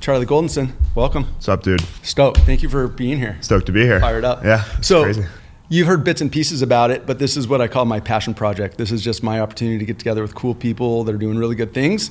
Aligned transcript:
Charlie 0.00 0.24
Goldensohn, 0.24 0.72
welcome. 0.94 1.24
What's 1.24 1.46
up, 1.50 1.62
dude? 1.62 1.82
Stoked. 2.02 2.38
Thank 2.38 2.62
you 2.62 2.70
for 2.70 2.88
being 2.88 3.18
here. 3.18 3.36
Stoked 3.42 3.66
to 3.66 3.72
be 3.72 3.82
here. 3.82 4.00
Fired 4.00 4.24
up. 4.24 4.42
Yeah. 4.42 4.64
So 4.80 5.02
crazy. 5.04 5.26
you've 5.68 5.86
heard 5.86 6.04
bits 6.04 6.22
and 6.22 6.32
pieces 6.32 6.62
about 6.62 6.90
it, 6.90 7.04
but 7.04 7.18
this 7.18 7.36
is 7.36 7.46
what 7.46 7.60
I 7.60 7.68
call 7.68 7.84
my 7.84 8.00
passion 8.00 8.32
project. 8.32 8.78
This 8.78 8.92
is 8.92 9.02
just 9.02 9.22
my 9.22 9.40
opportunity 9.40 9.78
to 9.78 9.84
get 9.84 9.98
together 9.98 10.22
with 10.22 10.34
cool 10.34 10.54
people 10.54 11.04
that 11.04 11.14
are 11.14 11.18
doing 11.18 11.36
really 11.36 11.54
good 11.54 11.74
things 11.74 12.10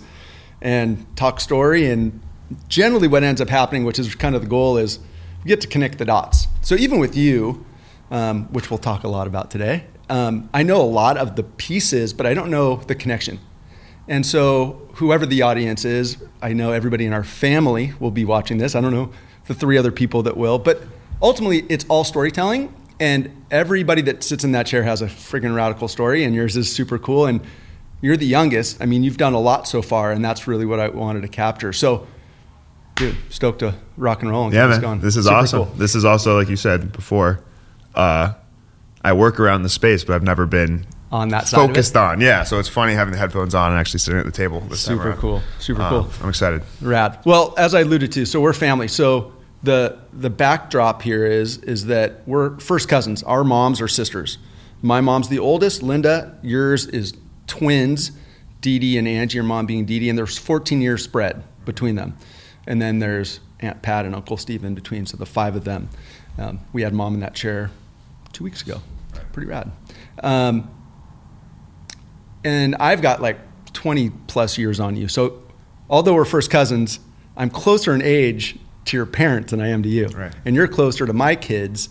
and 0.61 1.03
talk 1.17 1.39
story. 1.39 1.89
And 1.89 2.21
generally, 2.67 3.07
what 3.07 3.23
ends 3.23 3.41
up 3.41 3.49
happening, 3.49 3.85
which 3.85 3.97
is 3.97 4.13
kind 4.13 4.35
of 4.35 4.43
the 4.43 4.47
goal, 4.47 4.77
is 4.77 4.99
we 5.43 5.47
get 5.47 5.59
to 5.61 5.67
connect 5.67 5.97
the 5.97 6.05
dots. 6.05 6.45
So 6.61 6.75
even 6.75 6.99
with 6.99 7.17
you, 7.17 7.65
um, 8.11 8.45
which 8.53 8.69
we'll 8.69 8.77
talk 8.77 9.03
a 9.03 9.09
lot 9.09 9.25
about 9.25 9.49
today, 9.49 9.85
um, 10.11 10.47
I 10.53 10.61
know 10.61 10.79
a 10.79 10.83
lot 10.83 11.17
of 11.17 11.35
the 11.35 11.43
pieces, 11.43 12.13
but 12.13 12.27
I 12.27 12.35
don't 12.35 12.51
know 12.51 12.75
the 12.75 12.93
connection. 12.93 13.39
And 14.07 14.25
so, 14.25 14.88
whoever 14.99 15.25
the 15.25 15.41
audience 15.41 15.85
is, 15.85 16.17
I 16.41 16.51
know 16.51 16.73
everybody 16.73 17.05
in 17.05 17.13
our 17.13 17.23
family 17.23 17.93
will 18.01 18.11
be 18.11 18.25
watching 18.25 18.57
this. 18.57 18.75
I 18.75 18.81
don't 18.81 18.91
know 18.91 19.11
the 19.47 19.53
three 19.53 19.77
other 19.77 19.93
people 19.93 20.23
that 20.23 20.35
will, 20.35 20.59
but 20.59 20.83
ultimately, 21.21 21.65
it's 21.69 21.85
all 21.87 22.03
storytelling. 22.03 22.73
And 22.99 23.31
everybody 23.49 24.01
that 24.03 24.23
sits 24.25 24.43
in 24.43 24.51
that 24.51 24.65
chair 24.67 24.83
has 24.83 25.01
a 25.01 25.05
friggin' 25.05 25.55
radical 25.55 25.87
story, 25.87 26.25
and 26.25 26.35
yours 26.35 26.57
is 26.57 26.69
super 26.69 26.99
cool. 26.99 27.27
And 27.27 27.39
you're 28.01 28.17
the 28.17 28.25
youngest. 28.25 28.81
I 28.81 28.85
mean, 28.87 29.03
you've 29.03 29.15
done 29.15 29.33
a 29.33 29.39
lot 29.39 29.69
so 29.69 29.81
far, 29.81 30.11
and 30.11 30.23
that's 30.23 30.47
really 30.47 30.65
what 30.65 30.81
I 30.81 30.89
wanted 30.89 31.21
to 31.21 31.29
capture. 31.29 31.71
So, 31.71 32.05
dude, 32.95 33.15
stoked 33.29 33.59
to 33.59 33.75
rock 33.95 34.21
and 34.21 34.29
roll. 34.29 34.45
And 34.45 34.53
yeah, 34.53 34.67
man. 34.67 34.81
going. 34.81 34.99
This 34.99 35.15
is 35.15 35.25
Super 35.25 35.37
awesome. 35.37 35.63
cool. 35.63 35.73
This 35.75 35.95
is 35.95 36.03
also, 36.03 36.37
like 36.37 36.49
you 36.49 36.57
said 36.57 36.91
before, 36.91 37.39
uh, 37.95 38.33
I 39.01 39.13
work 39.13 39.39
around 39.39 39.63
the 39.63 39.69
space, 39.69 40.03
but 40.03 40.13
I've 40.13 40.23
never 40.23 40.45
been 40.45 40.85
On 41.11 41.29
that 41.29 41.47
side 41.47 41.57
focused 41.67 41.95
on. 41.97 42.21
Yeah, 42.21 42.43
so 42.43 42.59
it's 42.59 42.69
funny 42.69 42.93
having 42.93 43.11
the 43.13 43.17
headphones 43.17 43.55
on 43.55 43.71
and 43.71 43.79
actually 43.79 43.99
sitting 43.99 44.19
at 44.19 44.25
the 44.27 44.31
table. 44.31 44.61
Super 44.75 45.13
cool. 45.13 45.41
Super 45.59 45.81
Uh, 45.81 45.89
cool. 45.89 46.09
I'm 46.21 46.29
excited. 46.29 46.61
Rad. 46.81 47.17
Well, 47.25 47.55
as 47.57 47.73
I 47.73 47.81
alluded 47.81 48.11
to, 48.11 48.25
so 48.25 48.39
we're 48.39 48.53
family. 48.53 48.87
So 48.87 49.33
the 49.63 49.97
the 50.13 50.29
backdrop 50.29 51.01
here 51.01 51.25
is 51.25 51.57
is 51.59 51.87
that 51.87 52.21
we're 52.27 52.59
first 52.59 52.87
cousins. 52.89 53.23
Our 53.23 53.43
moms 53.43 53.81
are 53.81 53.87
sisters. 53.87 54.37
My 54.83 55.01
mom's 55.01 55.29
the 55.29 55.39
oldest. 55.39 55.81
Linda, 55.81 56.37
yours 56.43 56.85
is 56.85 57.13
twins. 57.47 58.11
Dee 58.61 58.77
Dee 58.77 58.97
and 58.97 59.07
Angie, 59.07 59.35
your 59.35 59.43
mom 59.45 59.65
being 59.65 59.85
Dee 59.85 59.99
Dee, 59.99 60.09
and 60.09 60.17
there's 60.17 60.37
14 60.37 60.81
years 60.81 61.03
spread 61.03 61.43
between 61.65 61.95
them. 61.95 62.17
And 62.67 62.81
then 62.81 62.99
there's 62.99 63.39
Aunt 63.61 63.81
Pat 63.81 64.05
and 64.05 64.13
Uncle 64.13 64.35
Steve 64.37 64.63
in 64.65 64.75
between, 64.75 65.05
so 65.05 65.15
the 65.17 65.25
five 65.25 65.55
of 65.55 65.63
them. 65.63 65.89
Um, 66.37 66.59
we 66.73 66.81
had 66.83 66.93
mom 66.93 67.13
in 67.13 67.21
that 67.21 67.33
chair 67.33 67.71
two 68.33 68.43
weeks 68.43 68.61
ago. 68.61 68.81
Pretty 69.31 69.47
rad. 69.47 69.71
Um, 70.23 70.69
and 72.43 72.75
I've 72.79 73.01
got 73.01 73.21
like 73.21 73.37
20 73.73 74.09
plus 74.27 74.57
years 74.57 74.79
on 74.79 74.95
you. 74.95 75.07
So, 75.07 75.41
although 75.89 76.13
we're 76.15 76.25
first 76.25 76.49
cousins, 76.49 76.99
I'm 77.37 77.49
closer 77.49 77.93
in 77.93 78.01
age 78.01 78.57
to 78.85 78.97
your 78.97 79.05
parents 79.05 79.51
than 79.51 79.61
I 79.61 79.67
am 79.69 79.83
to 79.83 79.89
you. 79.89 80.07
Right. 80.07 80.33
And 80.45 80.55
you're 80.55 80.67
closer 80.67 81.05
to 81.05 81.13
my 81.13 81.35
kids 81.35 81.89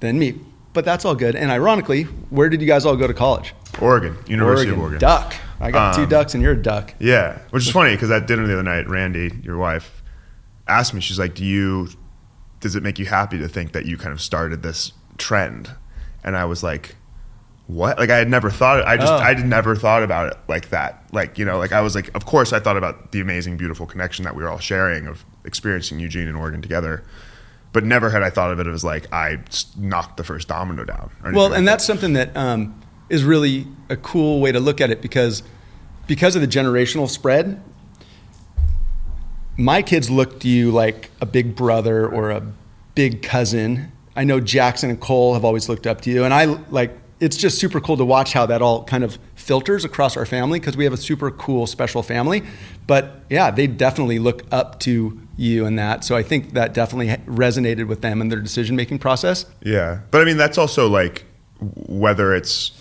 than 0.00 0.18
me. 0.18 0.38
But 0.72 0.84
that's 0.84 1.04
all 1.04 1.16
good. 1.16 1.34
And 1.34 1.50
ironically, 1.50 2.04
where 2.04 2.48
did 2.48 2.60
you 2.60 2.66
guys 2.66 2.86
all 2.86 2.96
go 2.96 3.06
to 3.08 3.14
college? 3.14 3.54
Oregon, 3.80 4.16
University 4.26 4.70
of 4.70 4.78
Oregon. 4.78 5.00
Duck. 5.00 5.34
I 5.58 5.70
got 5.70 5.94
two 5.96 6.02
Um, 6.04 6.08
ducks 6.08 6.34
and 6.34 6.42
you're 6.42 6.52
a 6.52 6.62
duck. 6.62 6.94
Yeah, 7.00 7.38
which 7.50 7.64
is 7.66 7.70
funny 7.72 7.94
because 7.94 8.10
at 8.10 8.26
dinner 8.26 8.46
the 8.46 8.52
other 8.54 8.62
night, 8.62 8.88
Randy, 8.88 9.32
your 9.42 9.56
wife, 9.58 10.02
asked 10.68 10.94
me. 10.94 11.00
She's 11.00 11.18
like, 11.18 11.34
"Do 11.34 11.44
you? 11.44 11.88
Does 12.60 12.76
it 12.76 12.82
make 12.82 12.98
you 12.98 13.06
happy 13.06 13.38
to 13.38 13.48
think 13.48 13.72
that 13.72 13.84
you 13.84 13.98
kind 13.98 14.12
of 14.12 14.20
started 14.20 14.62
this 14.62 14.92
trend?" 15.18 15.70
And 16.24 16.36
I 16.36 16.44
was 16.46 16.62
like, 16.62 16.96
"What?" 17.70 17.98
Like 17.98 18.10
I 18.10 18.16
had 18.16 18.28
never 18.28 18.50
thought. 18.50 18.86
I 18.86 18.96
just 18.96 19.12
Oh. 19.12 19.16
I 19.16 19.34
had 19.34 19.46
never 19.46 19.76
thought 19.76 20.02
about 20.02 20.32
it 20.32 20.38
like 20.48 20.70
that. 20.70 21.04
Like 21.12 21.38
you 21.38 21.44
know, 21.44 21.58
like 21.58 21.72
I 21.72 21.80
was 21.80 21.94
like, 21.94 22.10
of 22.14 22.26
course 22.26 22.52
I 22.52 22.60
thought 22.60 22.76
about 22.76 23.12
the 23.12 23.20
amazing, 23.20 23.56
beautiful 23.56 23.86
connection 23.86 24.24
that 24.24 24.34
we 24.34 24.42
were 24.42 24.50
all 24.50 24.58
sharing 24.58 25.06
of 25.06 25.24
experiencing 25.44 26.00
Eugene 26.00 26.28
and 26.28 26.36
Oregon 26.36 26.60
together. 26.62 27.04
But 27.72 27.84
never 27.84 28.10
had 28.10 28.22
I 28.24 28.30
thought 28.30 28.50
of 28.50 28.58
it 28.58 28.66
as 28.66 28.82
like 28.82 29.12
I 29.12 29.38
knocked 29.78 30.16
the 30.16 30.24
first 30.24 30.48
domino 30.48 30.84
down. 30.84 31.10
Well, 31.22 31.50
like 31.50 31.58
and 31.58 31.66
that. 31.66 31.72
that's 31.72 31.84
something 31.84 32.14
that 32.14 32.36
um, 32.36 32.80
is 33.08 33.22
really 33.22 33.66
a 33.88 33.96
cool 33.96 34.40
way 34.40 34.50
to 34.52 34.58
look 34.60 34.80
at 34.80 34.90
it 34.90 35.00
because 35.00 35.42
because 36.08 36.34
of 36.34 36.42
the 36.42 36.48
generational 36.48 37.08
spread, 37.08 37.62
my 39.56 39.82
kids 39.82 40.10
look 40.10 40.40
to 40.40 40.48
you 40.48 40.72
like 40.72 41.10
a 41.20 41.26
big 41.26 41.54
brother 41.54 42.08
or 42.08 42.30
a 42.30 42.42
big 42.96 43.22
cousin. 43.22 43.92
I 44.16 44.24
know 44.24 44.40
Jackson 44.40 44.90
and 44.90 45.00
Cole 45.00 45.34
have 45.34 45.44
always 45.44 45.68
looked 45.68 45.86
up 45.86 46.00
to 46.02 46.10
you, 46.10 46.24
and 46.24 46.34
I 46.34 46.46
like. 46.46 46.96
It's 47.20 47.36
just 47.36 47.58
super 47.58 47.80
cool 47.80 47.96
to 47.98 48.04
watch 48.04 48.32
how 48.32 48.46
that 48.46 48.62
all 48.62 48.82
kind 48.84 49.04
of 49.04 49.18
filters 49.34 49.84
across 49.84 50.16
our 50.16 50.24
family 50.24 50.58
because 50.58 50.76
we 50.76 50.84
have 50.84 50.92
a 50.92 50.96
super 50.96 51.30
cool, 51.30 51.66
special 51.66 52.02
family. 52.02 52.42
But 52.86 53.20
yeah, 53.28 53.50
they 53.50 53.66
definitely 53.66 54.18
look 54.18 54.42
up 54.50 54.80
to 54.80 55.20
you 55.36 55.66
and 55.66 55.78
that. 55.78 56.02
So 56.04 56.16
I 56.16 56.22
think 56.22 56.54
that 56.54 56.72
definitely 56.72 57.08
resonated 57.32 57.86
with 57.88 58.00
them 58.00 58.20
in 58.22 58.28
their 58.30 58.40
decision 58.40 58.74
making 58.74 58.98
process. 59.00 59.44
Yeah, 59.62 60.00
but 60.10 60.22
I 60.22 60.24
mean 60.24 60.38
that's 60.38 60.56
also 60.58 60.88
like 60.88 61.24
whether 61.60 62.34
it's 62.34 62.72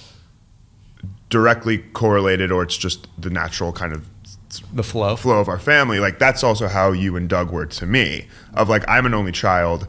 directly 1.29 1.79
correlated 1.79 2.51
or 2.51 2.63
it's 2.63 2.77
just 2.77 3.07
the 3.21 3.29
natural 3.29 3.71
kind 3.71 3.93
of 3.93 4.07
The 4.73 4.83
flow. 4.83 5.15
flow 5.15 5.39
of 5.39 5.47
our 5.47 5.59
family. 5.59 5.99
Like 5.99 6.17
that's 6.17 6.43
also 6.43 6.67
how 6.67 6.91
you 6.91 7.15
and 7.15 7.29
Doug 7.29 7.51
were 7.51 7.65
to 7.65 7.85
me. 7.85 8.27
Of 8.53 8.69
like 8.69 8.83
I'm 8.87 9.05
an 9.05 9.13
only 9.13 9.31
child. 9.31 9.87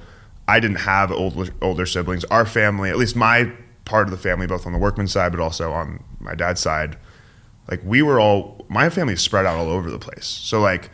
I 0.49 0.59
didn't 0.61 0.79
have 0.81 1.11
older 1.13 1.53
older 1.63 1.87
siblings. 1.87 2.25
Our 2.25 2.45
family, 2.45 2.91
at 2.91 2.99
least 2.99 3.15
my 3.17 3.53
part 3.91 4.07
of 4.07 4.13
the 4.13 4.17
family, 4.17 4.47
both 4.47 4.67
on 4.67 4.73
the 4.73 4.79
workman 4.79 5.09
side 5.09 5.33
but 5.33 5.41
also 5.41 5.73
on 5.73 6.03
my 6.21 6.37
dad's 6.37 6.61
side, 6.61 6.97
like 7.69 7.81
we 7.85 8.03
were 8.03 8.21
all 8.21 8.65
my 8.69 8.89
family 8.89 9.15
is 9.15 9.21
spread 9.21 9.45
out 9.45 9.59
all 9.59 9.69
over 9.69 9.91
the 9.91 9.99
place. 9.99 10.27
So 10.27 10.61
like 10.61 10.91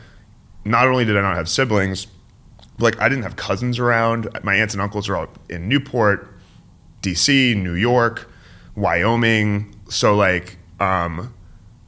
not 0.65 0.89
only 0.89 1.05
did 1.05 1.17
I 1.17 1.21
not 1.21 1.37
have 1.37 1.49
siblings, 1.49 2.07
like 2.79 2.99
I 2.99 3.11
didn't 3.11 3.25
have 3.25 3.37
cousins 3.37 3.79
around. 3.79 4.29
My 4.43 4.55
aunts 4.55 4.73
and 4.73 4.81
uncles 4.81 5.11
are 5.11 5.17
all 5.17 5.29
in 5.51 5.69
Newport, 5.69 6.27
DC, 7.03 7.55
New 7.55 7.75
York, 7.75 8.31
Wyoming. 8.75 9.75
So 9.91 10.17
like 10.17 10.57
um 10.81 11.35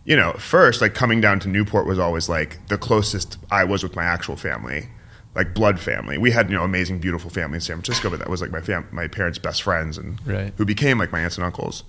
you 0.05 0.17
know, 0.17 0.33
first 0.35 0.83
like 0.83 0.93
coming 0.93 1.23
down 1.23 1.41
to 1.41 1.49
Newport 1.49 1.87
was 1.87 1.99
always 1.99 2.29
like 2.29 2.67
the 2.69 2.77
closest 2.77 3.39
I 3.51 3.65
was 3.65 3.83
with 3.83 3.97
my 3.97 4.05
actual 4.05 4.37
family, 4.37 4.89
like 5.35 5.55
blood 5.55 5.79
family. 5.79 6.19
We 6.19 6.31
had, 6.33 6.51
you 6.51 6.57
know, 6.57 6.65
amazing 6.65 6.99
beautiful 6.99 7.31
family 7.31 7.57
in 7.57 7.61
San 7.61 7.77
Francisco, 7.77 8.11
but 8.11 8.19
that 8.19 8.29
was 8.31 8.41
like 8.41 8.51
my 8.51 8.61
fam- 8.61 8.89
my 8.91 9.07
parents' 9.07 9.39
best 9.39 9.63
friends 9.63 9.97
and 9.99 10.19
Right. 10.27 10.53
who 10.57 10.65
became 10.65 10.99
like 10.99 11.13
my 11.13 11.21
aunts 11.21 11.37
and 11.37 11.45
uncles. 11.45 11.85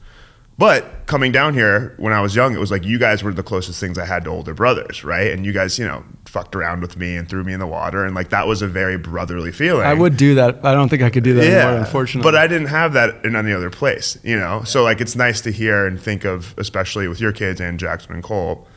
But 0.57 1.05
coming 1.05 1.31
down 1.31 1.53
here 1.53 1.93
when 1.95 2.11
I 2.11 2.19
was 2.19 2.35
young, 2.35 2.53
it 2.53 2.59
was 2.59 2.69
like 2.69 2.83
you 2.83 2.99
guys 2.99 3.23
were 3.23 3.33
the 3.33 3.41
closest 3.43 3.79
things 3.79 3.97
I 3.97 4.03
had 4.05 4.25
to 4.25 4.29
older 4.29 4.53
brothers, 4.53 5.05
right? 5.05 5.31
And 5.31 5.45
you 5.45 5.53
guys, 5.53 5.79
you 5.79 5.87
know, 5.87 6.03
fucked 6.25 6.53
around 6.53 6.81
with 6.81 6.97
me 6.97 7.15
and 7.15 7.29
threw 7.29 7.45
me 7.45 7.53
in 7.53 7.61
the 7.61 7.65
water, 7.65 8.03
and 8.03 8.13
like 8.13 8.27
that 8.31 8.45
was 8.45 8.61
a 8.61 8.67
very 8.67 8.97
brotherly 8.97 9.53
feeling. 9.53 9.85
I 9.87 9.93
would 9.93 10.17
do 10.17 10.35
that. 10.35 10.59
I 10.65 10.73
don't 10.73 10.89
think 10.89 11.01
I 11.01 11.09
could 11.09 11.23
do 11.23 11.33
that 11.35 11.45
anymore, 11.45 11.79
unfortunately. 11.85 12.29
But 12.29 12.37
I 12.37 12.45
didn't 12.47 12.67
have 12.67 12.91
that 12.91 13.23
in 13.23 13.37
any 13.37 13.53
other 13.53 13.69
place, 13.69 14.17
you 14.21 14.37
know. 14.37 14.61
So 14.65 14.83
like 14.83 14.99
it's 14.99 15.15
nice 15.15 15.39
to 15.41 15.51
hear 15.51 15.87
and 15.87 15.97
think 15.97 16.25
of, 16.25 16.53
especially 16.57 17.07
with 17.07 17.21
your 17.21 17.31
kids 17.31 17.61
and 17.61 17.79
Jackson 17.79 18.11
and 18.15 18.21
Cole. 18.23 18.67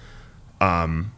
Um, 0.61 1.11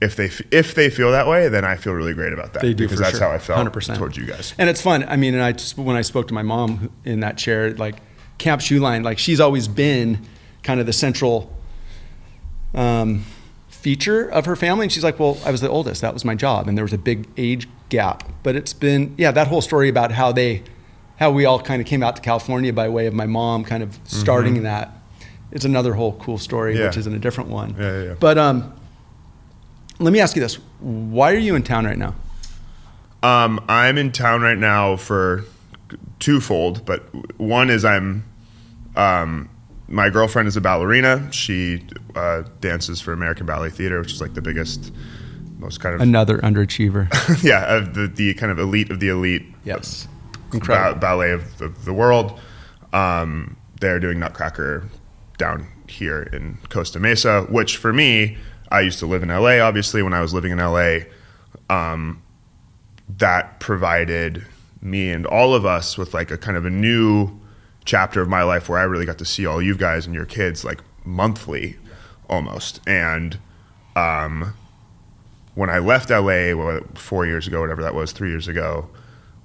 if 0.00 0.14
they 0.16 0.30
if 0.50 0.74
they 0.74 0.90
feel 0.90 1.10
that 1.12 1.26
way, 1.26 1.48
then 1.48 1.64
I 1.64 1.76
feel 1.76 1.92
really 1.94 2.12
great 2.14 2.32
about 2.32 2.52
that 2.52 2.62
They 2.62 2.74
do 2.74 2.84
because 2.84 2.98
that's 2.98 3.18
sure. 3.18 3.28
how 3.28 3.34
I 3.34 3.38
felt 3.38 3.66
100%. 3.72 3.96
towards 3.96 4.16
you 4.16 4.26
guys. 4.26 4.54
And 4.58 4.68
it's 4.68 4.80
fun. 4.82 5.04
I 5.08 5.16
mean, 5.16 5.34
and 5.34 5.42
I 5.42 5.52
just, 5.52 5.78
when 5.78 5.96
I 5.96 6.02
spoke 6.02 6.28
to 6.28 6.34
my 6.34 6.42
mom 6.42 6.90
in 7.04 7.20
that 7.20 7.38
chair, 7.38 7.72
like 7.74 7.96
Camp 8.38 8.60
Shoe 8.60 8.78
Line, 8.80 9.02
like 9.02 9.18
she's 9.18 9.40
always 9.40 9.68
been 9.68 10.20
kind 10.62 10.80
of 10.80 10.86
the 10.86 10.92
central 10.92 11.50
um, 12.74 13.24
feature 13.68 14.26
of 14.28 14.44
her 14.46 14.56
family. 14.56 14.84
And 14.84 14.92
she's 14.92 15.04
like, 15.04 15.18
well, 15.18 15.38
I 15.44 15.50
was 15.50 15.60
the 15.60 15.68
oldest. 15.68 16.00
That 16.02 16.12
was 16.14 16.24
my 16.24 16.34
job. 16.34 16.68
And 16.68 16.76
there 16.76 16.84
was 16.84 16.92
a 16.92 16.98
big 16.98 17.26
age 17.36 17.68
gap. 17.88 18.24
But 18.42 18.56
it's 18.56 18.72
been, 18.72 19.14
yeah, 19.16 19.30
that 19.32 19.46
whole 19.48 19.62
story 19.62 19.88
about 19.88 20.12
how 20.12 20.32
they, 20.32 20.62
how 21.18 21.30
we 21.30 21.44
all 21.44 21.60
kind 21.60 21.80
of 21.80 21.86
came 21.88 22.02
out 22.02 22.16
to 22.16 22.22
California 22.22 22.72
by 22.72 22.88
way 22.88 23.06
of 23.06 23.14
my 23.14 23.26
mom 23.26 23.64
kind 23.64 23.82
of 23.82 23.98
starting 24.04 24.62
that. 24.64 24.92
It's 25.52 25.64
another 25.64 25.94
whole 25.94 26.12
cool 26.14 26.38
story, 26.38 26.72
Mm-hmm. 26.74 26.80
Yeah. 26.82 26.86
which 26.88 26.96
isn't 26.98 27.14
a 27.14 27.18
different 27.18 27.48
one. 27.50 27.74
Yeah, 27.78 27.92
yeah, 27.98 28.02
yeah. 28.08 28.14
But 28.18 28.36
um, 28.36 28.75
let 29.98 30.12
me 30.12 30.20
ask 30.20 30.36
you 30.36 30.42
this: 30.42 30.56
Why 30.80 31.32
are 31.32 31.38
you 31.38 31.54
in 31.54 31.62
town 31.62 31.84
right 31.86 31.98
now? 31.98 32.14
Um, 33.22 33.64
I'm 33.68 33.98
in 33.98 34.12
town 34.12 34.42
right 34.42 34.58
now 34.58 34.96
for 34.96 35.44
twofold, 36.18 36.84
but 36.84 37.02
one 37.38 37.70
is 37.70 37.84
I'm 37.84 38.24
um, 38.94 39.48
my 39.88 40.10
girlfriend 40.10 40.48
is 40.48 40.56
a 40.56 40.60
ballerina. 40.60 41.30
She 41.32 41.84
uh, 42.14 42.42
dances 42.60 43.00
for 43.00 43.12
American 43.12 43.46
Ballet 43.46 43.70
Theatre, 43.70 44.00
which 44.00 44.12
is 44.12 44.20
like 44.20 44.34
the 44.34 44.42
biggest, 44.42 44.92
most 45.58 45.80
kind 45.80 45.94
of 45.94 46.00
Another 46.00 46.38
underachiever. 46.38 47.08
yeah, 47.42 47.76
of 47.76 47.94
the 47.94 48.06
the 48.06 48.34
kind 48.34 48.50
of 48.50 48.58
elite 48.58 48.90
of 48.90 49.00
the 49.00 49.08
elite 49.08 49.46
yes, 49.64 50.08
ba- 50.50 50.96
ballet 51.00 51.32
of 51.32 51.58
the, 51.58 51.68
the 51.68 51.92
world. 51.92 52.38
Um, 52.92 53.56
they're 53.80 54.00
doing 54.00 54.18
Nutcracker 54.18 54.84
down 55.38 55.68
here 55.88 56.22
in 56.22 56.58
Costa 56.70 56.98
Mesa, 56.98 57.42
which 57.42 57.76
for 57.76 57.92
me, 57.92 58.38
I 58.70 58.80
used 58.80 58.98
to 59.00 59.06
live 59.06 59.22
in 59.22 59.28
LA. 59.28 59.58
Obviously, 59.60 60.02
when 60.02 60.12
I 60.12 60.20
was 60.20 60.34
living 60.34 60.52
in 60.52 60.58
LA, 60.58 61.00
um, 61.70 62.22
that 63.18 63.60
provided 63.60 64.46
me 64.82 65.10
and 65.10 65.26
all 65.26 65.54
of 65.54 65.64
us 65.64 65.96
with 65.96 66.14
like 66.14 66.30
a 66.30 66.38
kind 66.38 66.56
of 66.56 66.64
a 66.64 66.70
new 66.70 67.40
chapter 67.84 68.20
of 68.20 68.28
my 68.28 68.42
life 68.42 68.68
where 68.68 68.78
I 68.78 68.82
really 68.82 69.06
got 69.06 69.18
to 69.18 69.24
see 69.24 69.46
all 69.46 69.62
you 69.62 69.76
guys 69.76 70.06
and 70.06 70.14
your 70.14 70.26
kids 70.26 70.64
like 70.64 70.80
monthly 71.04 71.76
almost. 72.28 72.80
And 72.86 73.38
um, 73.94 74.54
when 75.54 75.70
I 75.70 75.78
left 75.78 76.10
LA 76.10 76.52
what, 76.52 76.98
four 76.98 77.26
years 77.26 77.46
ago, 77.46 77.60
whatever 77.60 77.82
that 77.82 77.94
was, 77.94 78.12
three 78.12 78.30
years 78.30 78.48
ago, 78.48 78.88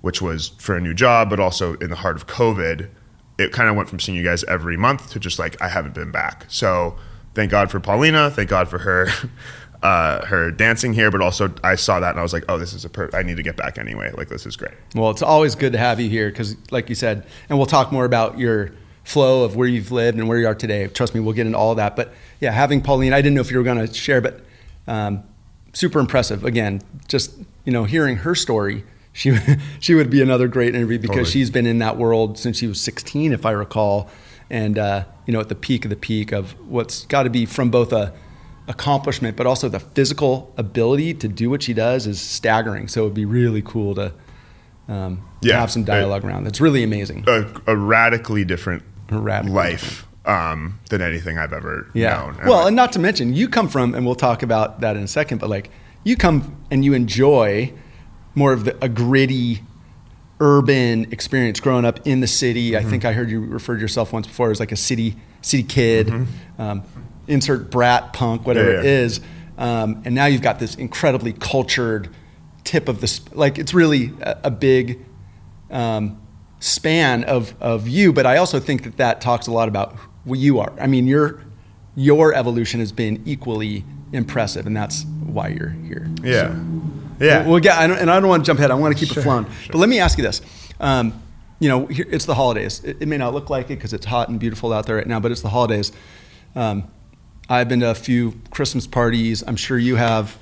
which 0.01 0.21
was 0.21 0.49
for 0.57 0.75
a 0.75 0.81
new 0.81 0.93
job, 0.93 1.29
but 1.29 1.39
also 1.39 1.75
in 1.75 1.89
the 1.89 1.95
heart 1.97 2.15
of 2.15 2.27
COVID, 2.27 2.89
it 3.37 3.51
kind 3.51 3.69
of 3.69 3.75
went 3.75 3.89
from 3.89 3.99
seeing 3.99 4.17
you 4.17 4.23
guys 4.23 4.43
every 4.45 4.75
month 4.75 5.11
to 5.11 5.19
just 5.19 5.39
like 5.39 5.59
I 5.61 5.67
haven't 5.67 5.93
been 5.93 6.11
back. 6.11 6.45
So 6.47 6.97
thank 7.33 7.51
God 7.51 7.71
for 7.71 7.79
Paulina. 7.79 8.29
Thank 8.31 8.49
God 8.49 8.67
for 8.67 8.79
her. 8.79 9.07
Uh, 9.83 10.23
her 10.27 10.51
dancing 10.51 10.93
here, 10.93 11.09
but 11.09 11.21
also 11.21 11.51
I 11.63 11.73
saw 11.73 11.99
that 11.99 12.11
and 12.11 12.19
I 12.19 12.21
was 12.21 12.33
like, 12.33 12.45
oh, 12.47 12.59
this 12.59 12.71
is 12.71 12.85
a 12.85 12.89
per- 12.89 13.09
I 13.15 13.23
need 13.23 13.37
to 13.37 13.41
get 13.41 13.57
back 13.57 13.79
anyway. 13.79 14.11
Like 14.15 14.29
this 14.29 14.45
is 14.45 14.55
great. 14.55 14.75
Well, 14.93 15.09
it's 15.09 15.23
always 15.23 15.55
good 15.55 15.71
to 15.73 15.79
have 15.79 15.99
you 15.99 16.07
here 16.07 16.29
because, 16.29 16.55
like 16.69 16.87
you 16.87 16.93
said, 16.93 17.25
and 17.49 17.57
we'll 17.57 17.65
talk 17.65 17.91
more 17.91 18.05
about 18.05 18.37
your 18.37 18.73
flow 19.03 19.43
of 19.43 19.55
where 19.55 19.67
you've 19.67 19.91
lived 19.91 20.19
and 20.19 20.27
where 20.27 20.37
you 20.37 20.45
are 20.45 20.53
today. 20.53 20.85
Trust 20.85 21.15
me, 21.15 21.19
we'll 21.19 21.33
get 21.33 21.47
into 21.47 21.57
all 21.57 21.71
of 21.71 21.77
that. 21.77 21.95
But 21.95 22.13
yeah, 22.39 22.51
having 22.51 22.81
Paulina, 22.81 23.15
I 23.15 23.23
didn't 23.23 23.33
know 23.33 23.41
if 23.41 23.49
you 23.49 23.57
were 23.57 23.63
going 23.63 23.85
to 23.85 23.91
share, 23.91 24.21
but 24.21 24.41
um, 24.87 25.23
super 25.73 25.99
impressive. 25.99 26.43
Again, 26.43 26.81
just 27.07 27.33
you 27.65 27.71
know, 27.71 27.83
hearing 27.83 28.17
her 28.17 28.35
story, 28.35 28.83
she 29.13 29.35
she 29.79 29.95
would 29.95 30.09
be 30.09 30.21
another 30.21 30.47
great 30.47 30.75
interview 30.75 30.97
because 30.99 31.15
Totally. 31.15 31.31
she's 31.31 31.49
been 31.49 31.65
in 31.65 31.79
that 31.79 31.97
world 31.97 32.37
since 32.37 32.57
she 32.57 32.67
was 32.67 32.79
16, 32.79 33.33
if 33.33 33.45
I 33.45 33.51
recall, 33.51 34.09
and 34.51 34.77
uh, 34.77 35.05
you 35.25 35.33
know, 35.33 35.39
at 35.39 35.49
the 35.49 35.55
peak 35.55 35.85
of 35.85 35.89
the 35.89 35.95
peak 35.95 36.31
of 36.31 36.51
what's 36.69 37.05
got 37.05 37.23
to 37.23 37.29
be 37.31 37.47
from 37.47 37.71
both 37.71 37.91
a 37.91 38.13
accomplishment, 38.67 39.35
but 39.35 39.47
also 39.47 39.67
the 39.67 39.79
physical 39.79 40.53
ability 40.57 41.13
to 41.15 41.27
do 41.27 41.49
what 41.49 41.63
she 41.63 41.73
does 41.73 42.05
is 42.05 42.21
staggering. 42.21 42.87
So 42.87 43.01
it'd 43.03 43.13
be 43.15 43.25
really 43.25 43.61
cool 43.63 43.95
to, 43.95 44.13
um, 44.87 45.21
Yeah. 45.41 45.59
have 45.59 45.71
some 45.71 45.83
dialogue 45.83 46.23
around. 46.23 46.43
That's 46.43 46.61
really 46.61 46.83
amazing. 46.83 47.23
A, 47.27 47.45
a 47.67 47.75
radically 47.75 48.45
different 48.45 48.83
Radically 49.09 49.51
life 49.53 50.05
um, 50.25 50.79
than 50.89 51.01
anything 51.01 51.37
I've 51.37 51.51
ever 51.53 51.87
Yeah. 51.93 52.15
known. 52.17 52.37
Well, 52.47 52.67
and 52.67 52.75
not 52.75 52.91
to 52.93 52.99
mention, 52.99 53.33
you 53.33 53.49
come 53.49 53.67
from, 53.67 53.95
and 53.95 54.05
we'll 54.05 54.15
talk 54.15 54.43
about 54.43 54.79
that 54.81 54.95
in 54.95 55.03
a 55.03 55.07
second, 55.07 55.39
but 55.39 55.49
like 55.49 55.69
you 56.03 56.15
come 56.15 56.55
and 56.69 56.85
you 56.85 56.93
enjoy 56.93 57.73
more 58.35 58.53
of 58.53 58.63
the, 58.65 58.77
a 58.81 58.87
gritty 58.87 59.63
urban 60.41 61.07
experience 61.13 61.59
growing 61.61 61.85
up 61.85 62.05
in 62.05 62.19
the 62.19 62.27
city. 62.27 62.71
Mm-hmm. 62.71 62.85
I 62.85 62.89
think 62.89 63.05
I 63.05 63.13
heard 63.13 63.29
you 63.29 63.39
refer 63.39 63.75
to 63.75 63.81
yourself 63.81 64.11
once 64.11 64.27
before 64.27 64.51
as 64.51 64.59
like 64.59 64.71
a 64.73 64.75
city 64.75 65.15
city 65.41 65.63
kid, 65.63 66.11
um, 66.59 66.83
insert 67.27 67.71
brat 67.71 68.11
punk, 68.13 68.45
whatever 68.45 68.73
Mm-hmm. 68.73 68.85
Yeah, 68.85 68.91
yeah. 68.91 69.05
is. 69.05 69.21
Um, 69.57 70.01
and 70.05 70.13
now 70.15 70.25
you've 70.25 70.41
got 70.41 70.59
this 70.59 70.75
incredibly 70.75 71.33
cultured 71.33 72.09
tip 72.63 72.89
of 72.89 72.99
this, 73.01 73.21
like 73.33 73.57
it's 73.59 73.73
really 73.73 74.11
a, 74.21 74.37
a 74.45 74.51
big 74.51 74.99
um, 75.69 76.19
span 76.59 77.23
of, 77.23 77.53
of 77.61 77.87
you, 77.87 78.11
but 78.13 78.25
I 78.25 78.37
also 78.37 78.59
think 78.59 78.83
that 78.83 78.97
that 78.97 79.21
talks 79.21 79.47
a 79.47 79.51
lot 79.51 79.67
about 79.67 79.95
who 80.25 80.35
you 80.35 80.59
are. 80.59 80.73
I 80.79 80.87
mean, 80.87 81.07
your 81.07 81.41
your 81.95 82.33
evolution 82.33 82.79
has 82.79 82.91
been 82.91 83.21
equally 83.25 83.83
impressive, 84.13 84.65
and 84.65 84.75
that's 84.75 85.05
why 85.25 85.49
you're 85.49 85.69
here. 85.69 86.07
yeah, 86.23 86.55
yeah. 87.25 87.47
We'll 87.47 87.59
get, 87.59 87.77
I 87.77 87.87
don't, 87.87 87.97
and 87.97 88.09
I 88.11 88.19
don't 88.19 88.29
want 88.29 88.43
to 88.43 88.47
jump 88.47 88.59
ahead. 88.59 88.71
I 88.71 88.75
want 88.75 88.97
to 88.97 88.99
keep 89.05 89.13
Sure, 89.13 89.21
it 89.21 89.23
flowing. 89.25 89.45
sure. 89.45 89.71
But 89.71 89.77
let 89.79 89.89
me 89.89 89.99
ask 89.99 90.17
you 90.17 90.23
this. 90.23 90.41
Um, 90.79 91.21
you 91.59 91.69
know, 91.69 91.85
here, 91.87 92.07
it's 92.09 92.25
the 92.25 92.33
holidays. 92.35 92.81
It, 92.83 92.97
it 93.01 93.07
may 93.07 93.17
not 93.17 93.33
look 93.33 93.49
like 93.49 93.65
it 93.65 93.75
because 93.75 93.93
it's 93.93 94.05
hot 94.05 94.29
and 94.29 94.39
beautiful 94.39 94.73
out 94.73 94.85
there 94.87 94.95
right 94.97 95.07
now, 95.07 95.19
but 95.19 95.31
it's 95.31 95.41
the 95.41 95.49
holidays. 95.49 95.91
Um, 96.55 96.85
I've 97.49 97.67
been 97.69 97.81
to 97.81 97.89
a 97.89 97.95
few 97.95 98.39
Christmas 98.49 98.87
parties. 98.87 99.43
I'm 99.45 99.55
sure 99.55 99.77
you 99.77 99.95
have. 99.97 100.37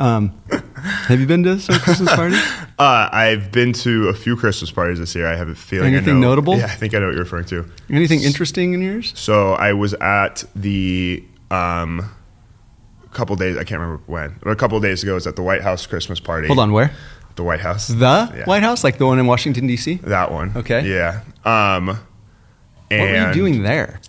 Um, 0.00 0.32
have 0.76 1.20
you 1.20 1.26
been 1.26 1.44
to 1.44 1.60
some 1.60 1.78
Christmas 1.80 2.12
parties? 2.14 2.42
Uh, 2.76 3.08
I've 3.12 3.52
been 3.52 3.72
to 3.72 4.08
a 4.08 4.14
few 4.14 4.36
Christmas 4.36 4.72
parties 4.72 4.98
this 4.98 5.14
year. 5.14 5.28
I 5.28 5.36
have 5.36 5.48
a 5.48 5.54
feeling. 5.54 5.94
I 5.94 5.98
Anything 5.98 6.18
know- 6.20 6.30
notable? 6.30 6.56
Yeah, 6.56 6.64
I 6.64 6.70
think 6.70 6.92
I 6.92 6.98
know 6.98 7.06
what 7.06 7.14
you're 7.14 7.22
referring 7.22 7.44
to. 7.44 7.64
Anything 7.88 8.20
interesting 8.24 8.74
in 8.74 8.82
yours? 8.82 9.12
So 9.14 9.52
I 9.52 9.74
was 9.74 9.94
at 9.94 10.42
the 10.56 11.22
um, 11.52 12.10
couple 13.14 13.36
days. 13.36 13.56
I 13.56 13.64
can't 13.64 13.80
remember 13.80 14.02
when, 14.06 14.36
but 14.42 14.50
a 14.50 14.56
couple 14.56 14.78
days 14.80 15.02
ago, 15.02 15.12
I 15.12 15.14
was 15.14 15.26
at 15.26 15.36
the 15.36 15.42
White 15.42 15.62
House 15.62 15.86
Christmas 15.86 16.20
party. 16.20 16.46
Hold 16.48 16.58
on, 16.58 16.72
where? 16.72 16.92
the 17.36 17.42
White 17.42 17.60
House. 17.60 17.88
The 17.88 18.30
Yeah. 18.36 18.44
White 18.44 18.62
House, 18.62 18.84
like 18.84 18.98
the 18.98 19.06
one 19.06 19.18
in 19.18 19.26
Washington 19.26 19.66
D.C. 19.66 19.96
That 20.04 20.30
one. 20.30 20.52
Okay. 20.54 20.86
Yeah. 20.88 21.22
Um, 21.44 21.86
What 21.88 21.98
were 22.90 23.26
you 23.28 23.34
doing 23.34 23.62
there? 23.62 24.00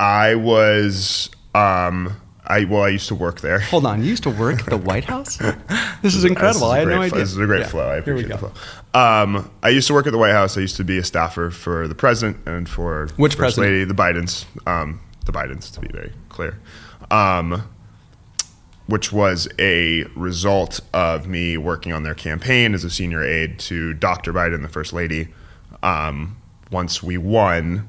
I 0.00 0.34
was. 0.36 1.28
Um, 1.54 2.16
I 2.46 2.64
well, 2.64 2.82
I 2.82 2.88
used 2.88 3.08
to 3.08 3.14
work 3.14 3.40
there. 3.40 3.60
Hold 3.60 3.84
on, 3.86 4.02
you 4.02 4.08
used 4.10 4.22
to 4.24 4.30
work 4.30 4.60
at 4.60 4.66
the 4.66 4.76
White 4.90 5.04
House? 5.04 5.36
This 6.02 6.14
is 6.14 6.24
incredible. 6.24 6.46
This 6.48 6.56
is 6.56 6.62
I 6.74 6.78
had 6.80 6.88
no 6.88 7.02
idea. 7.02 7.18
This 7.18 7.30
is 7.32 7.38
a 7.38 7.46
great 7.46 7.60
Yeah. 7.60 7.66
flow. 7.68 7.88
I 7.88 8.00
Here 8.00 8.14
we 8.14 8.22
appreciate 8.24 8.40
the 8.40 8.48
go. 8.48 8.52
flow. 8.92 9.00
Um, 9.00 9.50
I 9.62 9.68
used 9.68 9.86
to 9.88 9.94
work 9.94 10.06
at 10.06 10.12
the 10.12 10.18
White 10.18 10.32
House. 10.32 10.56
I 10.56 10.60
used 10.62 10.76
to 10.78 10.84
be 10.84 10.98
a 10.98 11.04
staffer 11.04 11.50
for 11.50 11.86
the 11.88 11.94
president 11.94 12.38
and 12.46 12.68
for 12.68 13.08
Which 13.16 13.32
First 13.34 13.56
president? 13.56 13.72
Lady, 13.72 13.84
the 13.84 13.94
Bidens, 13.94 14.44
um, 14.66 15.00
the 15.26 15.32
Bidens, 15.32 15.72
to 15.74 15.80
be 15.80 15.88
very 15.92 16.12
clear, 16.30 16.58
um, 17.10 17.62
which 18.92 19.10
was 19.10 19.48
a 19.58 20.04
result 20.14 20.78
of 20.92 21.26
me 21.26 21.56
working 21.56 21.94
on 21.94 22.02
their 22.02 22.12
campaign 22.12 22.74
as 22.74 22.84
a 22.84 22.90
senior 22.90 23.24
aide 23.24 23.58
to 23.58 23.94
Dr. 23.94 24.34
Biden, 24.34 24.60
the 24.60 24.68
First 24.68 24.92
Lady. 24.92 25.28
Um, 25.82 26.36
once 26.70 27.02
we 27.02 27.16
won, 27.16 27.88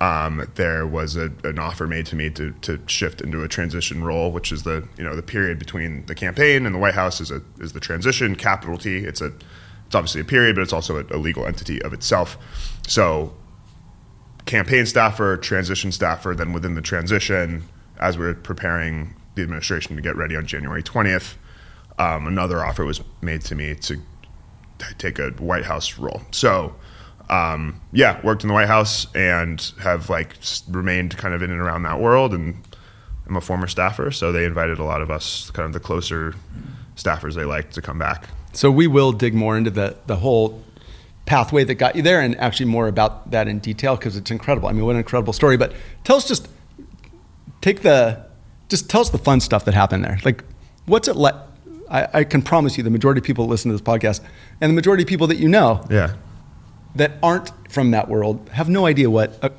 um, 0.00 0.48
there 0.54 0.86
was 0.86 1.16
a, 1.16 1.32
an 1.42 1.58
offer 1.58 1.88
made 1.88 2.06
to 2.06 2.14
me 2.14 2.30
to, 2.30 2.52
to 2.52 2.78
shift 2.86 3.20
into 3.20 3.42
a 3.42 3.48
transition 3.48 4.04
role, 4.04 4.30
which 4.30 4.52
is 4.52 4.62
the 4.62 4.86
you 4.96 5.02
know 5.02 5.16
the 5.16 5.24
period 5.24 5.58
between 5.58 6.06
the 6.06 6.14
campaign 6.14 6.66
and 6.66 6.72
the 6.72 6.78
White 6.78 6.94
House 6.94 7.20
is 7.20 7.32
a 7.32 7.42
is 7.58 7.72
the 7.72 7.80
transition. 7.80 8.36
Capital 8.36 8.78
T. 8.78 8.98
It's 8.98 9.20
a 9.20 9.32
it's 9.86 9.94
obviously 9.96 10.20
a 10.20 10.24
period, 10.24 10.54
but 10.54 10.62
it's 10.62 10.72
also 10.72 10.98
a, 10.98 11.16
a 11.16 11.18
legal 11.18 11.44
entity 11.46 11.82
of 11.82 11.92
itself. 11.92 12.38
So, 12.86 13.34
campaign 14.44 14.86
staffer, 14.86 15.36
transition 15.36 15.90
staffer. 15.90 16.32
Then 16.32 16.52
within 16.52 16.76
the 16.76 16.80
transition, 16.80 17.64
as 17.98 18.16
we 18.16 18.24
are 18.26 18.34
preparing 18.34 19.15
the 19.36 19.42
administration 19.42 19.94
to 19.94 20.02
get 20.02 20.16
ready 20.16 20.34
on 20.34 20.46
January 20.46 20.82
twentieth, 20.82 21.38
um, 21.98 22.26
another 22.26 22.64
offer 22.64 22.84
was 22.84 23.00
made 23.22 23.42
to 23.42 23.54
me 23.54 23.76
to 23.76 24.00
take 24.98 25.18
a 25.18 25.30
White 25.30 25.64
House 25.64 25.98
role. 25.98 26.22
So, 26.32 26.74
um, 27.30 27.80
yeah, 27.92 28.20
worked 28.22 28.42
in 28.42 28.48
the 28.48 28.54
White 28.54 28.68
House 28.68 29.06
and 29.14 29.60
have 29.80 30.10
like 30.10 30.36
remained 30.68 31.16
kind 31.16 31.32
of 31.32 31.42
in 31.42 31.50
and 31.50 31.60
around 31.60 31.84
that 31.84 32.00
world. 32.00 32.34
And 32.34 32.62
I'm 33.26 33.36
a 33.36 33.40
former 33.40 33.66
staffer, 33.66 34.10
so 34.10 34.32
they 34.32 34.44
invited 34.44 34.78
a 34.78 34.84
lot 34.84 35.02
of 35.02 35.10
us, 35.10 35.50
kind 35.50 35.66
of 35.66 35.72
the 35.72 35.80
closer 35.80 36.34
staffers 36.96 37.34
they 37.34 37.44
liked, 37.44 37.74
to 37.74 37.82
come 37.82 37.98
back. 37.98 38.28
So 38.52 38.70
we 38.70 38.86
will 38.86 39.12
dig 39.12 39.34
more 39.34 39.56
into 39.56 39.70
the, 39.70 39.96
the 40.06 40.16
whole 40.16 40.62
pathway 41.24 41.64
that 41.64 41.74
got 41.74 41.96
you 41.96 42.02
there 42.02 42.20
and 42.20 42.36
actually 42.38 42.66
more 42.66 42.86
about 42.86 43.30
that 43.32 43.48
in 43.48 43.58
detail 43.58 43.96
because 43.96 44.16
it's 44.16 44.30
incredible. 44.30 44.68
I 44.68 44.72
mean, 44.72 44.84
what 44.84 44.92
an 44.92 44.98
incredible 44.98 45.32
story. 45.32 45.56
But 45.56 45.72
tell 46.04 46.16
us 46.16 46.28
just 46.28 46.48
take 47.60 47.82
the 47.82 48.25
just 48.68 48.88
tell 48.90 49.00
us 49.00 49.10
the 49.10 49.18
fun 49.18 49.40
stuff 49.40 49.64
that 49.66 49.74
happened 49.74 50.04
there. 50.04 50.18
Like 50.24 50.44
what's 50.86 51.08
it 51.08 51.16
like? 51.16 51.34
I, 51.90 52.08
I 52.14 52.24
can 52.24 52.42
promise 52.42 52.76
you 52.76 52.82
the 52.82 52.90
majority 52.90 53.20
of 53.20 53.24
people 53.24 53.44
that 53.46 53.50
listen 53.50 53.70
to 53.70 53.74
this 53.76 53.80
podcast 53.86 54.20
and 54.60 54.70
the 54.70 54.74
majority 54.74 55.04
of 55.04 55.08
people 55.08 55.28
that 55.28 55.36
you 55.36 55.48
know 55.48 55.84
Yeah, 55.88 56.14
that 56.96 57.12
aren't 57.22 57.52
from 57.70 57.92
that 57.92 58.08
world 58.08 58.48
have 58.52 58.68
no 58.68 58.86
idea 58.86 59.08
what 59.08 59.38
uh, 59.42 59.50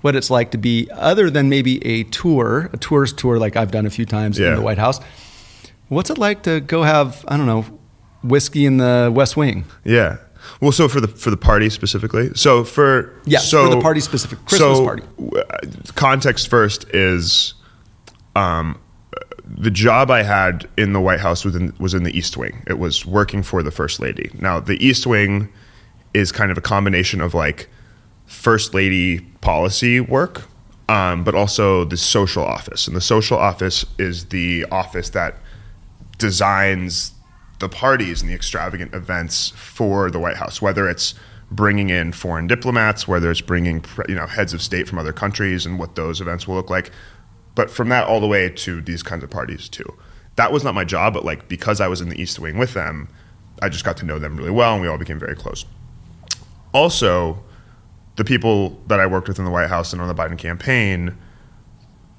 what 0.00 0.16
it's 0.16 0.30
like 0.30 0.52
to 0.52 0.58
be 0.58 0.88
other 0.92 1.28
than 1.28 1.48
maybe 1.50 1.84
a 1.86 2.04
tour, 2.04 2.70
a 2.72 2.76
tourist 2.78 3.18
tour 3.18 3.38
like 3.38 3.56
I've 3.56 3.70
done 3.70 3.84
a 3.84 3.90
few 3.90 4.06
times 4.06 4.38
Yeah. 4.38 4.50
in 4.50 4.54
the 4.56 4.62
White 4.62 4.78
House. 4.78 5.00
What's 5.88 6.08
it 6.08 6.16
like 6.18 6.42
to 6.44 6.60
go 6.60 6.82
have 6.84 7.24
I 7.28 7.36
don't 7.36 7.46
know 7.46 7.64
whiskey 8.22 8.64
in 8.64 8.78
the 8.78 9.10
West 9.14 9.36
Wing? 9.36 9.64
yeah. 9.84 10.18
Well, 10.62 10.72
so 10.72 10.88
for 10.88 11.00
the 11.00 11.08
for 11.08 11.28
the 11.30 11.36
party 11.36 11.68
specifically, 11.68 12.30
so 12.34 12.64
for 12.64 13.12
Yeah, 13.26 13.40
so, 13.40 13.64
for 13.68 13.74
the 13.74 13.82
party 13.82 14.00
specific- 14.00 14.38
Christmas 14.46 14.78
so, 14.78 14.84
party. 14.84 15.02
Context 15.94 16.48
first 16.48 16.88
is, 16.94 17.54
um, 18.38 18.80
the 19.44 19.70
job 19.70 20.10
I 20.10 20.22
had 20.22 20.68
in 20.76 20.92
the 20.92 21.00
White 21.00 21.20
House 21.20 21.44
was 21.44 21.56
in, 21.56 21.74
was 21.78 21.94
in 21.94 22.04
the 22.04 22.16
East 22.16 22.36
Wing. 22.36 22.62
It 22.66 22.78
was 22.78 23.04
working 23.04 23.42
for 23.42 23.62
the 23.62 23.70
First 23.70 23.98
Lady. 23.98 24.30
Now, 24.34 24.60
the 24.60 24.82
East 24.84 25.06
Wing 25.06 25.48
is 26.14 26.30
kind 26.30 26.50
of 26.50 26.58
a 26.58 26.60
combination 26.60 27.20
of 27.20 27.34
like 27.34 27.68
First 28.26 28.74
Lady 28.74 29.20
policy 29.40 30.00
work, 30.00 30.42
um, 30.88 31.24
but 31.24 31.34
also 31.34 31.84
the 31.84 31.96
social 31.96 32.44
office. 32.44 32.86
And 32.86 32.96
the 32.96 33.00
social 33.00 33.38
office 33.38 33.84
is 33.98 34.26
the 34.26 34.66
office 34.70 35.10
that 35.10 35.36
designs 36.18 37.12
the 37.58 37.68
parties 37.68 38.22
and 38.22 38.30
the 38.30 38.34
extravagant 38.34 38.94
events 38.94 39.50
for 39.50 40.10
the 40.10 40.20
White 40.20 40.36
House, 40.36 40.62
whether 40.62 40.88
it's 40.88 41.14
bringing 41.50 41.90
in 41.90 42.12
foreign 42.12 42.46
diplomats, 42.46 43.08
whether 43.08 43.30
it's 43.30 43.40
bringing 43.40 43.84
you 44.08 44.14
know 44.14 44.26
heads 44.26 44.52
of 44.52 44.62
state 44.62 44.86
from 44.86 44.98
other 44.98 45.12
countries 45.12 45.66
and 45.66 45.78
what 45.78 45.96
those 45.96 46.20
events 46.20 46.46
will 46.46 46.54
look 46.54 46.70
like, 46.70 46.92
but 47.58 47.72
from 47.72 47.88
that 47.88 48.06
all 48.06 48.20
the 48.20 48.26
way 48.28 48.48
to 48.48 48.80
these 48.80 49.02
kinds 49.02 49.24
of 49.24 49.30
parties 49.30 49.68
too. 49.68 49.98
That 50.36 50.52
was 50.52 50.62
not 50.62 50.76
my 50.76 50.84
job, 50.84 51.12
but 51.12 51.24
like 51.24 51.48
because 51.48 51.80
I 51.80 51.88
was 51.88 52.00
in 52.00 52.08
the 52.08 52.14
East 52.22 52.38
Wing 52.38 52.56
with 52.56 52.72
them, 52.72 53.08
I 53.60 53.68
just 53.68 53.84
got 53.84 53.96
to 53.96 54.06
know 54.06 54.20
them 54.20 54.36
really 54.36 54.52
well, 54.52 54.74
and 54.74 54.80
we 54.80 54.86
all 54.86 54.96
became 54.96 55.18
very 55.18 55.34
close. 55.34 55.64
Also, 56.72 57.42
the 58.14 58.22
people 58.22 58.80
that 58.86 59.00
I 59.00 59.08
worked 59.08 59.26
with 59.26 59.40
in 59.40 59.44
the 59.44 59.50
White 59.50 59.70
House 59.70 59.92
and 59.92 60.00
on 60.00 60.06
the 60.06 60.14
Biden 60.14 60.38
campaign 60.38 61.18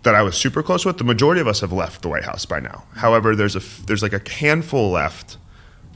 that 0.03 0.13
I 0.13 0.23
was 0.23 0.35
super 0.35 0.61
close 0.61 0.83
with, 0.83 0.97
the 0.97 1.05
majority 1.05 1.39
of 1.39 1.47
us 1.47 1.61
have 1.61 1.71
left 1.71 2.01
the 2.01 2.09
White 2.09 2.25
House 2.25 2.45
by 2.45 2.59
now. 2.59 2.83
However, 2.95 3.33
there's 3.33 3.55
a 3.55 3.61
there's 3.85 4.03
like 4.03 4.11
a 4.11 4.29
handful 4.29 4.91
left. 4.91 5.37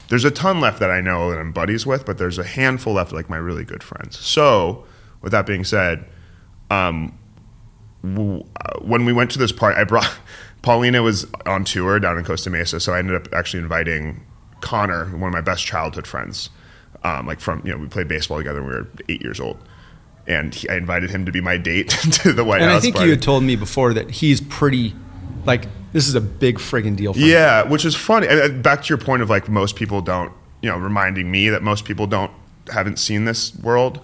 There's 0.08 0.24
a 0.24 0.30
ton 0.30 0.58
left 0.58 0.80
that 0.80 0.90
I 0.90 1.02
know 1.02 1.30
that 1.30 1.38
I'm 1.38 1.52
buddies 1.52 1.84
with, 1.84 2.06
but 2.06 2.16
there's 2.16 2.38
a 2.38 2.44
handful 2.44 2.94
left, 2.94 3.12
like 3.12 3.28
my 3.28 3.36
really 3.36 3.64
good 3.66 3.82
friends. 3.82 4.18
So, 4.18 4.86
with 5.20 5.32
that 5.32 5.44
being 5.44 5.64
said, 5.64 6.06
um, 6.70 7.18
when 8.04 9.04
we 9.04 9.12
went 9.12 9.30
to 9.32 9.38
this 9.38 9.52
party, 9.52 9.78
I 9.80 9.84
brought 9.84 10.10
Paulina 10.62 11.02
was 11.02 11.26
on 11.46 11.64
tour 11.64 11.98
down 11.98 12.18
in 12.18 12.24
Costa 12.24 12.50
Mesa, 12.50 12.80
so 12.80 12.92
I 12.92 12.98
ended 12.98 13.16
up 13.16 13.32
actually 13.32 13.62
inviting 13.62 14.24
Connor, 14.60 15.06
one 15.06 15.28
of 15.28 15.32
my 15.32 15.40
best 15.40 15.64
childhood 15.64 16.06
friends, 16.06 16.50
um, 17.02 17.26
like 17.26 17.40
from 17.40 17.62
you 17.64 17.72
know 17.72 17.78
we 17.78 17.86
played 17.88 18.08
baseball 18.08 18.38
together 18.38 18.62
when 18.62 18.70
we 18.70 18.76
were 18.76 18.88
eight 19.08 19.22
years 19.22 19.40
old, 19.40 19.58
and 20.26 20.54
he, 20.54 20.68
I 20.68 20.76
invited 20.76 21.10
him 21.10 21.24
to 21.26 21.32
be 21.32 21.40
my 21.40 21.56
date 21.56 21.88
to 22.22 22.32
the 22.32 22.44
White 22.44 22.62
And 22.62 22.70
House. 22.70 22.78
I 22.78 22.80
think 22.80 22.96
party. 22.96 23.08
you 23.08 23.14
had 23.14 23.22
told 23.22 23.42
me 23.42 23.56
before 23.56 23.94
that 23.94 24.10
he's 24.10 24.40
pretty, 24.40 24.94
like, 25.44 25.66
this 25.92 26.08
is 26.08 26.14
a 26.14 26.20
big 26.20 26.58
friggin' 26.58 26.96
deal 26.96 27.12
for 27.14 27.20
him. 27.20 27.28
Yeah, 27.28 27.62
which 27.62 27.84
is 27.84 27.94
funny. 27.94 28.26
And, 28.26 28.38
and 28.38 28.62
back 28.62 28.82
to 28.82 28.88
your 28.88 28.98
point 28.98 29.22
of 29.22 29.30
like 29.30 29.48
most 29.48 29.76
people 29.76 30.00
don't, 30.02 30.32
you 30.62 30.70
know, 30.70 30.76
reminding 30.76 31.30
me 31.30 31.48
that 31.50 31.62
most 31.62 31.84
people 31.84 32.06
don't 32.06 32.32
haven't 32.72 32.98
seen 32.98 33.24
this 33.24 33.54
world. 33.56 34.00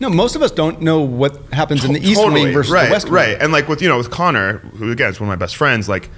No, 0.00 0.08
most 0.08 0.34
of 0.34 0.42
us 0.42 0.50
don't 0.50 0.80
know 0.80 1.00
what 1.00 1.36
happens 1.52 1.84
in 1.84 1.92
the 1.92 2.00
East 2.00 2.20
totally. 2.20 2.44
Wing 2.44 2.52
versus 2.52 2.72
right, 2.72 2.86
the 2.86 2.92
West 2.92 3.04
Wing. 3.06 3.14
Right, 3.14 3.36
and 3.40 3.52
like 3.52 3.68
with 3.68 3.80
you 3.80 3.88
know 3.88 3.98
with 3.98 4.10
Connor, 4.10 4.58
who 4.58 4.90
again 4.90 5.10
is 5.10 5.20
one 5.20 5.28
of 5.28 5.32
my 5.32 5.42
best 5.42 5.56
friends, 5.56 5.88
like 5.88 6.10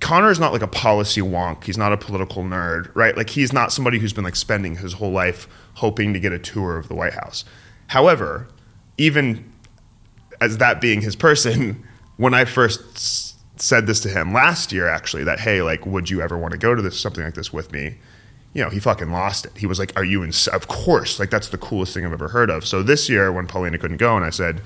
Connor 0.00 0.30
is 0.30 0.40
not 0.40 0.52
like 0.52 0.62
a 0.62 0.66
policy 0.66 1.20
wonk. 1.20 1.62
He's 1.64 1.78
not 1.78 1.92
a 1.92 1.96
political 1.96 2.42
nerd, 2.42 2.90
right? 2.94 3.16
Like 3.16 3.30
he's 3.30 3.52
not 3.52 3.72
somebody 3.72 4.00
who's 4.00 4.12
been 4.12 4.24
like 4.24 4.34
spending 4.34 4.76
his 4.76 4.94
whole 4.94 5.12
life 5.12 5.46
hoping 5.74 6.12
to 6.12 6.20
get 6.20 6.32
a 6.32 6.38
tour 6.38 6.76
of 6.76 6.88
the 6.88 6.94
White 6.94 7.14
House. 7.14 7.44
However, 7.86 8.48
even 8.98 9.52
as 10.40 10.58
that 10.58 10.80
being 10.80 11.02
his 11.02 11.14
person, 11.14 11.86
when 12.16 12.34
I 12.34 12.44
first 12.44 12.80
s- 12.96 13.34
said 13.56 13.86
this 13.86 14.00
to 14.00 14.08
him 14.08 14.32
last 14.32 14.72
year, 14.72 14.88
actually, 14.88 15.22
that 15.24 15.38
hey, 15.38 15.62
like, 15.62 15.86
would 15.86 16.10
you 16.10 16.20
ever 16.20 16.36
want 16.36 16.50
to 16.52 16.58
go 16.58 16.74
to 16.74 16.82
this 16.82 16.98
something 16.98 17.22
like 17.22 17.34
this 17.34 17.52
with 17.52 17.70
me? 17.70 17.98
You 18.54 18.62
know, 18.62 18.70
he 18.70 18.80
fucking 18.80 19.10
lost 19.10 19.46
it. 19.46 19.52
He 19.56 19.66
was 19.66 19.78
like, 19.78 19.92
"Are 19.96 20.04
you 20.04 20.22
in?" 20.22 20.32
Of 20.52 20.68
course, 20.68 21.18
like 21.18 21.30
that's 21.30 21.48
the 21.48 21.58
coolest 21.58 21.94
thing 21.94 22.04
I've 22.04 22.12
ever 22.12 22.28
heard 22.28 22.50
of. 22.50 22.66
So 22.66 22.82
this 22.82 23.08
year, 23.08 23.32
when 23.32 23.46
Paulina 23.46 23.78
couldn't 23.78 23.96
go, 23.96 24.16
and 24.16 24.24
I 24.24 24.30
said 24.30 24.60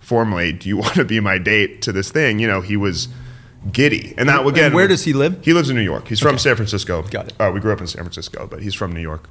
formally, 0.00 0.52
"Do 0.52 0.68
you 0.68 0.76
want 0.82 0.94
to 0.94 1.04
be 1.04 1.20
my 1.20 1.38
date 1.38 1.82
to 1.82 1.92
this 1.92 2.10
thing?" 2.10 2.38
You 2.38 2.48
know, 2.48 2.60
he 2.60 2.76
was 2.76 3.08
giddy, 3.72 4.14
and 4.18 4.28
that 4.28 4.46
again. 4.46 4.66
And 4.66 4.74
where 4.74 4.88
does 4.88 5.04
he 5.04 5.12
live? 5.12 5.42
He 5.44 5.52
lives 5.52 5.70
in 5.70 5.76
New 5.76 5.82
York. 5.82 6.08
He's 6.08 6.20
from 6.20 6.38
San 6.38 6.56
Francisco. 6.56 7.02
Got 7.02 7.28
it. 7.28 7.34
Uh, 7.40 7.50
we 7.52 7.60
grew 7.60 7.72
up 7.72 7.80
in 7.80 7.86
San 7.86 8.02
Francisco, 8.02 8.46
but 8.46 8.62
he's 8.62 8.74
from 8.74 8.92
New 8.92 9.00
York. 9.00 9.28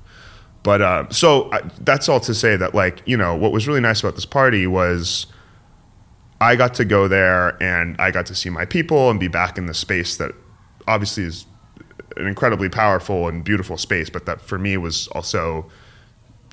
But 0.63 0.81
uh, 0.81 1.09
so 1.09 1.51
I, 1.51 1.61
that's 1.81 2.09
all 2.09 2.19
to 2.21 2.33
say 2.33 2.57
that, 2.57 2.75
like, 2.75 3.01
you 3.05 3.15
know, 3.15 3.35
what 3.35 3.51
was 3.51 3.67
really 3.67 3.79
nice 3.79 4.01
about 4.01 4.15
this 4.15 4.25
party 4.25 4.67
was 4.67 5.25
I 6.41 6.55
got 6.55 6.73
to 6.75 6.85
go 6.85 7.07
there 7.07 7.61
and 7.61 7.95
I 7.99 8.11
got 8.11 8.25
to 8.27 8.35
see 8.35 8.49
my 8.49 8.65
people 8.65 9.09
and 9.09 9.19
be 9.19 9.27
back 9.27 9.57
in 9.57 9.65
the 9.67 9.73
space 9.73 10.17
that 10.17 10.31
obviously 10.87 11.23
is 11.23 11.45
an 12.19 12.27
incredibly 12.27 12.69
powerful 12.69 13.27
and 13.27 13.43
beautiful 13.43 13.77
space, 13.77 14.09
but 14.09 14.25
that 14.25 14.41
for 14.41 14.57
me 14.59 14.77
was 14.77 15.07
also, 15.09 15.69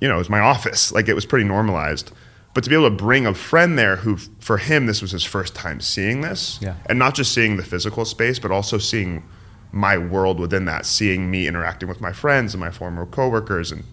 you 0.01 0.09
know, 0.09 0.15
it 0.15 0.19
was 0.19 0.31
my 0.31 0.41
office. 0.41 0.93
Like 0.93 1.09
it 1.09 1.15
was 1.15 1.27
pretty 1.27 1.45
normalized. 1.45 2.13
But 2.55 2.65
to 2.65 2.71
be 2.71 2.77
able 2.77 2.89
to 2.89 2.97
bring 2.97 3.27
a 3.27 3.35
friend 3.35 3.79
there 3.79 3.97
who, 3.97 4.17
for 4.41 4.57
him, 4.57 4.87
this 4.87 5.03
was 5.03 5.11
his 5.11 5.25
first 5.25 5.55
time 5.55 5.81
seeing 5.81 6.23
this, 6.23 6.59
Yeah. 6.63 6.75
and 6.87 6.99
not 6.99 7.15
just 7.15 7.33
seeing 7.33 7.57
the 7.59 7.63
physical 7.63 8.05
space, 8.07 8.39
but 8.39 8.51
also 8.51 8.79
seeing 8.79 9.25
my 9.73 9.99
world 9.99 10.41
within 10.41 10.65
that, 10.65 10.87
seeing 10.87 11.31
me 11.31 11.47
interacting 11.47 11.87
with 11.89 12.01
my 12.01 12.13
friends 12.13 12.55
and 12.55 12.61
my 12.61 12.71
former 12.71 13.05
coworkers 13.05 13.71
and, 13.73 13.85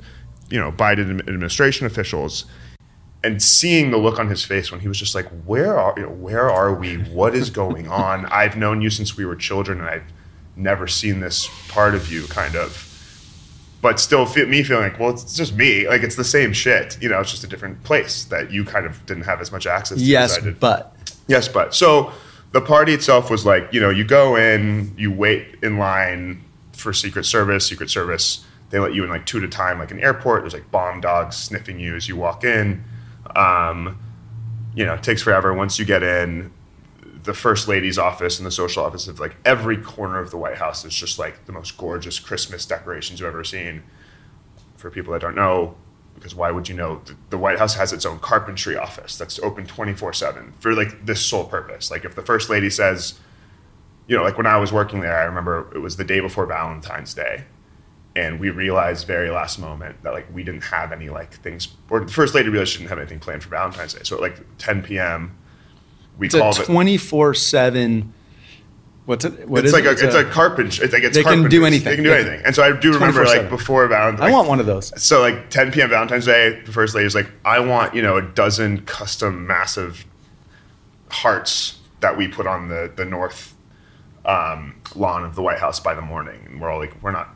you 0.49 0.57
know, 0.59 0.71
Biden 0.71 1.19
administration 1.27 1.85
officials, 1.85 2.45
and 3.25 3.41
seeing 3.41 3.91
the 3.91 3.97
look 3.97 4.17
on 4.19 4.29
his 4.29 4.45
face 4.45 4.71
when 4.71 4.79
he 4.81 4.87
was 4.87 4.97
just 4.99 5.15
like, 5.15 5.25
"Where 5.45 5.77
are 5.77 5.93
you 5.97 6.03
know, 6.03 6.09
where 6.09 6.49
are 6.49 6.73
we? 6.73 6.95
What 6.97 7.35
is 7.35 7.49
going 7.49 7.87
on? 8.05 8.25
I've 8.27 8.55
known 8.55 8.81
you 8.81 8.89
since 8.89 9.17
we 9.17 9.25
were 9.25 9.35
children, 9.35 9.79
and 9.79 9.89
I've 9.89 10.03
never 10.55 10.87
seen 10.87 11.19
this 11.19 11.49
part 11.69 11.95
of 11.95 12.11
you, 12.11 12.25
kind 12.27 12.55
of." 12.55 12.89
But 13.81 13.99
still, 13.99 14.25
fe- 14.25 14.45
me 14.45 14.63
feeling 14.63 14.83
like, 14.83 14.97
well, 14.99 15.09
it's 15.09 15.35
just 15.35 15.55
me. 15.55 15.87
Like 15.89 16.03
it's 16.03 16.15
the 16.15 16.23
same 16.23 16.53
shit. 16.53 16.97
You 17.01 17.09
know, 17.09 17.19
it's 17.19 17.31
just 17.31 17.43
a 17.43 17.47
different 17.47 17.83
place 17.83 18.23
that 18.25 18.49
you 18.49 18.63
kind 18.63 18.85
of 18.85 19.05
didn't 19.05 19.23
have 19.23 19.41
as 19.41 19.51
much 19.51 19.67
access 19.67 19.97
to 19.97 20.03
Yes, 20.03 20.37
as 20.37 20.43
I 20.43 20.45
did. 20.47 20.59
but 20.59 20.95
Yes, 21.27 21.47
but 21.49 21.75
so 21.75 22.13
the 22.53 22.61
party 22.61 22.93
itself 22.93 23.29
was 23.29 23.45
like, 23.45 23.73
you 23.73 23.81
know, 23.81 23.89
you 23.89 24.05
go 24.05 24.37
in, 24.37 24.93
you 24.97 25.11
wait 25.11 25.57
in 25.61 25.77
line 25.79 26.41
for 26.71 26.93
Secret 26.93 27.25
Service. 27.25 27.67
Secret 27.67 27.89
Service, 27.89 28.45
they 28.69 28.79
let 28.79 28.93
you 28.93 29.03
in 29.03 29.09
like 29.09 29.25
two 29.25 29.39
at 29.39 29.43
a 29.43 29.47
time, 29.49 29.79
like 29.79 29.91
an 29.91 29.99
airport. 29.99 30.43
There's 30.43 30.53
like 30.53 30.71
bomb 30.71 31.01
dogs 31.01 31.35
sniffing 31.35 31.77
you 31.79 31.95
as 31.95 32.07
you 32.07 32.15
walk 32.15 32.45
in. 32.45 32.85
Um, 33.35 33.99
you 34.75 34.85
know, 34.85 34.93
it 34.93 35.03
takes 35.03 35.21
forever. 35.21 35.53
Once 35.53 35.77
you 35.77 35.83
get 35.85 36.03
in, 36.03 36.51
the 37.23 37.33
first 37.33 37.67
lady's 37.67 37.97
office 37.97 38.37
and 38.37 38.45
the 38.45 38.51
social 38.51 38.83
office 38.83 39.07
of 39.07 39.19
like 39.19 39.35
every 39.45 39.77
corner 39.77 40.19
of 40.19 40.31
the 40.31 40.37
White 40.37 40.57
House 40.57 40.83
is 40.83 40.93
just 40.93 41.17
like 41.17 41.45
the 41.45 41.51
most 41.51 41.77
gorgeous 41.77 42.19
Christmas 42.19 42.65
decorations 42.65 43.19
you've 43.19 43.27
ever 43.27 43.43
seen. 43.43 43.83
For 44.77 44.91
people 44.91 45.13
that 45.13 45.21
don't 45.21 45.35
know, 45.35 45.75
because 46.15 46.35
why 46.35 46.51
would 46.51 46.67
you 46.67 46.75
know? 46.75 47.01
The, 47.05 47.15
the 47.29 47.37
White 47.37 47.57
House 47.57 47.75
has 47.75 47.93
its 47.93 48.05
own 48.05 48.19
carpentry 48.19 48.75
office 48.75 49.17
that's 49.17 49.39
open 49.39 49.65
24 49.65 50.11
7 50.11 50.53
for 50.59 50.73
like 50.73 51.05
this 51.05 51.25
sole 51.25 51.45
purpose. 51.45 51.89
Like 51.89 52.03
if 52.03 52.15
the 52.15 52.21
first 52.21 52.49
lady 52.49 52.69
says, 52.69 53.19
you 54.07 54.17
know, 54.17 54.23
like 54.23 54.37
when 54.37 54.45
I 54.45 54.57
was 54.57 54.73
working 54.73 54.99
there, 54.99 55.17
I 55.17 55.23
remember 55.23 55.71
it 55.73 55.79
was 55.79 55.95
the 55.95 56.03
day 56.03 56.19
before 56.19 56.45
Valentine's 56.45 57.13
Day. 57.13 57.45
And 58.15 58.39
we 58.39 58.49
realized 58.49 59.07
very 59.07 59.31
last 59.31 59.57
moment 59.57 60.03
that 60.03 60.13
like 60.13 60.27
we 60.33 60.43
didn't 60.43 60.65
have 60.65 60.91
any 60.91 61.09
like 61.09 61.33
things, 61.35 61.69
or 61.89 62.01
the 62.01 62.11
first 62.11 62.35
lady 62.35 62.49
realized 62.49 62.71
she 62.71 62.79
didn't 62.79 62.89
have 62.89 62.99
anything 62.99 63.19
planned 63.19 63.41
for 63.41 63.49
Valentine's 63.49 63.93
Day. 63.93 64.01
So 64.03 64.17
at 64.17 64.21
like 64.21 64.39
10 64.57 64.83
p.m., 64.83 65.37
we 66.17 66.27
it's 66.27 66.35
a 66.35 66.49
it. 66.49 66.55
twenty 66.65 66.97
four 66.97 67.33
seven. 67.33 68.13
What's 69.05 69.25
it? 69.25 69.49
What 69.49 69.65
it's 69.65 69.73
like 69.73 69.83
it? 69.83 70.01
a, 70.01 70.05
it's 70.05 70.15
a 70.15 70.23
carpentry. 70.23 70.85
It's 70.85 70.93
like 70.93 71.03
it's 71.03 71.15
They 71.17 71.23
can 71.23 71.49
do 71.49 71.65
anything. 71.65 71.85
They 71.89 71.95
can 71.95 72.03
do 72.05 72.09
Yeah. 72.11 72.15
anything. 72.17 72.41
And 72.45 72.55
so 72.55 72.63
I 72.63 72.71
do 72.79 72.93
remember 72.93 73.25
like 73.25 73.41
24/7. 73.41 73.49
before 73.49 73.87
Valentine's. 73.87 74.21
I 74.21 74.31
want 74.31 74.47
one 74.47 74.61
of 74.61 74.65
those. 74.65 74.93
So 75.01 75.19
like 75.19 75.49
10 75.49 75.73
p.m. 75.73 75.89
Valentine's 75.89 76.25
Day, 76.25 76.61
the 76.65 76.71
first 76.71 76.95
lady's 76.95 77.13
like, 77.13 77.29
I 77.43 77.59
want 77.59 77.93
you 77.95 78.01
know 78.01 78.15
a 78.15 78.21
dozen 78.21 78.81
custom 78.85 79.45
massive 79.45 80.05
hearts 81.09 81.79
that 81.99 82.17
we 82.17 82.27
put 82.27 82.47
on 82.47 82.69
the 82.69 82.91
the 82.95 83.05
north 83.05 83.55
um, 84.25 84.75
lawn 84.95 85.25
of 85.25 85.35
the 85.35 85.41
White 85.41 85.59
House 85.59 85.79
by 85.81 85.93
the 85.93 86.01
morning, 86.01 86.39
and 86.45 86.61
we're 86.61 86.69
all 86.71 86.79
like, 86.79 86.93
we're 87.03 87.11
not 87.11 87.35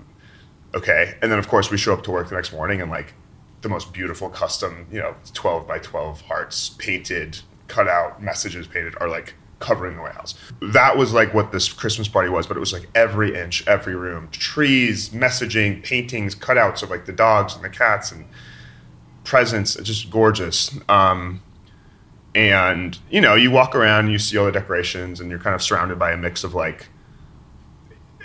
okay. 0.74 1.16
And 1.22 1.30
then 1.32 1.38
of 1.40 1.48
course 1.50 1.70
we 1.70 1.78
show 1.78 1.94
up 1.94 2.04
to 2.04 2.12
work 2.12 2.30
the 2.30 2.36
next 2.36 2.54
morning 2.54 2.82
and 2.82 2.90
like 2.90 3.14
the 3.62 3.68
most 3.70 3.92
beautiful 3.92 4.30
custom, 4.30 4.88
you 4.92 5.00
know, 5.00 5.16
12 5.34 5.68
by 5.68 5.80
12 5.80 6.22
hearts 6.22 6.70
painted, 6.78 7.40
cut 7.68 7.88
out, 7.88 8.22
messages 8.22 8.68
painted 8.68 8.96
are 9.00 9.10
like 9.10 9.34
covering 9.60 9.96
the 9.96 10.02
White 10.02 10.14
House. 10.14 10.36
That 10.62 10.98
was 10.98 11.14
like 11.14 11.34
what 11.34 11.52
this 11.52 11.72
Christmas 11.72 12.08
party 12.08 12.30
was, 12.30 12.48
but 12.48 12.58
it 12.58 12.60
was 12.60 12.74
like 12.74 12.90
every 12.94 13.36
inch, 13.36 13.68
every 13.68 13.96
room, 13.96 14.30
trees, 14.32 15.10
messaging, 15.10 15.84
paintings, 15.84 16.36
cutouts 16.36 16.84
of 16.84 16.90
like 16.90 17.06
the 17.06 17.14
dogs 17.14 17.56
and 17.56 17.64
the 17.64 17.70
cats 17.70 18.12
and 18.12 18.26
presents, 19.24 19.76
just 19.76 20.10
gorgeous. 20.10 20.78
Um, 20.88 21.42
and 22.36 22.98
you 23.10 23.22
know, 23.22 23.36
you 23.36 23.50
walk 23.52 23.76
around, 23.76 24.12
you 24.12 24.20
see 24.20 24.38
all 24.38 24.46
the 24.46 24.52
decorations, 24.52 25.20
and 25.20 25.30
you're 25.30 25.40
kind 25.40 25.56
of 25.56 25.62
surrounded 25.62 25.98
by 25.98 26.12
a 26.12 26.18
mix 26.18 26.44
of 26.44 26.54
like 26.54 26.88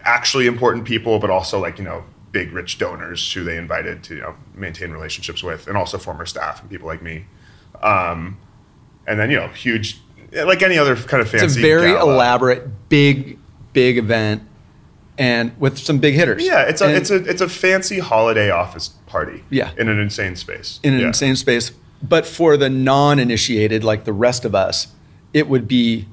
actually 0.05 0.47
important 0.47 0.85
people, 0.85 1.19
but 1.19 1.31
also 1.31 1.59
like 1.61 1.79
you 1.79 1.85
know 1.85 2.05
big 2.31 2.53
rich 2.53 2.79
donors 2.79 3.33
who 3.33 3.45
they 3.45 3.57
invited 3.57 4.03
to 4.05 4.15
you 4.17 4.21
know 4.21 4.35
maintain 4.55 4.91
relationships 4.91 5.43
with, 5.43 5.67
and 5.67 5.77
also 5.77 5.97
former 5.97 6.27
staff 6.27 6.61
and 6.61 6.71
people 6.71 6.87
like 6.87 7.03
me. 7.03 7.25
Um, 7.83 8.39
and 9.07 9.19
then 9.19 9.31
you 9.31 9.37
know 9.37 9.49
huge, 9.49 9.99
like 10.33 10.63
any 10.63 10.79
other 10.79 10.97
kind 10.97 11.21
of 11.21 11.29
fancy. 11.29 11.47
It's 11.47 11.57
a 11.57 11.61
very 11.61 11.93
gala. 11.93 12.13
elaborate, 12.15 12.89
big, 12.89 13.39
big 13.73 13.99
event, 13.99 14.43
and 15.19 15.53
with 15.61 15.79
some 15.79 15.99
big 15.99 16.15
hitters. 16.15 16.45
Yeah, 16.45 16.63
it's 16.63 16.81
a 16.81 16.87
And 16.87 16.97
it's 16.97 17.11
a 17.11 17.17
it's 17.17 17.41
a 17.41 17.49
fancy 17.49 17.99
holiday 17.99 18.51
office 18.51 18.89
party. 19.07 19.45
Yeah. 19.51 19.71
in 19.79 19.89
an 19.89 19.99
insane 19.99 20.37
space. 20.37 20.81
in 20.83 20.95
an 20.95 21.01
Yeah. 21.01 21.07
insane 21.09 21.37
space. 21.37 21.73
But 22.03 22.27
for 22.27 22.57
the 22.57 22.69
non-initiated, 22.69 23.85
like 23.85 24.05
the 24.05 24.13
rest 24.13 24.45
of 24.45 24.55
us, 24.57 24.89
it 25.33 25.49
would 25.49 25.69
be 25.69 26.07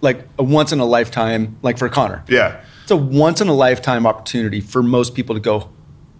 like 0.00 0.26
a 0.38 0.42
once 0.42 0.72
in 0.72 0.80
a 0.80 0.84
lifetime. 0.86 1.56
Like 1.62 1.76
for 1.76 1.88
Connor, 1.88 2.22
Yeah, 2.28 2.60
it's 2.82 2.90
a 2.90 2.96
once 2.96 3.40
in 3.40 3.48
a 3.48 3.52
lifetime 3.54 4.06
opportunity 4.06 4.60
for 4.60 4.82
most 4.82 5.14
people 5.14 5.34
to 5.34 5.40
go. 5.40 5.68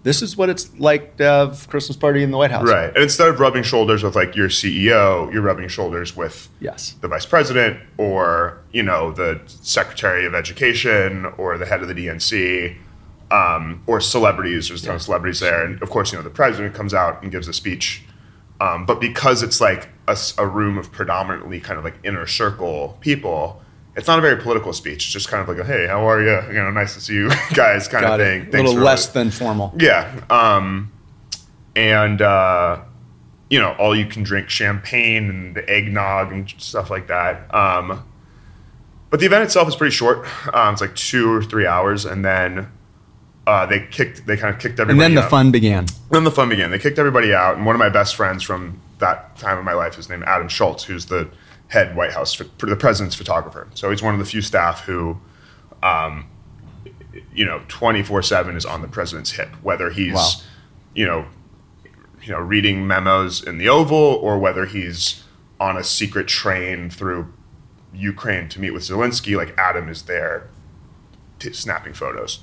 This 0.08 0.22
is 0.22 0.38
what 0.38 0.48
it's 0.48 0.70
like 0.78 1.18
to 1.18 1.24
have 1.24 1.68
Christmas 1.68 1.94
party 1.94 2.22
in 2.22 2.30
the 2.30 2.38
White 2.38 2.50
House. 2.50 2.66
right. 2.66 2.88
And 2.94 3.02
instead 3.02 3.28
of 3.28 3.40
rubbing 3.40 3.62
shoulders 3.62 4.02
with 4.02 4.16
like 4.16 4.34
your 4.34 4.48
CEO, 4.48 5.30
you're 5.30 5.42
rubbing 5.42 5.68
shoulders 5.68 6.16
with 6.16 6.48
Yes. 6.60 6.94
the 7.02 7.08
vice 7.08 7.26
president 7.26 7.78
or 7.98 8.56
you 8.72 8.82
know 8.82 9.12
the 9.12 9.38
secretary 9.46 10.24
of 10.24 10.34
education 10.34 11.26
or 11.36 11.58
the 11.58 11.66
head 11.66 11.82
of 11.82 11.88
the 11.88 11.94
DNC 11.94 12.74
um, 13.30 13.82
or 13.86 14.00
celebrities. 14.00 14.68
There's 14.68 14.82
a 14.82 14.86
ton 14.86 14.94
of 14.94 15.02
celebrities 15.02 15.40
there, 15.40 15.62
and 15.62 15.82
of 15.82 15.90
course, 15.90 16.10
you 16.10 16.16
know 16.16 16.24
the 16.24 16.30
president 16.30 16.74
comes 16.74 16.94
out 16.94 17.22
and 17.22 17.30
gives 17.30 17.46
a 17.46 17.52
speech. 17.52 18.02
Um, 18.62 18.86
but 18.86 19.02
because 19.02 19.42
it's 19.42 19.60
like 19.60 19.90
a 20.38 20.46
room 20.46 20.78
of 20.78 20.90
predominantly 20.90 21.60
kind 21.60 21.78
of 21.78 21.84
like 21.84 21.96
inner 22.02 22.26
circle 22.26 22.96
people, 23.02 23.60
it's 23.98 24.06
not 24.08 24.18
a 24.18 24.22
very 24.22 24.40
political 24.40 24.72
speech. 24.72 25.04
It's 25.04 25.12
just 25.12 25.28
kind 25.28 25.42
of 25.42 25.48
like 25.48 25.58
a 25.58 25.68
hey, 25.68 25.86
how 25.88 26.08
are 26.08 26.22
you? 26.22 26.40
You 26.54 26.62
know, 26.62 26.70
nice 26.70 26.94
to 26.94 27.00
see 27.00 27.14
you 27.14 27.30
guys, 27.54 27.88
kind 27.88 28.04
Got 28.04 28.20
of 28.20 28.26
it. 28.26 28.50
thing. 28.52 28.60
A 28.60 28.68
little 28.68 28.80
less 28.82 29.08
than 29.08 29.30
formal. 29.30 29.74
yeah. 29.78 30.20
Um, 30.30 30.92
and, 31.76 32.22
uh, 32.22 32.80
you 33.50 33.58
know, 33.60 33.72
all 33.78 33.96
you 33.96 34.06
can 34.06 34.22
drink 34.22 34.48
champagne 34.50 35.28
and 35.28 35.54
the 35.54 35.68
eggnog 35.68 36.32
and 36.32 36.48
stuff 36.58 36.90
like 36.90 37.08
that. 37.08 37.52
Um, 37.54 38.04
but 39.10 39.20
the 39.20 39.26
event 39.26 39.44
itself 39.44 39.68
is 39.68 39.76
pretty 39.76 39.94
short. 39.94 40.26
Um, 40.54 40.72
it's 40.72 40.80
like 40.80 40.94
two 40.94 41.32
or 41.32 41.42
three 41.42 41.66
hours. 41.66 42.04
And 42.04 42.24
then 42.24 42.70
uh, 43.46 43.66
they 43.66 43.86
kicked, 43.90 44.26
they 44.26 44.36
kind 44.36 44.54
of 44.54 44.60
kicked 44.60 44.78
everybody. 44.80 44.90
Out. 44.90 44.92
And 44.92 45.00
then 45.00 45.14
the 45.14 45.22
out. 45.24 45.30
fun 45.30 45.50
began. 45.50 45.86
Then 46.10 46.24
the 46.24 46.30
fun 46.30 46.48
began. 46.50 46.70
They 46.70 46.78
kicked 46.78 46.98
everybody 46.98 47.32
out. 47.32 47.56
And 47.56 47.64
one 47.64 47.74
of 47.74 47.78
my 47.80 47.88
best 47.88 48.16
friends 48.16 48.42
from 48.42 48.80
that 48.98 49.36
time 49.38 49.56
of 49.58 49.64
my 49.64 49.72
life 49.74 49.98
is 49.98 50.08
named 50.08 50.24
Adam 50.24 50.48
Schultz, 50.48 50.84
who's 50.84 51.06
the 51.06 51.28
head 51.68 51.94
White 51.94 52.12
House 52.12 52.34
for, 52.34 52.44
the 52.66 52.76
president's 52.76 53.14
photographer. 53.14 53.68
So 53.74 53.90
he's 53.90 54.02
one 54.02 54.14
of 54.14 54.20
the 54.20 54.26
few 54.26 54.42
staff 54.42 54.84
who, 54.84 55.18
um, 55.82 56.28
you 57.34 57.44
know, 57.44 57.62
twenty 57.68 58.02
four 58.02 58.22
seven 58.22 58.56
is 58.56 58.64
on 58.64 58.82
the 58.82 58.88
president's 58.88 59.32
hip, 59.32 59.50
whether 59.62 59.90
he's, 59.90 60.14
wow. 60.14 60.30
you 60.94 61.06
know, 61.06 61.26
you 62.22 62.32
know, 62.32 62.40
reading 62.40 62.86
memos 62.86 63.42
in 63.42 63.58
the 63.58 63.68
Oval 63.68 63.96
or 63.96 64.38
whether 64.38 64.66
he's 64.66 65.24
on 65.60 65.76
a 65.76 65.84
secret 65.84 66.28
train 66.28 66.90
through 66.90 67.32
Ukraine 67.94 68.48
to 68.50 68.60
meet 68.60 68.70
with 68.70 68.82
Zelensky. 68.82 69.36
Like 69.36 69.56
Adam 69.58 69.88
is 69.88 70.02
there, 70.02 70.48
t- 71.38 71.52
snapping 71.52 71.94
photos. 71.94 72.40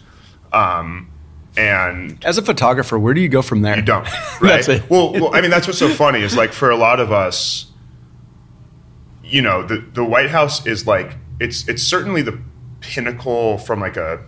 Um, 0.53 1.11
and 1.57 2.23
as 2.25 2.37
a 2.37 2.41
photographer, 2.41 2.99
where 2.99 3.13
do 3.13 3.21
you 3.21 3.29
go 3.29 3.41
from 3.41 3.61
there? 3.61 3.75
You 3.75 3.81
don't, 3.81 4.07
right? 4.41 4.67
well, 4.89 5.13
well, 5.13 5.35
I 5.35 5.41
mean, 5.41 5.51
that's 5.51 5.67
what's 5.67 5.79
so 5.79 5.89
funny 5.89 6.19
is 6.19 6.35
like 6.35 6.51
for 6.51 6.69
a 6.69 6.75
lot 6.75 6.99
of 6.99 7.11
us, 7.11 7.71
you 9.35 9.41
know, 9.41 9.67
the 9.67 9.79
the 9.93 10.03
White 10.05 10.29
House 10.29 10.65
is 10.65 10.87
like 10.87 11.17
it's 11.41 11.67
it's 11.67 11.83
certainly 11.83 12.21
the 12.21 12.39
pinnacle 12.79 13.57
from 13.57 13.81
like 13.81 13.97
a 13.97 14.23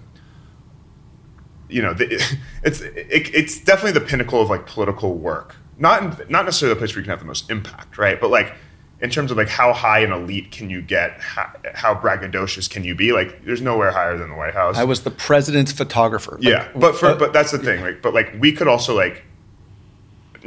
you 1.69 1.81
know, 1.81 1.93
the, 1.93 2.05
it's 2.63 2.81
it, 2.81 3.33
it's 3.33 3.57
definitely 3.61 3.97
the 3.97 4.05
pinnacle 4.05 4.41
of 4.41 4.49
like 4.49 4.67
political 4.67 5.17
work. 5.17 5.55
Not 5.77 6.29
not 6.29 6.43
necessarily 6.43 6.73
the 6.73 6.79
place 6.79 6.93
where 6.93 6.99
you 6.99 7.03
can 7.03 7.11
have 7.11 7.19
the 7.19 7.25
most 7.25 7.49
impact, 7.49 7.97
right? 7.97 8.19
But 8.19 8.31
like 8.31 8.53
in 8.99 9.09
terms 9.09 9.31
of 9.31 9.37
like 9.37 9.47
how 9.47 9.71
high 9.71 9.99
an 9.99 10.11
elite 10.11 10.51
can 10.51 10.69
you 10.69 10.81
get 10.81 11.21
how, 11.21 11.53
how, 11.75 11.93
braggadocious 11.93 12.67
can 12.67 12.83
you 12.83 12.95
be 12.95 13.11
like 13.11 13.45
there's 13.45 13.61
nowhere 13.61 13.91
higher 13.91 14.17
than 14.17 14.27
the 14.27 14.35
white 14.35 14.55
house 14.55 14.75
i 14.75 14.83
was 14.83 15.03
the 15.03 15.11
president's 15.11 15.71
photographer 15.71 16.31
like, 16.31 16.43
yeah 16.43 16.67
but 16.75 16.95
for 16.95 17.09
uh, 17.09 17.15
but 17.15 17.31
that's 17.31 17.51
the 17.51 17.59
thing 17.59 17.79
like 17.81 18.01
but 18.01 18.15
like 18.15 18.33
we 18.39 18.51
could 18.51 18.67
also 18.67 18.95
like 18.95 19.23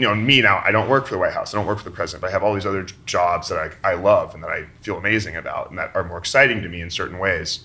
you 0.01 0.07
know 0.07 0.15
me 0.15 0.41
now 0.41 0.63
i 0.65 0.71
don't 0.71 0.89
work 0.89 1.07
for 1.07 1.15
the 1.15 1.19
white 1.19 1.33
house 1.33 1.55
i 1.55 1.59
don't 1.59 1.67
work 1.67 1.79
for 1.79 1.85
the 1.85 1.91
president 1.91 2.23
but 2.23 2.29
i 2.29 2.31
have 2.31 2.43
all 2.43 2.55
these 2.55 2.67
other 2.67 2.85
jobs 3.05 3.49
that 3.49 3.77
I, 3.85 3.91
I 3.91 3.95
love 3.95 4.35
and 4.35 4.43
that 4.43 4.51
i 4.51 4.67
feel 4.81 4.97
amazing 4.97 5.37
about 5.37 5.71
and 5.71 5.79
that 5.79 5.95
are 5.95 6.05
more 6.05 6.19
exciting 6.19 6.63
to 6.63 6.69
me 6.69 6.81
in 6.81 6.91
certain 6.91 7.19
ways 7.19 7.61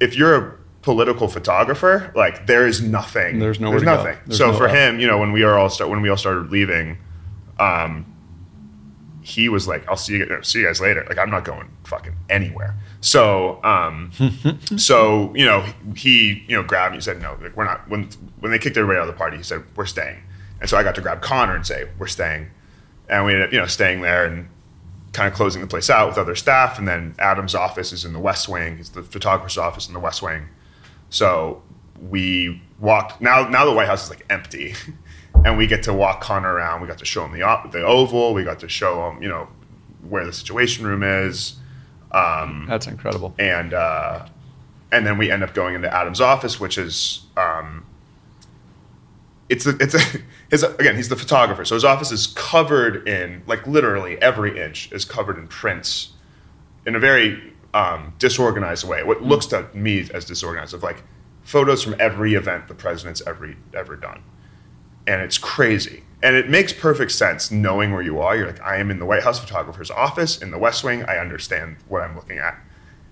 if 0.00 0.14
you're 0.14 0.34
a 0.34 0.58
political 0.82 1.26
photographer 1.26 2.12
like 2.14 2.46
there 2.46 2.66
is 2.66 2.80
nothing 2.80 3.40
there's, 3.40 3.58
there's 3.58 3.82
nothing 3.82 4.16
there's 4.26 4.38
so 4.38 4.52
no 4.52 4.56
for 4.56 4.68
him 4.68 5.00
you 5.00 5.06
know 5.06 5.18
when 5.18 5.32
we 5.32 5.42
are 5.42 5.58
all 5.58 5.68
start 5.68 5.90
when 5.90 6.00
we 6.00 6.08
all 6.08 6.16
started 6.16 6.50
leaving 6.50 6.96
um, 7.58 8.06
he 9.28 9.48
was 9.48 9.68
like, 9.68 9.86
"I'll 9.88 9.96
see 9.96 10.16
you, 10.16 10.38
see 10.42 10.60
you 10.60 10.66
guys 10.66 10.80
later." 10.80 11.04
Like, 11.06 11.18
I'm 11.18 11.30
not 11.30 11.44
going 11.44 11.68
fucking 11.84 12.14
anywhere. 12.30 12.74
So, 13.00 13.62
um, 13.62 14.10
so 14.76 15.34
you 15.34 15.44
know, 15.44 15.66
he 15.94 16.44
you 16.48 16.56
know 16.56 16.62
grabbed 16.62 16.92
me 16.92 16.96
and 16.96 17.04
said, 17.04 17.20
"No, 17.20 17.36
like, 17.40 17.56
we're 17.56 17.64
not." 17.64 17.88
When 17.90 18.08
when 18.40 18.52
they 18.52 18.58
kicked 18.58 18.76
everybody 18.76 18.98
out 18.98 19.08
of 19.08 19.14
the 19.14 19.18
party, 19.18 19.36
he 19.36 19.42
said, 19.42 19.64
"We're 19.76 19.86
staying." 19.86 20.22
And 20.60 20.68
so 20.68 20.76
I 20.76 20.82
got 20.82 20.94
to 20.96 21.00
grab 21.00 21.22
Connor 21.22 21.54
and 21.54 21.66
say, 21.66 21.88
"We're 21.98 22.06
staying," 22.06 22.48
and 23.08 23.24
we 23.24 23.32
ended 23.32 23.48
up 23.48 23.52
you 23.52 23.58
know 23.58 23.66
staying 23.66 24.02
there 24.02 24.26
and 24.26 24.48
kind 25.12 25.28
of 25.28 25.34
closing 25.34 25.60
the 25.62 25.68
place 25.68 25.88
out 25.88 26.08
with 26.08 26.18
other 26.18 26.34
staff. 26.34 26.78
And 26.78 26.86
then 26.86 27.14
Adam's 27.18 27.54
office 27.54 27.92
is 27.92 28.04
in 28.04 28.12
the 28.12 28.18
West 28.18 28.48
Wing. 28.48 28.78
It's 28.78 28.90
the 28.90 29.02
photographer's 29.02 29.58
office 29.58 29.88
in 29.88 29.94
the 29.94 30.00
West 30.00 30.22
Wing. 30.22 30.48
So 31.10 31.62
we 32.00 32.62
walked. 32.78 33.20
Now 33.20 33.48
now 33.48 33.64
the 33.64 33.72
White 33.72 33.86
House 33.86 34.04
is 34.04 34.10
like 34.10 34.24
empty. 34.30 34.74
and 35.44 35.56
we 35.56 35.66
get 35.66 35.82
to 35.84 35.94
walk 35.94 36.20
Connor 36.20 36.52
around. 36.52 36.80
We 36.80 36.88
got 36.88 36.98
to 36.98 37.04
show 37.04 37.24
him 37.24 37.32
the 37.32 37.68
the 37.70 37.84
oval. 37.84 38.34
We 38.34 38.44
got 38.44 38.60
to 38.60 38.68
show 38.68 39.10
him, 39.10 39.22
you 39.22 39.28
know, 39.28 39.48
where 40.08 40.24
the 40.24 40.32
Situation 40.32 40.86
Room 40.86 41.02
is. 41.02 41.56
Um, 42.12 42.66
That's 42.68 42.86
incredible. 42.86 43.34
And 43.38 43.74
uh, 43.74 44.26
and 44.90 45.06
then 45.06 45.18
we 45.18 45.30
end 45.30 45.42
up 45.42 45.54
going 45.54 45.74
into 45.74 45.92
Adam's 45.94 46.20
office, 46.20 46.58
which 46.58 46.78
is 46.78 47.22
um, 47.36 47.86
it's 49.48 49.66
a, 49.66 49.76
it's 49.80 49.94
a, 50.14 50.20
his 50.50 50.62
again 50.62 50.96
he's 50.96 51.08
the 51.08 51.16
photographer, 51.16 51.64
so 51.64 51.74
his 51.74 51.84
office 51.84 52.12
is 52.12 52.26
covered 52.28 53.08
in 53.08 53.42
like 53.46 53.66
literally 53.66 54.20
every 54.22 54.60
inch 54.60 54.90
is 54.92 55.04
covered 55.04 55.38
in 55.38 55.48
prints 55.48 56.10
in 56.86 56.94
a 56.94 56.98
very 56.98 57.52
um, 57.74 58.14
disorganized 58.18 58.86
way. 58.86 59.02
What 59.02 59.22
looks 59.22 59.46
to 59.46 59.68
me 59.74 60.08
as 60.12 60.24
disorganized 60.24 60.74
of 60.74 60.82
like 60.82 61.02
photos 61.42 61.82
from 61.82 61.96
every 61.98 62.34
event 62.34 62.68
the 62.68 62.74
president's 62.74 63.22
ever 63.26 63.54
ever 63.74 63.96
done 63.96 64.22
and 65.08 65.22
it's 65.22 65.38
crazy. 65.38 66.02
And 66.22 66.36
it 66.36 66.50
makes 66.50 66.72
perfect 66.72 67.12
sense 67.12 67.50
knowing 67.50 67.92
where 67.92 68.02
you 68.02 68.20
are. 68.20 68.36
You're 68.36 68.46
like, 68.46 68.60
I 68.60 68.76
am 68.76 68.90
in 68.90 68.98
the 68.98 69.06
White 69.06 69.22
House 69.22 69.38
photographer's 69.40 69.90
office 69.90 70.42
in 70.42 70.50
the 70.50 70.58
West 70.58 70.84
Wing. 70.84 71.02
I 71.04 71.16
understand 71.16 71.76
what 71.88 72.02
I'm 72.02 72.14
looking 72.14 72.38
at. 72.38 72.58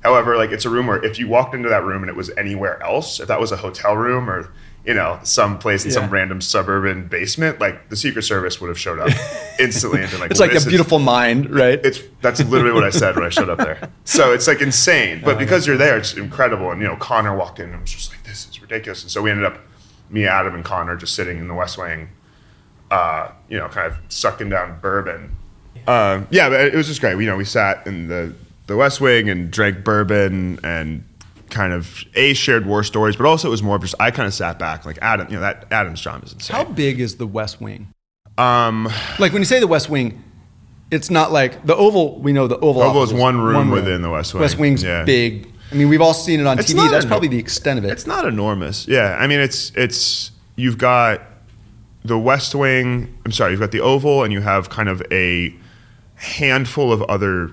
However, 0.03 0.37
like 0.37 0.51
it's 0.51 0.67
a 0.67 0.71
room 0.71 0.87
where 0.87 1.03
if 1.03 1.19
you 1.19 1.27
walked 1.27 1.55
into 1.55 1.71
that 1.71 1.85
room 1.85 2.03
and 2.03 2.11
it 2.11 2.17
was 2.17 2.31
anywhere 2.37 2.81
else, 2.83 3.19
if 3.19 3.29
that 3.29 3.41
was 3.41 3.51
a 3.51 3.57
hotel 3.57 3.97
room 3.97 4.29
or 4.29 4.53
you 4.87 4.95
know 4.95 5.19
some 5.25 5.59
place 5.59 5.85
in 5.85 5.91
yeah. 5.91 5.97
some 5.97 6.11
random 6.11 6.41
suburban 6.41 7.09
basement, 7.09 7.59
like 7.59 7.89
the 7.89 7.97
Secret 7.97 8.23
Service 8.23 8.61
would 8.61 8.69
have 8.69 8.79
showed 8.79 9.01
up 9.01 9.11
instantly 9.59 10.03
and 10.03 10.11
been 10.11 10.21
like, 10.21 10.31
"It's 10.31 10.39
well, 10.39 10.49
like 10.49 10.63
a 10.63 10.67
beautiful 10.67 10.99
is, 10.99 11.05
mind, 11.05 11.51
right?" 11.55 11.85
It's 11.85 12.01
that's 12.23 12.43
literally 12.45 12.73
what 12.73 12.85
I 12.85 12.91
said 12.91 13.17
when 13.17 13.25
I 13.25 13.29
showed 13.29 13.51
up 13.51 13.59
there. 13.59 13.91
So 14.05 14.33
it's 14.33 14.47
like 14.47 14.63
insane, 14.63 15.21
but 15.25 15.35
oh, 15.35 15.39
because 15.39 15.67
yeah. 15.67 15.73
you're 15.73 15.79
there, 15.79 15.99
it's 15.99 16.15
incredible. 16.15 16.71
And 16.71 16.81
you 16.81 16.87
know, 16.87 16.97
Connor 16.97 17.37
walked 17.37 17.59
in 17.59 17.71
and 17.71 17.81
was 17.81 17.91
just 17.91 18.11
like, 18.11 18.23
"This 18.23 18.49
is 18.49 18.63
ridiculous." 18.63 19.03
And 19.03 19.11
so 19.11 19.21
we 19.21 19.31
ended 19.31 19.45
up 19.45 19.59
me, 20.09 20.27
Adam, 20.27 20.55
and 20.55 20.65
Connor 20.65 20.97
just 20.97 21.15
sitting 21.15 21.39
in 21.39 21.49
the 21.49 21.55
West 21.55 21.77
Wing, 21.77 22.09
uh, 22.91 23.31
you 23.49 23.59
know, 23.59 23.69
kind 23.69 23.93
of 23.93 23.99
sucking 24.09 24.49
down 24.49 24.79
bourbon. 24.81 25.37
Uh, 25.89 26.23
yeah, 26.31 26.49
but 26.49 26.61
it 26.61 26.75
was 26.75 26.87
just 26.87 27.01
great. 27.01 27.19
You 27.19 27.27
know, 27.27 27.37
we 27.37 27.45
sat 27.45 27.85
in 27.87 28.07
the 28.07 28.33
the 28.69 28.77
West 28.77 29.01
Wing 29.01 29.29
and 29.29 29.51
drank 29.51 29.85
bourbon 29.85 30.61
and 30.63 31.05
kind 31.51 31.73
of 31.73 32.05
a 32.15 32.35
shared 32.35 32.67
war 32.67 32.83
stories, 32.83 33.17
but 33.17 33.27
also 33.27 33.49
it 33.49 33.51
was 33.51 33.63
more 33.63 33.77
of 33.77 33.83
just 33.83 33.95
I 34.01 34.11
kind 34.11 34.27
of 34.27 34.35
sat 34.35 34.59
back 34.59 34.85
like 34.85 34.99
Adam. 35.03 35.29
You 35.29 35.35
know, 35.35 35.41
that 35.41 35.67
Adam's 35.71 36.01
job 36.01 36.25
is 36.25 36.33
insane. 36.33 36.57
How 36.57 36.65
big 36.65 37.01
is 37.01 37.17
the 37.17 37.27
West 37.27 37.61
Wing? 37.61 37.89
Um, 38.39 38.89
like 39.19 39.33
when 39.33 39.41
you 39.41 39.47
say 39.47 39.61
the 39.61 39.67
West 39.67 39.89
Wing, 39.89 40.23
it's 40.91 41.11
not 41.11 41.33
like 41.33 41.65
the 41.67 41.75
Oval. 41.75 42.21
We 42.21 42.33
know 42.33 42.47
the 42.47 42.59
Oval. 42.59 42.83
Oval 42.83 43.03
is 43.03 43.13
one 43.13 43.41
room, 43.41 43.55
one 43.55 43.71
room 43.71 43.71
within 43.71 44.03
the 44.03 44.11
West 44.11 44.35
Wing. 44.35 44.41
West 44.43 44.59
Wing's 44.59 44.83
yeah. 44.83 45.05
big. 45.05 45.53
I 45.73 45.75
mean, 45.75 45.89
we've 45.89 46.01
all 46.01 46.15
seen 46.15 46.41
it 46.41 46.47
on 46.47 46.59
it's 46.59 46.73
TV. 46.73 46.91
That's 46.91 47.07
probably 47.07 47.29
the 47.29 47.39
extent 47.39 47.79
of 47.79 47.85
it. 47.85 47.91
It's 47.91 48.07
not 48.07 48.25
enormous. 48.25 48.87
Yeah, 48.87 49.17
I 49.19 49.27
mean, 49.27 49.41
it's 49.41 49.73
it's 49.75 50.31
you've 50.57 50.79
got 50.79 51.23
the 52.05 52.19
West 52.19 52.55
Wing. 52.55 53.19
I'm 53.25 53.33
sorry, 53.33 53.53
you've 53.53 53.61
got 53.61 53.73
the 53.73 53.81
Oval, 53.81 54.23
and 54.23 54.33
you 54.33 54.41
have 54.41 54.69
kind 54.69 54.89
of 54.89 55.03
a 55.11 55.55
handful 56.15 56.93
of 56.93 57.03
other 57.03 57.51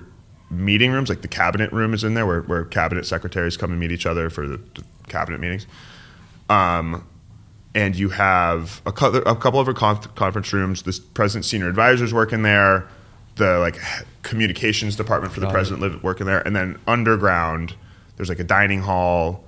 meeting 0.50 0.92
rooms. 0.92 1.08
Like 1.08 1.22
the 1.22 1.28
cabinet 1.28 1.72
room 1.72 1.94
is 1.94 2.04
in 2.04 2.14
there, 2.14 2.26
where, 2.26 2.42
where 2.42 2.64
cabinet 2.64 3.06
secretaries 3.06 3.56
come 3.56 3.70
and 3.70 3.80
meet 3.80 3.92
each 3.92 4.06
other 4.06 4.30
for 4.30 4.46
the, 4.46 4.56
the 4.56 4.84
cabinet 5.08 5.40
meetings. 5.40 5.66
Um, 6.48 7.06
and 7.74 7.96
you 7.96 8.10
have 8.10 8.80
a, 8.86 8.92
co- 8.92 9.12
a 9.12 9.36
couple 9.36 9.60
of 9.60 9.74
conference 9.74 10.52
rooms. 10.52 10.82
The 10.82 11.00
president's 11.14 11.48
senior 11.48 11.68
advisors 11.68 12.14
work 12.14 12.32
in 12.32 12.42
there. 12.42 12.88
The 13.36 13.58
like 13.58 13.80
communications 14.22 14.94
department 14.94 15.34
for 15.34 15.40
the 15.40 15.46
Got 15.46 15.52
president 15.52 15.82
live 15.82 16.02
working 16.04 16.24
there, 16.24 16.46
and 16.46 16.54
then 16.54 16.78
underground 16.86 17.74
there's 18.16 18.28
like 18.28 18.38
a 18.38 18.44
dining 18.44 18.80
hall, 18.80 19.44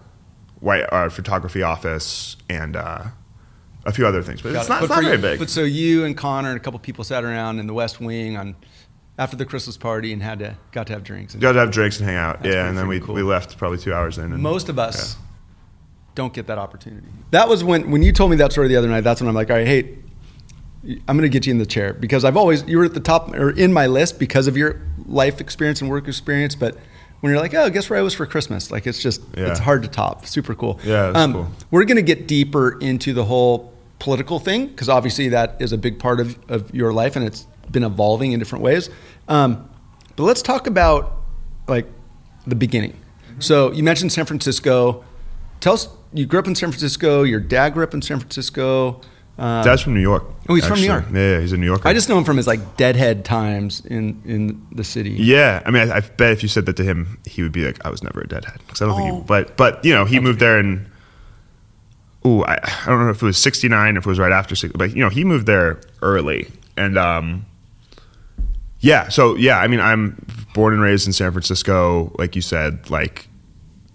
white 0.59 0.82
uh, 0.92 1.09
photography 1.09 1.62
office, 1.62 2.37
and 2.48 2.74
uh, 2.74 3.04
a 3.85 3.92
few 3.92 4.04
other 4.04 4.22
things. 4.22 4.42
But 4.42 4.54
Got 4.54 4.61
it's 4.61 4.68
not, 4.68 4.80
but 4.80 4.85
it's 4.87 4.94
not 4.94 5.02
very 5.04 5.16
you, 5.16 5.22
big. 5.22 5.38
But 5.38 5.50
so 5.50 5.62
you 5.62 6.04
and 6.04 6.16
Connor 6.16 6.50
and 6.50 6.56
a 6.56 6.61
couple 6.61 6.80
people 6.80 7.04
sat 7.04 7.22
around 7.22 7.61
in 7.61 7.68
the 7.68 7.74
West 7.74 8.00
Wing 8.00 8.37
on 8.37 8.56
after 9.18 9.37
the 9.37 9.44
Christmas 9.44 9.76
party 9.76 10.12
and 10.12 10.22
had 10.22 10.38
to 10.40 10.57
got 10.72 10.87
to 10.88 10.92
have 10.92 11.02
drinks. 11.02 11.35
And 11.35 11.42
got 11.42 11.52
to 11.52 11.61
have 11.61 11.70
drinks 11.70 11.98
and 11.98 12.09
hang 12.09 12.16
out. 12.16 12.42
That's 12.42 12.55
yeah, 12.55 12.68
and 12.68 12.76
then 12.76 12.88
we, 12.88 13.00
cool. 13.00 13.14
we 13.14 13.22
left 13.22 13.57
probably 13.57 13.79
two 13.79 13.94
hours 13.94 14.18
in. 14.18 14.33
And, 14.33 14.42
Most 14.42 14.68
of 14.68 14.79
us 14.79 15.14
yeah. 15.14 15.22
don't 16.14 16.33
get 16.33 16.46
that 16.48 16.59
opportunity. 16.59 17.09
That 17.31 17.48
was 17.48 17.64
when 17.64 17.90
when 17.90 18.02
you 18.02 18.12
told 18.12 18.31
me 18.31 18.37
that 18.37 18.52
story 18.52 18.68
the 18.68 18.76
other 18.76 18.88
night. 18.88 19.02
That's 19.02 19.20
when 19.20 19.29
I'm 19.29 19.35
like, 19.35 19.50
all 19.50 19.57
right, 19.57 19.66
hey. 19.66 19.98
I'm 21.09 21.16
going 21.16 21.22
to 21.22 21.29
get 21.29 21.46
you 21.46 21.50
in 21.50 21.59
the 21.59 21.66
chair 21.66 21.94
because 21.94 22.24
I've 22.24 22.37
always 22.37 22.62
you 22.68 22.79
were 22.79 22.85
at 22.85 22.94
the 22.94 23.00
top 23.00 23.35
or 23.35 23.50
in 23.50 23.72
my 23.72 23.88
list 23.88 24.20
because 24.20 24.46
of 24.46 24.57
your 24.57 24.83
life 25.07 25.40
experience 25.40 25.81
and 25.81 25.90
work 25.90 26.07
experience, 26.07 26.55
but 26.55 26.76
when 27.20 27.33
you're 27.33 27.40
like, 27.40 27.55
oh, 27.55 27.68
guess 27.70 27.90
where 27.90 27.98
I 27.98 28.02
was 28.02 28.14
for 28.14 28.24
Christmas? 28.24 28.70
Like 28.70 28.87
it's 28.87 29.02
just 29.02 29.20
yeah. 29.37 29.50
it's 29.50 29.59
hard 29.59 29.83
to 29.83 29.88
top. 29.88 30.26
Super 30.26 30.55
cool. 30.55 30.79
Yeah, 30.85 31.09
um, 31.09 31.33
cool. 31.33 31.50
We're 31.72 31.87
gonna 31.87 32.02
get 32.02 32.29
deeper 32.29 32.79
into 32.79 33.12
the 33.12 33.24
whole 33.24 33.72
political 33.98 34.38
thing 34.38 34.68
because 34.68 34.88
obviously 34.88 35.29
that 35.31 35.57
is 35.59 35.72
a 35.72 35.79
big 35.79 35.98
part 35.98 36.20
of, 36.20 36.38
of 36.48 36.72
your 36.74 36.92
life 36.92 37.16
and 37.16 37.24
it's 37.24 37.46
been 37.70 37.85
evolving 37.85 38.33
in 38.33 38.38
different 38.38 38.64
ways. 38.64 38.90
Um, 39.29 39.68
but 40.16 40.24
let's 40.24 40.42
talk 40.42 40.66
about 40.66 41.18
like 41.68 41.87
the 42.46 42.55
beginning. 42.55 42.92
Mm-hmm. 42.92 43.40
So 43.40 43.72
you 43.72 43.83
mentioned 43.83 44.12
San 44.12 44.26
Francisco. 44.26 45.05
Tell 45.61 45.74
us, 45.74 45.88
you 46.12 46.26
grew 46.26 46.38
up 46.38 46.46
in 46.46 46.55
San 46.55 46.70
Francisco. 46.70 47.22
Your 47.22 47.40
dad 47.40 47.74
grew 47.74 47.85
up 47.85 47.94
in 47.94 48.02
San 48.02 48.18
Francisco. 48.18 49.00
Uh, 49.38 49.62
Dad's 49.62 49.83
from 49.83 49.92
New 49.92 50.00
York. 50.00 50.24
Oh, 50.48 50.55
he's 50.55 50.64
actually. 50.64 50.76
from 50.76 50.81
New 50.81 50.92
York. 50.92 51.05
Yeah, 51.12 51.35
yeah, 51.35 51.40
he's 51.40 51.52
a 51.52 51.59
New 51.59 51.66
Yorker. 51.66 51.87
I 51.87 51.92
just 51.92 52.09
know 52.09 52.16
him 52.16 52.24
from 52.24 52.38
his 52.38 52.46
like 52.46 52.76
deadhead 52.79 53.24
times 53.24 53.85
in 53.85 54.22
in 54.24 54.66
the 54.72 54.85
city. 54.85 55.11
Yeah, 55.11 55.62
I 55.66 55.70
mean, 55.70 55.90
I, 55.90 55.96
I 55.96 56.00
bet 56.00 56.33
if 56.33 56.42
you 56.42 56.48
said 56.48 56.64
that 56.66 56.76
to 56.76 56.85
him, 56.85 57.18
he 57.26 57.42
would 57.42 57.52
be 57.52 57.66
like, 57.66 57.85
"I 57.85 57.90
was 57.90 58.02
never 58.02 58.20
a 58.20 58.26
deadhead." 58.26 58.61
Because 58.66 58.81
I 58.81 58.87
don't 58.87 58.94
oh. 58.94 59.05
think. 59.05 59.18
He, 59.18 59.24
but 59.26 59.57
but 59.59 59.85
you 59.85 59.92
know, 59.92 60.05
he 60.05 60.20
moved 60.20 60.40
there 60.40 60.59
and. 60.59 60.90
Ooh, 62.24 62.42
I, 62.42 62.55
I 62.55 62.87
don't 62.87 63.05
know 63.05 63.11
if 63.11 63.22
it 63.22 63.26
was 63.26 63.38
'69, 63.38 63.96
if 63.96 64.05
it 64.05 64.09
was 64.09 64.18
right 64.18 64.33
after, 64.33 64.68
but 64.70 64.96
you 64.96 65.00
know, 65.00 65.11
he 65.11 65.22
moved 65.22 65.46
there 65.46 65.81
early, 66.02 66.50
and 66.76 66.98
um, 66.98 67.46
yeah. 68.87 69.09
So 69.09 69.35
yeah, 69.37 69.59
I 69.59 69.66
mean, 69.66 69.81
I'm 69.81 70.25
born 70.55 70.72
and 70.72 70.83
raised 70.83 71.07
in 71.07 71.12
San 71.12 71.33
Francisco, 71.33 72.14
like 72.18 72.37
you 72.37 72.42
said, 72.42 72.88
like 72.88 73.29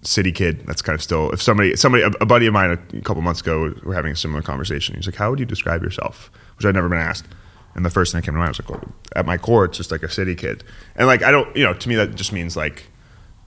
city 0.04 0.32
kid. 0.32 0.66
That's 0.66 0.82
kind 0.82 0.96
of 0.96 1.02
still 1.02 1.32
if 1.32 1.42
somebody 1.42 1.76
somebody 1.76 2.04
a, 2.04 2.26
buddy 2.26 2.48
of 2.48 2.54
mine 2.54 2.72
a 2.72 3.02
couple 3.02 3.22
months 3.22 3.42
ago 3.42 3.74
we're 3.84 3.94
having 3.94 4.12
a 4.12 4.16
similar 4.16 4.42
conversation. 4.42 4.96
He's 4.96 5.08
like, 5.08 5.16
"How 5.16 5.30
would 5.30 5.40
you 5.40 5.46
describe 5.46 5.82
yourself?" 5.82 6.32
Which 6.58 6.66
I'd 6.66 6.76
never 6.76 6.90
been 6.90 7.00
asked, 7.00 7.26
And 7.74 7.84
the 7.84 7.90
first 7.90 8.12
thing 8.12 8.22
that 8.22 8.26
came 8.26 8.36
to 8.36 8.40
mind 8.40 8.50
was 8.50 8.60
like, 8.60 8.70
well, 8.70 8.94
at 9.16 9.26
my 9.26 9.38
core, 9.38 9.66
it's 9.66 9.78
just 9.78 9.90
like 9.90 10.04
a 10.04 10.10
city 10.10 10.36
kid. 10.36 10.64
And 10.96 11.08
like, 11.08 11.24
I 11.24 11.32
don't, 11.32 11.56
you 11.56 11.64
know, 11.64 11.74
to 11.74 11.90
me, 11.90 11.96
that 11.96 12.14
just 12.14 12.32
means 12.32 12.56
like 12.56 12.88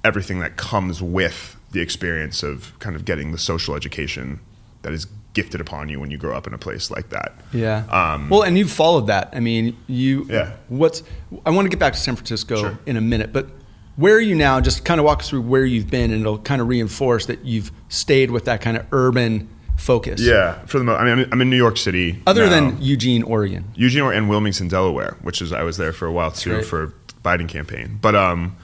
everything 0.02 0.40
that 0.40 0.56
comes 0.56 1.00
with 1.00 1.56
the 1.70 1.80
experience 1.80 2.42
of 2.42 2.76
kind 2.80 2.96
of 2.96 3.04
getting 3.04 3.30
the 3.30 3.38
social 3.38 3.76
education 3.76 4.40
that 4.82 4.92
is 4.92 5.06
gifted 5.34 5.60
upon 5.60 5.88
you 5.88 6.00
when 6.00 6.10
you 6.10 6.16
grow 6.16 6.34
up 6.36 6.46
in 6.46 6.54
a 6.54 6.58
place 6.58 6.90
like 6.90 7.10
that. 7.10 7.32
Yeah. 7.52 7.84
Um, 7.90 8.28
well, 8.30 8.42
and 8.42 8.56
you've 8.56 8.70
followed 8.72 9.08
that. 9.08 9.30
I 9.32 9.40
mean, 9.40 9.76
you. 9.86 10.26
Yeah. 10.30 10.52
What's? 10.68 11.02
I 11.44 11.50
want 11.50 11.66
to 11.66 11.68
get 11.70 11.78
back 11.78 11.92
to 11.92 11.98
San 11.98 12.16
Francisco 12.16 12.56
Sure. 12.56 12.78
in 12.86 12.96
a 12.96 13.00
minute, 13.00 13.32
but 13.32 13.48
where 13.96 14.14
are 14.16 14.20
you 14.20 14.34
now? 14.34 14.60
Just 14.60 14.84
kind 14.84 14.98
of 14.98 15.04
walk 15.04 15.20
us 15.20 15.28
through 15.28 15.42
where 15.42 15.64
you've 15.64 15.90
been, 15.90 16.10
and 16.12 16.20
it'll 16.22 16.38
kind 16.38 16.60
of 16.62 16.68
reinforce 16.68 17.26
that 17.26 17.44
you've 17.44 17.70
stayed 17.88 18.30
with 18.30 18.46
that 18.46 18.60
kind 18.60 18.76
of 18.76 18.86
urban 18.92 19.48
focus. 19.76 20.20
Yeah, 20.20 20.54
for 20.66 20.78
the 20.78 20.84
most, 20.84 21.00
I 21.00 21.14
mean, 21.14 21.28
I'm 21.32 21.40
in, 21.40 21.50
New 21.50 21.56
York 21.56 21.76
City. 21.76 22.22
Other 22.26 22.44
now. 22.44 22.50
than 22.50 22.80
Eugene, 22.82 23.22
Oregon. 23.24 23.64
Eugene 23.74 24.02
or- 24.02 24.12
and 24.12 24.28
Wilmington, 24.28 24.68
Delaware, 24.68 25.16
which 25.22 25.42
is 25.42 25.52
I 25.52 25.62
was 25.62 25.76
there 25.76 25.92
for 25.92 26.06
a 26.06 26.12
while 26.12 26.30
too 26.30 26.50
Great. 26.54 26.64
for 26.64 26.94
Biden 27.24 27.48
campaign. 27.48 27.98
But 28.00 28.14
um, 28.14 28.56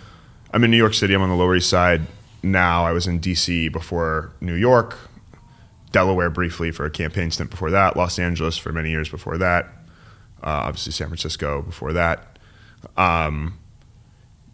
I'm 0.52 0.62
in 0.64 0.70
New 0.70 0.76
York 0.76 0.94
City. 0.94 1.14
I'm 1.14 1.22
on 1.22 1.28
the 1.28 1.34
Lower 1.36 1.56
East 1.56 1.68
Side 1.68 2.02
now. 2.42 2.84
I 2.84 2.92
was 2.92 3.06
in 3.06 3.18
D.C. 3.18 3.68
before 3.68 4.30
New 4.40 4.54
York, 4.54 4.96
Delaware 5.92 6.30
briefly 6.30 6.70
for 6.70 6.84
a 6.84 6.90
campaign 6.90 7.30
stint 7.30 7.50
before 7.50 7.70
that, 7.70 7.96
Los 7.96 8.18
Angeles 8.18 8.56
for 8.56 8.72
many 8.72 8.90
years 8.90 9.08
before 9.08 9.38
that, 9.38 9.66
uh, 10.42 10.64
obviously 10.66 10.92
San 10.92 11.08
Francisco 11.08 11.62
before 11.62 11.92
that. 11.92 12.38
Um, 12.96 13.58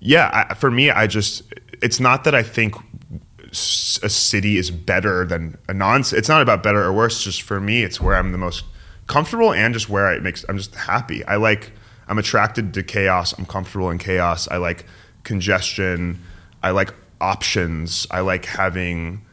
yeah, 0.01 0.47
I, 0.51 0.55
for 0.55 0.71
me, 0.71 0.91
I 0.91 1.07
just 1.07 1.43
it's 1.83 2.01
not 2.01 2.25
that 2.25 2.35
I 2.35 2.43
think 2.43 2.75
a 4.03 4.09
city 4.09 4.57
is 4.57 4.71
better 4.71 5.25
than 5.25 5.57
a 5.69 5.75
non. 5.75 6.01
It's 6.01 6.29
not 6.29 6.43
about 6.43 6.63
better 6.63 6.83
or 6.83 6.93
worse. 6.93 7.23
Just 7.23 7.43
for 7.43 7.61
me, 7.61 7.83
it's 7.83 8.01
where 8.01 8.17
I'm 8.17 8.33
the 8.33 8.39
most 8.39 8.65
comfortable 9.07 9.53
and 9.53 9.73
just 9.73 9.89
where 9.89 10.13
it 10.13 10.23
makes 10.23 10.45
I'm 10.49 10.59
just 10.59 10.75
happy. 10.75 11.25
I 11.25 11.37
like 11.37 11.73
I'm 12.09 12.19
attracted 12.19 12.75
to 12.75 12.83
chaos. 12.83 13.33
I'm 13.39 13.47
comfortable 13.47 13.91
in 13.91 13.99
chaos. 13.99 14.49
I 14.49 14.57
like 14.59 14.87
congestion. 15.25 16.23
I 16.63 16.71
like 16.71 16.95
options. 17.21 18.07
I 18.11 18.21
like 18.21 18.45
having 18.45 19.26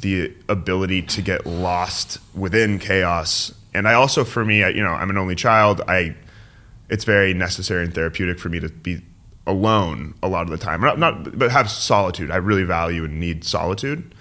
the 0.00 0.32
ability 0.48 1.02
to 1.02 1.22
get 1.22 1.46
lost 1.46 2.18
within 2.34 2.78
chaos. 2.78 3.52
And 3.74 3.88
I 3.88 3.94
also, 3.94 4.24
for 4.24 4.44
me, 4.44 4.62
I, 4.62 4.68
you 4.68 4.82
know, 4.82 4.92
I'm 4.92 5.10
an 5.10 5.18
only 5.18 5.34
child. 5.34 5.80
I, 5.88 6.14
it's 6.88 7.04
very 7.04 7.34
necessary 7.34 7.84
and 7.84 7.94
therapeutic 7.94 8.38
for 8.38 8.48
me 8.48 8.60
to 8.60 8.68
be 8.68 9.02
alone 9.46 10.14
a 10.22 10.28
lot 10.28 10.42
of 10.42 10.50
the 10.50 10.58
time. 10.58 10.80
Not, 10.80 10.98
not 10.98 11.36
but 11.36 11.50
have 11.50 11.70
solitude. 11.70 12.30
I 12.30 12.36
really 12.36 12.64
value 12.64 13.04
and 13.04 13.18
need 13.18 13.44
solitude. 13.44 14.14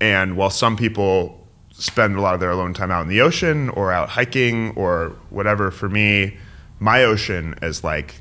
And 0.00 0.36
while 0.36 0.50
some 0.50 0.76
people 0.76 1.46
spend 1.70 2.16
a 2.16 2.20
lot 2.20 2.34
of 2.34 2.40
their 2.40 2.50
alone 2.50 2.74
time 2.74 2.90
out 2.90 3.02
in 3.02 3.08
the 3.08 3.20
ocean 3.20 3.68
or 3.70 3.92
out 3.92 4.10
hiking 4.10 4.70
or 4.70 5.16
whatever, 5.30 5.70
for 5.70 5.88
me, 5.88 6.36
my 6.78 7.04
ocean 7.04 7.54
is 7.62 7.84
like 7.84 8.19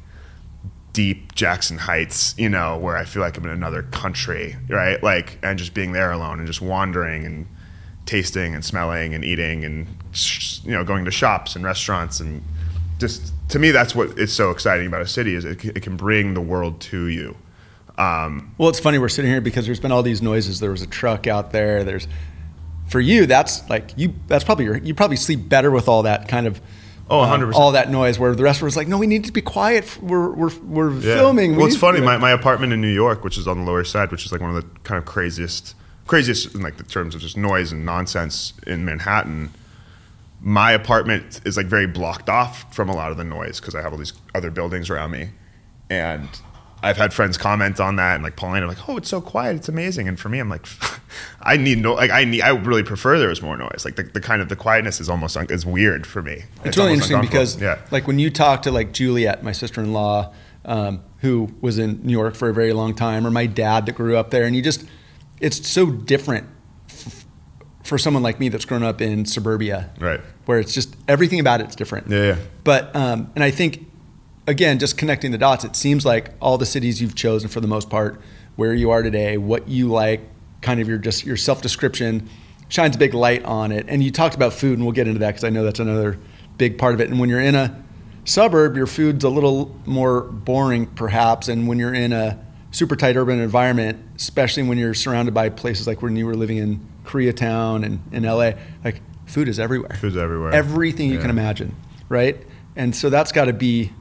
deep 0.94 1.36
Jackson 1.36 1.78
Heights, 1.78 2.36
you 2.38 2.50
know, 2.50 2.78
where 2.78 2.98
I 2.98 3.06
feel 3.06 3.22
like 3.22 3.38
I'm 3.38 3.46
in 3.46 3.52
another 3.52 3.84
country, 3.84 4.56
right? 4.70 5.02
Like, 5.02 5.40
and 5.44 5.58
just 5.58 5.74
being 5.74 5.92
there 5.92 6.12
alone 6.12 6.40
and 6.40 6.48
just 6.48 6.62
wandering 6.62 7.26
and 7.26 7.48
tasting 8.06 8.56
and 8.56 8.66
smelling 8.66 9.14
and 9.14 9.24
eating 9.24 9.64
and, 9.64 9.88
you 10.64 10.72
know, 10.72 10.84
going 10.84 11.06
to 11.06 11.12
shops 11.12 11.56
and 11.56 11.64
restaurants 11.64 12.20
and 12.20 12.44
just 13.00 13.34
to 13.50 13.60
me, 13.60 13.72
that's 13.72 13.96
what 13.96 14.20
is 14.20 14.34
so 14.34 14.52
exciting 14.52 14.86
about 14.86 15.02
a 15.02 15.08
city 15.08 15.34
is 15.34 15.46
it, 15.46 15.64
it 15.64 15.82
can 15.82 15.96
bring 15.96 16.34
the 16.34 16.42
world 16.42 16.82
to 16.82 17.08
you. 17.08 17.36
Um, 17.98 18.54
Well, 18.58 18.70
it's 18.70 18.80
funny 18.80 18.98
we're 18.98 19.10
sitting 19.10 19.32
here 19.32 19.42
because 19.42 19.66
there's 19.66 19.80
been 19.80 19.92
all 19.92 20.04
these 20.04 20.22
noises. 20.22 20.60
There 20.60 20.72
was 20.72 20.82
a 20.82 20.88
truck 20.88 21.28
out 21.28 21.52
there. 21.52 21.84
There's 21.84 22.08
for 22.88 23.00
you. 23.00 23.26
That's 23.26 23.68
like 23.70 23.92
you. 23.98 24.14
That's 24.28 24.44
probably 24.44 24.66
your. 24.66 24.78
You 24.78 24.94
probably 24.94 25.18
sleep 25.18 25.50
better 25.50 25.72
with 25.72 25.88
all 25.88 26.04
that 26.04 26.28
kind 26.28 26.48
of. 26.48 26.62
Oh, 27.10 27.22
uh, 27.22 27.38
100%. 27.38 27.54
all 27.56 27.72
that 27.72 27.90
noise. 27.90 28.20
Where 28.20 28.36
the 28.36 28.44
rest 28.44 28.62
was 28.62 28.78
like, 28.78 28.88
no, 28.88 28.98
we 28.98 29.08
need 29.08 29.26
to 29.26 29.32
be 29.32 29.42
quiet. 29.42 29.98
We're 30.02 30.30
we're 30.30 30.52
we're 30.64 30.92
Yeah. 30.94 31.16
filming. 31.16 31.52
We 31.52 31.58
Well, 31.58 31.68
it's 31.68 31.76
funny. 31.78 32.02
My, 32.02 32.18
my 32.18 32.32
apartment 32.32 32.72
in 32.74 32.82
New 32.82 32.94
York, 32.94 33.24
which 33.24 33.38
is 33.38 33.48
on 33.48 33.60
the 33.60 33.66
lower 33.66 33.84
side, 33.84 34.12
which 34.12 34.26
is 34.26 34.32
like 34.32 34.42
one 34.42 34.56
of 34.56 34.56
the 34.56 34.68
kind 34.84 34.98
of 34.98 35.06
craziest, 35.06 35.74
craziest 36.08 36.54
in 36.56 36.62
like 36.62 36.78
the 36.78 36.84
terms 36.84 37.16
of 37.16 37.22
just 37.22 37.36
noise 37.38 37.72
and 37.72 37.86
nonsense 37.86 38.54
in 38.68 38.86
Manhattan. 38.86 39.50
My 40.42 40.72
apartment 40.72 41.42
is 41.46 41.58
like 41.58 41.66
very 41.66 41.88
blocked 41.88 42.30
off 42.30 42.74
from 42.74 42.88
a 42.90 42.96
lot 42.96 43.12
of 43.12 43.18
the 43.18 43.24
noise 43.26 43.60
because 43.60 43.76
I 43.76 43.82
have 43.82 43.92
all 43.92 43.98
these 43.98 44.14
other 44.36 44.52
buildings 44.52 44.90
around 44.90 45.12
me, 45.12 45.30
and 45.90 46.30
I've 46.82 46.98
had 46.98 47.14
friends 47.14 47.38
comment 47.38 47.80
on 47.80 47.98
that 47.98 48.16
and 48.16 48.24
like 48.24 48.36
Paulina, 48.36 48.62
I'm 48.62 48.70
like, 48.70 48.88
oh, 48.88 48.98
it's 48.98 49.10
so 49.10 49.20
quiet, 49.20 49.56
it's 49.58 49.70
amazing. 49.70 50.08
And 50.08 50.20
for 50.20 50.30
me, 50.30 50.40
I'm 50.40 50.50
like, 50.50 50.66
I 51.42 51.58
need 51.58 51.80
no, 51.80 51.94
like 51.94 52.12
I 52.12 52.24
need, 52.24 52.42
I 52.42 52.50
really 52.50 52.84
prefer 52.84 53.20
there 53.20 53.30
was 53.30 53.42
more 53.42 53.58
noise. 53.58 53.84
Like 53.84 53.96
the, 53.96 54.04
the 54.04 54.22
kind 54.22 54.42
of 54.42 54.50
the 54.50 54.56
quietness 54.56 55.02
is 55.02 55.10
almost 55.10 55.36
un- 55.36 55.48
is 55.50 55.66
weird 55.66 56.08
for 56.08 56.22
me. 56.22 56.44
It's, 56.64 56.78
really 56.78 56.94
interesting 56.94 57.22
because, 57.22 57.60
yeah, 57.62 57.80
like, 57.92 58.08
when 58.08 58.20
you 58.20 58.30
talk 58.30 58.62
to 58.64 58.72
like 58.72 58.94
Juliet, 58.94 59.44
my 59.44 59.52
sister-in-law, 59.52 60.34
um, 60.66 61.04
who 61.20 61.54
was 61.62 61.80
in 61.80 62.02
New 62.04 62.14
York 62.14 62.36
for 62.36 62.50
a 62.50 62.54
very 62.54 62.74
long 62.74 62.96
time, 62.96 63.26
or 63.26 63.32
my 63.32 63.46
dad 63.46 63.86
that 63.86 63.94
grew 63.94 64.16
up 64.16 64.32
there, 64.32 64.46
and 64.46 64.56
you 64.56 64.62
just, 64.62 64.86
it's 65.42 65.68
so 65.68 65.88
different 65.92 66.48
f- 66.90 67.26
for 67.84 67.98
someone 67.98 68.24
like 68.24 68.40
me 68.40 68.50
that's 68.50 68.66
grown 68.66 68.84
up 68.84 69.02
in 69.02 69.26
suburbia, 69.26 69.90
right. 70.00 70.22
where 70.46 70.60
it's 70.60 70.74
just 70.74 70.96
everything 71.08 71.40
about 71.40 71.60
it's 71.60 71.76
different. 71.76 72.10
Yeah, 72.10 72.24
yeah. 72.24 72.38
But 72.64 72.96
um, 72.96 73.32
and 73.36 73.44
I 73.44 73.52
think 73.52 73.89
again, 74.50 74.80
just 74.80 74.98
connecting 74.98 75.32
the 75.32 75.38
dots, 75.38 75.64
it 75.64 75.76
seems 75.76 76.06
like 76.06 76.32
all 76.42 76.58
the 76.58 76.66
cities 76.66 77.02
you've 77.02 77.16
chosen 77.16 77.50
for 77.50 77.62
the 77.62 77.68
most 77.68 77.90
part, 77.90 78.20
where 78.56 78.74
you 78.74 78.90
are 78.90 79.04
today, 79.04 79.38
what 79.38 79.68
you 79.68 79.88
like, 79.90 80.22
kind 80.62 80.80
of 80.82 80.88
your 80.90 80.98
just 80.98 81.26
your 81.26 81.38
self 81.38 81.62
description, 81.62 82.28
shines 82.68 82.96
a 82.96 83.00
big 83.00 83.14
light 83.14 83.44
on 83.46 83.72
it. 83.72 83.86
And 83.88 84.04
you 84.04 84.12
talked 84.12 84.36
about 84.36 84.54
food, 84.54 84.74
and 84.78 84.84
we'll 84.86 84.94
get 84.96 85.08
into 85.08 85.20
that 85.20 85.28
because 85.30 85.44
I 85.44 85.50
know 85.50 85.64
that's 85.64 85.80
another 85.80 86.18
big 86.58 86.78
part 86.78 86.94
of 86.96 87.00
it. 87.02 87.10
And 87.10 87.20
when 87.20 87.30
you're 87.30 87.40
in 87.42 87.56
a 87.56 87.82
suburb, 88.26 88.76
your 88.76 88.88
food's 88.88 89.24
a 89.24 89.30
little 89.30 89.76
more 89.86 90.22
boring, 90.22 90.88
perhaps. 90.88 91.48
And 91.48 91.68
when 91.68 91.78
you're 91.80 91.94
in 91.94 92.12
a 92.12 92.38
super 92.72 92.96
tight 92.96 93.16
urban 93.16 93.40
environment, 93.40 94.00
especially 94.16 94.64
when 94.64 94.78
you're 94.78 94.94
surrounded 94.94 95.34
by 95.34 95.50
places 95.50 95.88
like 95.88 96.02
when 96.02 96.16
you 96.16 96.26
were 96.26 96.36
living 96.36 96.58
in 96.58 96.86
Koreatown 97.06 97.86
and 97.86 98.02
in 98.12 98.24
LA, 98.24 98.52
like 98.84 99.02
food 99.26 99.48
is 99.48 99.60
everywhere 99.60 99.96
Food's 100.02 100.18
everywhere. 100.18 100.52
everything 100.54 101.10
you 101.10 101.16
Yeah. 101.16 101.22
can 101.22 101.30
imagine, 101.30 101.76
right? 102.10 102.38
And 102.76 102.96
so 102.96 103.10
that's 103.10 103.32
got 103.32 103.46
to 103.46 103.54
be 103.54 103.92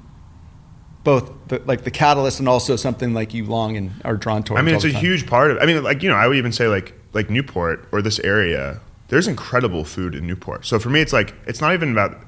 both 1.05 1.31
the, 1.49 1.61
like 1.65 1.85
the 1.85 1.91
catalyst 1.91 2.39
and 2.39 2.49
also 2.49 2.77
something 2.77 3.15
like 3.15 3.33
you 3.33 3.45
long 3.45 3.77
and 3.77 3.93
are 4.05 4.17
drawn 4.17 4.43
towards. 4.43 4.61
I 4.61 4.63
mean, 4.63 4.75
it's 4.75 4.85
a 4.85 4.93
time. 4.93 5.01
huge 5.01 5.27
part 5.27 5.51
of. 5.51 5.59
I 5.59 5.67
mean, 5.67 5.83
like 5.83 6.03
you 6.03 6.09
know, 6.09 6.17
I 6.17 6.27
would 6.27 6.37
even 6.37 6.53
say 6.53 6.69
like 6.69 6.95
like 7.13 7.31
Newport 7.31 7.89
or 7.93 8.03
this 8.03 8.19
area. 8.21 8.81
There's 9.09 9.27
incredible 9.27 9.85
food 9.85 10.15
in 10.15 10.27
Newport. 10.27 10.67
So 10.67 10.79
for 10.79 10.91
me, 10.91 11.01
it's 11.01 11.13
like 11.13 11.35
it's 11.47 11.61
not 11.61 11.73
even 11.73 11.93
about 11.93 12.19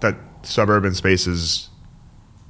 that 0.00 0.16
suburban 0.42 0.94
spaces 0.94 1.70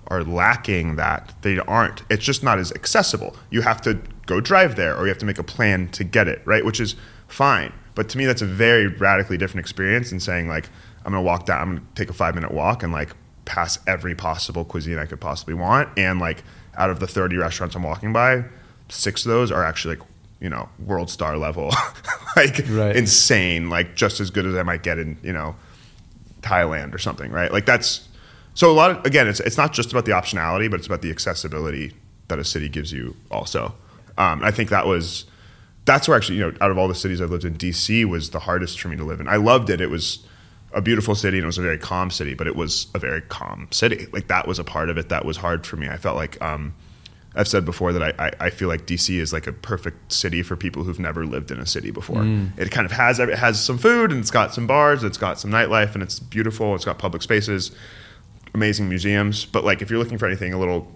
are 0.08 0.22
lacking 0.24 0.96
that 0.96 1.34
they 1.42 1.58
aren't. 1.58 2.02
It's 2.10 2.24
just 2.24 2.42
not 2.42 2.58
as 2.58 2.72
accessible. 2.72 3.36
You 3.50 3.62
have 3.62 3.80
to 3.82 4.00
go 4.26 4.40
drive 4.40 4.76
there, 4.76 4.96
or 4.96 5.02
you 5.02 5.08
have 5.08 5.18
to 5.18 5.26
make 5.26 5.38
a 5.38 5.44
plan 5.44 5.88
to 5.90 6.04
get 6.04 6.28
it 6.28 6.42
right, 6.44 6.64
which 6.64 6.80
is 6.80 6.96
fine. 7.28 7.72
But 7.94 8.08
to 8.10 8.18
me, 8.18 8.26
that's 8.26 8.42
a 8.42 8.46
very 8.46 8.88
radically 8.88 9.36
different 9.36 9.60
experience 9.60 10.10
than 10.10 10.20
saying 10.20 10.48
like 10.48 10.68
I'm 11.04 11.12
gonna 11.12 11.22
walk 11.22 11.46
down, 11.46 11.60
I'm 11.60 11.68
gonna 11.76 11.86
take 11.94 12.10
a 12.10 12.12
five 12.12 12.34
minute 12.34 12.52
walk 12.52 12.82
and 12.82 12.92
like 12.92 13.10
pass 13.46 13.78
every 13.86 14.14
possible 14.14 14.64
cuisine 14.66 14.98
I 14.98 15.06
could 15.06 15.20
possibly 15.20 15.54
want, 15.54 15.88
and 15.98 16.20
like 16.20 16.44
out 16.76 16.90
of 16.90 17.00
the 17.00 17.06
30 17.06 17.36
restaurants 17.38 17.74
I'm 17.74 17.82
walking 17.82 18.12
by, 18.12 18.44
six 18.90 19.24
of 19.24 19.30
those 19.30 19.50
are 19.50 19.64
actually 19.64 19.96
like 19.96 20.06
you 20.40 20.50
know 20.50 20.68
world 20.78 21.08
star 21.08 21.38
level, 21.38 21.72
like 22.36 22.60
Right. 22.68 22.94
insane, 22.94 23.70
like 23.70 23.96
just 23.96 24.20
as 24.20 24.30
good 24.30 24.44
as 24.44 24.54
I 24.54 24.62
might 24.62 24.82
get 24.82 24.98
in 24.98 25.16
you 25.22 25.32
know 25.32 25.56
Thailand 26.42 26.94
or 26.94 26.98
something, 26.98 27.30
right? 27.32 27.50
Like 27.50 27.66
that's 27.66 28.08
so 28.54 28.70
a 28.70 28.74
lot 28.74 28.90
of 28.90 29.04
again, 29.06 29.26
it's 29.28 29.40
it's 29.40 29.56
not 29.56 29.72
just 29.72 29.90
about 29.92 30.04
the 30.04 30.12
optionality, 30.12 30.70
but 30.70 30.78
it's 30.78 30.86
about 30.86 31.02
the 31.02 31.10
accessibility 31.10 31.92
that 32.28 32.38
a 32.38 32.44
city 32.44 32.68
gives 32.68 32.92
you 32.92 33.16
also. 33.30 33.74
Um, 34.18 34.42
I 34.42 34.50
think 34.50 34.70
that 34.70 34.86
was 34.86 35.24
that's 35.84 36.08
where 36.08 36.16
actually 36.16 36.38
you 36.38 36.50
know 36.50 36.56
out 36.60 36.70
of 36.70 36.78
all 36.78 36.88
the 36.88 36.94
cities 36.94 37.20
I've 37.20 37.30
lived 37.30 37.44
in, 37.44 37.54
DC 37.56 38.04
was 38.04 38.30
the 38.30 38.40
hardest 38.40 38.80
for 38.80 38.88
me 38.88 38.96
to 38.96 39.04
live 39.04 39.20
in. 39.20 39.28
I 39.28 39.36
loved 39.36 39.70
it; 39.70 39.80
it 39.80 39.90
was 39.90 40.26
a 40.76 40.82
beautiful 40.82 41.14
city 41.14 41.38
and 41.38 41.44
it 41.44 41.46
was 41.46 41.58
a 41.58 41.62
very 41.62 41.78
calm 41.78 42.10
city, 42.10 42.34
but 42.34 42.46
it 42.46 42.54
was 42.54 42.88
a 42.94 42.98
very 42.98 43.22
calm 43.22 43.66
city. 43.70 44.06
Like 44.12 44.28
that 44.28 44.46
was 44.46 44.58
a 44.58 44.64
part 44.64 44.90
of 44.90 44.98
it 44.98 45.08
that 45.08 45.24
was 45.24 45.38
hard 45.38 45.66
for 45.66 45.76
me. 45.76 45.88
I 45.88 45.96
felt 45.96 46.16
like. 46.16 46.40
Um, 46.40 46.74
I've 47.38 47.48
said 47.48 47.66
before 47.66 47.92
that 47.92 48.02
I, 48.02 48.28
I, 48.28 48.46
I 48.46 48.50
feel 48.50 48.68
like 48.68 48.86
DC 48.86 49.14
is 49.14 49.30
like 49.30 49.46
a 49.46 49.52
perfect 49.52 50.10
city 50.10 50.42
for 50.42 50.56
people 50.56 50.84
who've 50.84 50.98
never 50.98 51.26
lived 51.26 51.50
in 51.50 51.58
a 51.60 51.66
city 51.66 51.90
before. 51.90 52.22
It 52.56 52.70
kind 52.70 52.86
of 52.86 52.92
has 52.92 53.18
it 53.18 53.28
has 53.28 53.62
some 53.62 53.76
food 53.76 54.10
and 54.10 54.20
it's 54.20 54.30
got 54.30 54.54
some 54.54 54.66
bars, 54.66 55.04
it's 55.04 55.18
got 55.18 55.38
some 55.38 55.50
nightlife 55.50 55.92
and 55.92 56.02
it's 56.02 56.18
beautiful. 56.18 56.74
It's 56.74 56.86
got 56.86 56.98
public 56.98 57.20
spaces, 57.20 57.72
amazing 58.54 58.88
museums. 58.88 59.44
But 59.44 59.64
like 59.64 59.82
if 59.82 59.90
you're 59.90 59.98
looking 59.98 60.16
for 60.16 60.24
anything 60.24 60.54
a 60.54 60.58
little 60.58 60.90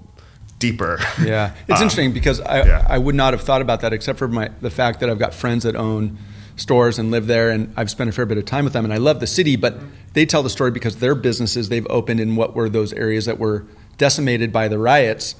deeper, 0.58 0.98
Yeah, 1.22 1.54
it's 1.68 1.78
um, 1.78 1.82
interesting 1.82 2.14
because 2.14 2.40
I 2.40 2.64
yeah. 2.64 2.86
I 2.88 2.96
would 2.96 3.14
not 3.14 3.34
have 3.34 3.42
thought 3.42 3.60
about 3.60 3.82
that 3.82 3.92
except 3.92 4.18
for 4.18 4.26
my 4.26 4.50
the 4.62 4.70
fact 4.70 5.00
that 5.00 5.10
I've 5.10 5.18
got 5.18 5.34
friends 5.34 5.64
that 5.64 5.76
own 5.76 6.16
stores 6.60 6.98
and 6.98 7.10
live 7.10 7.26
there, 7.26 7.50
and 7.50 7.72
I've 7.76 7.90
spent 7.90 8.10
a 8.10 8.12
fair 8.12 8.26
bit 8.26 8.36
of 8.38 8.44
time 8.44 8.64
with 8.64 8.74
them, 8.74 8.84
and 8.84 8.92
I 8.92 8.98
love 8.98 9.18
the 9.18 9.26
city. 9.26 9.56
But 9.56 9.78
they 10.12 10.26
tell 10.26 10.42
the 10.42 10.50
story 10.50 10.70
because 10.70 10.96
their 10.96 11.14
businesses 11.14 11.68
they've 11.70 11.86
opened 11.88 12.20
in 12.20 12.36
what 12.36 12.54
were 12.54 12.68
those 12.68 12.92
areas 12.92 13.24
that 13.24 13.38
were 13.38 13.66
decimated 13.96 14.52
by 14.52 14.68
the 14.68 14.78
riots 14.78 15.34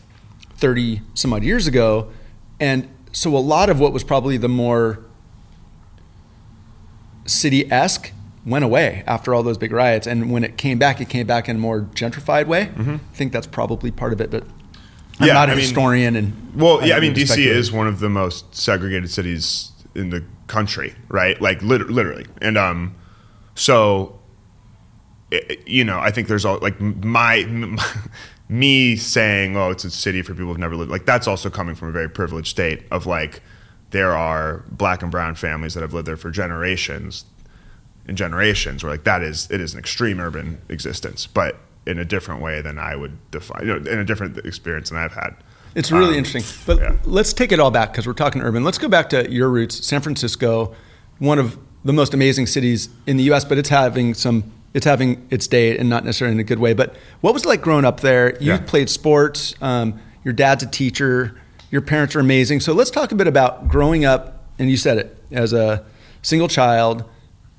thirty 0.55 1.03
some 1.15 1.33
odd 1.33 1.45
years 1.45 1.67
ago, 1.67 2.11
and 2.59 2.89
so 3.13 3.37
a 3.37 3.39
lot 3.39 3.69
of 3.69 3.79
what 3.79 3.93
was 3.93 4.03
probably 4.03 4.37
the 4.37 4.49
more 4.49 5.05
city 7.27 7.71
esque 7.71 8.13
went 8.47 8.65
away 8.65 9.05
after 9.07 9.35
all 9.35 9.43
those 9.43 9.59
big 9.59 9.73
riots. 9.73 10.07
And 10.07 10.33
when 10.33 10.43
it 10.43 10.57
came 10.57 10.79
back, 10.79 11.01
it 11.01 11.09
came 11.09 11.27
back 11.27 11.49
in 11.49 11.57
a 11.57 11.59
more 11.59 11.83
gentrified 11.95 12.47
way. 12.47 12.67
Mm-hmm. 12.67 12.95
I 12.95 13.15
think 13.15 13.33
that's 13.33 13.47
probably 13.47 13.91
part 13.91 14.13
of 14.13 14.21
it, 14.21 14.31
but 14.31 14.45
I'm 15.21 15.29
not 15.29 15.49
a 15.49 15.53
I 15.53 15.55
mean- 15.55 15.65
historian. 15.65 16.17
And 16.17 16.55
Well, 16.55 16.87
yeah, 16.87 16.97
I 16.97 17.01
mean, 17.01 17.15
DC 17.15 17.39
is 17.39 17.71
one 17.71 17.87
of 17.87 18.01
the 18.01 18.09
most 18.09 18.55
segregated 18.55 19.11
cities 19.11 19.73
in 19.95 20.11
the 20.11 20.25
country, 20.51 20.95
right? 21.09 21.41
Like 21.41 21.63
lit- 21.63 21.89
literally, 21.91 22.27
and 22.43 22.59
um, 22.59 22.95
so 23.55 24.19
i- 25.33 25.57
you 25.67 25.85
know, 25.85 25.99
I 25.99 26.11
think 26.11 26.29
there's 26.29 26.45
all 26.45 26.59
like 26.59 26.81
my, 26.81 27.45
me 28.49 28.97
saying, 28.97 29.57
"Oh, 29.57 29.71
it's 29.71 29.85
a 29.85 29.91
city 29.91 30.23
for 30.23 30.33
people 30.35 30.49
who've 30.49 30.59
never 30.59 30.77
lived." 30.77 30.91
Like 30.91 31.07
that's 31.07 31.27
also 31.27 31.49
coming 31.51 31.75
from 31.75 31.89
a 31.89 31.93
very 31.93 32.09
privileged 32.11 32.49
state 32.49 32.83
of 32.91 33.07
like 33.07 33.43
there 33.91 34.15
are 34.17 34.65
black 34.71 35.03
and 35.03 35.11
brown 35.11 35.35
families 35.35 35.75
that 35.75 35.81
have 35.83 35.95
lived 35.95 36.07
there 36.07 36.17
for 36.17 36.31
generations 36.31 37.25
and 38.07 38.17
generations. 38.17 38.83
Where 38.83 38.93
like 38.93 39.05
that 39.05 39.23
is 39.23 39.49
it 39.51 39.61
is 39.61 39.73
an 39.75 39.79
extreme 39.79 40.21
urban 40.21 40.61
existence, 40.69 41.27
but 41.27 41.57
in 41.87 41.99
a 41.99 42.05
different 42.05 42.43
way 42.43 42.61
than 42.61 42.79
I 42.79 42.95
would 42.97 43.17
define, 43.31 43.67
you 43.67 43.79
know, 43.79 43.91
in 43.91 43.99
a 43.99 44.05
different 44.05 44.37
experience 44.39 44.91
than 44.91 44.99
I've 44.99 45.15
had. 45.15 45.35
It's 45.75 45.93
really 45.93 46.09
Um, 46.11 46.15
interesting. 46.25 46.45
But 46.67 46.79
yeah. 46.81 46.97
let's 47.05 47.33
take 47.33 47.53
it 47.53 47.61
all 47.61 47.71
back 47.71 47.93
because 47.93 48.07
we're 48.07 48.13
talking 48.13 48.43
urban. 48.43 48.65
Let's 48.65 48.79
go 48.79 48.89
back 48.89 49.09
to 49.11 49.31
your 49.31 49.49
roots, 49.49 49.87
San 49.87 50.01
Francisco, 50.01 50.75
one 51.19 51.39
of 51.39 51.59
the 51.85 51.93
most 51.93 52.13
amazing 52.15 52.47
cities 52.47 52.89
in 53.07 53.17
the 53.17 53.23
U.S. 53.25 53.45
But 53.45 53.59
it's 53.59 53.69
having 53.69 54.15
some, 54.15 54.51
it's 54.75 54.85
having 54.85 55.27
its 55.31 55.47
day, 55.47 55.77
and 55.79 55.89
not 55.89 56.05
necessarily 56.05 56.35
in 56.35 56.41
a 56.41 56.45
good 56.45 56.59
way. 56.59 56.73
But 56.75 56.95
what 57.21 57.33
was 57.35 57.45
it 57.45 57.49
like 57.49 57.63
growing 57.63 57.85
up 57.85 58.01
there? 58.01 58.37
You 58.41 58.53
Yeah. 58.53 58.59
played 58.59 58.91
sports. 58.91 59.55
Um, 59.61 60.01
your 60.25 60.35
dad's 60.35 60.63
a 60.63 60.67
teacher. 60.67 61.37
Your 61.71 61.81
parents 61.83 62.17
are 62.17 62.21
amazing. 62.21 62.61
So 62.61 62.73
let's 62.73 62.91
talk 62.91 63.13
a 63.13 63.15
bit 63.15 63.27
about 63.29 63.69
growing 63.69 64.05
up. 64.05 64.45
And 64.59 64.71
you 64.71 64.77
said 64.77 64.99
it 64.99 65.17
as 65.33 65.53
a 65.55 65.85
single 66.21 66.49
child 66.49 67.05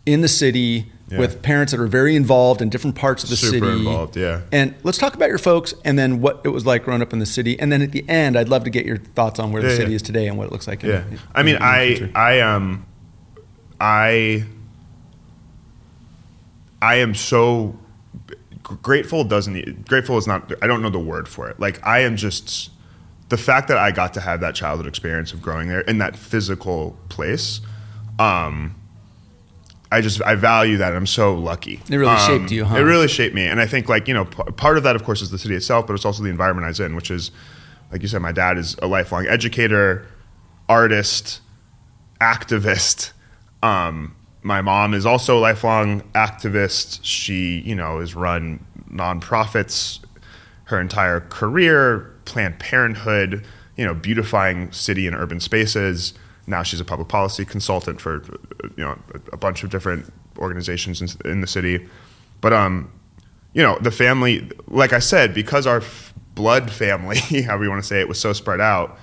in 0.06 0.21
the 0.21 0.28
city 0.28 0.91
Yeah. 1.12 1.19
with 1.19 1.41
parents 1.41 1.71
that 1.74 1.82
are 1.82 1.88
very 1.88 2.15
involved 2.15 2.62
in 2.62 2.69
different 2.69 2.95
parts 2.95 3.24
of 3.24 3.30
the 3.30 3.36
Super 3.36 3.65
city. 3.65 3.80
involved, 3.80 4.15
yeah. 4.15 4.41
And 4.52 4.74
let's 4.84 4.97
talk 4.97 5.13
about 5.13 5.28
your 5.28 5.38
folks 5.38 5.74
and 5.84 6.00
then 6.00 6.21
what 6.21 6.41
it 6.45 6.50
was 6.50 6.65
like 6.65 6.86
growing 6.86 7.02
up 7.02 7.12
in 7.12 7.19
the 7.19 7.26
city. 7.26 7.60
And 7.60 7.71
then 7.71 7.82
at 7.82 7.91
the 7.91 8.08
end, 8.08 8.38
I'd 8.38 8.47
love 8.47 8.63
to 8.63 8.69
get 8.69 8.86
your 8.86 8.97
thoughts 8.97 9.38
on 9.38 9.52
where 9.52 9.62
the 9.62 9.76
city 9.76 9.91
yeah. 9.91 9.95
is 9.97 10.02
today 10.02 10.28
and 10.28 10.38
what 10.38 10.47
it 10.47 10.52
looks 10.52 10.67
like. 10.67 10.84
Yeah, 10.84 11.04
in- 11.06 11.19
I 11.36 11.43
mean, 11.43 11.56
in 11.58 11.62
I. 11.62 12.12
I 12.15 12.39
um, 12.39 12.86
I, 13.82 14.45
I 16.82 16.95
am 16.95 17.15
so 17.15 17.78
grateful. 18.62 19.24
Doesn't 19.24 19.88
grateful 19.88 20.17
is 20.17 20.28
not. 20.28 20.54
I 20.62 20.67
don't 20.67 20.84
know 20.84 20.91
the 20.91 21.00
word 21.00 21.28
for 21.28 21.50
it. 21.50 21.60
Like 21.60 21.86
I 21.86 22.00
am 22.00 22.15
just 22.15 22.69
the 23.30 23.38
fact 23.38 23.67
that 23.69 23.78
I 23.78 23.91
got 23.91 24.13
to 24.13 24.21
have 24.21 24.39
that 24.41 24.54
childhood 24.54 24.88
experience 24.88 25.34
of 25.34 25.41
growing 25.41 25.67
there 25.67 25.82
in 25.82 25.97
that 25.97 26.15
physical 26.15 26.95
place. 27.10 27.62
Um, 28.19 28.76
I 29.91 29.99
just 30.01 30.21
I 30.23 30.36
value 30.36 30.77
that. 30.77 30.95
I'm 30.95 31.06
so 31.06 31.36
lucky. 31.36 31.82
It 31.89 31.95
really 31.97 32.12
Um, 32.13 32.25
shaped 32.27 32.51
you, 32.51 32.63
huh? 32.65 32.77
It 32.77 32.82
really 32.82 33.08
shaped 33.10 33.36
me, 33.36 33.45
and 33.45 33.60
I 33.60 33.65
think 33.67 33.89
like 33.89 34.08
you 34.08 34.13
know 34.13 34.25
p- 34.25 34.43
part 34.56 34.77
of 34.77 34.84
that, 34.84 34.95
of 34.95 35.04
course, 35.04 35.21
is 35.21 35.32
the 35.32 35.38
city 35.38 35.56
itself, 35.56 35.86
but 35.88 35.93
it's 35.93 36.06
also 36.06 36.23
the 36.23 36.30
environment 36.30 36.65
I 36.65 36.69
was 36.69 36.80
in, 36.80 36.95
which 36.95 37.12
is 37.12 37.32
like 37.91 38.01
you 38.01 38.08
said, 38.08 38.21
my 38.21 38.32
dad 38.32 38.58
is 38.58 38.75
a 38.82 38.88
lifelong 38.88 39.27
educator, 39.27 40.08
artist, 40.69 41.41
activist. 42.21 43.12
Um, 43.63 44.15
my 44.43 44.62
mom 44.62 44.93
is 44.93 45.06
also 45.06 45.38
a 45.38 45.41
lifelong 45.41 46.01
activist. 46.15 46.99
She, 47.04 47.60
you 47.65 47.75
know, 47.75 47.99
has 47.99 48.15
run 48.15 48.65
nonprofits 48.89 49.99
her 50.65 50.80
entire 50.80 51.19
career, 51.19 52.12
Planned 52.25 52.60
Parenthood, 52.60 53.45
you 53.75 53.86
know, 53.86 53.93
beautifying 53.93 54.71
city 54.71 55.06
and 55.06 55.15
urban 55.15 55.39
spaces. 55.41 56.13
Now 56.47 56.63
she's 56.63 56.80
a 56.80 56.86
public 56.86 57.08
policy 57.08 57.45
consultant 57.45 58.01
for, 58.01 58.23
you 58.75 58.84
know, 58.84 58.97
a, 59.32 59.38
bunch 59.38 59.63
of 59.63 59.69
different 59.69 60.12
organizations 60.38 61.01
in, 61.01 61.32
in 61.32 61.41
the 61.41 61.47
city. 61.47 61.88
But, 62.41 62.54
um, 62.54 62.91
you 63.54 63.62
know, 63.62 63.77
the 63.80 63.91
family, 63.91 64.49
like 64.67 64.93
I 64.93 64.99
said, 64.99 65.34
because 65.34 65.67
our 65.67 65.77
f- 65.77 66.13
blood 66.36 66.71
family, 66.71 67.19
however 67.43 67.63
you 67.63 67.69
want 67.69 67.84
to 67.84 67.88
say 67.88 67.99
it, 67.99 68.08
was 68.08 68.19
so 68.19 68.34
spread 68.34 68.62
out, 68.62 68.97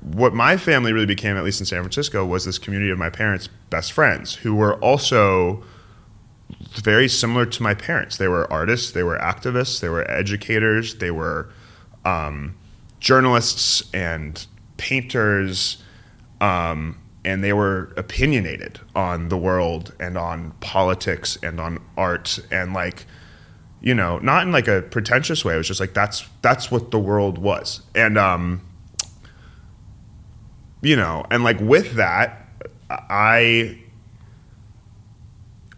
what 0.00 0.32
my 0.32 0.56
family 0.56 0.92
really 0.92 1.06
became, 1.06 1.36
at 1.36 1.44
least 1.44 1.60
in 1.60 1.66
San 1.66 1.82
Francisco, 1.82 2.24
was 2.24 2.44
this 2.44 2.58
community 2.58 2.90
of 2.90 2.98
my 2.98 3.10
parents' 3.10 3.48
best 3.70 3.92
friends 3.92 4.36
who 4.36 4.54
were 4.54 4.74
also 4.76 5.62
very 6.70 7.08
similar 7.08 7.44
to 7.46 7.62
my 7.62 7.74
parents. 7.74 8.16
They 8.16 8.28
were 8.28 8.50
artists, 8.52 8.90
they 8.92 9.02
were 9.02 9.18
activists, 9.18 9.80
they 9.80 9.88
were 9.88 10.10
educators, 10.10 10.96
they 10.96 11.10
were 11.10 11.50
um, 12.04 12.56
journalists 13.00 13.82
and 13.92 14.46
painters, 14.78 15.82
um, 16.40 16.98
and 17.24 17.44
they 17.44 17.52
were 17.52 17.92
opinionated 17.96 18.80
on 18.94 19.28
the 19.28 19.36
world 19.36 19.94
and 20.00 20.16
on 20.16 20.52
politics 20.60 21.36
and 21.42 21.60
on 21.60 21.78
art 21.96 22.38
and 22.50 22.72
like 22.72 23.04
you 23.80 23.94
know 23.94 24.18
not 24.20 24.42
in 24.44 24.50
like 24.52 24.66
a 24.68 24.80
pretentious 24.82 25.44
way. 25.44 25.54
It 25.54 25.58
was 25.58 25.68
just 25.68 25.80
like 25.80 25.92
that's 25.94 26.26
that's 26.42 26.70
what 26.70 26.90
the 26.90 26.98
world 26.98 27.36
was. 27.38 27.82
And 27.94 28.16
um 28.16 28.62
you 30.80 30.94
know 30.96 31.24
and 31.30 31.42
like 31.42 31.58
with 31.60 31.94
that 31.94 32.46
i 32.90 33.76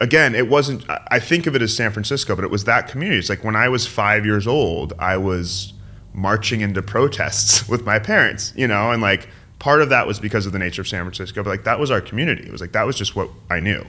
again 0.01 0.35
it 0.35 0.49
wasn't 0.49 0.85
I- 1.11 1.19
think 1.19 1.47
of 1.47 1.55
it 1.57 1.63
as 1.63 1.75
san 1.75 1.91
francisco 1.91 2.35
but 2.37 2.45
it 2.45 2.51
was 2.51 2.65
that 2.65 2.89
community. 2.89 3.19
It's 3.19 3.29
like 3.31 3.43
when 3.45 3.57
i 3.57 3.69
was 3.69 3.87
five 3.87 4.25
years 4.27 4.47
old 4.47 4.93
i 4.99 5.17
was 5.17 5.73
marching 6.13 6.61
into 6.61 6.83
protests 6.83 7.69
with 7.69 7.85
my 7.85 7.99
parents 7.99 8.53
you 8.57 8.67
know 8.67 8.91
and 8.91 9.03
like 9.03 9.29
part 9.59 9.83
of 9.83 9.91
that 9.91 10.07
was 10.07 10.19
because 10.19 10.47
of 10.47 10.53
the 10.53 10.59
nature 10.59 10.83
of 10.83 10.89
san 10.89 11.03
francisco 11.03 11.43
but 11.43 11.51
like 11.51 11.65
that 11.65 11.79
was 11.79 11.91
our 11.91 12.01
community 12.01 12.45
it 12.45 12.53
was 12.53 12.61
like 12.61 12.73
that 12.73 12.87
was 12.87 12.97
just 12.97 13.15
what 13.15 13.29
i 13.51 13.61
knew 13.61 13.85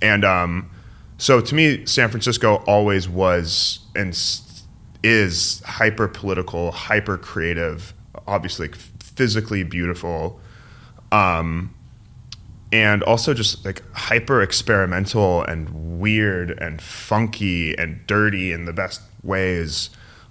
and 0.00 0.24
um 0.24 0.70
so 1.18 1.40
to 1.40 1.54
me 1.54 1.84
san 1.86 2.08
francisco 2.08 2.56
always 2.66 3.08
was 3.08 3.80
and 3.94 4.10
is 5.02 5.62
hyper 5.64 6.08
political 6.08 6.70
hyper 6.72 7.18
creative 7.18 7.92
obviously 8.26 8.68
physically 9.00 9.62
beautiful 9.62 10.40
um, 11.10 11.74
and 12.72 13.02
also 13.02 13.32
just 13.32 13.64
like 13.64 13.82
hyper 13.92 14.42
experimental 14.42 15.42
and 15.42 15.98
weird 16.00 16.50
and 16.50 16.82
funky 16.82 17.76
and 17.76 18.06
dirty 18.06 18.52
in 18.52 18.66
the 18.66 18.72
best 18.72 19.00
ways. 19.22 19.90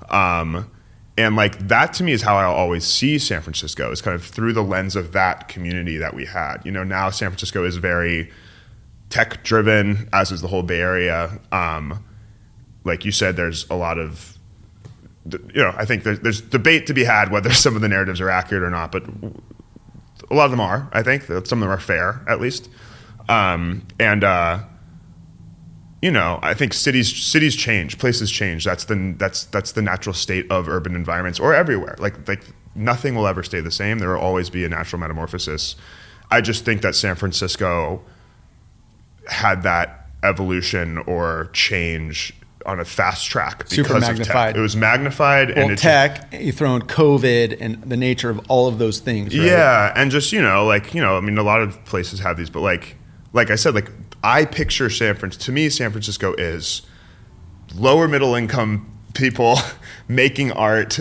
Um, 0.10 0.70
and 1.18 1.36
like 1.36 1.68
that 1.68 1.94
to 1.94 2.04
me 2.04 2.12
is 2.12 2.22
how 2.22 2.38
I 2.38 2.44
always 2.44 2.86
see 2.86 3.18
San 3.18 3.42
Francisco 3.42 3.92
is 3.92 4.02
kind 4.02 4.16
of 4.16 4.24
through 4.24 4.54
the 4.54 4.64
lens 4.64 4.96
of 4.96 5.14
that 5.14 5.48
community 5.48 5.98
that 5.98 6.14
we 6.14 6.26
had. 6.26 6.58
You 6.64 6.72
know, 6.72 6.84
now 6.84 7.10
San 7.10 7.30
Francisco 7.30 7.64
is 7.64 7.78
very 7.78 8.32
tech 9.10 9.44
driven, 9.44 10.10
as 10.14 10.32
is 10.32 10.42
the 10.42 10.48
whole 10.48 10.64
Bay 10.64 10.80
Area. 10.80 11.40
Um, 11.52 12.04
like 12.84 13.04
you 13.04 13.12
said, 13.12 13.36
there's 13.36 13.68
a 13.70 13.76
lot 13.76 13.98
of 13.98 14.38
you 15.54 15.62
know, 15.62 15.74
I 15.76 15.86
think 15.86 16.04
there's, 16.04 16.20
there's 16.22 16.42
debate 16.42 16.88
to 16.88 16.94
be 16.94 17.04
had 17.04 17.32
whether 17.32 17.52
some 17.54 17.76
of 17.76 17.82
the 17.82 17.88
narratives 17.88 18.22
are 18.22 18.30
accurate 18.30 18.64
or 18.64 18.70
not, 18.70 18.92
but 18.92 19.04
a 20.30 20.34
lot 20.34 20.46
of 20.46 20.52
them 20.52 20.62
are. 20.62 20.90
I 20.94 21.04
think 21.04 21.28
that 21.28 21.48
some 21.48 21.62
of 21.62 21.68
them 21.68 21.78
are 21.78 21.82
fair, 21.82 22.24
at 22.28 22.40
least. 22.40 22.70
Um, 23.30 23.86
and 24.00 24.24
uh, 24.24 24.64
you 26.08 26.12
know, 26.12 26.40
I 26.42 26.54
think 26.54 26.72
cities 26.72 27.14
cities 27.14 27.54
change, 27.54 27.98
places 27.98 28.32
change. 28.32 28.64
That's 28.64 28.86
the 28.86 29.14
that's 29.18 29.44
that's 29.44 29.74
the 29.74 29.82
natural 29.82 30.14
state 30.14 30.50
of 30.50 30.70
urban 30.70 30.96
environments, 30.96 31.38
or 31.38 31.54
everywhere. 31.54 31.98
Like 32.00 32.26
like 32.30 32.44
nothing 32.76 33.14
will 33.14 33.28
ever 33.28 33.44
stay 33.44 33.60
the 33.60 33.72
same. 33.72 34.00
There 34.00 34.14
will 34.14 34.22
always 34.22 34.50
be 34.50 34.64
a 34.64 34.70
natural 34.70 35.02
metamorphosis. 35.02 35.76
I 36.32 36.40
just 36.40 36.64
think 36.64 36.82
that 36.84 36.96
San 36.96 37.16
Francisco 37.16 38.02
had 39.28 39.64
that 39.64 40.08
evolution 40.24 41.00
or 41.00 41.50
change 41.52 42.34
on 42.66 42.80
a 42.80 42.86
fast 42.86 43.26
track 43.30 43.58
because 43.60 43.74
Super 43.76 43.96
of 43.96 44.00
magnified. 44.00 44.54
tech. 44.54 44.56
It 44.56 44.62
was 44.62 44.78
magnified 44.78 45.50
well, 45.50 45.58
and 45.58 45.72
it 45.74 45.78
tech, 45.78 46.34
you 46.34 46.54
throw 46.54 46.74
in 46.78 46.84
COVID 46.84 47.58
and 47.60 47.84
the 47.84 47.98
nature 47.98 48.30
of 48.30 48.40
all 48.48 48.70
of 48.70 48.78
those 48.78 49.00
things. 49.00 49.38
Right? 49.38 49.46
Yeah, 49.46 49.92
and 49.94 50.10
just 50.10 50.32
you 50.32 50.42
know, 50.42 50.66
like 50.66 50.94
you 50.94 51.02
know, 51.02 51.18
I 51.18 51.20
mean, 51.20 51.38
a 51.38 51.44
lot 51.44 51.60
of 51.60 51.84
places 51.84 52.22
have 52.22 52.38
these, 52.38 52.50
but 52.50 52.62
like, 52.62 52.96
like 53.34 53.52
I 53.52 53.56
said, 53.56 53.76
like 53.76 53.92
I 54.24 54.46
picture 54.46 54.90
San 54.90 55.16
Francisco. 55.16 55.46
To 55.46 55.52
me, 55.52 55.70
San 55.70 55.92
Francisco 55.92 56.34
is 56.34 56.82
lower 57.76 58.08
middle 58.08 58.36
income 58.36 58.92
people 59.14 59.58
making 60.08 60.52
art, 60.52 61.00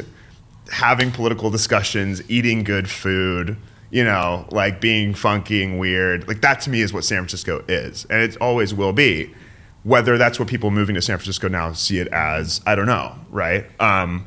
having 0.72 1.10
political 1.10 1.50
discussions, 1.50 2.28
eating 2.30 2.64
good 2.64 2.88
food. 2.90 3.56
You 3.88 4.02
know, 4.02 4.48
like 4.50 4.80
being 4.80 5.14
funky 5.14 5.62
and 5.62 5.78
weird. 5.78 6.26
Like 6.26 6.40
that 6.40 6.60
to 6.62 6.70
me 6.70 6.80
is 6.82 6.92
what 6.92 7.04
San 7.04 7.18
Francisco 7.18 7.64
is, 7.68 8.04
and 8.10 8.20
it 8.20 8.36
always 8.40 8.74
will 8.74 8.92
be. 8.92 9.32
Whether 9.84 10.18
that's 10.18 10.40
what 10.40 10.48
people 10.48 10.72
moving 10.72 10.96
to 10.96 11.02
San 11.02 11.16
Francisco 11.16 11.46
now 11.46 11.72
see 11.72 12.00
it 12.00 12.08
as, 12.08 12.60
I 12.66 12.74
don't 12.74 12.86
know, 12.86 13.14
right? 13.30 13.64
Um, 13.80 14.26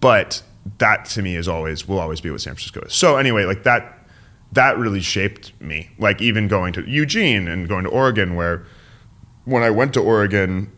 but 0.00 0.42
that 0.78 1.04
to 1.06 1.22
me 1.22 1.36
is 1.36 1.48
always 1.48 1.86
will 1.86 1.98
always 1.98 2.20
be 2.20 2.30
what 2.30 2.40
San 2.40 2.54
Francisco 2.54 2.80
is. 2.80 2.94
So 2.94 3.16
anyway, 3.16 3.44
like 3.44 3.64
that 3.64 3.95
that 4.56 4.76
really 4.76 5.00
shaped 5.00 5.58
me. 5.60 5.90
Like 5.98 6.20
even 6.20 6.48
going 6.48 6.72
to 6.74 6.82
Eugene 6.82 7.48
and 7.48 7.68
going 7.68 7.84
to 7.84 7.90
Oregon, 7.90 8.34
where 8.34 8.66
when 9.44 9.62
I 9.62 9.70
went 9.70 9.94
to 9.94 10.00
Oregon, 10.00 10.72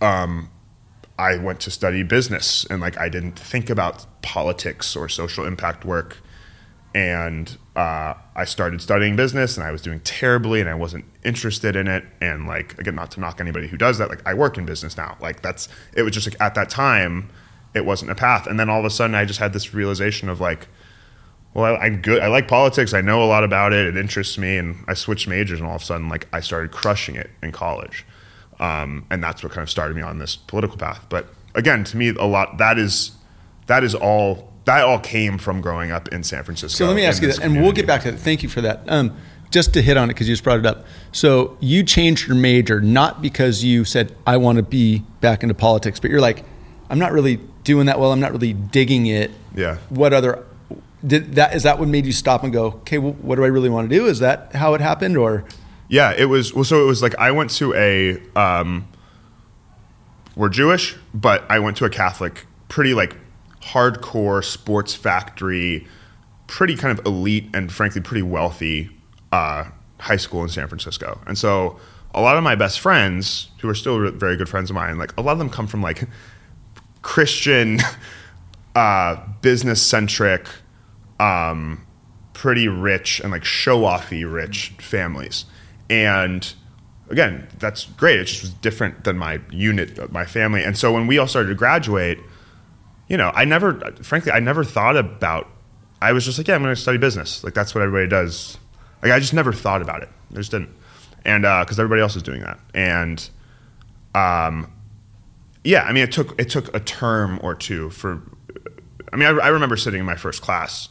um, 0.00 0.50
I 1.18 1.36
went 1.36 1.60
to 1.60 1.70
study 1.70 2.02
business 2.02 2.66
and 2.68 2.80
like 2.80 2.98
I 2.98 3.08
didn't 3.08 3.38
think 3.38 3.70
about 3.70 4.22
politics 4.22 4.96
or 4.96 5.08
social 5.08 5.46
impact 5.46 5.84
work 5.84 6.18
and 6.94 7.56
uh, 7.76 8.14
I 8.34 8.44
started 8.44 8.82
studying 8.82 9.14
business, 9.14 9.56
and 9.56 9.64
I 9.64 9.70
was 9.70 9.80
doing 9.80 10.00
terribly, 10.00 10.60
and 10.60 10.68
I 10.68 10.74
wasn't 10.74 11.04
interested 11.24 11.76
in 11.76 11.86
it. 11.86 12.04
And 12.20 12.46
like 12.46 12.76
again, 12.78 12.96
not 12.96 13.12
to 13.12 13.20
knock 13.20 13.40
anybody 13.40 13.68
who 13.68 13.76
does 13.76 13.98
that. 13.98 14.08
Like 14.08 14.26
I 14.26 14.34
work 14.34 14.58
in 14.58 14.66
business 14.66 14.96
now. 14.96 15.16
Like 15.20 15.42
that's 15.42 15.68
it 15.94 16.02
was 16.02 16.12
just 16.12 16.26
like 16.26 16.40
at 16.40 16.54
that 16.56 16.68
time, 16.68 17.30
it 17.74 17.84
wasn't 17.84 18.10
a 18.10 18.14
path. 18.14 18.46
And 18.46 18.58
then 18.58 18.68
all 18.68 18.80
of 18.80 18.84
a 18.84 18.90
sudden, 18.90 19.14
I 19.14 19.24
just 19.24 19.38
had 19.38 19.52
this 19.52 19.72
realization 19.72 20.28
of 20.28 20.40
like, 20.40 20.66
well, 21.54 21.76
I, 21.76 21.86
am 21.86 22.00
good. 22.00 22.22
I 22.22 22.28
like 22.28 22.46
politics. 22.46 22.94
I 22.94 23.00
know 23.00 23.24
a 23.24 23.26
lot 23.26 23.42
about 23.42 23.72
it. 23.72 23.86
It 23.86 23.96
interests 23.96 24.38
me, 24.38 24.56
and 24.56 24.84
I 24.86 24.94
switched 24.94 25.26
majors, 25.26 25.58
and 25.58 25.68
all 25.68 25.76
of 25.76 25.82
a 25.82 25.84
sudden, 25.84 26.08
like 26.08 26.28
I 26.32 26.40
started 26.40 26.70
crushing 26.70 27.16
it 27.16 27.30
in 27.42 27.50
college, 27.50 28.06
um, 28.60 29.06
and 29.10 29.22
that's 29.22 29.42
what 29.42 29.52
kind 29.52 29.62
of 29.62 29.70
started 29.70 29.96
me 29.96 30.02
on 30.02 30.18
this 30.18 30.36
political 30.36 30.76
path. 30.76 31.06
But 31.08 31.26
again, 31.54 31.82
to 31.84 31.96
me, 31.96 32.08
a 32.10 32.24
lot 32.24 32.58
that 32.58 32.78
is 32.78 33.12
that 33.66 33.82
is 33.82 33.94
all 33.94 34.52
that 34.64 34.84
all 34.84 35.00
came 35.00 35.38
from 35.38 35.60
growing 35.60 35.90
up 35.90 36.08
in 36.08 36.22
San 36.22 36.44
Francisco. 36.44 36.84
So 36.84 36.86
let 36.86 36.94
me 36.94 37.04
ask 37.04 37.20
you 37.20 37.26
this, 37.26 37.38
community. 37.38 37.58
and 37.58 37.64
we'll 37.64 37.74
get 37.74 37.86
back 37.86 38.02
to 38.02 38.12
that. 38.12 38.18
Thank 38.18 38.44
you 38.44 38.48
for 38.48 38.60
that. 38.60 38.82
Um, 38.86 39.16
just 39.50 39.74
to 39.74 39.82
hit 39.82 39.96
on 39.96 40.08
it 40.08 40.14
because 40.14 40.28
you 40.28 40.34
just 40.34 40.44
brought 40.44 40.60
it 40.60 40.66
up. 40.66 40.84
So 41.10 41.56
you 41.58 41.82
changed 41.82 42.28
your 42.28 42.36
major 42.36 42.80
not 42.80 43.20
because 43.20 43.64
you 43.64 43.84
said 43.84 44.14
I 44.24 44.36
want 44.36 44.56
to 44.56 44.62
be 44.62 45.00
back 45.20 45.42
into 45.42 45.54
politics, 45.54 45.98
but 45.98 46.10
you're 46.10 46.20
like, 46.20 46.44
I'm 46.88 47.00
not 47.00 47.10
really 47.10 47.40
doing 47.64 47.86
that 47.86 47.98
well. 47.98 48.12
I'm 48.12 48.20
not 48.20 48.30
really 48.30 48.52
digging 48.52 49.06
it. 49.06 49.32
Yeah. 49.54 49.78
What 49.88 50.12
other 50.12 50.46
did 51.06 51.34
that? 51.34 51.54
Is 51.54 51.62
that 51.62 51.78
what 51.78 51.88
made 51.88 52.06
you 52.06 52.12
stop 52.12 52.44
and 52.44 52.52
go? 52.52 52.66
Okay, 52.66 52.98
well, 52.98 53.12
what 53.14 53.36
do 53.36 53.44
I 53.44 53.48
really 53.48 53.68
want 53.68 53.88
to 53.90 53.96
do? 53.96 54.06
Is 54.06 54.18
that 54.20 54.54
how 54.54 54.74
it 54.74 54.80
happened, 54.80 55.16
or? 55.16 55.44
Yeah, 55.88 56.14
it 56.16 56.26
was. 56.26 56.54
Well, 56.54 56.64
so 56.64 56.82
it 56.82 56.86
was 56.86 57.02
like 57.02 57.14
I 57.18 57.30
went 57.30 57.50
to 57.52 57.74
a. 57.74 58.20
Um, 58.36 58.86
we're 60.36 60.48
Jewish, 60.48 60.96
but 61.12 61.44
I 61.50 61.58
went 61.58 61.76
to 61.78 61.84
a 61.84 61.90
Catholic, 61.90 62.46
pretty 62.68 62.94
like 62.94 63.16
hardcore 63.62 64.44
sports 64.44 64.94
factory, 64.94 65.86
pretty 66.46 66.76
kind 66.76 66.98
of 66.98 67.04
elite 67.06 67.48
and 67.52 67.72
frankly 67.72 68.00
pretty 68.00 68.22
wealthy 68.22 68.90
uh, 69.32 69.64
high 69.98 70.16
school 70.16 70.42
in 70.42 70.48
San 70.48 70.68
Francisco. 70.68 71.20
And 71.26 71.36
so 71.36 71.78
a 72.14 72.20
lot 72.20 72.36
of 72.36 72.42
my 72.42 72.54
best 72.54 72.80
friends, 72.80 73.48
who 73.60 73.68
are 73.68 73.74
still 73.74 74.10
very 74.12 74.36
good 74.36 74.48
friends 74.48 74.70
of 74.70 74.74
mine, 74.74 74.98
like 74.98 75.16
a 75.16 75.22
lot 75.22 75.32
of 75.32 75.38
them 75.38 75.50
come 75.50 75.66
from 75.66 75.82
like 75.82 76.08
Christian, 77.02 77.80
uh, 78.74 79.16
business 79.42 79.82
centric, 79.82 80.46
um, 81.20 81.86
pretty 82.32 82.66
rich 82.66 83.20
and 83.20 83.30
like 83.30 83.44
show 83.44 83.82
offy 83.82 84.30
rich 84.30 84.72
families. 84.78 85.44
And 85.90 86.52
again, 87.10 87.46
that's 87.58 87.84
great. 87.84 88.18
It 88.18 88.24
just 88.24 88.42
was 88.42 88.50
different 88.54 89.04
than 89.04 89.18
my 89.18 89.40
unit, 89.50 90.10
my 90.10 90.24
family. 90.24 90.64
And 90.64 90.76
so 90.76 90.92
when 90.92 91.06
we 91.06 91.18
all 91.18 91.26
started 91.26 91.50
to 91.50 91.54
graduate, 91.54 92.18
you 93.08 93.16
know, 93.16 93.30
I 93.34 93.44
never, 93.44 93.74
frankly, 94.02 94.32
I 94.32 94.40
never 94.40 94.64
thought 94.64 94.96
about. 94.96 95.48
I 96.00 96.12
was 96.12 96.24
just 96.24 96.38
like, 96.38 96.48
yeah, 96.48 96.54
I'm 96.54 96.62
going 96.62 96.74
to 96.74 96.80
study 96.80 96.96
business. 96.96 97.44
Like 97.44 97.52
that's 97.52 97.74
what 97.74 97.82
everybody 97.82 98.08
does. 98.08 98.56
Like 99.02 99.12
I 99.12 99.18
just 99.20 99.34
never 99.34 99.52
thought 99.52 99.82
about 99.82 100.02
it. 100.02 100.08
I 100.30 100.36
just 100.36 100.50
didn't, 100.50 100.70
and 101.24 101.42
because 101.42 101.78
uh, 101.78 101.82
everybody 101.82 102.02
else 102.02 102.16
is 102.16 102.22
doing 102.22 102.42
that, 102.42 102.60
and 102.74 103.28
um, 104.14 104.70
yeah, 105.64 105.82
I 105.84 105.92
mean, 105.92 106.04
it 106.04 106.12
took 106.12 106.38
it 106.38 106.50
took 106.50 106.74
a 106.74 106.80
term 106.80 107.40
or 107.42 107.54
two 107.54 107.90
for. 107.90 108.22
I 109.12 109.16
mean, 109.16 109.26
I, 109.26 109.46
I 109.46 109.48
remember 109.48 109.76
sitting 109.76 110.00
in 110.00 110.06
my 110.06 110.16
first 110.16 110.42
class 110.42 110.90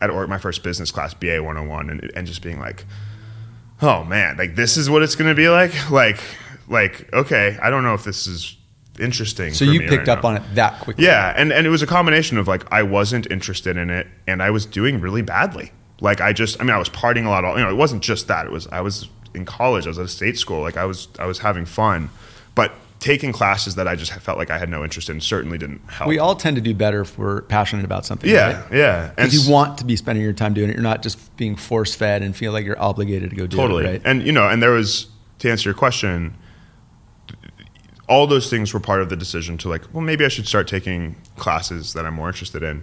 at 0.00 0.10
or 0.10 0.26
my 0.26 0.38
first 0.38 0.62
business 0.62 0.90
class, 0.90 1.14
BA 1.14 1.42
101, 1.42 1.90
and 1.90 2.12
and 2.14 2.26
just 2.26 2.42
being 2.42 2.58
like, 2.58 2.86
oh 3.82 4.04
man, 4.04 4.36
like 4.36 4.56
this 4.56 4.76
is 4.76 4.88
what 4.88 5.02
it's 5.02 5.14
going 5.14 5.28
to 5.28 5.34
be 5.34 5.48
like. 5.48 5.90
Like 5.90 6.20
like 6.68 7.12
okay, 7.12 7.58
I 7.62 7.70
don't 7.70 7.82
know 7.82 7.94
if 7.94 8.04
this 8.04 8.26
is 8.26 8.56
interesting. 8.98 9.52
So 9.54 9.64
you 9.64 9.80
picked 9.80 10.08
right 10.08 10.08
up 10.08 10.22
now. 10.22 10.30
on 10.30 10.36
it 10.36 10.42
that 10.54 10.80
quickly. 10.80 11.04
Yeah, 11.04 11.34
and 11.36 11.52
and 11.52 11.66
it 11.66 11.70
was 11.70 11.82
a 11.82 11.86
combination 11.86 12.38
of 12.38 12.48
like 12.48 12.70
I 12.72 12.82
wasn't 12.82 13.30
interested 13.30 13.76
in 13.76 13.90
it, 13.90 14.06
and 14.26 14.42
I 14.42 14.50
was 14.50 14.66
doing 14.66 15.00
really 15.00 15.22
badly. 15.22 15.72
Like 16.00 16.20
I 16.20 16.32
just, 16.32 16.60
I 16.60 16.64
mean, 16.64 16.74
I 16.74 16.78
was 16.78 16.88
partying 16.88 17.26
a 17.26 17.28
lot. 17.28 17.44
All, 17.44 17.56
You 17.58 17.64
know, 17.64 17.70
it 17.70 17.76
wasn't 17.76 18.02
just 18.02 18.28
that. 18.28 18.46
It 18.46 18.52
was 18.52 18.66
I 18.68 18.80
was 18.80 19.08
in 19.34 19.44
college. 19.44 19.86
I 19.86 19.90
was 19.90 19.98
at 19.98 20.06
a 20.06 20.08
state 20.08 20.38
school. 20.38 20.60
Like 20.60 20.76
I 20.76 20.84
was 20.84 21.08
I 21.18 21.26
was 21.26 21.38
having 21.40 21.66
fun, 21.66 22.10
but 22.54 22.72
taking 23.00 23.32
classes 23.32 23.74
that 23.74 23.88
I 23.88 23.96
just 23.96 24.12
felt 24.12 24.38
like 24.38 24.50
I 24.50 24.58
had 24.58 24.68
no 24.68 24.84
interest 24.84 25.08
in 25.10 25.20
certainly 25.20 25.58
didn't 25.58 25.80
help. 25.90 26.06
We 26.06 26.18
all 26.18 26.36
tend 26.36 26.56
to 26.56 26.62
do 26.62 26.74
better 26.74 27.00
if 27.00 27.18
we're 27.18 27.42
passionate 27.42 27.84
about 27.84 28.06
something. 28.06 28.30
Yeah, 28.30 28.62
right? 28.62 28.72
yeah. 28.72 29.12
And 29.16 29.32
you 29.32 29.50
want 29.50 29.78
to 29.78 29.84
be 29.84 29.96
spending 29.96 30.22
your 30.22 30.34
time 30.34 30.54
doing 30.54 30.68
it. 30.68 30.74
You're 30.74 30.82
not 30.82 31.02
just 31.02 31.36
being 31.36 31.56
force 31.56 31.94
fed 31.94 32.22
and 32.22 32.36
feel 32.36 32.52
like 32.52 32.64
you're 32.64 32.80
obligated 32.80 33.30
to 33.30 33.36
go 33.36 33.46
do 33.46 33.56
totally. 33.56 33.84
it. 33.84 33.86
Totally. 33.86 33.98
Right? 33.98 34.06
And 34.06 34.26
you 34.26 34.32
know, 34.32 34.48
and 34.48 34.62
there 34.62 34.72
was 34.72 35.08
to 35.38 35.50
answer 35.50 35.70
your 35.70 35.74
question 35.74 36.36
all 38.10 38.26
those 38.26 38.50
things 38.50 38.74
were 38.74 38.80
part 38.80 39.00
of 39.00 39.08
the 39.08 39.16
decision 39.16 39.56
to 39.56 39.68
like, 39.68 39.82
well, 39.94 40.02
maybe 40.02 40.24
I 40.24 40.28
should 40.28 40.48
start 40.48 40.66
taking 40.66 41.14
classes 41.36 41.92
that 41.92 42.04
I'm 42.04 42.14
more 42.14 42.26
interested 42.26 42.60
in. 42.60 42.82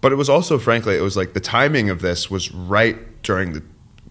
But 0.00 0.12
it 0.12 0.14
was 0.14 0.30
also, 0.30 0.60
frankly, 0.60 0.96
it 0.96 1.00
was 1.00 1.16
like 1.16 1.32
the 1.32 1.40
timing 1.40 1.90
of 1.90 2.00
this 2.02 2.30
was 2.30 2.52
right 2.52 3.20
during 3.24 3.52
the, 3.52 3.64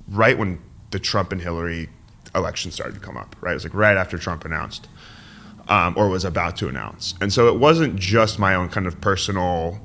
right 0.09 0.37
when 0.37 0.59
the 0.91 0.99
Trump 0.99 1.31
and 1.31 1.39
Hillary 1.39 1.87
election 2.35 2.71
started 2.71 2.95
to 2.95 2.99
come 2.99 3.15
up, 3.15 3.37
right? 3.39 3.51
It 3.51 3.53
was 3.53 3.63
like 3.63 3.73
right 3.73 3.95
after 3.95 4.17
Trump 4.17 4.43
announced, 4.43 4.89
um, 5.67 5.93
or 5.97 6.09
was 6.09 6.25
about 6.25 6.57
to 6.57 6.67
announce. 6.67 7.15
And 7.21 7.31
so 7.31 7.47
it 7.47 7.59
wasn't 7.59 7.95
just 7.95 8.39
my 8.39 8.55
own 8.55 8.69
kind 8.69 8.87
of 8.87 8.99
personal, 9.01 9.79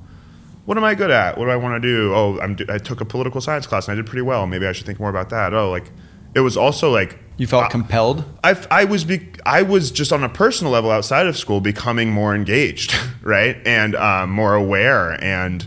what 0.64 0.76
am 0.76 0.84
I 0.84 0.94
good 0.94 1.10
at? 1.10 1.38
What 1.38 1.46
do 1.46 1.50
I 1.50 1.56
want 1.56 1.80
to 1.80 1.88
do? 1.88 2.14
Oh, 2.14 2.38
I'm, 2.40 2.56
I 2.68 2.78
took 2.78 3.00
a 3.00 3.04
political 3.04 3.40
science 3.40 3.66
class 3.66 3.88
and 3.88 3.92
I 3.92 3.96
did 3.96 4.06
pretty 4.06 4.22
well. 4.22 4.46
Maybe 4.46 4.66
I 4.66 4.72
should 4.72 4.86
think 4.86 5.00
more 5.00 5.10
about 5.10 5.30
that. 5.30 5.54
Oh, 5.54 5.70
like, 5.70 5.90
it 6.34 6.40
was 6.40 6.56
also 6.56 6.90
like 6.90 7.18
you 7.36 7.46
felt 7.46 7.64
uh, 7.64 7.68
compelled. 7.68 8.24
I, 8.44 8.66
I 8.70 8.84
was 8.84 9.04
be, 9.04 9.28
I 9.46 9.62
was 9.62 9.90
just 9.90 10.12
on 10.12 10.24
a 10.24 10.28
personal 10.28 10.72
level 10.72 10.90
outside 10.90 11.26
of 11.26 11.38
school 11.38 11.60
becoming 11.60 12.10
more 12.10 12.34
engaged, 12.34 12.94
right, 13.22 13.56
and 13.66 13.94
um, 13.94 14.30
more 14.30 14.54
aware, 14.54 15.22
and 15.22 15.66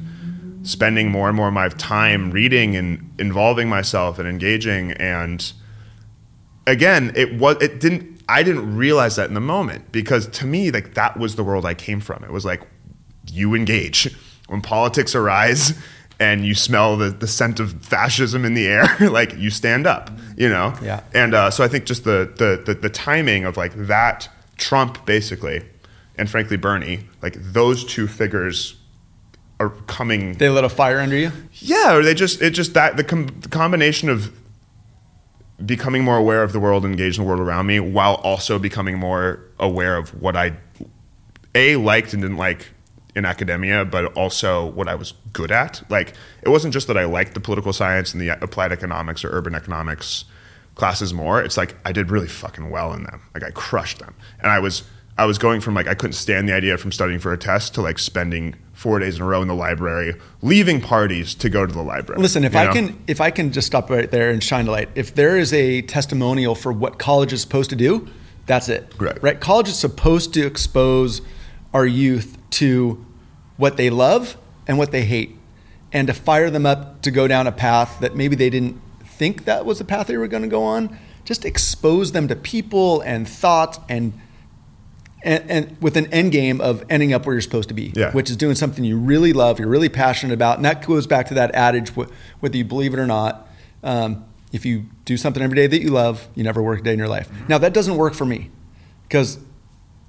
spending 0.63 1.09
more 1.09 1.27
and 1.27 1.35
more 1.35 1.47
of 1.47 1.53
my 1.53 1.69
time 1.69 2.29
reading 2.31 2.75
and 2.75 3.09
involving 3.17 3.69
myself 3.69 4.19
and 4.19 4.27
engaging. 4.27 4.91
And 4.93 5.51
again, 6.67 7.11
it 7.15 7.39
was 7.39 7.57
it 7.61 7.79
didn't 7.79 8.20
I 8.27 8.43
didn't 8.43 8.75
realize 8.75 9.15
that 9.15 9.27
in 9.27 9.33
the 9.33 9.41
moment 9.41 9.91
because 9.91 10.27
to 10.27 10.45
me, 10.45 10.71
like 10.71 10.93
that 10.95 11.17
was 11.17 11.35
the 11.35 11.43
world 11.43 11.65
I 11.65 11.73
came 11.73 11.99
from. 11.99 12.23
It 12.23 12.31
was 12.31 12.45
like 12.45 12.61
you 13.31 13.53
engage 13.53 14.15
when 14.47 14.61
politics 14.61 15.15
arise 15.15 15.77
and 16.19 16.45
you 16.45 16.53
smell 16.53 16.97
the, 16.97 17.09
the 17.09 17.27
scent 17.27 17.59
of 17.59 17.83
fascism 17.83 18.45
in 18.45 18.53
the 18.53 18.67
air, 18.67 18.85
like 19.09 19.35
you 19.37 19.49
stand 19.49 19.87
up, 19.87 20.11
you 20.37 20.49
know? 20.49 20.73
Yeah. 20.81 21.01
And 21.13 21.33
uh, 21.33 21.49
so 21.49 21.63
I 21.63 21.67
think 21.67 21.85
just 21.85 22.03
the, 22.03 22.31
the, 22.37 22.61
the, 22.63 22.79
the 22.79 22.89
timing 22.89 23.45
of 23.45 23.57
like 23.57 23.73
that 23.87 24.29
Trump 24.57 25.05
basically, 25.05 25.63
and 26.17 26.29
frankly 26.29 26.57
Bernie, 26.57 27.07
like 27.21 27.35
those 27.37 27.83
two 27.83 28.07
figures 28.07 28.75
are 29.59 29.69
coming. 29.87 30.33
They 30.33 30.49
lit 30.49 30.63
a 30.63 30.69
fire 30.69 30.99
under 30.99 31.17
you? 31.17 31.31
Yeah, 31.53 31.95
or 31.95 32.03
they 32.03 32.13
just, 32.13 32.41
it 32.41 32.51
just 32.51 32.73
that, 32.75 32.97
the, 32.97 33.03
com- 33.03 33.27
the 33.39 33.49
combination 33.49 34.09
of 34.09 34.31
becoming 35.65 36.03
more 36.03 36.17
aware 36.17 36.43
of 36.43 36.53
the 36.53 36.59
world, 36.59 36.85
engaged 36.85 37.17
in 37.17 37.23
the 37.23 37.27
world 37.29 37.41
around 37.41 37.65
me, 37.67 37.79
while 37.79 38.15
also 38.15 38.59
becoming 38.59 38.97
more 38.97 39.39
aware 39.59 39.97
of 39.97 40.21
what 40.21 40.35
I, 40.35 40.53
A, 41.55 41.75
liked 41.75 42.13
and 42.13 42.21
didn't 42.21 42.37
like 42.37 42.69
in 43.15 43.25
academia, 43.25 43.85
but 43.85 44.05
also 44.15 44.65
what 44.67 44.87
I 44.87 44.95
was 44.95 45.13
good 45.33 45.51
at. 45.51 45.83
Like 45.89 46.13
it 46.41 46.49
wasn't 46.49 46.73
just 46.73 46.87
that 46.87 46.97
I 46.97 47.05
liked 47.05 47.33
the 47.33 47.39
political 47.39 47.73
science 47.73 48.13
and 48.13 48.21
the 48.21 48.29
applied 48.29 48.71
economics 48.71 49.23
or 49.23 49.29
urban 49.31 49.55
economics 49.55 50.25
classes 50.75 51.13
more. 51.13 51.41
It's 51.41 51.57
like 51.57 51.75
I 51.85 51.91
did 51.91 52.09
really 52.09 52.27
fucking 52.27 52.69
well 52.69 52.93
in 52.93 53.03
them. 53.03 53.21
Like 53.33 53.43
I 53.43 53.51
crushed 53.51 53.99
them. 53.99 54.15
And 54.39 54.51
I 54.51 54.59
was 54.59 54.83
I 55.21 55.25
was 55.25 55.37
going 55.37 55.61
from 55.61 55.75
like 55.75 55.87
I 55.87 55.93
couldn't 55.93 56.13
stand 56.13 56.49
the 56.49 56.53
idea 56.53 56.79
from 56.79 56.91
studying 56.91 57.19
for 57.19 57.31
a 57.31 57.37
test 57.37 57.75
to 57.75 57.81
like 57.83 57.99
spending 57.99 58.55
four 58.73 58.97
days 58.97 59.17
in 59.17 59.21
a 59.21 59.25
row 59.25 59.39
in 59.43 59.47
the 59.47 59.53
library, 59.53 60.15
leaving 60.41 60.81
parties 60.81 61.35
to 61.35 61.47
go 61.47 61.63
to 61.63 61.71
the 61.71 61.83
library. 61.83 62.19
Listen, 62.19 62.43
if 62.43 62.55
I 62.55 62.65
know? 62.65 62.73
can 62.73 63.03
if 63.05 63.21
I 63.21 63.29
can 63.29 63.51
just 63.51 63.67
stop 63.67 63.91
right 63.91 64.09
there 64.09 64.31
and 64.31 64.43
shine 64.43 64.67
a 64.67 64.71
light, 64.71 64.89
if 64.95 65.13
there 65.13 65.37
is 65.37 65.53
a 65.53 65.83
testimonial 65.83 66.55
for 66.55 66.73
what 66.73 66.97
college 66.97 67.33
is 67.33 67.41
supposed 67.41 67.69
to 67.69 67.75
do, 67.75 68.07
that's 68.47 68.67
it. 68.67 68.91
Right. 68.97 69.21
Right. 69.21 69.39
College 69.39 69.67
is 69.67 69.77
supposed 69.77 70.33
to 70.33 70.43
expose 70.43 71.21
our 71.71 71.85
youth 71.85 72.39
to 72.61 73.05
what 73.57 73.77
they 73.77 73.91
love 73.91 74.37
and 74.65 74.79
what 74.79 74.91
they 74.91 75.05
hate, 75.05 75.37
and 75.93 76.07
to 76.07 76.15
fire 76.15 76.49
them 76.49 76.65
up 76.65 77.03
to 77.03 77.11
go 77.11 77.27
down 77.27 77.45
a 77.45 77.51
path 77.51 77.99
that 77.99 78.15
maybe 78.15 78.35
they 78.35 78.49
didn't 78.49 78.81
think 79.03 79.45
that 79.45 79.67
was 79.67 79.77
the 79.77 79.85
path 79.85 80.07
they 80.07 80.17
were 80.17 80.27
going 80.27 80.41
to 80.41 80.49
go 80.49 80.63
on. 80.63 80.97
Just 81.25 81.45
expose 81.45 82.11
them 82.11 82.27
to 82.27 82.35
people 82.35 83.01
and 83.01 83.29
thoughts 83.29 83.77
and 83.87 84.13
and, 85.23 85.49
and, 85.49 85.81
with 85.81 85.97
an 85.97 86.07
end 86.13 86.31
game 86.31 86.61
of 86.61 86.83
ending 86.89 87.13
up 87.13 87.25
where 87.25 87.35
you're 87.35 87.41
supposed 87.41 87.69
to 87.69 87.75
be, 87.75 87.93
yeah. 87.95 88.11
which 88.11 88.29
is 88.29 88.37
doing 88.37 88.55
something 88.55 88.83
you 88.83 88.97
really 88.97 89.33
love, 89.33 89.59
you're 89.59 89.67
really 89.67 89.89
passionate 89.89 90.33
about, 90.33 90.57
and 90.57 90.65
that 90.65 90.85
goes 90.85 91.07
back 91.07 91.27
to 91.27 91.33
that 91.35 91.53
adage: 91.53 91.89
whether 91.89 92.57
you 92.57 92.65
believe 92.65 92.93
it 92.93 92.99
or 92.99 93.07
not, 93.07 93.47
um, 93.83 94.25
if 94.51 94.65
you 94.65 94.85
do 95.05 95.17
something 95.17 95.41
every 95.43 95.55
day 95.55 95.67
that 95.67 95.81
you 95.81 95.89
love, 95.89 96.27
you 96.35 96.43
never 96.43 96.61
work 96.61 96.79
a 96.79 96.83
day 96.83 96.93
in 96.93 96.99
your 96.99 97.07
life. 97.07 97.29
Now 97.47 97.57
that 97.59 97.73
doesn't 97.73 97.97
work 97.97 98.13
for 98.13 98.25
me, 98.25 98.49
because 99.03 99.39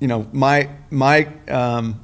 you 0.00 0.08
know 0.08 0.26
my 0.32 0.70
my 0.90 1.28
um, 1.48 2.02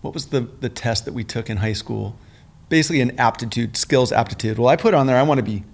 what 0.00 0.14
was 0.14 0.26
the, 0.26 0.40
the 0.40 0.68
test 0.68 1.04
that 1.04 1.14
we 1.14 1.24
took 1.24 1.50
in 1.50 1.58
high 1.58 1.72
school? 1.72 2.16
Basically, 2.68 3.00
an 3.00 3.18
aptitude, 3.18 3.76
skills 3.76 4.12
aptitude. 4.12 4.58
Well, 4.58 4.68
I 4.68 4.76
put 4.76 4.94
on 4.94 5.06
there, 5.06 5.16
I 5.16 5.22
want 5.22 5.38
to 5.38 5.44
be, 5.44 5.64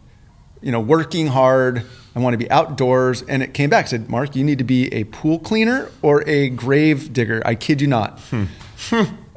you 0.63 0.73
know, 0.73 0.81
working 0.81 1.29
hard. 1.29 1.85
I 2.15 2.19
want 2.21 2.35
to 2.35 2.39
be 2.39 2.51
outdoors. 2.51 3.23
And 3.23 3.43
it 3.43 3.53
came 3.55 3.69
back, 3.71 3.89
said, 3.89 4.09
Mark, 4.09 4.35
you 4.35 4.43
need 4.45 4.59
to 4.59 4.65
be 4.65 4.93
a 4.93 5.05
pool 5.05 5.39
cleaner 5.39 5.91
or 6.03 6.27
a 6.29 6.49
grave 6.49 7.13
digger. 7.13 7.43
I 7.45 7.55
kid 7.55 7.81
you 7.81 7.87
not. 7.87 8.19
Hmm. 8.31 8.45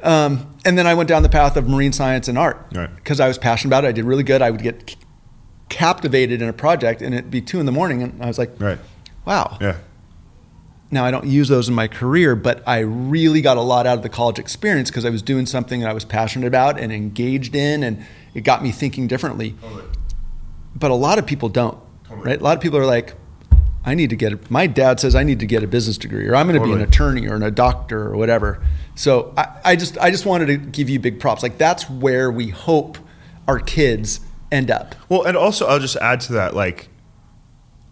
um, 0.02 0.54
and 0.64 0.78
then 0.78 0.86
I 0.86 0.94
went 0.94 1.08
down 1.08 1.22
the 1.22 1.28
path 1.28 1.56
of 1.56 1.68
marine 1.68 1.92
science 1.92 2.28
and 2.28 2.38
art 2.38 2.66
Right. 2.74 2.94
because 2.96 3.20
I 3.20 3.28
was 3.28 3.36
passionate 3.38 3.68
about 3.70 3.84
it. 3.84 3.88
I 3.88 3.92
did 3.92 4.04
really 4.04 4.22
good. 4.22 4.40
I 4.42 4.50
would 4.50 4.62
get 4.62 4.90
c- 4.90 4.96
captivated 5.68 6.42
in 6.42 6.48
a 6.48 6.52
project, 6.52 7.02
and 7.02 7.14
it'd 7.14 7.30
be 7.30 7.40
two 7.40 7.60
in 7.60 7.66
the 7.66 7.72
morning, 7.72 8.02
and 8.02 8.22
I 8.22 8.26
was 8.26 8.38
like, 8.38 8.50
Right. 8.58 8.78
"Wow." 9.24 9.58
Yeah. 9.60 9.76
Now 10.90 11.04
I 11.04 11.10
don't 11.12 11.26
use 11.26 11.48
those 11.48 11.68
in 11.68 11.74
my 11.74 11.86
career, 11.86 12.34
but 12.34 12.62
I 12.66 12.80
really 12.80 13.40
got 13.42 13.56
a 13.56 13.60
lot 13.62 13.86
out 13.86 13.96
of 13.96 14.02
the 14.02 14.08
college 14.08 14.38
experience 14.40 14.90
because 14.90 15.04
I 15.04 15.10
was 15.10 15.22
doing 15.22 15.46
something 15.46 15.80
that 15.80 15.88
I 15.88 15.92
was 15.92 16.04
passionate 16.04 16.46
about 16.46 16.80
and 16.80 16.92
engaged 16.92 17.54
in, 17.54 17.82
and 17.84 18.04
it 18.34 18.40
got 18.42 18.62
me 18.62 18.72
thinking 18.72 19.06
differently. 19.06 19.54
But 20.80 20.90
a 20.90 20.94
lot 20.94 21.18
of 21.18 21.26
people 21.26 21.48
don't, 21.48 21.78
Totally. 22.08 22.26
right? 22.26 22.40
A 22.40 22.42
lot 22.42 22.56
of 22.56 22.62
people 22.62 22.78
are 22.78 22.86
like, 22.86 23.14
I 23.84 23.94
need 23.94 24.10
to 24.10 24.16
get. 24.16 24.32
A, 24.32 24.40
my 24.50 24.66
dad 24.66 25.00
says 25.00 25.14
I 25.14 25.22
need 25.22 25.40
to 25.40 25.46
get 25.46 25.62
a 25.62 25.66
business 25.66 25.96
degree, 25.96 26.26
or 26.28 26.34
I'm 26.34 26.48
going 26.48 26.60
to 26.60 26.66
be 26.66 26.72
an 26.72 26.82
attorney 26.82 27.28
or 27.28 27.36
a 27.36 27.50
doctor 27.50 28.02
or 28.08 28.16
whatever. 28.16 28.62
So 28.94 29.32
I, 29.36 29.60
I 29.64 29.76
just, 29.76 29.96
I 29.98 30.10
just 30.10 30.26
wanted 30.26 30.46
to 30.46 30.56
give 30.56 30.90
you 30.90 30.98
big 30.98 31.20
props. 31.20 31.42
Like 31.42 31.56
that's 31.56 31.88
where 31.88 32.30
we 32.30 32.48
hope 32.48 32.98
our 33.48 33.58
kids 33.58 34.20
end 34.52 34.70
up. 34.70 34.94
Well, 35.08 35.22
and 35.22 35.36
also 35.36 35.66
I'll 35.66 35.78
just 35.78 35.96
add 35.96 36.20
to 36.22 36.34
that, 36.34 36.54
like 36.54 36.88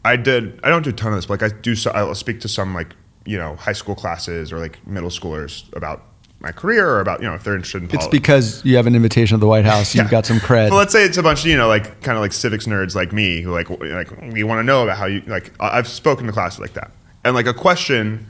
I 0.05 0.17
did. 0.17 0.61
I 0.63 0.69
don't 0.69 0.83
do 0.83 0.91
a 0.91 0.93
ton 0.93 1.13
of 1.13 1.19
this, 1.19 1.27
but 1.27 1.41
like 1.41 1.53
I 1.53 1.57
do. 1.57 1.75
So 1.75 1.91
I'll 1.91 2.15
speak 2.15 2.41
to 2.41 2.49
some 2.49 2.75
like 2.75 2.95
you 3.25 3.39
know 3.39 3.57
high 3.57 3.73
school 3.73 3.95
classes 3.95 4.53
or 4.53 4.59
like 4.59 4.87
middle 4.87 5.11
schoolers 5.11 5.75
about 5.77 6.05
my 6.41 6.53
career 6.53 6.89
or 6.89 7.01
about 7.01 7.21
you 7.21 7.27
know 7.29 7.35
if 7.35 7.43
they're 7.45 7.57
interested 7.57 7.83
in 7.83 7.91
It's 7.93 8.07
because 8.07 8.65
you 8.65 8.77
have 8.77 8.87
an 8.87 8.95
invitation 8.95 9.35
of 9.35 9.41
the 9.41 9.47
White 9.49 9.65
House. 9.65 9.95
You've 9.95 10.05
Yeah. 10.07 10.11
got 10.11 10.27
some 10.27 10.39
cred. 10.39 10.71
Well, 10.71 10.79
let's 10.79 10.93
say 10.93 11.05
it's 11.05 11.19
a 11.19 11.23
bunch 11.23 11.41
of 11.41 11.47
you 11.47 11.57
know 11.57 11.69
like 11.69 12.01
kind 12.03 12.17
of 12.17 12.23
like 12.23 12.33
civics 12.33 12.67
nerds 12.67 12.95
like 12.95 13.13
me 13.13 13.41
who 13.41 13.51
like 13.53 13.69
like 13.71 14.11
we 14.33 14.45
want 14.45 14.61
to 14.61 14.63
know 14.63 14.83
about 14.85 14.99
how 14.99 15.07
you 15.07 15.23
like. 15.27 15.53
I've 15.61 15.89
spoken 15.89 16.27
to 16.27 16.33
classes 16.33 16.61
like 16.61 16.75
that, 16.75 16.91
and 17.25 17.35
like 17.35 17.47
a 17.47 17.55
question 17.55 18.27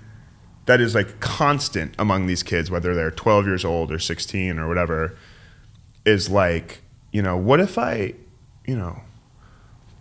that 0.67 0.81
is 0.81 0.95
like 0.95 1.21
constant 1.21 1.95
among 1.99 2.27
these 2.27 2.43
kids, 2.43 2.71
whether 2.71 2.95
they're 2.95 3.11
12 3.11 3.47
years 3.47 3.65
old 3.65 3.91
or 3.91 3.99
16 3.99 4.59
or 4.59 4.69
whatever, 4.69 5.17
is 6.05 6.29
like 6.31 6.81
you 7.13 7.23
know 7.23 7.37
what 7.37 7.61
if 7.61 7.77
I, 7.79 8.15
you 8.67 8.77
know, 8.77 9.01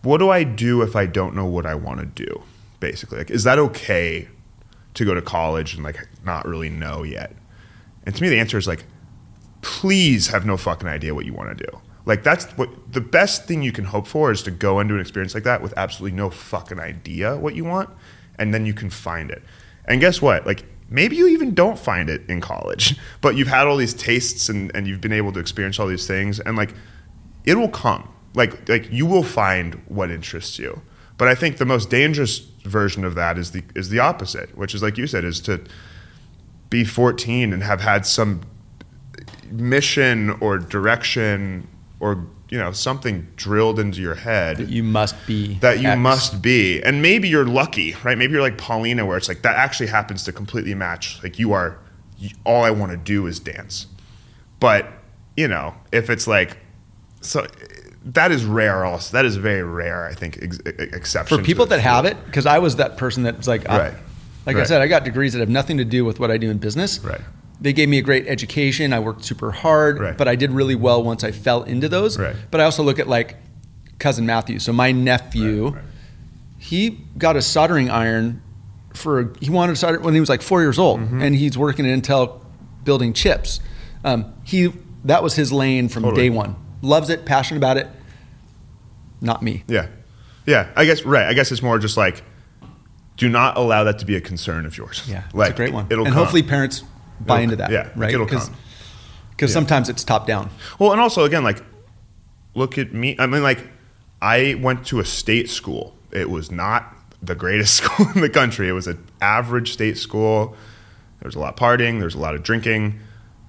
what 0.01 0.17
do 0.19 0.29
I 0.29 0.43
do 0.43 0.81
if 0.81 0.95
I 0.95 1.05
don't 1.05 1.35
know 1.35 1.45
what 1.45 1.65
I 1.65 1.75
want 1.75 1.99
to 1.99 2.05
do? 2.05 2.43
Basically, 2.79 3.17
like 3.17 3.31
is 3.31 3.43
that 3.43 3.59
okay 3.59 4.29
to 4.93 5.03
go 5.05 5.13
to 5.13 5.21
college 5.21 5.73
and 5.73 5.83
like 5.83 6.07
not 6.23 6.47
really 6.47 6.69
know 6.69 7.03
yet? 7.03 7.33
And 8.07 8.15
to 8.15 8.23
me, 8.23 8.29
the 8.29 8.39
answer 8.39 8.57
is 8.57 8.65
like 8.65 8.85
please 9.61 10.27
have 10.27 10.45
no 10.45 10.55
fucking 10.55 10.87
idea 10.87 11.13
what 11.13 11.25
you 11.25 11.33
want 11.33 11.55
to 11.57 11.65
do. 11.65 11.79
Like 12.05 12.23
that's 12.23 12.45
what 12.57 12.69
the 12.93 13.01
best 13.01 13.45
thing 13.45 13.61
you 13.61 13.73
can 13.73 13.83
hope 13.83 14.07
for 14.07 14.31
is 14.31 14.41
to 14.43 14.51
go 14.51 14.79
into 14.79 14.95
an 14.95 15.01
experience 15.01 15.33
like 15.33 15.43
that 15.43 15.61
with 15.61 15.73
absolutely 15.75 16.15
no 16.15 16.29
fucking 16.29 16.79
idea 16.79 17.35
what 17.35 17.53
you 17.53 17.65
want, 17.65 17.89
and 18.39 18.53
then 18.53 18.65
you 18.65 18.73
can 18.73 18.89
find 18.89 19.29
it. 19.29 19.43
And 19.85 19.99
guess 19.99 20.21
what? 20.21 20.45
Like 20.45 20.63
maybe 20.89 21.17
you 21.17 21.27
even 21.27 21.53
don't 21.53 21.77
find 21.77 22.09
it 22.09 22.21
in 22.29 22.39
college, 22.39 22.97
but 23.21 23.35
you've 23.35 23.49
had 23.49 23.67
all 23.67 23.75
these 23.75 23.93
tastes 23.93 24.47
and, 24.47 24.73
and 24.73 24.87
you've 24.87 25.01
been 25.01 25.11
able 25.11 25.33
to 25.33 25.39
experience 25.39 25.79
all 25.79 25.87
these 25.87 26.07
things, 26.07 26.39
and 26.39 26.55
like 26.55 26.73
it 27.45 27.55
will 27.55 27.69
come. 27.69 28.07
Like 28.35 28.69
like 28.69 28.89
you 28.89 29.05
will 29.05 29.23
find 29.23 29.75
what 29.87 30.11
interests 30.11 30.57
you. 30.57 30.81
But 31.17 31.27
I 31.27 31.35
think 31.35 31.57
the 31.57 31.65
most 31.65 31.89
dangerous 31.89 32.37
version 32.37 33.03
of 33.03 33.15
that 33.15 33.37
is 33.37 33.51
the 33.51 33.63
is 33.75 33.89
the 33.89 33.99
opposite, 33.99 34.57
which 34.57 34.73
is 34.73 34.81
like 34.81 34.97
you 34.97 35.07
said, 35.07 35.25
is 35.25 35.41
to 35.41 35.61
be 36.69 36.83
14 36.83 37.53
and 37.53 37.63
have 37.63 37.81
had 37.81 38.05
some 38.05 38.41
mission 39.51 40.31
or 40.41 40.57
direction 40.57 41.67
or 41.99 42.25
you 42.49 42.57
know 42.57 42.71
something 42.71 43.27
drilled 43.35 43.79
into 43.79 44.01
your 44.01 44.15
head 44.15 44.57
that 44.57 44.69
you 44.69 44.83
must 44.83 45.15
be 45.25 45.55
that 45.55 45.79
you 45.79 45.87
X. 45.87 45.99
must 45.99 46.41
be 46.41 46.81
and 46.83 47.01
maybe 47.01 47.27
you're 47.27 47.45
lucky 47.45 47.95
right 48.03 48.17
maybe 48.17 48.33
you're 48.33 48.41
like 48.41 48.57
paulina 48.57 49.05
where 49.05 49.17
it's 49.17 49.27
like 49.27 49.41
that 49.41 49.55
actually 49.55 49.87
happens 49.87 50.23
to 50.23 50.31
completely 50.31 50.73
match 50.73 51.21
like 51.23 51.39
you 51.39 51.53
are 51.53 51.79
all 52.45 52.63
i 52.63 52.71
want 52.71 52.91
to 52.91 52.97
do 52.97 53.25
is 53.27 53.39
dance 53.39 53.87
but 54.59 54.87
you 55.35 55.47
know 55.47 55.73
if 55.91 56.09
it's 56.09 56.27
like 56.27 56.57
so 57.21 57.45
that 58.03 58.31
is 58.31 58.45
rare 58.45 58.83
also 58.85 59.11
that 59.13 59.25
is 59.25 59.35
very 59.37 59.63
rare 59.63 60.05
i 60.07 60.13
think 60.13 60.37
ex- 60.41 60.59
ex- 60.65 60.79
exception 60.93 61.37
for 61.37 61.43
people 61.43 61.65
that 61.65 61.79
have 61.79 62.05
it 62.05 62.17
because 62.25 62.45
i 62.45 62.59
was 62.59 62.77
that 62.77 62.97
person 62.97 63.23
that's 63.23 63.47
like 63.47 63.67
I- 63.69 63.77
Right. 63.79 63.93
Like 64.47 64.55
i 64.55 64.63
said 64.63 64.81
i 64.81 64.87
got 64.87 65.03
degrees 65.03 65.33
that 65.33 65.39
have 65.39 65.49
nothing 65.49 65.77
to 65.77 65.85
do 65.85 66.03
with 66.03 66.19
what 66.19 66.31
i 66.31 66.37
do 66.37 66.49
in 66.49 66.57
business 66.57 66.99
Right. 67.03 67.21
they 67.61 67.73
gave 67.73 67.87
me 67.89 67.97
a 67.99 68.01
great 68.01 68.27
education 68.27 68.93
i 68.93 68.99
worked 68.99 69.23
super 69.23 69.51
hard 69.51 69.99
Right. 69.99 70.17
but 70.17 70.27
i 70.27 70.35
did 70.35 70.51
really 70.51 70.75
well 70.75 71.03
once 71.03 71.23
i 71.23 71.31
fell 71.31 71.61
into 71.63 71.87
those 71.87 72.17
Right. 72.17 72.35
but 72.49 72.59
i 72.59 72.63
also 72.63 72.81
look 72.83 72.97
at 72.99 73.07
like 73.07 73.35
cousin 73.99 74.25
matthew 74.25 74.57
so 74.59 74.73
my 74.73 74.91
nephew 74.91 75.65
Right, 75.65 75.73
right. 75.75 75.83
he 76.57 76.89
got 77.17 77.35
a 77.35 77.41
soldering 77.41 77.89
iron 77.89 78.41
for 78.93 79.33
he 79.39 79.49
wanted 79.51 79.73
to 79.73 79.75
solder 79.75 79.99
when 79.99 80.13
he 80.15 80.19
was 80.19 80.29
like 80.29 80.41
four 80.41 80.61
years 80.61 80.79
old 80.79 80.99
Mm-hmm. 81.01 81.21
and 81.21 81.35
he's 81.35 81.57
working 81.57 81.85
at 81.85 82.01
intel 82.01 82.43
building 82.83 83.13
chips 83.13 83.59
um, 84.03 84.33
he 84.43 84.71
that 85.05 85.21
was 85.23 85.35
his 85.35 85.51
lane 85.51 85.89
from 85.89 86.03
Totally. 86.03 86.23
day 86.23 86.29
one 86.29 86.55
loves 86.81 87.09
it 87.09 87.25
passionate 87.25 87.57
about 87.59 87.77
it 87.77 87.87
not 89.21 89.41
me 89.43 89.63
Yeah. 89.67 89.87
Yeah. 90.45 90.69
I 90.77 90.85
guess, 90.85 91.03
right. 91.03 91.25
I 91.27 91.33
guess 91.33 91.51
it's 91.51 91.61
more 91.61 91.77
just 91.79 91.97
like, 91.97 92.23
do 93.17 93.27
not 93.29 93.57
allow 93.57 93.83
that 93.83 93.99
to 93.99 94.05
be 94.05 94.15
a 94.15 94.21
concern 94.21 94.65
of 94.65 94.77
yours. 94.77 95.03
Yeah, 95.07 95.23
Like, 95.33 95.49
it's 95.51 95.55
a 95.55 95.57
great 95.57 95.73
one. 95.73 95.87
It'll 95.89 96.05
and 96.05 96.13
come. 96.13 96.23
hopefully 96.23 96.43
parents 96.43 96.83
buy 97.19 97.35
It'll- 97.41 97.43
into 97.45 97.55
that. 97.57 97.71
yeah, 97.71 97.89
right. 97.95 98.13
it'll 98.13 98.25
Because 98.25 98.49
come. 98.49 98.57
because 99.31 99.51
Yeah. 99.51 99.55
sometimes 99.55 99.89
it's 99.89 100.03
top 100.03 100.27
down. 100.27 100.49
Well, 100.79 100.91
and 100.91 101.01
also, 101.01 101.23
again, 101.25 101.43
like, 101.43 101.63
look 102.53 102.77
at 102.77 102.93
me. 102.93 103.15
I 103.19 103.25
mean, 103.27 103.43
like, 103.43 103.67
I 104.21 104.55
went 104.61 104.85
to 104.87 104.99
a 104.99 105.05
state 105.05 105.49
school. 105.49 105.95
It 106.11 106.29
was 106.29 106.51
not 106.51 106.95
the 107.21 107.35
greatest 107.35 107.73
school 107.83 108.07
in 108.15 108.21
the 108.21 108.29
country. 108.29 108.69
It 108.69 108.73
was 108.73 108.87
an 108.87 109.03
average 109.21 109.73
state 109.73 109.97
school. 109.97 110.55
There 111.19 111.27
was 111.27 111.35
a 111.35 111.39
lot 111.39 111.53
of 111.53 111.59
partying. 111.59 111.97
There 111.97 112.05
was 112.05 112.15
a 112.15 112.19
lot 112.19 112.35
of 112.35 112.43
drinking. 112.43 112.99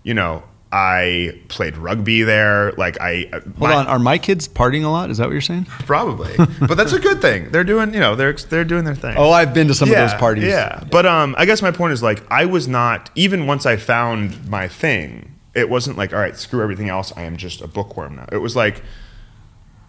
You 0.03 0.15
know, 0.15 0.43
I 0.71 1.41
played 1.49 1.77
rugby 1.79 2.23
there. 2.23 2.73
Like, 2.73 3.01
I. 3.01 3.29
Hold 3.59 3.71
on, 3.71 3.87
are 3.87 3.99
my 3.99 4.19
kids 4.19 4.47
partying 4.49 4.85
a 4.85 4.89
lot? 4.89 5.11
Is 5.11 5.17
that 5.19 5.25
what 5.25 5.33
you're 5.33 5.41
saying? 5.41 5.65
Probably. 5.65 6.35
but 6.61 6.75
that's 6.77 6.93
a 6.93 6.99
good 6.99 7.23
thing. 7.23 7.51
They're 7.51 7.65
doing, 7.65 7.95
you 7.95 8.01
know, 8.01 8.15
they're, 8.15 8.35
they're 8.35 8.65
doing 8.65 8.85
their 8.85 8.95
thing. 8.95 9.15
Oh, 9.17 9.31
I've 9.31 9.55
been 9.55 9.69
to 9.69 9.75
some 9.75 9.89
of 9.91 9.97
those 9.97 10.15
parties. 10.15 10.45
Yeah, 10.45 10.85
but 10.91 11.07
um, 11.07 11.35
I 11.39 11.47
guess 11.47 11.63
my 11.63 11.71
point 11.71 11.93
is 11.95 12.03
like 12.03 12.23
I 12.31 12.45
was 12.45 12.69
not 12.69 13.11
even 13.15 13.47
once 13.47 13.65
I 13.65 13.77
found 13.77 14.49
my 14.49 14.69
thing. 14.69 15.35
It 15.55 15.71
wasn't 15.71 15.97
like 15.97 16.13
all 16.13 16.19
right, 16.21 16.37
screw 16.37 16.63
everything 16.63 16.89
else. 16.89 17.13
I 17.17 17.23
am 17.23 17.37
just 17.37 17.63
a 17.63 17.67
bookworm 17.67 18.17
now. 18.17 18.27
It 18.31 18.39
was 18.39 18.55
like, 18.55 18.83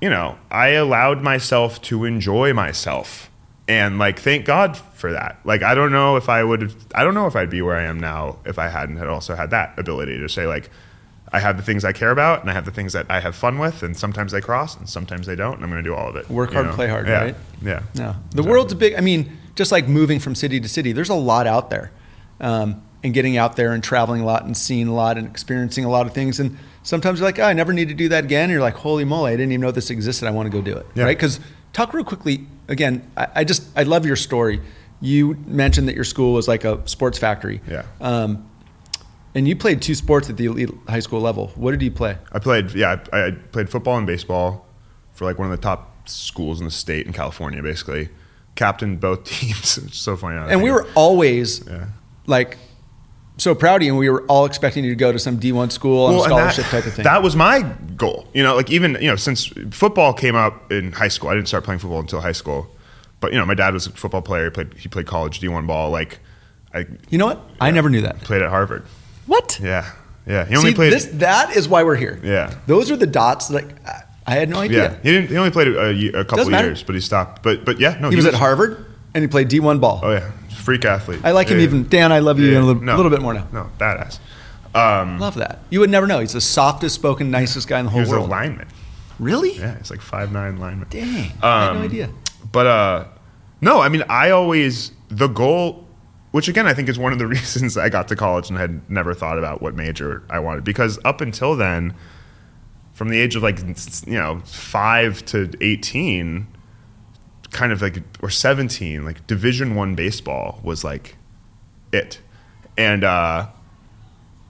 you 0.01 0.09
know, 0.09 0.37
I 0.49 0.69
allowed 0.69 1.21
myself 1.21 1.81
to 1.83 2.05
enjoy 2.05 2.53
myself, 2.53 3.28
and 3.69 3.97
like 3.99 4.19
thank 4.19 4.43
God 4.45 4.75
for 4.95 5.13
that. 5.13 5.39
Like 5.45 5.63
I 5.63 5.73
don't 5.75 5.93
know 5.93 6.17
if 6.17 6.27
I 6.27 6.43
would. 6.43 6.73
I 6.93 7.03
don't 7.05 7.13
know 7.13 7.27
if 7.27 7.35
I'd 7.37 7.49
be 7.49 7.61
where 7.61 7.77
I 7.77 7.83
am 7.83 7.99
now 7.99 8.39
if 8.45 8.59
I 8.59 8.67
hadn't 8.67 8.97
had 8.97 9.07
also 9.07 9.35
had 9.35 9.51
that 9.51 9.79
ability 9.79 10.17
to 10.19 10.27
say 10.27 10.45
like. 10.45 10.69
I 11.31 11.39
have 11.39 11.57
the 11.57 11.61
things 11.63 11.85
I 11.85 11.91
care 11.93 12.09
about, 12.09 12.41
and 12.41 12.49
I 12.49 12.53
have 12.53 12.65
the 12.65 12.71
things 12.71 12.93
that 12.93 13.05
I 13.07 13.19
have 13.19 13.35
fun 13.35 13.59
with, 13.59 13.83
and 13.83 13.95
sometimes 13.95 14.31
they 14.31 14.41
cross, 14.41 14.75
and 14.75 14.89
sometimes 14.89 15.27
they 15.27 15.35
don't, 15.35 15.53
and 15.53 15.63
I'm 15.63 15.69
going 15.69 15.83
to 15.83 15.87
do 15.87 15.93
all 15.93 16.09
of 16.09 16.15
it. 16.15 16.27
Work 16.27 16.53
hard, 16.53 16.65
know? 16.65 16.73
play 16.73 16.87
hard, 16.87 17.07
Yeah. 17.07 17.21
right? 17.21 17.35
Yeah. 17.61 17.83
No, 17.93 18.15
the 18.31 18.41
world's 18.41 18.73
a 18.73 18.75
big. 18.75 18.95
I 18.95 19.01
mean, 19.01 19.37
just 19.53 19.71
like 19.71 19.87
moving 19.87 20.19
from 20.19 20.33
city 20.33 20.59
to 20.59 20.67
city, 20.67 20.91
there's 20.91 21.09
a 21.09 21.13
lot 21.13 21.45
out 21.45 21.69
there, 21.69 21.91
um, 22.41 22.81
and 23.03 23.13
getting 23.13 23.37
out 23.37 23.57
there 23.57 23.73
and 23.73 23.83
traveling 23.83 24.21
a 24.21 24.25
lot 24.25 24.43
and 24.45 24.57
seeing 24.57 24.87
a 24.87 24.93
lot 24.95 25.19
and 25.19 25.27
experiencing 25.27 25.85
a 25.85 25.89
lot 25.91 26.07
of 26.07 26.13
things. 26.15 26.39
And 26.39 26.57
sometimes 26.81 27.19
you're 27.19 27.27
like, 27.27 27.37
oh, 27.37 27.43
I 27.43 27.53
never 27.53 27.73
need 27.73 27.89
to 27.89 27.93
do 27.93 28.09
that 28.09 28.23
again. 28.23 28.45
And 28.45 28.51
you're 28.53 28.61
like, 28.61 28.73
holy 28.73 29.05
moly, 29.05 29.31
I 29.31 29.35
didn't 29.35 29.51
even 29.51 29.61
know 29.61 29.69
this 29.69 29.91
existed. 29.91 30.27
I 30.27 30.31
want 30.31 30.47
to 30.47 30.57
go 30.57 30.63
do 30.63 30.75
it, 30.77 30.87
Yeah. 30.95 31.03
right? 31.03 31.15
Because 31.15 31.39
talk 31.73 31.93
real 31.93 32.03
quickly 32.03 32.45
again. 32.67 33.09
I, 33.17 33.27
I 33.35 33.43
just 33.43 33.63
I 33.75 33.83
love 33.83 34.05
your 34.05 34.15
story. 34.15 34.61
You 35.01 35.35
mentioned 35.47 35.87
that 35.87 35.95
your 35.95 36.03
school 36.03 36.33
was 36.33 36.47
like 36.47 36.63
a 36.65 36.85
sports 36.87 37.17
factory. 37.17 37.61
Yeah. 37.69 37.83
Um, 38.01 38.45
and 39.35 39.47
you 39.47 39.55
played 39.55 39.81
two 39.81 39.95
sports 39.95 40.29
at 40.29 40.37
the 40.37 40.45
elite 40.45 40.69
high 40.87 40.99
school 40.99 41.21
level. 41.21 41.47
What 41.55 41.71
did 41.71 41.81
you 41.81 41.91
play? 41.91 42.17
I 42.31 42.39
played, 42.39 42.71
yeah, 42.73 42.99
I, 43.13 43.27
I 43.27 43.31
played 43.31 43.69
football 43.69 43.97
and 43.97 44.05
baseball 44.07 44.65
for 45.13 45.25
like 45.25 45.37
one 45.37 45.49
of 45.49 45.55
the 45.55 45.61
top 45.61 46.09
schools 46.09 46.59
in 46.59 46.65
the 46.65 46.71
state 46.71 47.05
in 47.05 47.13
California, 47.13 47.61
basically. 47.61 48.09
Captained 48.55 48.99
both 48.99 49.23
teams. 49.39 49.77
it's 49.77 49.97
so 49.97 50.17
funny. 50.17 50.35
now 50.35 50.43
that 50.45 50.49
I 50.49 50.53
And 50.53 50.63
we 50.63 50.71
were 50.71 50.87
always 50.95 51.65
Yeah. 51.67 51.85
like 52.25 52.57
so 53.39 53.55
proud 53.55 53.81
of 53.81 53.85
you, 53.85 53.91
and 53.91 53.99
we 53.99 54.09
were 54.09 54.23
all 54.23 54.45
expecting 54.45 54.83
you 54.83 54.91
to 54.91 54.95
go 54.95 55.11
to 55.11 55.19
some 55.19 55.39
D1 55.39 55.71
school 55.71 56.05
on 56.05 56.13
a 56.13 56.17
and 56.17 56.23
scholarship 56.25 56.65
that, 56.65 56.71
type 56.71 56.85
of 56.85 56.93
thing. 56.93 57.03
That 57.03 57.23
was 57.23 57.35
my 57.35 57.61
goal. 57.95 58.27
You 58.33 58.43
know, 58.43 58.55
like 58.55 58.69
even, 58.69 58.97
you 59.01 59.07
know, 59.07 59.15
since 59.15 59.47
football 59.71 60.13
came 60.13 60.35
up 60.35 60.71
in 60.71 60.91
high 60.91 61.07
school, 61.07 61.29
I 61.29 61.35
didn't 61.35 61.47
start 61.47 61.63
playing 61.63 61.79
football 61.79 61.99
until 61.99 62.21
high 62.21 62.33
school. 62.33 62.69
But, 63.19 63.31
you 63.33 63.37
know, 63.37 63.45
my 63.45 63.53
dad 63.53 63.73
was 63.73 63.87
a 63.87 63.91
football 63.91 64.21
player. 64.21 64.45
He 64.45 64.49
played, 64.51 64.73
he 64.75 64.87
played 64.89 65.05
college 65.05 65.41
D1 65.41 65.67
ball. 65.67 65.89
Like, 65.89 66.19
I 66.73 66.85
you 67.09 67.17
know 67.17 67.25
what? 67.25 67.41
I 67.59 67.71
never 67.71 67.89
knew 67.89 68.01
that. 68.01 68.21
played 68.21 68.41
at 68.41 68.49
Harvard. 68.49 68.83
What? 69.25 69.59
Yeah. 69.61 69.91
Yeah. 70.25 70.45
He 70.45 70.55
only 70.55 70.71
See, 70.71 70.75
played. 70.75 70.93
this, 70.93 71.05
that 71.05 71.55
is 71.55 71.67
why 71.67 71.83
we're 71.83 71.95
here. 71.95 72.19
Yeah. 72.23 72.53
Those 72.67 72.91
are 72.91 72.95
the 72.95 73.07
dots 73.07 73.47
that 73.49 73.65
I, 73.85 74.03
I 74.25 74.35
had 74.35 74.49
no 74.49 74.57
yeah. 74.61 74.63
idea. 74.63 74.99
He 75.03 75.11
didn't, 75.11 75.29
he 75.29 75.37
only 75.37 75.51
played 75.51 75.67
a, 75.67 76.19
a 76.19 76.25
couple 76.25 76.49
years, 76.51 76.83
but 76.83 76.95
he 76.95 77.01
stopped. 77.01 77.43
But, 77.43 77.65
but 77.65 77.79
yeah, 77.79 77.97
no, 77.99 78.09
He 78.09 78.15
was 78.15 78.25
at 78.25 78.35
Harvard 78.35 78.85
and 79.13 79.23
he 79.23 79.27
played 79.27 79.49
D1 79.49 79.81
ball. 79.81 80.01
Oh, 80.03 80.11
yeah. 80.11 80.31
Freak 80.69 80.85
athlete. 80.85 81.21
I 81.23 81.31
like 81.31 81.47
him 81.49 81.57
Yeah. 81.57 81.63
even. 81.63 81.87
Dan, 81.87 82.11
I 82.11 82.19
love 82.19 82.37
you 82.39 82.51
Yeah. 82.51 82.59
a 82.59 82.61
little, 82.61 82.83
No. 82.83 82.95
little 82.95 83.09
bit 83.09 83.23
more 83.23 83.33
now. 83.33 83.47
No, 83.51 83.69
badass. 83.79 84.19
Um, 84.75 85.17
Love 85.17 85.33
that. 85.35 85.57
You 85.71 85.79
would 85.79 85.89
never 85.89 86.05
know. 86.05 86.19
He's 86.19 86.33
the 86.33 86.41
softest 86.41 86.93
spoken, 86.93 87.31
nicest 87.31 87.67
guy 87.67 87.79
in 87.79 87.85
the 87.85 87.89
he 87.91 87.93
whole 87.93 88.01
was 88.01 88.11
a 88.11 88.17
world. 88.17 88.29
lineman. 88.29 88.67
Really? 89.17 89.57
Yeah, 89.57 89.75
he's 89.79 89.89
like 89.89 89.99
five 89.99 90.31
nine 90.31 90.57
lineman. 90.57 90.85
Dang. 90.91 91.31
I 91.41 91.63
had 91.65 91.73
no 91.73 91.79
Um, 91.79 91.81
idea. 91.85 92.09
But 92.51 92.67
uh, 92.67 93.03
no, 93.61 93.81
I 93.81 93.89
mean, 93.89 94.03
I 94.09 94.29
always 94.29 94.91
the 95.09 95.25
goal 95.27 95.87
which 96.29 96.47
again 96.47 96.67
I 96.67 96.75
think 96.75 96.87
is 96.87 96.99
one 96.99 97.13
of 97.13 97.17
the 97.17 97.25
reasons 97.35 97.75
I 97.75 97.89
got 97.89 98.07
to 98.09 98.15
college 98.15 98.51
and 98.51 98.59
had 98.59 98.87
never 98.91 99.15
thought 99.15 99.39
about 99.39 99.63
what 99.63 99.73
major 99.73 100.21
I 100.29 100.37
wanted 100.37 100.63
because 100.63 100.99
up 101.03 101.19
until 101.19 101.55
then, 101.55 101.95
from 102.93 103.09
the 103.09 103.17
age 103.19 103.35
of 103.35 103.41
like 103.41 103.57
you 104.05 104.13
know 104.19 104.41
five 104.45 105.25
to 105.25 105.49
eighteen, 105.61 106.45
kind 107.51 107.71
of 107.71 107.81
like 107.81 108.01
or 108.21 108.29
seventeen, 108.29 109.05
like 109.05 109.25
Division 109.27 109.75
One 109.75 109.95
baseball 109.95 110.59
was 110.63 110.83
like 110.83 111.15
it, 111.91 112.19
and 112.77 113.03
uh, 113.03 113.47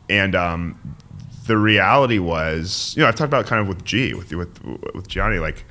and 0.09 0.35
um, 0.35 0.95
the 1.47 1.57
reality 1.57 2.19
was 2.19 2.93
you 2.95 3.03
know 3.03 3.07
I've 3.09 3.15
talked 3.15 3.29
about 3.29 3.45
kind 3.45 3.61
of 3.61 3.67
with 3.67 3.83
G 3.85 4.13
with 4.13 4.31
with 4.33 4.61
with 4.93 5.07
Gianni 5.07 5.39
like 5.39 5.65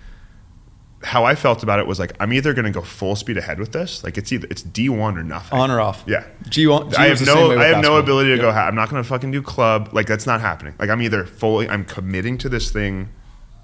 how 1.05 1.24
I 1.24 1.37
felt 1.37 1.62
about 1.62 1.79
it 1.79 1.87
was 1.87 2.01
like 2.01 2.12
I'm 2.18 2.33
either 2.33 2.53
going 2.53 2.64
to 2.64 2.72
go 2.72 2.81
full 2.83 3.14
speed 3.14 3.37
ahead 3.37 3.61
with 3.61 3.70
this, 3.70 4.03
like 4.03 4.18
it's 4.18 4.33
either 4.33 4.49
it's 4.51 4.62
D 4.62 4.89
one 4.89 5.16
or 5.16 5.22
nothing, 5.22 5.57
on 5.57 5.70
or 5.70 5.81
off. 5.81 6.03
Yeah, 6.09 6.24
G, 6.49 6.64
G 6.64 6.70
I 6.97 7.07
have 7.09 7.24
no 7.24 7.57
I 7.57 7.66
have 7.66 7.83
no 7.83 7.99
ability 7.99 8.31
to 8.31 8.37
Yep. 8.37 8.43
go. 8.43 8.51
Ha- 8.53 8.66
I'm 8.66 8.74
not 8.74 8.91
going 8.91 9.01
to 9.01 9.09
fucking 9.09 9.31
do 9.31 9.41
club. 9.41 9.91
Like 9.93 10.07
that's 10.09 10.26
not 10.26 10.41
happening. 10.41 10.74
Like 10.79 10.91
I'm 10.91 11.01
either 11.01 11.24
fully 11.24 11.68
I'm 11.68 11.85
committing 11.85 12.37
to 12.39 12.49
this 12.49 12.72
thing, 12.72 13.11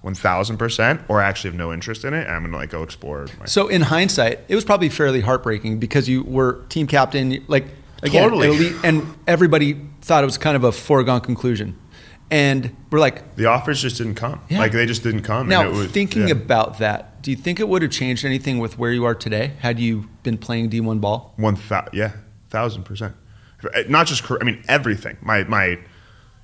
one 0.04 0.14
thousand 0.14 0.58
percent, 0.58 1.00
or 1.08 1.22
I 1.22 1.24
actually 1.26 1.50
have 1.50 1.58
no 1.58 1.72
interest 1.72 2.04
in 2.04 2.12
it. 2.12 2.26
And 2.26 2.36
I'm 2.36 2.42
going 2.42 2.52
to 2.52 2.58
like 2.58 2.70
go 2.70 2.82
explore. 2.82 3.26
My, 3.38 3.46
So 3.46 3.68
in 3.68 3.80
hindsight, 3.80 4.40
it 4.48 4.54
was 4.54 4.64
probably 4.64 4.90
fairly 4.90 5.22
heartbreaking 5.22 5.78
because 5.78 6.08
you 6.08 6.22
were 6.24 6.62
team 6.68 6.86
captain, 6.86 7.42
like 7.48 7.64
again, 8.02 8.24
Totally. 8.24 8.48
elite, 8.48 8.76
and 8.84 9.02
everybody 9.26 9.80
thought 10.02 10.22
it 10.22 10.26
was 10.26 10.36
kind 10.36 10.56
of 10.56 10.64
a 10.64 10.72
foregone 10.72 11.22
conclusion, 11.22 11.78
and 12.30 12.76
we're 12.90 13.00
like, 13.00 13.34
the 13.36 13.46
offers 13.46 13.80
just 13.80 13.96
didn't 13.96 14.16
come. 14.16 14.42
Yeah. 14.50 14.58
Like 14.58 14.72
they 14.72 14.84
just 14.84 15.02
didn't 15.02 15.22
come. 15.22 15.48
now 15.48 15.62
and 15.62 15.70
it 15.70 15.76
was, 15.76 15.90
thinking 15.90 16.28
yeah. 16.28 16.32
about 16.32 16.78
that, 16.80 17.22
do 17.22 17.30
you 17.30 17.36
think 17.36 17.58
it 17.58 17.66
would 17.66 17.80
have 17.80 17.90
changed 17.90 18.26
anything 18.26 18.58
with 18.58 18.78
where 18.78 18.92
you 18.92 19.06
are 19.06 19.14
today 19.14 19.52
had 19.60 19.80
you 19.80 20.10
been 20.22 20.36
playing 20.36 20.68
D1 20.68 21.00
ball? 21.00 21.32
One 21.36 21.58
yeah, 21.94 22.12
thousand 22.50 22.84
percent. 22.84 23.14
Not 23.88 24.06
just 24.06 24.22
career, 24.22 24.40
I 24.42 24.44
mean 24.44 24.62
everything. 24.68 25.16
My 25.22 25.44
my, 25.44 25.78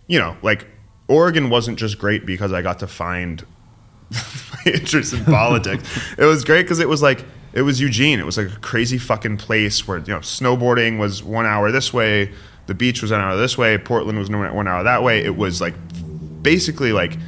you 0.07 0.19
know, 0.19 0.39
like 0.41 0.67
Oregon 1.11 1.51
wasn't 1.51 1.79
just 1.79 1.99
great 1.99 2.25
because 2.25 2.53
I 2.53 2.63
got 2.63 2.79
to 2.79 2.87
find 2.87 3.45
my 4.11 4.73
interest 4.73 5.13
in 5.13 5.25
politics. 5.25 5.83
it 6.17 6.25
was 6.25 6.45
great 6.45 6.63
because 6.63 6.79
it 6.79 6.89
was 6.89 7.03
like 7.03 7.25
it 7.53 7.63
was 7.63 7.81
Eugene. 7.81 8.21
It 8.21 8.27
was 8.27 8.39
like 8.39 8.47
a 8.47 8.61
crazy 8.61 8.97
fucking 8.97 9.37
place 9.39 9.87
where 9.87 9.99
you 9.99 10.13
know 10.15 10.21
snowboarding 10.21 10.99
was 10.99 11.23
one 11.23 11.47
hour 11.47 11.73
this 11.73 11.93
way, 11.93 12.33
the 12.67 12.75
beach 12.75 13.03
was 13.03 13.11
an 13.11 13.21
hour 13.21 13.37
this 13.37 13.59
way, 13.59 13.77
Portland 13.77 14.19
was 14.19 14.31
one 14.31 14.69
hour 14.69 14.85
that 14.85 15.03
way. 15.03 15.25
It 15.25 15.37
was 15.37 15.61
like 15.61 15.75
basically 16.43 16.93
like 16.93 17.19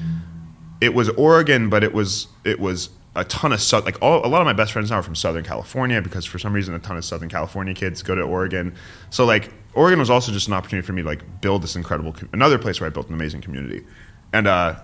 it 0.80 0.94
was 0.94 1.08
Oregon, 1.10 1.68
but 1.68 1.82
it 1.82 1.92
was 1.92 2.28
it 2.44 2.60
was 2.60 2.90
a 3.14 3.24
ton 3.24 3.52
of 3.52 3.72
like 3.84 4.00
all, 4.00 4.24
a 4.24 4.28
lot 4.28 4.40
of 4.40 4.46
my 4.46 4.52
best 4.52 4.72
friends 4.72 4.90
now 4.90 4.98
are 4.98 5.02
from 5.02 5.16
Southern 5.16 5.44
California 5.44 6.00
because 6.00 6.24
for 6.24 6.38
some 6.38 6.52
reason 6.52 6.74
a 6.74 6.78
ton 6.78 6.96
of 6.96 7.04
Southern 7.04 7.28
California 7.28 7.74
kids 7.74 8.02
go 8.02 8.14
to 8.14 8.22
Oregon. 8.22 8.74
So 9.10 9.24
like 9.24 9.52
Oregon 9.74 9.98
was 9.98 10.10
also 10.10 10.32
just 10.32 10.48
an 10.48 10.54
opportunity 10.54 10.84
for 10.86 10.92
me 10.92 11.02
to 11.02 11.08
like 11.08 11.40
build 11.40 11.62
this 11.62 11.76
incredible 11.76 12.12
com- 12.12 12.28
another 12.32 12.58
place 12.58 12.80
where 12.80 12.86
I 12.88 12.90
built 12.90 13.08
an 13.08 13.14
amazing 13.14 13.40
community, 13.40 13.84
and 14.32 14.46
uh, 14.46 14.76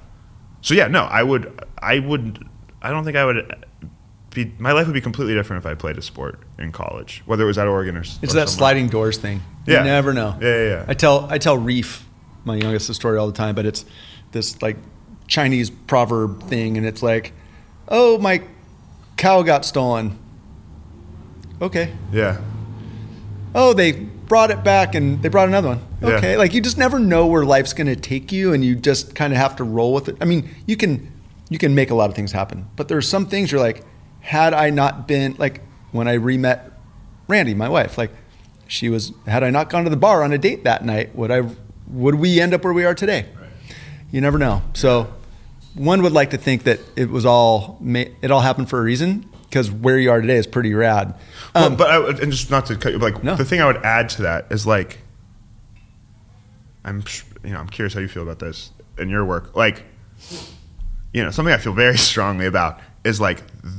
so 0.62 0.74
yeah, 0.74 0.89
no, 0.89 1.05
I 1.05 1.22
would 1.22 1.62
I 1.78 1.99
would 1.99 2.47
I 2.80 2.91
don't 2.91 3.05
think 3.05 3.16
I 3.16 3.24
would 3.24 3.66
be 4.34 4.53
my 4.59 4.72
life 4.72 4.86
would 4.86 4.95
be 4.95 5.01
completely 5.01 5.34
different 5.34 5.62
if 5.64 5.66
I 5.70 5.74
played 5.74 5.99
a 5.99 6.03
sport 6.03 6.41
in 6.59 6.72
college, 6.72 7.22
whether 7.26 7.45
it 7.45 7.47
was 7.47 7.59
at 7.59 7.66
Oregon 7.66 7.97
or 7.97 8.01
It's 8.01 8.16
or 8.16 8.20
that 8.20 8.28
somewhere. 8.28 8.47
sliding 8.49 8.89
doors 8.89 9.18
thing. 9.18 9.43
You 9.66 9.74
Yeah. 9.74 9.82
never 9.82 10.12
know. 10.14 10.36
Yeah, 10.41 10.49
yeah, 10.49 10.68
yeah. 10.70 10.84
I 10.89 10.95
tell 10.95 11.26
I 11.30 11.39
tell 11.39 11.59
Reef, 11.59 12.07
my 12.45 12.57
youngest, 12.57 12.89
the 12.89 12.95
story 12.95 13.18
all 13.18 13.26
the 13.26 13.32
time, 13.32 13.55
but 13.55 13.66
it's 13.66 13.84
this 14.32 14.61
like 14.62 14.76
Chinese 15.26 15.68
proverb 15.70 16.45
thing, 16.45 16.78
and 16.78 16.86
it's 16.86 17.03
like, 17.03 17.32
"Oh, 17.89 18.16
my 18.18 18.43
cow 19.18 19.43
got 19.43 19.64
stolen." 19.66 20.18
Okay. 21.61 21.93
Yeah, 22.12 22.39
Oh, 23.61 23.73
they 23.73 23.91
brought 23.91 24.53
it 24.53 24.63
back, 24.63 24.95
and 24.95 25.21
they 25.21 25.29
brought 25.29 25.49
another 25.49 25.69
one. 25.69 25.81
Yeah. 26.01 26.09
Okay. 26.11 26.37
Like 26.37 26.55
you 26.55 26.61
just 26.61 26.79
never 26.79 27.01
know 27.01 27.27
where 27.27 27.45
life's 27.45 27.73
going 27.73 27.89
to 27.89 27.97
take 27.97 28.31
you, 28.31 28.53
and 28.53 28.65
you 28.65 28.77
just 28.77 29.17
kind 29.17 29.33
of 29.33 29.39
have 29.39 29.57
to 29.57 29.65
roll 29.65 29.93
with 29.93 30.09
it. 30.09 30.17
I 30.21 30.27
mean, 30.27 30.49
you 30.67 30.77
can 30.77 31.13
you 31.51 31.59
can 31.59 31.75
make 31.75 31.91
a 31.91 31.95
lot 31.95 32.09
of 32.09 32.15
things 32.15 32.31
happen, 32.31 32.69
but 32.77 32.87
there's 32.87 33.09
some 33.09 33.27
things 33.27 33.51
you're 33.51 33.61
like, 33.61 33.85
had 34.21 34.55
I 34.55 34.71
not 34.71 35.09
been 35.09 35.35
like 35.39 35.63
when 35.91 36.07
I 36.07 36.13
re-met 36.13 36.73
Randy, 37.27 37.53
my 37.55 37.69
wife, 37.69 37.99
like 37.99 38.13
she 38.69 38.89
was 38.89 39.13
had 39.27 39.43
I 39.43 39.51
not 39.51 39.71
gone 39.71 39.83
to 39.85 39.91
the 39.91 39.97
bar 39.97 40.23
on 40.23 40.33
a 40.33 40.39
date 40.39 40.63
that 40.63 40.85
night, 40.85 41.17
would 41.17 41.33
I 41.33 41.43
would 41.89 42.15
we 42.15 42.41
end 42.41 42.55
up 42.55 42.63
where 42.63 42.73
we 42.73 42.85
are 42.85 42.95
today? 42.95 43.27
You 44.13 44.21
never 44.21 44.39
know. 44.39 44.63
So 44.75 45.13
one 45.75 46.03
would 46.03 46.13
like 46.13 46.31
to 46.31 46.39
think 46.39 46.63
that 46.63 46.79
it 46.95 47.11
was 47.11 47.27
all 47.27 47.81
it 47.83 48.31
all 48.31 48.41
happened 48.41 48.71
for 48.71 48.79
a 48.79 48.83
reason 48.83 49.29
because 49.49 49.70
where 49.70 49.99
you 49.99 50.11
are 50.11 50.20
today 50.20 50.36
is 50.36 50.46
pretty 50.46 50.74
rad. 50.74 51.14
Well, 51.55 51.64
um, 51.66 51.76
but 51.76 51.90
I, 51.90 51.99
would- 51.99 52.20
and 52.20 52.30
just 52.32 52.51
not 52.51 52.66
to 52.66 52.76
cut 52.76 52.92
you, 52.92 52.99
like 52.99 53.22
No. 53.24 53.34
the 53.36 53.44
thing 53.44 53.61
I 53.61 53.66
would 53.66 53.78
add 53.84 54.09
to 54.11 54.22
that 54.22 54.46
is 54.51 54.66
like, 54.66 54.99
I'm 56.84 57.03
you 57.44 57.51
know 57.51 57.59
I'm 57.59 57.68
curious 57.68 57.94
how 57.94 58.01
you 58.01 58.09
feel 58.09 58.22
about 58.22 58.38
this 58.38 58.70
in 58.99 59.09
your 59.09 59.24
work. 59.24 59.55
Like, 59.57 59.84
you 61.12 61.22
know, 61.22 61.30
something 61.30 61.53
I 61.53 61.59
feel 61.59 61.72
very 61.72 61.99
strongly 61.99 62.46
about 62.46 62.80
is 63.05 63.20
like 63.20 63.38
th- 63.62 63.74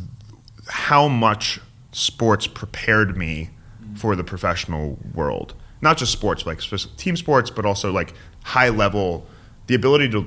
how 0.67 1.07
much 1.07 1.59
sports 1.91 2.47
prepared 2.47 3.17
me 3.17 3.49
for 3.95 4.15
the 4.15 4.23
professional 4.23 4.97
world. 5.13 5.55
Not 5.81 5.97
just 5.97 6.11
sports, 6.11 6.45
like 6.45 6.59
team 6.97 7.15
sports, 7.15 7.49
but 7.49 7.65
also 7.65 7.91
like 7.91 8.13
high 8.43 8.69
level, 8.69 9.25
the 9.67 9.75
ability 9.75 10.09
to 10.09 10.25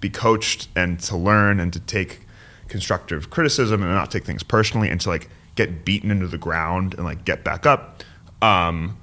be 0.00 0.10
coached 0.10 0.68
and 0.74 0.98
to 1.00 1.16
learn 1.16 1.60
and 1.60 1.72
to 1.72 1.80
take 1.80 2.23
constructive 2.68 3.30
criticism 3.30 3.82
and 3.82 3.92
not 3.92 4.10
take 4.10 4.24
things 4.24 4.42
personally 4.42 4.88
and 4.88 5.00
to 5.00 5.08
like 5.08 5.28
get 5.54 5.84
beaten 5.84 6.10
into 6.10 6.26
the 6.26 6.38
ground 6.38 6.94
and 6.94 7.04
like 7.04 7.24
get 7.24 7.44
back 7.44 7.66
up. 7.66 8.02
Um, 8.42 8.98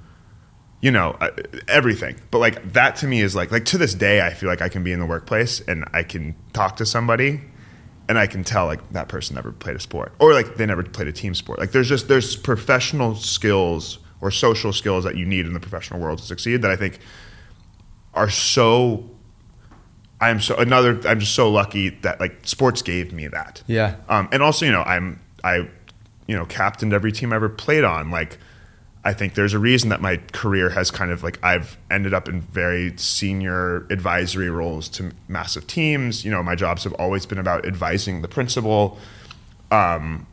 you 0.82 0.90
know 0.90 1.16
uh, 1.20 1.30
everything 1.68 2.16
but 2.30 2.38
like 2.38 2.72
that 2.74 2.96
to 2.96 3.06
me 3.06 3.22
is 3.22 3.34
like 3.34 3.50
like 3.50 3.64
to 3.64 3.78
this 3.78 3.94
day 3.94 4.20
i 4.20 4.34
feel 4.34 4.48
like 4.48 4.60
i 4.60 4.68
can 4.68 4.84
be 4.84 4.92
in 4.92 5.00
the 5.00 5.06
workplace 5.06 5.60
and 5.60 5.84
i 5.94 6.02
can 6.02 6.34
talk 6.52 6.76
to 6.76 6.84
somebody 6.84 7.40
and 8.08 8.18
i 8.18 8.26
can 8.26 8.44
tell 8.44 8.66
like 8.66 8.86
that 8.90 9.08
person 9.08 9.34
never 9.34 9.52
played 9.52 9.76
a 9.76 9.80
sport 9.80 10.12
or 10.18 10.34
like 10.34 10.56
they 10.56 10.66
never 10.66 10.82
played 10.82 11.08
a 11.08 11.12
team 11.12 11.34
sport 11.34 11.58
like 11.58 11.70
there's 11.70 11.88
just 11.88 12.08
there's 12.08 12.36
professional 12.36 13.14
skills 13.14 14.00
or 14.20 14.30
social 14.30 14.72
skills 14.72 15.04
that 15.04 15.16
you 15.16 15.24
need 15.24 15.46
in 15.46 15.54
the 15.54 15.60
professional 15.60 16.00
world 16.00 16.18
to 16.18 16.24
succeed 16.24 16.60
that 16.60 16.70
i 16.70 16.76
think 16.76 16.98
are 18.14 18.28
so 18.28 19.08
i'm 20.22 20.40
so 20.40 20.56
another 20.56 20.98
i'm 21.06 21.20
just 21.20 21.34
so 21.34 21.50
lucky 21.50 21.90
that 21.90 22.18
like 22.20 22.34
sports 22.44 22.80
gave 22.80 23.12
me 23.12 23.26
that 23.28 23.62
Yeah. 23.66 23.96
um, 24.08 24.28
and 24.32 24.42
also 24.42 24.64
you 24.64 24.72
know 24.72 24.82
i'm 24.82 25.20
i 25.44 25.56
you 26.26 26.36
know 26.36 26.46
captained 26.46 26.92
every 26.94 27.12
team 27.12 27.32
i 27.32 27.36
ever 27.36 27.48
played 27.50 27.84
on 27.84 28.10
like 28.10 28.38
I 29.04 29.12
think 29.14 29.34
there's 29.34 29.52
a 29.52 29.58
reason 29.58 29.88
that 29.90 30.00
my 30.00 30.18
career 30.32 30.70
has 30.70 30.92
kind 30.92 31.10
of 31.10 31.24
like 31.24 31.36
I've 31.42 31.76
ended 31.90 32.14
up 32.14 32.28
in 32.28 32.40
very 32.40 32.96
senior 32.96 33.78
advisory 33.90 34.48
roles 34.48 34.88
to 34.90 35.10
massive 35.26 35.66
teams. 35.66 36.24
You 36.24 36.30
know, 36.30 36.40
my 36.40 36.54
jobs 36.54 36.84
have 36.84 36.92
always 37.00 37.26
been 37.26 37.38
about 37.38 37.66
advising 37.66 38.22
the 38.22 38.28
principal, 38.28 38.96
um, 39.72 40.24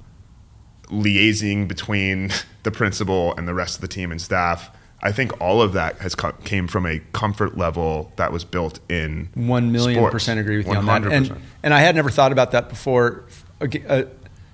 liaising 0.90 1.68
between 1.68 2.30
the 2.64 2.70
principal 2.70 3.36
and 3.38 3.48
the 3.48 3.56
rest 3.56 3.74
of 3.74 3.82
the 3.82 3.88
team 3.88 4.12
and 4.12 4.22
staff. 4.22 4.70
I 5.02 5.12
think 5.14 5.39
all 5.39 5.62
of 5.62 5.74
that 5.74 5.97
has 6.00 6.14
co- 6.16 6.34
came 6.43 6.68
from 6.68 6.86
a 6.86 7.00
comfort 7.14 7.58
level 7.58 8.12
that 8.18 8.34
was 8.34 8.43
built 8.43 8.80
in 8.89 9.30
One 9.34 9.72
million 9.72 10.00
sports. 10.00 10.12
percent 10.14 10.39
agree 10.39 10.58
with 10.58 10.68
you 10.68 10.76
on 10.76 10.86
that. 10.88 11.06
And 11.06 11.36
and 11.64 11.74
I 11.74 11.80
had 11.80 11.95
never 11.95 12.10
thought 12.10 12.32
about 12.34 12.52
that 12.52 12.68
before, 12.70 13.24
uh, 13.62 14.04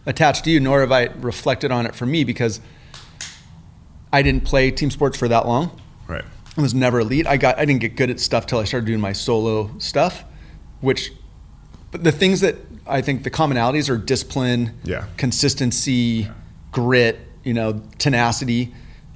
attached 0.05 0.43
to 0.45 0.51
you, 0.51 0.59
nor 0.59 0.81
have 0.81 0.91
I 0.91 1.05
reflected 1.19 1.71
on 1.71 1.85
it 1.87 1.95
for 1.95 2.05
me 2.05 2.23
because 2.23 2.59
I 4.13 4.21
didn't 4.21 4.45
play 4.45 4.71
team 4.71 4.91
sports 4.91 5.17
for 5.17 5.27
that 5.27 5.47
long. 5.47 5.79
right. 6.07 6.23
I 6.57 6.61
was 6.61 6.73
never 6.73 6.99
elite. 7.01 7.27
I 7.27 7.35
got 7.37 7.57
I 7.59 7.65
didn't 7.65 7.81
get 7.81 7.97
good 7.97 8.09
at 8.09 8.19
stuff 8.19 8.45
till 8.45 8.59
I 8.59 8.63
started 8.63 8.85
doing 8.85 9.01
my 9.01 9.11
solo 9.11 9.71
stuff, 9.79 10.23
which 10.79 11.11
but 11.91 12.03
the 12.05 12.11
things 12.13 12.39
that 12.41 12.55
I 12.87 13.01
think 13.01 13.23
the 13.23 13.31
commonalities 13.31 13.89
are 13.89 13.97
discipline, 13.97 14.73
Yeah. 14.83 15.05
consistency, 15.17 16.29
grit, 16.71 17.19
you 17.43 17.53
know, 17.53 17.81
tenacity. 17.97 18.73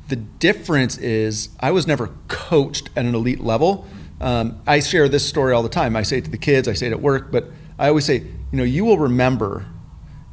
The 0.10 0.18
difference 0.18 0.97
is 0.97 1.49
I 1.60 1.72
was 1.72 1.88
never 1.88 2.10
coached 2.28 2.89
at 2.95 3.05
an 3.05 3.16
elite 3.16 3.39
level. 3.39 3.88
Um, 4.20 4.62
I 4.68 4.82
share 4.82 5.07
this 5.07 5.28
story 5.28 5.53
all 5.53 5.64
the 5.64 5.70
time. 5.70 5.95
I 5.95 6.03
say 6.03 6.18
it 6.18 6.26
to 6.26 6.32
the 6.32 6.38
kids, 6.38 6.68
I 6.68 6.74
say 6.74 6.88
it 6.88 6.91
at 6.91 7.01
work, 7.01 7.32
but 7.32 7.45
I 7.78 7.88
always 7.88 8.05
say, 8.05 8.18
you 8.18 8.57
know, 8.57 8.64
you 8.64 8.84
will 8.84 8.97
remember 8.97 9.66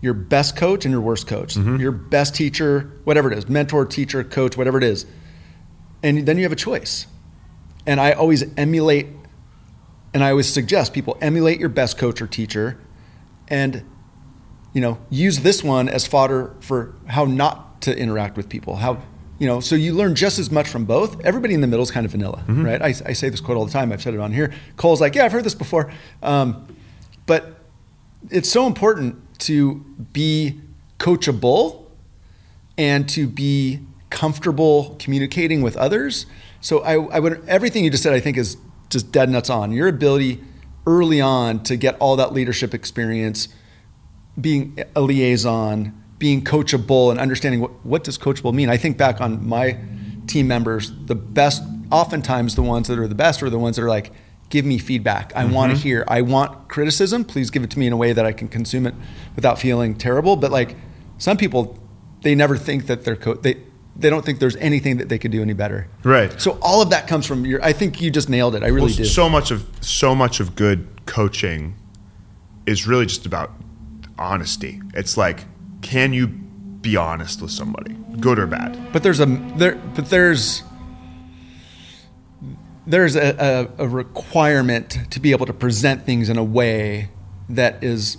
your 0.01 0.15
best 0.15 0.57
coach 0.57 0.85
and 0.85 0.93
your 0.93 1.01
worst 1.01 1.27
coach, 1.27 1.57
your 1.57 1.93
best 1.93 2.35
teacher, 2.35 2.93
whatever 3.05 3.31
it 3.31 3.39
is, 3.39 3.49
mentor, 3.49 3.85
teacher, 3.87 4.25
coach, 4.25 4.57
whatever 4.57 4.79
it 4.79 4.85
is. 4.85 5.07
And 6.03 6.27
then 6.27 6.37
you 6.37 6.43
have 6.43 6.53
a 6.53 6.57
choice. 6.57 7.07
And 7.87 8.01
I 8.01 8.13
always 8.13 8.45
emulate, 8.57 9.07
and 10.13 10.25
I 10.25 10.31
always 10.31 10.53
suggest 10.53 10.93
people 10.93 11.17
emulate 11.21 11.61
your 11.61 11.69
best 11.69 11.99
coach 11.99 12.21
or 12.21 12.27
teacher 12.27 12.79
and 13.49 13.85
you 14.73 14.81
know 14.81 14.99
use 15.11 15.41
this 15.41 15.63
one 15.63 15.89
as 15.89 16.07
fodder 16.07 16.55
for 16.61 16.95
how 17.07 17.25
not 17.25 17.81
to 17.83 17.97
interact 17.97 18.37
with 18.37 18.49
people 18.49 18.77
how 18.77 19.01
you 19.39 19.47
know 19.47 19.61
so 19.61 19.75
you 19.75 19.93
learn 19.93 20.15
just 20.15 20.39
as 20.39 20.51
much 20.51 20.69
from 20.69 20.85
both. 20.85 21.21
Everybody 21.25 21.55
in 21.55 21.61
the 21.61 21.67
middle 21.67 21.83
is 21.83 21.91
kind 21.91 22.07
of 22.07 22.13
vanilla 22.13 22.45
right? 22.65 22.81
I, 22.83 22.89
I 22.89 23.13
say 23.13 23.29
this 23.29 23.41
quote 23.41 23.57
all 23.57 23.65
the 23.67 23.73
time. 23.73 23.93
I've 23.93 24.03
said 24.03 24.15
it 24.15 24.21
on 24.21 24.33
here. 24.33 24.53
Cole's 24.77 25.01
like 25.01 25.15
yeah 25.15 25.25
i've 25.25 25.33
heard 25.33 25.45
this 25.45 25.55
before. 25.55 25.93
Um, 26.23 26.67
but 27.27 27.61
it's 28.31 28.51
so 28.51 28.67
important 28.67 29.17
to 29.41 29.77
be 30.13 30.61
coachable 30.99 31.85
and 32.79 33.09
to 33.11 33.27
be 33.27 33.81
comfortable 34.11 34.97
communicating 34.99 35.63
with 35.63 35.77
others. 35.77 36.27
So 36.61 36.81
I, 36.81 37.17
I 37.17 37.19
would 37.21 37.45
everything 37.49 37.85
you 37.85 37.91
just 37.91 38.03
said 38.03 38.13
I 38.13 38.21
think 38.21 38.37
is 38.37 38.57
just 38.91 39.13
dead 39.13 39.29
nuts 39.29 39.51
on. 39.51 39.73
Your 39.73 39.89
ability 39.89 40.41
early 40.87 41.21
on 41.21 41.63
to 41.65 41.77
get 41.77 41.97
all 41.99 42.17
that 42.17 42.33
leadership 42.33 42.73
experience, 42.73 43.49
being 44.41 44.79
a 44.95 45.01
liaison, 45.01 45.93
being 46.19 46.43
coachable, 46.43 47.11
and 47.11 47.21
understanding 47.21 47.61
what 47.61 47.85
what 47.85 48.05
does 48.05 48.19
coachable 48.19 48.53
mean. 48.53 48.69
I 48.69 48.77
think 48.77 48.97
back 48.97 49.21
on 49.21 49.47
my 49.47 49.79
team 50.27 50.49
members, 50.49 50.93
the 51.07 51.15
best, 51.15 51.63
oftentimes 51.91 52.55
the 52.55 52.63
ones 52.63 52.89
that 52.89 52.99
are 52.99 53.09
the 53.09 53.15
best 53.15 53.43
are 53.43 53.51
the 53.51 53.59
ones 53.59 53.77
that 53.77 53.83
are 53.83 53.89
like, 53.89 54.13
give 54.49 54.65
me 54.65 54.79
feedback. 54.79 55.33
I 55.35 55.45
mm-hmm. 55.45 55.55
want 55.55 55.73
to 55.73 55.79
hear. 55.79 56.05
I 56.09 56.23
want 56.23 56.69
criticism. 56.69 57.25
Please 57.25 57.51
give 57.51 57.63
it 57.63 57.71
to 57.71 57.79
me 57.79 57.87
in 57.87 57.93
a 57.93 57.97
way 57.97 58.13
that 58.13 58.25
I 58.25 58.33
can 58.33 58.49
consume 58.49 58.87
it 58.87 58.95
without 59.35 59.59
feeling 59.59 59.95
terrible. 59.95 60.37
But 60.37 60.51
like 60.51 60.77
some 61.19 61.37
people, 61.37 61.79
they 62.23 62.35
never 62.35 62.57
think 62.57 62.87
that 62.87 63.05
they're 63.05 63.17
co- 63.17 63.35
they 63.35 63.63
they 63.99 64.11
don't 64.11 64.25
think 64.25 64.41
there's 64.41 64.57
anything 64.57 64.99
that 64.99 65.09
they 65.09 65.19
could 65.19 65.31
do 65.31 65.43
any 65.43 65.55
better. 65.55 65.89
Right. 66.03 66.39
So 66.41 66.59
all 66.61 66.83
of 66.83 66.91
that 66.91 67.07
comes 67.07 67.27
from 67.27 67.47
your. 67.47 67.65
I 67.65 67.73
think 67.73 68.01
you 68.01 68.11
just 68.11 68.29
nailed 68.29 68.55
it. 68.55 68.63
I 68.63 68.69
really 68.69 68.89
well, 68.89 68.97
do. 68.97 69.05
So 69.05 69.29
much 69.29 69.51
of 69.51 69.67
so 69.81 70.15
much 70.15 70.41
of 70.41 70.55
good 70.55 71.07
coaching 71.07 71.77
is 72.67 72.87
really 72.87 73.07
just 73.07 73.27
about 73.27 73.53
honesty. 74.19 74.83
It's 74.95 75.17
like, 75.17 75.45
can 75.87 76.13
you 76.13 76.27
be 76.27 76.97
honest 76.97 77.41
with 77.41 77.51
somebody, 77.51 77.95
good 78.21 78.39
or 78.39 78.47
bad? 78.47 78.93
But 78.93 79.03
there's 79.03 79.21
a 79.21 79.27
there. 79.27 79.77
But 79.95 80.11
there's 80.11 80.63
there's 82.87 83.17
a, 83.17 83.69
a, 83.79 83.85
a 83.85 83.89
requirement 83.89 84.99
to 85.11 85.21
be 85.21 85.31
able 85.33 85.47
to 85.47 85.53
present 85.53 86.05
things 86.05 86.29
in 86.29 86.37
a 86.37 86.45
way 86.45 87.11
that 87.49 87.83
is 87.83 88.19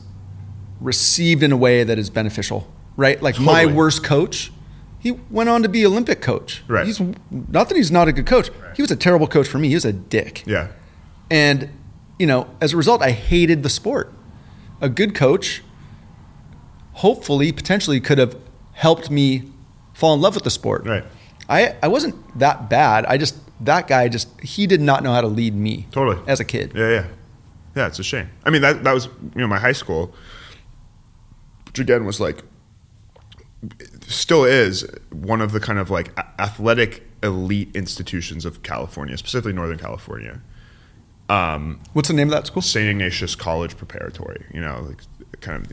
received 0.79 1.43
in 1.43 1.51
a 1.51 1.57
way 1.57 1.83
that 1.83 1.99
is 1.99 2.09
beneficial, 2.09 2.71
right? 2.95 3.21
Like 3.21 3.35
totally. 3.35 3.65
my 3.65 3.65
worst 3.65 4.03
coach 4.03 4.51
he 4.99 5.11
went 5.11 5.49
on 5.49 5.63
to 5.63 5.69
be 5.69 5.85
Olympic 5.85 6.21
coach. 6.21 6.63
Right. 6.67 6.85
He's 6.85 6.99
not 6.99 7.69
that 7.69 7.75
he's 7.75 7.91
not 7.91 8.07
a 8.07 8.11
good 8.11 8.25
coach. 8.25 8.49
Right. 8.49 8.75
He 8.75 8.81
was 8.81 8.91
a 8.91 8.95
terrible 8.95 9.27
coach 9.27 9.47
for 9.47 9.59
me. 9.59 9.69
He 9.69 9.75
was 9.75 9.85
a 9.85 9.93
dick. 9.93 10.43
Yeah. 10.45 10.69
And 11.29 11.69
you 12.17 12.25
know, 12.25 12.49
as 12.59 12.73
a 12.73 12.77
result, 12.77 13.01
I 13.01 13.11
hated 13.11 13.63
the 13.63 13.69
sport. 13.69 14.13
A 14.81 14.89
good 14.89 15.13
coach, 15.13 15.63
hopefully, 16.97 17.51
potentially, 17.51 17.99
could 17.99 18.17
have 18.17 18.35
helped 18.73 19.09
me 19.09 19.43
fall 19.93 20.13
in 20.13 20.21
love 20.21 20.35
with 20.35 20.43
the 20.43 20.51
sport. 20.51 20.85
Right. 20.85 21.03
I 21.49 21.75
I 21.81 21.87
wasn't 21.87 22.15
that 22.39 22.69
bad. 22.69 23.05
I 23.05 23.17
just 23.17 23.37
that 23.61 23.87
guy 23.87 24.09
just 24.09 24.29
he 24.41 24.67
did 24.67 24.81
not 24.81 25.03
know 25.03 25.13
how 25.13 25.21
to 25.21 25.27
lead 25.27 25.55
me. 25.55 25.87
Totally. 25.91 26.21
As 26.27 26.39
a 26.39 26.45
kid. 26.45 26.73
Yeah, 26.75 26.89
yeah. 26.89 27.07
Yeah, 27.75 27.87
it's 27.87 27.99
a 27.99 28.03
shame. 28.03 28.29
I 28.43 28.49
mean, 28.49 28.61
that 28.61 28.83
that 28.83 28.93
was 28.93 29.05
you 29.05 29.41
know 29.41 29.47
my 29.47 29.59
high 29.59 29.71
school, 29.71 30.13
which 31.67 31.79
again 31.79 32.05
was 32.05 32.19
like 32.19 32.43
still 34.07 34.43
is 34.43 34.87
one 35.11 35.41
of 35.41 35.51
the 35.51 35.59
kind 35.59 35.79
of 35.79 35.89
like 35.89 36.17
athletic 36.39 37.03
elite 37.23 37.75
institutions 37.75 38.45
of 38.45 38.63
California, 38.63 39.17
specifically 39.17 39.53
Northern 39.53 39.77
California. 39.77 40.41
Um, 41.29 41.81
What's 41.93 42.07
the 42.07 42.13
name 42.13 42.27
of 42.29 42.31
that 42.31 42.47
school? 42.47 42.61
St. 42.61 42.89
Ignatius 42.89 43.35
College 43.35 43.75
Preparatory. 43.75 44.45
You 44.53 44.61
know, 44.61 44.85
like 44.87 45.01
kind 45.41 45.65
of 45.65 45.71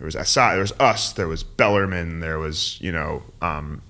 there 0.00 0.06
was 0.06 0.16
SI, 0.28 0.40
there 0.40 0.60
was 0.60 0.72
us, 0.80 1.12
there 1.12 1.28
was 1.28 1.42
Bellarmine, 1.42 2.20
there 2.20 2.38
was 2.38 2.80
you 2.80 2.90
know 2.90 3.22
um, 3.42 3.82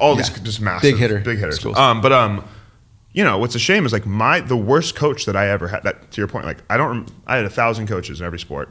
all 0.00 0.16
yeah. 0.16 0.22
these 0.22 0.40
just 0.40 0.60
massive 0.60 0.92
big 0.92 0.96
hitter 0.96 1.20
big 1.20 1.38
hitters. 1.38 1.64
Um, 1.66 2.00
but 2.00 2.12
um, 2.12 2.42
you 3.12 3.22
know 3.22 3.36
what's 3.36 3.54
a 3.54 3.58
shame 3.58 3.84
is 3.84 3.92
like 3.92 4.06
my 4.06 4.40
the 4.40 4.56
worst 4.56 4.96
coach 4.96 5.26
that 5.26 5.36
I 5.36 5.48
ever 5.48 5.68
had. 5.68 5.82
That 5.82 6.10
to 6.12 6.20
your 6.20 6.28
point, 6.28 6.46
like 6.46 6.62
I 6.70 6.78
don't 6.78 7.12
I 7.26 7.36
had 7.36 7.44
a 7.44 7.50
thousand 7.50 7.88
coaches 7.88 8.20
in 8.20 8.26
every 8.26 8.38
sport. 8.38 8.70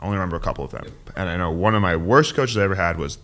I 0.00 0.06
only 0.06 0.16
remember 0.16 0.36
a 0.36 0.40
couple 0.40 0.64
of 0.64 0.70
them. 0.70 0.86
And 1.16 1.28
I 1.28 1.36
know 1.36 1.50
one 1.50 1.74
of 1.74 1.82
my 1.82 1.96
worst 1.96 2.34
coaches 2.34 2.56
I 2.56 2.62
ever 2.62 2.74
had 2.74 2.96
was 2.96 3.18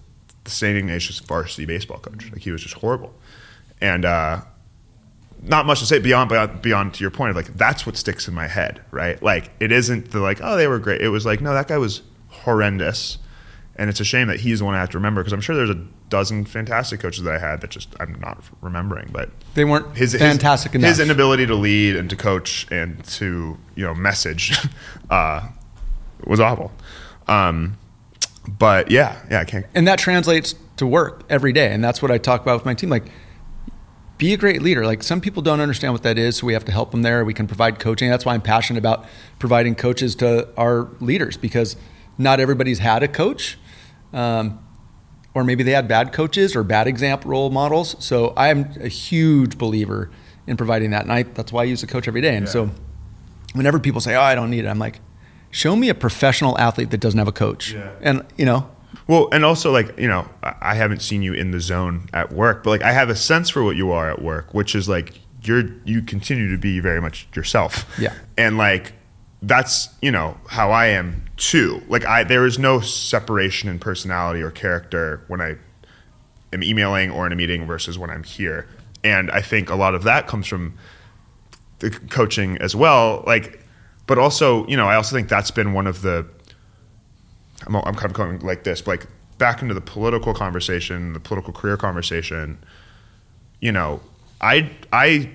the 0.45 0.51
St. 0.51 0.76
Ignatius 0.76 1.18
varsity 1.20 1.64
baseball 1.64 1.99
coach. 1.99 2.31
Like 2.31 2.43
he 2.43 2.53
was 2.53 2.62
just 2.62 2.74
horrible. 2.74 3.14
And 3.81 4.05
uh, 4.05 4.43
not 5.43 5.64
much 5.64 5.81
to 5.81 5.87
say 5.87 5.99
beyond, 5.99 6.29
beyond 6.29 6.61
beyond 6.61 6.95
to 6.95 7.01
your 7.03 7.11
point 7.11 7.31
of 7.31 7.37
like 7.37 7.57
that's 7.57 7.87
what 7.87 7.97
sticks 7.97 8.29
in 8.29 8.35
my 8.35 8.49
head, 8.49 8.83
right? 8.91 9.22
Like 9.22 9.51
it 9.61 9.72
isn't 9.72 10.11
the 10.11 10.20
like 10.20 10.41
oh 10.43 10.59
they 10.59 10.68
were 10.68 10.79
great. 10.79 11.01
It 11.01 11.09
was 11.09 11.24
like 11.24 11.41
no 11.41 11.55
that 11.55 11.68
guy 11.68 11.79
was 11.79 12.03
horrendous, 12.49 13.18
and 13.76 13.90
it's 13.90 14.01
a 14.01 14.05
shame 14.05 14.28
that 14.28 14.40
he's 14.40 14.61
the 14.61 14.64
one 14.64 14.74
I 14.74 14.80
have 14.80 14.88
to 14.90 14.99
remember 14.99 15.20
because 15.20 15.34
I'm 15.34 15.42
sure 15.42 15.55
there's 15.55 15.68
a 15.68 15.86
dozen 16.09 16.46
fantastic 16.46 17.01
coaches 17.01 17.24
that 17.24 17.34
I 17.34 17.38
had 17.38 17.61
that 17.61 17.70
just 17.70 17.94
I'm 18.01 18.18
not 18.20 18.42
remembering, 18.62 19.11
but 19.12 19.30
they 19.55 19.66
weren't 19.66 19.96
his 19.96 20.14
fantastic 20.14 20.72
his, 20.72 20.80
enough. 20.80 20.88
His 20.88 21.01
inability 21.01 21.44
to 21.46 21.55
lead 21.55 21.96
and 21.96 22.09
to 22.09 22.16
coach 22.16 22.66
and 22.70 23.05
to 23.05 23.59
you 23.74 23.84
know 23.84 23.94
message 23.94 24.57
uh, 25.11 25.46
was 26.24 26.40
awful. 26.40 26.72
Um, 27.26 27.76
but 28.49 28.90
yeah, 28.90 29.20
yeah, 29.30 29.40
I 29.40 29.44
can't. 29.44 29.66
And 29.74 29.86
that 29.86 29.99
translates 29.99 30.55
to 30.78 30.86
work 30.86 31.24
every 31.28 31.53
day, 31.53 31.70
and 31.72 31.84
that's 31.84 32.01
what 32.01 32.11
I 32.11 32.16
talk 32.16 32.40
about 32.40 32.57
with 32.57 32.64
my 32.64 32.72
team. 32.72 32.88
Like, 32.88 33.11
be 34.16 34.32
a 34.32 34.36
great 34.36 34.62
leader. 34.62 34.86
Like 34.86 35.03
some 35.03 35.20
people 35.20 35.42
don't 35.42 35.61
understand 35.61 35.92
what 35.92 36.03
that 36.03 36.18
is, 36.18 36.38
so 36.38 36.46
we 36.46 36.55
have 36.55 36.64
to 36.64 36.72
help 36.72 36.90
them 36.90 37.03
there. 37.03 37.24
We 37.24 37.34
can 37.34 37.46
provide 37.46 37.78
coaching. 37.78 38.09
That's 38.09 38.24
why 38.24 38.34
I'm 38.34 38.42
passionate 38.42 38.78
about 38.78 39.05
providing 39.38 39.74
coaches 39.74 40.16
to 40.16 40.49
our 40.57 40.88
leaders 41.01 41.36
because 41.36 41.76
not 42.19 42.41
everybody's 42.41 42.81
had 42.81 43.03
a 43.03 43.09
coach, 43.09 43.59
um, 44.12 44.62
or 45.35 45.45
maybe 45.45 45.62
they 45.62 45.71
had 45.71 45.89
bad 45.89 46.12
coaches 46.12 46.55
or 46.57 46.64
bad 46.64 46.87
example 46.87 47.31
role 47.31 47.51
models. 47.51 47.97
So 48.05 48.33
I 48.37 48.49
am 48.49 48.71
a 48.81 48.89
huge 48.89 49.57
believer 49.57 50.11
in 50.47 50.57
providing 50.57 50.91
that, 50.91 51.03
and 51.03 51.12
I, 51.12 51.23
that's 51.23 51.53
why 51.53 51.62
I 51.62 51.64
use 51.64 51.83
a 51.83 51.87
coach 51.87 52.09
every 52.09 52.21
day. 52.21 52.37
And 52.37 52.47
yeah. 52.47 52.53
so 52.53 52.71
whenever 53.55 53.79
people 53.79 54.01
say, 54.01 54.16
"Oh, 54.16 54.23
I 54.23 54.35
don't 54.35 54.51
need 54.51 54.64
it," 54.64 54.69
I'm 54.69 54.79
like, 54.79 55.01
show 55.51 55.77
me 55.77 55.89
a 55.89 55.95
professional 55.95 56.59
athlete 56.59 56.91
that 56.91 56.99
doesn't 56.99 57.19
have 57.19 57.29
a 57.29 57.33
coach. 57.33 57.73
Yeah. 57.73 57.91
And, 58.01 58.25
you 58.37 58.45
know, 58.45 58.71
well, 59.07 59.29
and 59.33 59.45
also 59.45 59.73
like, 59.73 59.99
you 59.99 60.09
know, 60.09 60.29
I 60.43 60.75
haven't 60.75 61.03
seen 61.03 61.23
you 61.23 61.33
in 61.33 61.51
the 61.51 61.61
zone 61.61 62.09
at 62.12 62.33
work, 62.33 62.64
but 62.64 62.71
like 62.71 62.83
I 62.83 62.93
have 62.93 63.09
a 63.09 63.16
sense 63.16 63.51
for 63.51 63.62
what 63.62 63.77
you 63.77 63.91
are 63.91 64.11
at 64.11 64.23
work, 64.23 64.55
which 64.55 64.75
is 64.75 64.89
like 64.89 65.21
you're 65.43 65.64
you 65.85 66.03
continue 66.03 66.51
to 66.51 66.59
be 66.59 66.81
very 66.81 67.01
much 67.01 67.29
yourself. 67.35 67.87
Yeah. 67.99 68.14
And 68.37 68.59
like 68.59 68.93
that's, 69.43 69.89
you 70.03 70.11
know, 70.11 70.36
how 70.49 70.70
I 70.70 70.86
am 70.86 71.24
too. 71.36 71.82
Like 71.89 72.05
I 72.05 72.24
there 72.24 72.47
is 72.47 72.59
no 72.59 72.80
separation 72.80 73.68
in 73.68 73.78
personality 73.78 74.43
or 74.43 74.51
character 74.51 75.22
when 75.28 75.41
I 75.41 75.57
am 76.53 76.62
emailing 76.62 77.11
or 77.11 77.26
in 77.26 77.32
a 77.32 77.36
meeting 77.36 77.66
versus 77.66 77.99
when 77.99 78.11
I'm 78.11 78.24
here. 78.24 78.66
And 79.05 79.30
I 79.30 79.43
think 79.43 79.70
a 79.70 79.76
lot 79.76 79.95
of 79.95 80.03
that 80.05 80.26
comes 80.26 80.47
from 80.47 80.74
the 81.78 81.91
coaching 81.91 82.59
as 82.59 82.74
well. 82.74 83.22
Like 83.26 83.61
but 84.09 84.18
also, 84.18 84.66
you 84.66 84.76
know, 84.76 84.86
I 84.86 84.97
also 84.97 85.14
think 85.14 85.28
that's 85.28 85.53
been 85.53 85.74
one 85.74 85.86
of 85.86 86.01
the. 86.01 86.26
I'm, 87.66 87.76
I'm 87.76 87.95
kind 87.95 88.07
of 88.07 88.14
going 88.14 88.39
like 88.41 88.64
this, 88.64 88.86
like 88.86 89.07
back 89.36 89.61
into 89.61 89.74
the 89.74 89.82
political 89.82 90.32
conversation, 90.32 91.12
the 91.12 91.20
political 91.20 91.53
career 91.53 91.76
conversation. 91.76 92.59
You 93.61 93.70
know, 93.70 94.01
I 94.41 94.70
I 94.91 95.30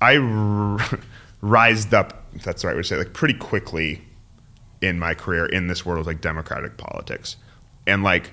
I 0.00 0.16
r- 0.16 1.00
rised 1.40 1.92
up. 1.92 2.25
If 2.36 2.44
that's 2.44 2.62
the 2.62 2.68
right 2.68 2.76
way 2.76 2.82
to 2.82 2.88
say, 2.88 2.96
it, 2.96 2.98
like 2.98 3.12
pretty 3.12 3.34
quickly 3.34 4.02
in 4.80 4.98
my 4.98 5.14
career 5.14 5.46
in 5.46 5.66
this 5.66 5.84
world 5.84 6.00
of 6.00 6.06
like 6.06 6.20
democratic 6.20 6.76
politics, 6.76 7.36
and 7.86 8.02
like 8.02 8.32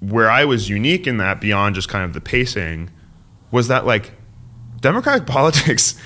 where 0.00 0.30
I 0.30 0.44
was 0.44 0.68
unique 0.68 1.06
in 1.06 1.16
that 1.18 1.40
beyond 1.40 1.74
just 1.74 1.88
kind 1.88 2.04
of 2.04 2.12
the 2.12 2.20
pacing 2.20 2.90
was 3.50 3.68
that 3.68 3.86
like 3.86 4.12
democratic 4.80 5.26
politics 5.26 6.00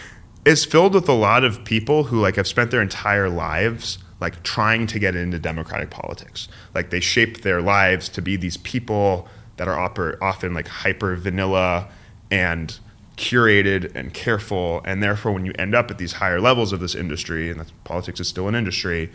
is 0.45 0.65
filled 0.65 0.95
with 0.95 1.09
a 1.09 1.15
lot 1.15 1.45
of 1.45 1.65
people 1.65 2.05
who 2.05 2.21
like 2.21 2.37
have 2.37 2.47
spent 2.47 2.71
their 2.71 2.83
entire 2.83 3.29
lives 3.29 3.99
like 4.21 4.43
trying 4.43 4.87
to 4.87 4.99
get 4.99 5.17
into 5.17 5.39
democratic 5.39 5.91
politics. 5.91 6.49
Like 6.75 6.91
they 6.91 7.01
shape 7.01 7.43
their 7.43 7.61
lives 7.61 8.09
to 8.11 8.23
be 8.23 8.37
these 8.37 8.57
people 8.57 9.29
that 9.57 9.69
are 9.69 10.23
often 10.23 10.55
like 10.55 10.69
hyper 10.69 11.17
vanilla 11.17 11.89
and 12.31 12.79
curated 13.17 13.95
and 13.95 14.15
careful 14.15 14.81
and 14.85 15.03
therefore 15.03 15.33
when 15.33 15.45
you 15.45 15.53
end 15.59 15.75
up 15.75 15.91
at 15.91 15.99
these 15.99 16.15
higher 16.15 16.41
levels 16.41 16.73
of 16.73 16.81
this 16.81 16.95
industry 16.95 17.51
and 17.51 17.71
politics 17.85 18.21
is 18.21 18.27
still 18.27 18.49
an 18.49 18.55
industry 18.55 19.11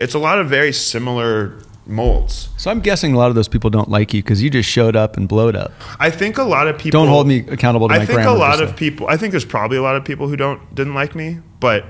it's 0.00 0.14
a 0.14 0.18
lot 0.18 0.38
of 0.38 0.48
very 0.48 0.72
similar 0.72 1.58
molds. 1.86 2.48
So 2.56 2.70
I'm 2.70 2.80
guessing 2.80 3.12
a 3.14 3.18
lot 3.18 3.28
of 3.28 3.34
those 3.34 3.48
people 3.48 3.70
don't 3.70 3.90
like 3.90 4.14
you 4.14 4.22
because 4.22 4.42
you 4.42 4.48
just 4.48 4.68
showed 4.68 4.96
up 4.96 5.16
and 5.16 5.28
blowed 5.28 5.54
up. 5.54 5.72
I 5.98 6.10
think 6.10 6.38
a 6.38 6.42
lot 6.42 6.68
of 6.68 6.78
people 6.78 6.98
don't 6.98 7.08
hold 7.08 7.26
me 7.26 7.40
accountable 7.48 7.88
to 7.88 7.94
I 7.94 7.98
my 7.98 8.06
think 8.06 8.20
a 8.20 8.32
lot 8.32 8.62
of 8.62 8.76
people. 8.76 9.06
I 9.08 9.16
think 9.16 9.32
there's 9.32 9.44
probably 9.44 9.76
a 9.76 9.82
lot 9.82 9.96
of 9.96 10.04
people 10.04 10.28
who 10.28 10.36
don't 10.36 10.74
didn't 10.74 10.94
like 10.94 11.14
me, 11.14 11.40
but 11.60 11.84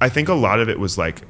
I 0.00 0.08
think 0.08 0.28
a 0.28 0.34
lot 0.34 0.60
of 0.60 0.68
it 0.68 0.78
was 0.78 0.98
like 0.98 1.22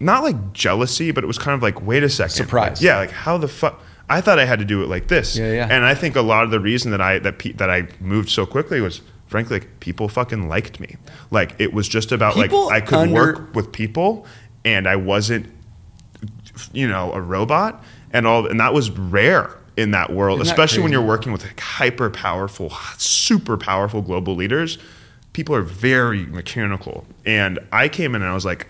not 0.00 0.22
like 0.22 0.52
jealousy, 0.52 1.10
but 1.10 1.22
it 1.22 1.26
was 1.26 1.38
kind 1.38 1.54
of 1.54 1.62
like 1.62 1.82
wait 1.82 2.02
a 2.02 2.10
second, 2.10 2.34
surprise. 2.34 2.80
Like, 2.80 2.86
yeah, 2.86 2.96
like 2.98 3.10
how 3.10 3.38
the 3.38 3.48
fuck. 3.48 3.80
I 4.08 4.20
thought 4.20 4.38
I 4.38 4.44
had 4.44 4.58
to 4.58 4.64
do 4.64 4.82
it 4.82 4.88
like 4.88 5.08
this. 5.08 5.36
Yeah, 5.36 5.52
yeah. 5.52 5.68
And 5.70 5.84
I 5.84 5.94
think 5.94 6.16
a 6.16 6.22
lot 6.22 6.44
of 6.44 6.50
the 6.50 6.60
reason 6.60 6.90
that 6.90 7.00
I 7.00 7.18
that 7.20 7.38
pe- 7.38 7.52
that 7.52 7.70
I 7.70 7.88
moved 8.00 8.28
so 8.28 8.44
quickly 8.46 8.80
was 8.80 9.00
frankly 9.26 9.60
like 9.60 9.80
people 9.80 10.08
fucking 10.08 10.48
liked 10.48 10.80
me. 10.80 10.96
Like 11.30 11.54
it 11.58 11.72
was 11.72 11.88
just 11.88 12.12
about 12.12 12.34
people 12.34 12.66
like 12.66 12.82
I 12.82 12.86
could 12.86 12.98
under- 12.98 13.14
work 13.14 13.54
with 13.54 13.72
people 13.72 14.26
and 14.64 14.86
I 14.86 14.96
wasn't 14.96 15.46
you 16.72 16.86
know 16.86 17.12
a 17.12 17.20
robot 17.20 17.82
and 18.12 18.26
all 18.26 18.46
and 18.46 18.60
that 18.60 18.74
was 18.74 18.90
rare 18.90 19.58
in 19.76 19.92
that 19.92 20.12
world 20.12 20.40
Isn't 20.40 20.52
especially 20.52 20.78
that 20.78 20.82
when 20.82 20.92
you're 20.92 21.00
working 21.02 21.32
with 21.32 21.44
like 21.44 21.58
hyper 21.58 22.10
powerful 22.10 22.70
super 22.98 23.56
powerful 23.56 24.02
global 24.02 24.34
leaders 24.34 24.76
people 25.32 25.54
are 25.54 25.62
very 25.62 26.26
mechanical 26.26 27.06
and 27.24 27.58
i 27.72 27.88
came 27.88 28.14
in 28.14 28.20
and 28.20 28.30
i 28.30 28.34
was 28.34 28.44
like 28.44 28.68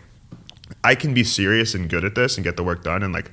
i 0.85 0.95
can 0.95 1.13
be 1.13 1.25
serious 1.25 1.75
and 1.75 1.91
good 1.91 2.05
at 2.05 2.15
this 2.15 2.37
and 2.37 2.45
get 2.45 2.57
the 2.57 2.63
work 2.63 2.85
done 2.85 3.03
and 3.03 3.13
like 3.13 3.33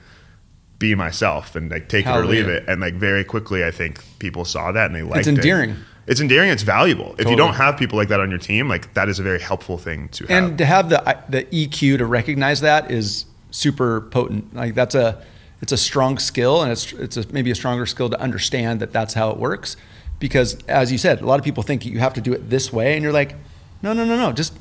be 0.79 0.95
myself 0.95 1.55
and 1.55 1.69
like 1.69 1.89
take 1.89 2.05
it 2.05 2.09
or 2.09 2.25
leave 2.25 2.47
it. 2.47 2.63
And 2.67 2.79
like 2.81 2.93
very 2.95 3.23
quickly, 3.23 3.63
I 3.65 3.71
think 3.71 4.03
people 4.19 4.45
saw 4.45 4.71
that 4.71 4.87
and 4.87 4.95
they 4.95 5.03
liked 5.03 5.19
It's 5.19 5.27
it. 5.27 5.35
endearing. 5.35 5.75
It's 6.07 6.21
endearing. 6.21 6.49
It's 6.49 6.63
valuable. 6.63 7.15
If 7.19 7.29
you 7.29 7.35
don't 7.35 7.53
have 7.53 7.77
people 7.77 7.97
like 7.99 8.07
that 8.07 8.19
on 8.19 8.29
your 8.31 8.39
team, 8.39 8.67
like 8.67 8.93
that 8.95 9.09
is 9.09 9.19
a 9.19 9.23
very 9.23 9.39
helpful 9.39 9.77
thing 9.77 10.07
to 10.09 10.25
have. 10.25 10.43
and 10.43 10.57
to 10.57 10.65
have 10.65 10.89
the 10.89 11.17
the 11.29 11.43
EQ 11.45 11.99
to 11.99 12.05
recognize 12.05 12.61
that 12.61 12.89
is 12.89 13.25
super 13.51 14.01
potent. 14.01 14.55
Like 14.55 14.73
that's 14.73 14.95
a 14.95 15.21
it's 15.61 15.71
a 15.73 15.77
strong 15.77 16.17
skill, 16.17 16.63
and 16.63 16.71
it's 16.71 16.93
it's 16.93 17.17
a, 17.17 17.27
maybe 17.31 17.51
a 17.51 17.55
stronger 17.55 17.85
skill 17.85 18.09
to 18.09 18.19
understand 18.19 18.79
that 18.79 18.91
that's 18.91 19.13
how 19.13 19.29
it 19.29 19.37
works. 19.37 19.75
Because 20.17 20.57
as 20.67 20.91
you 20.91 20.97
said, 20.97 21.21
a 21.21 21.25
lot 21.25 21.37
of 21.39 21.45
people 21.45 21.61
think 21.63 21.85
you 21.85 21.99
have 21.99 22.13
to 22.15 22.21
do 22.21 22.33
it 22.33 22.49
this 22.49 22.73
way, 22.73 22.93
and 22.95 23.03
you're 23.03 23.13
like, 23.13 23.35
no, 23.83 23.93
no, 23.93 24.03
no, 24.03 24.15
no, 24.17 24.31
just 24.31 24.53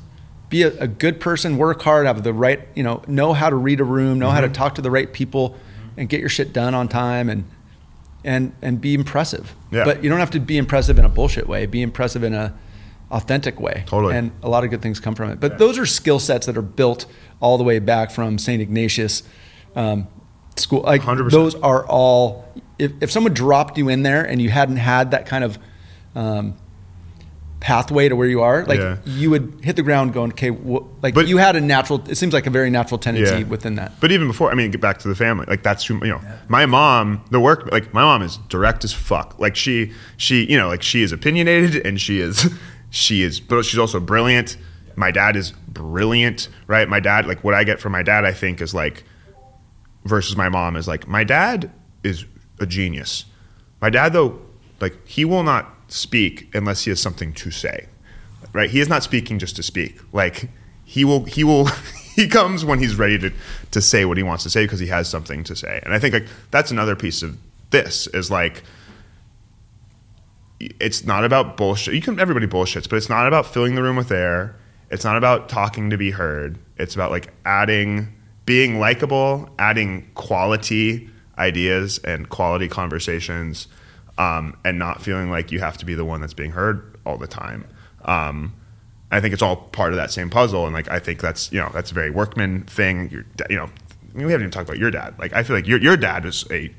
be 0.49 0.61
a, 0.63 0.69
a 0.79 0.87
good 0.87 1.19
person, 1.19 1.57
work 1.57 1.81
hard, 1.81 2.05
have 2.05 2.23
the 2.23 2.33
right, 2.33 2.67
you 2.75 2.83
know, 2.83 3.01
know 3.07 3.33
how 3.33 3.49
to 3.49 3.55
read 3.55 3.79
a 3.79 3.83
room, 3.83 4.19
know 4.19 4.29
how 4.29 4.41
Mm-hmm. 4.41 4.53
to 4.53 4.57
talk 4.57 4.75
to 4.75 4.81
the 4.81 4.91
right 4.91 5.11
people, 5.11 5.55
and 5.99 6.09
get 6.09 6.19
your 6.21 6.29
shit 6.29 6.53
done 6.53 6.73
on 6.73 6.87
time, 6.87 7.29
and 7.29 7.43
and 8.23 8.53
and 8.61 8.81
be 8.81 8.93
impressive. 8.95 9.53
Yeah. 9.71 9.83
But 9.83 10.03
you 10.03 10.09
don't 10.09 10.19
have 10.19 10.31
to 10.31 10.39
be 10.39 10.57
impressive 10.57 10.97
in 10.97 11.05
a 11.05 11.09
bullshit 11.09 11.47
way. 11.47 11.65
Be 11.65 11.81
impressive 11.81 12.23
in 12.23 12.33
a 12.33 12.57
authentic 13.11 13.59
way. 13.59 13.83
Totally. 13.85 14.15
And 14.15 14.31
a 14.41 14.49
lot 14.49 14.63
of 14.63 14.69
good 14.69 14.81
things 14.81 14.99
come 14.99 15.15
from 15.15 15.29
it. 15.31 15.39
But 15.39 15.57
those 15.57 15.77
are 15.77 15.85
skill 15.85 16.19
sets 16.19 16.45
that 16.45 16.57
are 16.57 16.63
built 16.63 17.05
all 17.39 17.57
the 17.57 17.63
way 17.63 17.79
back 17.79 18.11
from 18.11 18.37
St. 18.37 18.61
Ignatius 18.61 19.23
um, 19.75 20.07
school. 20.55 20.81
Like 20.81 21.01
100%. 21.01 21.31
those 21.31 21.55
are 21.55 21.85
all. 21.85 22.51
If, 22.77 22.93
if 23.01 23.11
someone 23.11 23.33
dropped 23.33 23.77
you 23.77 23.89
in 23.89 24.03
there 24.03 24.23
and 24.23 24.41
you 24.41 24.49
hadn't 24.49 24.77
had 24.77 25.11
that 25.11 25.25
kind 25.25 25.43
of 25.43 25.59
um, 26.15 26.55
pathway 27.59 28.07
to 28.07 28.15
where 28.15 28.27
you 28.27 28.41
are, 28.41 28.63
like 28.65 28.79
Yeah. 28.79 28.97
you 29.05 29.29
would 29.31 29.59
hit 29.61 29.75
the 29.75 29.81
ground 29.83 30.13
going, 30.13 30.31
okay, 30.31 30.47
wh- 30.49 30.81
like 31.03 31.13
But- 31.13 31.27
you 31.27 31.37
had 31.37 31.55
a 31.57 31.61
natural. 31.61 32.01
It 32.07 32.15
seems 32.17 32.33
like 32.33 32.47
a 32.47 32.49
very 32.49 32.69
natural 32.69 32.97
tendency 32.97 33.39
Yeah. 33.39 33.43
within 33.43 33.75
that. 33.75 33.99
But 33.99 34.11
even 34.13 34.27
before, 34.27 34.49
I 34.51 34.55
mean, 34.55 34.71
get 34.71 34.79
back 34.79 34.99
to 34.99 35.07
the 35.09 35.15
family. 35.15 35.45
Like 35.47 35.61
that's 35.61 35.85
who 35.85 35.95
you 35.95 36.11
know. 36.11 36.21
My 36.47 36.65
mom, 36.65 37.21
the 37.31 37.39
work, 37.39 37.69
like 37.71 37.93
my 37.93 38.01
mom 38.01 38.21
is 38.21 38.37
direct 38.47 38.83
as 38.85 38.93
fuck. 38.93 39.37
Like 39.39 39.55
she, 39.57 39.91
she, 40.15 40.49
you 40.49 40.57
know, 40.57 40.67
like 40.69 40.81
she 40.81 41.01
is 41.03 41.11
opinionated 41.11 41.85
and 41.85 41.99
she 41.99 42.19
is, 42.21 42.49
she 42.89 43.23
is, 43.23 43.39
but 43.41 43.63
she's 43.65 43.79
also 43.79 43.99
brilliant. 43.99 44.55
My 44.95 45.11
dad 45.11 45.35
is 45.35 45.51
brilliant, 45.67 46.47
right? 46.67 46.87
My 46.87 46.99
dad, 46.99 47.25
like 47.27 47.43
what 47.43 47.53
I 47.53 47.63
get 47.65 47.79
from 47.81 47.91
my 47.91 48.03
dad, 48.03 48.23
I 48.25 48.31
think 48.33 48.61
is 48.61 48.73
like, 48.73 49.03
versus 50.05 50.35
my 50.37 50.49
mom 50.49 50.75
is 50.75 50.87
like, 50.87 51.07
my 51.07 51.23
dad 51.23 51.71
is 52.03 52.25
a 52.59 52.65
genius. 52.65 53.25
My 53.81 53.89
dad 53.89 54.13
though, 54.13 54.39
like 54.79 54.95
he 55.07 55.25
will 55.25 55.43
not 55.43 55.73
speak 55.91 56.53
unless 56.53 56.83
he 56.83 56.91
has 56.91 57.01
something 57.01 57.33
to 57.33 57.51
say 57.51 57.87
right? 58.53 58.69
He 58.69 58.79
is 58.79 58.89
not 58.89 59.03
speaking 59.03 59.39
just 59.39 59.55
to 59.57 59.63
speak. 59.63 59.99
Like 60.13 60.49
he 60.85 61.05
will 61.05 61.25
he 61.25 61.43
will 61.43 61.65
he 62.15 62.27
comes 62.27 62.65
when 62.65 62.79
he's 62.79 62.95
ready 62.95 63.17
to 63.19 63.31
to 63.71 63.81
say 63.81 64.05
what 64.05 64.17
he 64.17 64.23
wants 64.23 64.43
to 64.43 64.49
say 64.49 64.65
because 64.65 64.79
he 64.79 64.87
has 64.87 65.07
something 65.07 65.43
to 65.45 65.55
say. 65.55 65.79
And 65.83 65.93
i 65.93 65.99
think 65.99 66.13
like 66.13 66.27
that's 66.51 66.71
another 66.71 66.95
piece 66.95 67.21
of 67.21 67.37
this 67.71 68.07
is 68.07 68.31
like 68.31 68.63
it's 70.59 71.05
not 71.05 71.23
about 71.23 71.55
bullshit. 71.55 71.93
You 71.93 72.01
can 72.01 72.19
everybody 72.19 72.47
bullshits 72.47 72.89
but 72.89 72.97
it's 72.97 73.09
not 73.09 73.27
about 73.27 73.45
filling 73.45 73.75
the 73.75 73.83
room 73.83 73.95
with 73.95 74.11
air. 74.11 74.55
It's 74.91 75.05
not 75.05 75.17
about 75.17 75.49
talking 75.49 75.91
to 75.91 75.97
be 75.97 76.11
heard. 76.11 76.57
It's 76.77 76.95
about 76.95 77.11
like 77.11 77.31
adding 77.45 78.13
being 78.45 78.79
likable 78.79 79.49
adding 79.59 80.09
quality 80.15 81.09
ideas 81.37 81.99
and 81.99 82.27
quality 82.27 82.67
conversations 82.67 83.67
um, 84.19 84.55
and 84.63 84.77
not 84.77 85.01
feeling 85.01 85.31
like 85.31 85.51
you 85.51 85.59
have 85.59 85.77
to 85.77 85.85
be 85.85 85.95
the 85.95 86.05
one 86.05 86.21
that's 86.21 86.35
being 86.35 86.51
heard 86.51 86.95
all 87.05 87.17
the 87.17 87.27
time 87.27 87.65
um, 88.05 88.53
I 89.11 89.19
think 89.21 89.33
it's 89.33 89.41
all 89.41 89.55
part 89.55 89.91
of 89.91 89.97
that 89.97 90.11
same 90.11 90.29
puzzle, 90.29 90.65
and 90.65 90.73
like 90.73 90.87
I 90.91 90.99
think 90.99 91.19
that's 91.19 91.51
you 91.51 91.59
know 91.59 91.71
that's 91.73 91.89
a 91.89 91.95
very 91.95 92.11
workman 92.11 92.63
thing. 92.65 93.09
Your 93.09 93.25
you 93.49 93.55
know, 93.57 93.63
I 93.65 94.17
mean, 94.17 94.27
we 94.27 94.31
haven't 94.31 94.43
even 94.45 94.51
talked 94.51 94.69
about 94.69 94.77
your 94.77 94.91
dad. 94.91 95.15
Like 95.17 95.33
I 95.33 95.41
feel 95.41 95.55
like 95.55 95.65
your 95.67 95.79
your 95.79 95.97
dad 95.97 96.25
is 96.25 96.45
a 96.51 96.71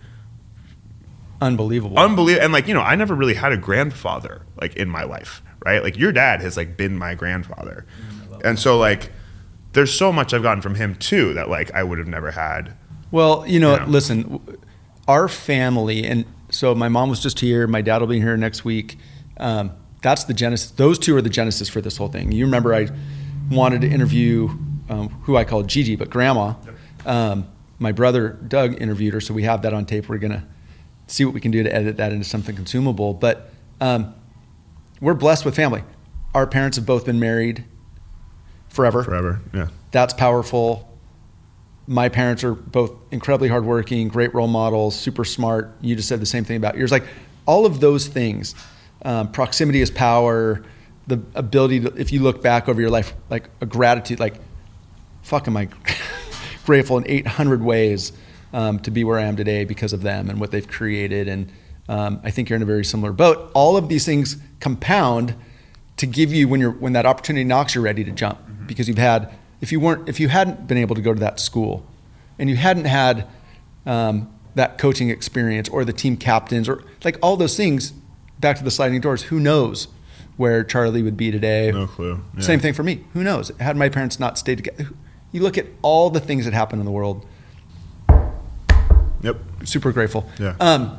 Unbelievable. 1.43 1.99
unbelievable, 1.99 2.45
and 2.45 2.53
like 2.53 2.69
you 2.69 2.75
know, 2.75 2.83
I 2.83 2.95
never 2.97 3.15
really 3.15 3.35
had 3.35 3.51
a 3.51 3.57
grandfather 3.57 4.43
like 4.61 4.77
in 4.77 4.89
my 4.91 5.05
life, 5.05 5.43
right? 5.65 5.83
Like 5.83 5.97
your 5.97 6.13
dad 6.13 6.43
has 6.43 6.57
like 6.57 6.77
been 6.77 6.99
my 6.99 7.15
grandfather, 7.15 7.87
and 8.45 8.59
so 8.59 8.79
like 8.79 9.11
there's 9.73 9.93
so 9.93 10.13
much 10.13 10.35
I've 10.35 10.43
gotten 10.43 10.61
from 10.61 10.75
him 10.75 10.95
too 10.97 11.33
that 11.35 11.49
like 11.49 11.73
I 11.73 11.83
would 11.83 11.99
have 11.99 12.09
never 12.09 12.31
had. 12.33 12.75
Well, 13.11 13.45
you 13.47 13.59
know, 13.59 13.75
Yeah. 13.77 13.87
listen, 13.87 14.39
our 15.09 15.29
family, 15.29 16.05
and 16.05 16.27
so 16.51 16.75
my 16.75 16.89
mom 16.89 17.09
was 17.09 17.21
just 17.21 17.41
here. 17.41 17.67
My 17.67 17.83
dad 17.83 18.01
will 18.01 18.09
be 18.09 18.21
here 18.21 18.37
next 18.37 18.65
week. 18.65 18.99
Um, 19.37 19.73
that's 20.03 20.25
the 20.25 20.35
genesis. 20.35 20.71
Those 20.71 20.99
two 20.99 21.17
are 21.17 21.23
the 21.23 21.31
genesis 21.31 21.69
for 21.69 21.81
this 21.81 21.97
whole 21.97 22.09
thing. 22.09 22.33
You 22.33 22.45
remember 22.45 22.75
I 22.75 22.89
wanted 23.51 23.83
to 23.83 23.89
interview 23.89 24.49
um, 24.89 25.09
who 25.23 25.37
I 25.37 25.45
called 25.45 25.69
Gigi, 25.69 25.97
but 25.97 26.11
Grandma. 26.11 26.55
Um, 27.07 27.49
my 27.79 27.93
brother 27.93 28.31
Doug 28.31 28.81
interviewed 28.81 29.15
her, 29.15 29.21
so 29.21 29.33
we 29.33 29.45
have 29.45 29.63
that 29.63 29.73
on 29.73 29.87
tape. 29.87 30.09
We're 30.09 30.19
gonna 30.19 30.47
see 31.07 31.25
what 31.25 31.35
we 31.35 31.41
can 31.41 31.51
do 31.51 31.63
to 31.63 31.75
edit 31.75 31.97
that 31.97 32.13
into 32.13 32.25
something 32.25 32.55
consumable. 32.55 33.15
But 33.15 33.51
um, 33.81 34.15
we're 35.01 35.15
blessed 35.15 35.45
with 35.45 35.57
family. 35.57 35.83
Our 36.35 36.47
parents 36.47 36.77
have 36.77 36.87
both 36.87 37.05
been 37.05 37.19
married 37.19 37.65
forever 38.69 39.03
Forever, 39.03 39.41
yeah. 39.53 39.69
that's 39.91 40.15
powerful. 40.15 40.90
My 41.91 42.09
parents 42.09 42.45
are 42.45 42.55
both 42.55 42.93
incredibly 43.11 43.49
hardworking, 43.49 44.07
great 44.07 44.33
role 44.33 44.47
models, 44.47 44.95
super 44.95 45.25
smart. 45.25 45.73
You 45.81 45.97
just 45.97 46.09
said 46.09 46.21
the 46.21 46.27
same 46.27 46.45
thing 46.45 46.57
about 46.57 46.77
yours. 46.77 46.93
Like 46.93 47.03
all 47.47 47.67
of 47.67 47.81
those 47.81 48.07
things, 48.07 48.55
um, 49.05 49.33
proximity 49.33 49.81
is 49.81 49.91
power. 49.91 50.63
The 51.09 51.21
ability 51.35 51.81
to, 51.81 51.93
if 51.97 52.13
you 52.13 52.23
look 52.23 52.43
back 52.43 52.69
over 52.69 52.81
your 52.81 52.91
life, 52.91 53.13
like 53.29 53.51
a 53.61 53.67
gratitude, 53.67 54.21
like, 54.21 54.37
fuck, 55.23 55.49
am 55.49 55.57
I 55.57 55.69
grateful 56.65 56.97
in 56.97 57.09
800 57.09 57.61
ways 57.61 58.13
um, 58.53 58.79
to 58.79 58.93
be 58.93 59.03
where 59.03 59.19
I 59.19 59.23
am 59.23 59.35
today 59.35 59.65
because 59.65 59.93
of 59.93 60.03
them 60.03 60.31
and 60.31 60.39
what 60.39 60.53
they've 60.53 60.69
created. 60.69 61.27
And 61.27 61.51
um, 61.89 62.21
I 62.23 62.31
think 62.31 62.49
you're 62.49 62.57
in 62.57 62.63
a 62.63 62.67
very 62.67 62.85
similar 62.85 63.13
boat. 63.13 63.51
All 63.53 63.77
of 63.77 63.89
these 63.89 64.07
things 64.07 64.37
compound 64.61 65.35
to 65.97 66.07
give 66.07 66.33
you 66.33 66.47
when 66.47 66.61
you're 66.61 66.71
when 66.71 66.93
that 66.93 67.05
opportunity 67.05 67.43
knocks, 67.43 67.75
you're 67.75 67.83
ready 67.83 68.05
to 68.05 68.13
jump 68.13 68.39
because 68.67 68.87
you've 68.87 68.97
had 68.97 69.35
if 69.61 69.71
you 69.73 69.81
weren't 69.81 70.09
if 70.09 70.19
you 70.21 70.29
hadn't 70.29 70.67
been 70.67 70.79
able 70.79 70.95
to 70.95 71.03
go 71.03 71.13
to 71.15 71.21
that 71.21 71.39
school 71.41 71.85
and 72.39 72.49
you 72.49 72.57
hadn't 72.57 72.87
had 72.87 73.27
um, 73.87 74.33
that 74.55 74.79
coaching 74.79 75.11
experience 75.11 75.69
or 75.69 75.85
the 75.85 75.93
team 75.93 76.17
captains 76.17 76.69
or 76.69 76.83
like 77.05 77.19
all 77.23 77.37
those 77.37 77.57
things 77.57 77.93
back 78.39 78.57
to 78.59 78.65
the 78.65 78.71
sliding 78.71 79.01
doors 79.01 79.25
who 79.25 79.39
knows 79.41 79.89
where 80.37 80.65
charlie 80.65 81.03
would 81.03 81.17
be 81.17 81.31
today 81.31 81.71
No 81.73 81.87
clue. 81.87 82.23
Yeah. 82.35 82.41
same 82.43 82.61
thing 82.61 82.73
for 82.75 82.83
me 82.83 83.05
who 83.13 83.23
knows 83.23 83.51
had 83.61 83.77
my 83.77 83.89
parents 83.89 84.19
not 84.19 84.39
stayed 84.39 84.57
together 84.59 84.89
you 85.33 85.43
look 85.43 85.57
at 85.59 85.67
all 85.83 86.11
the 86.11 86.21
things 86.21 86.45
that 86.47 86.55
happen 86.55 86.79
in 86.79 86.85
the 86.85 86.91
world 86.91 87.27
Yep. 89.23 89.37
super 89.65 89.93
grateful 89.93 90.27
Yeah. 90.39 90.55
um, 90.61 90.99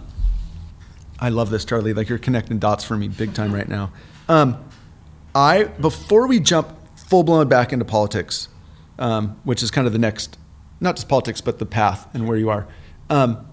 i 1.20 1.30
love 1.30 1.50
this 1.50 1.66
charlie 1.66 1.94
like 1.94 2.08
you're 2.10 2.20
connecting 2.20 2.60
dots 2.60 2.84
for 2.84 2.96
me 2.96 3.08
big 3.08 3.34
time 3.34 3.52
right 3.54 3.68
now 3.68 3.92
um, 4.30 4.64
i 5.34 5.64
before 5.64 6.28
we 6.28 6.40
jump 6.40 6.70
full 6.96 7.24
blown 7.24 7.48
back 7.48 7.74
into 7.74 7.84
politics 7.86 8.48
um, 9.02 9.38
which 9.44 9.62
is 9.62 9.70
kind 9.72 9.86
of 9.88 9.92
the 9.94 10.00
next 10.00 10.38
not 10.80 10.96
just 10.96 11.10
politics 11.10 11.42
but 11.42 11.60
the 11.60 11.66
path 11.66 12.08
and 12.14 12.28
where 12.28 12.38
you 12.38 12.50
are 12.50 12.68
um, 13.10 13.46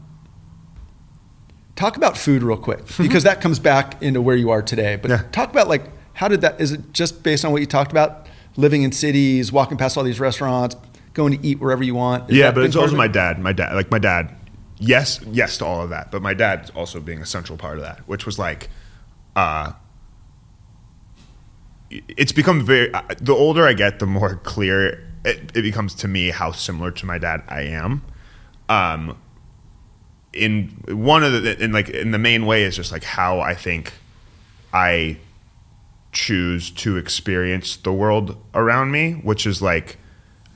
talk 1.75 1.97
about 1.97 2.17
food 2.17 2.43
real 2.43 2.57
quick 2.57 2.81
because 2.99 3.25
that 3.25 3.41
comes 3.41 3.59
back 3.59 4.01
into 4.03 4.21
where 4.23 4.37
you 4.37 4.51
are 4.51 4.63
today 4.63 4.95
but 4.97 5.11
Yeah. 5.11 5.23
talk 5.33 5.51
about 5.51 5.67
like 5.69 5.85
how 6.15 6.29
did 6.29 6.41
that 6.43 6.61
is 6.61 6.73
it 6.73 6.93
just 6.93 7.23
based 7.23 7.45
on 7.45 7.51
what 7.53 7.61
you 7.61 7.67
talked 7.67 7.91
about 7.91 8.27
living 8.57 8.83
in 8.83 8.93
cities 8.93 9.51
walking 9.53 9.77
past 9.77 9.97
all 9.97 10.05
these 10.05 10.21
restaurants 10.21 10.77
going 11.15 11.37
to 11.37 11.45
eat 11.47 11.59
wherever 11.61 11.83
you 11.83 11.95
want 11.95 12.31
Is 12.31 12.37
yeah, 12.37 12.51
but 12.53 12.63
it's 12.65 12.77
also 12.77 12.95
my 12.97 13.09
dad. 13.09 13.41
My 13.41 13.53
dad, 13.53 13.75
like 13.75 13.91
my 13.91 13.99
dad, 13.99 14.37
yes, 14.79 15.21
yes 15.33 15.59
to 15.59 15.65
all 15.65 15.83
of 15.83 15.91
that. 15.91 16.13
But 16.13 16.23
my 16.23 16.33
dad 16.35 16.71
also 16.77 17.01
being 17.01 17.21
a 17.21 17.27
central 17.27 17.59
part 17.59 17.79
of 17.79 17.83
that, 17.83 18.07
which 18.07 18.25
was 18.25 18.39
like, 18.39 18.69
uh, 19.35 19.73
it's 21.91 22.31
become 22.33 22.65
very. 22.65 22.93
uh, 22.95 23.03
The 23.21 23.33
older 23.33 23.67
I 23.67 23.73
get, 23.73 23.99
the 23.99 24.07
more 24.07 24.37
clear 24.37 25.08
it, 25.25 25.57
it 25.57 25.63
becomes 25.63 25.95
to 25.97 26.09
me 26.09 26.31
how 26.31 26.53
similar 26.53 26.91
to 26.93 27.07
my 27.07 27.19
dad 27.19 27.43
I 27.49 27.63
am. 27.63 28.05
Um, 28.69 29.19
in 30.33 30.69
one 30.89 31.25
of 31.25 31.33
the, 31.33 31.63
in 31.63 31.73
like 31.73 31.89
in 31.89 32.11
the 32.11 32.19
main 32.19 32.47
way 32.47 32.65
is 32.65 32.77
just 32.77 32.93
like 32.93 33.05
how 33.05 33.41
I 33.41 33.55
think 33.55 33.93
I 34.73 35.19
choose 36.13 36.71
to 36.71 36.97
experience 36.97 37.77
the 37.77 37.93
world 37.93 38.37
around 38.55 38.91
me, 38.91 39.13
which 39.13 39.47
is 39.47 39.63
like 39.63 39.99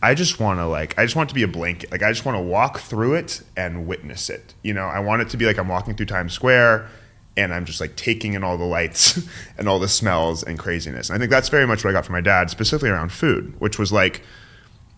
I 0.02 0.14
just 0.14 0.40
want 0.40 0.58
to 0.58 0.66
like 0.66 0.98
I 0.98 1.04
just 1.04 1.16
want 1.16 1.28
to 1.30 1.34
be 1.34 1.42
a 1.42 1.48
blanket. 1.48 1.90
Like 1.90 2.02
I 2.02 2.10
just 2.10 2.24
want 2.24 2.36
to 2.36 2.42
walk 2.42 2.80
through 2.80 3.14
it 3.14 3.42
and 3.56 3.86
witness 3.86 4.28
it. 4.28 4.54
You 4.62 4.74
know, 4.74 4.86
I 4.86 5.00
want 5.00 5.22
it 5.22 5.28
to 5.30 5.36
be 5.36 5.46
like 5.46 5.58
I'm 5.58 5.68
walking 5.68 5.94
through 5.94 6.06
Times 6.06 6.32
Square 6.32 6.88
and 7.36 7.54
I'm 7.54 7.64
just 7.64 7.80
like 7.80 7.96
taking 7.96 8.34
in 8.34 8.44
all 8.44 8.58
the 8.58 8.64
lights 8.64 9.26
and 9.58 9.68
all 9.68 9.78
the 9.78 9.88
smells 9.88 10.42
and 10.42 10.58
craziness. 10.58 11.08
And 11.08 11.16
I 11.16 11.18
think 11.18 11.30
that's 11.30 11.48
very 11.48 11.66
much 11.66 11.84
what 11.84 11.90
I 11.90 11.92
got 11.94 12.04
from 12.04 12.14
my 12.14 12.20
dad, 12.20 12.50
specifically 12.50 12.90
around 12.90 13.12
food, 13.12 13.58
which 13.58 13.78
was 13.78 13.92
like 13.92 14.22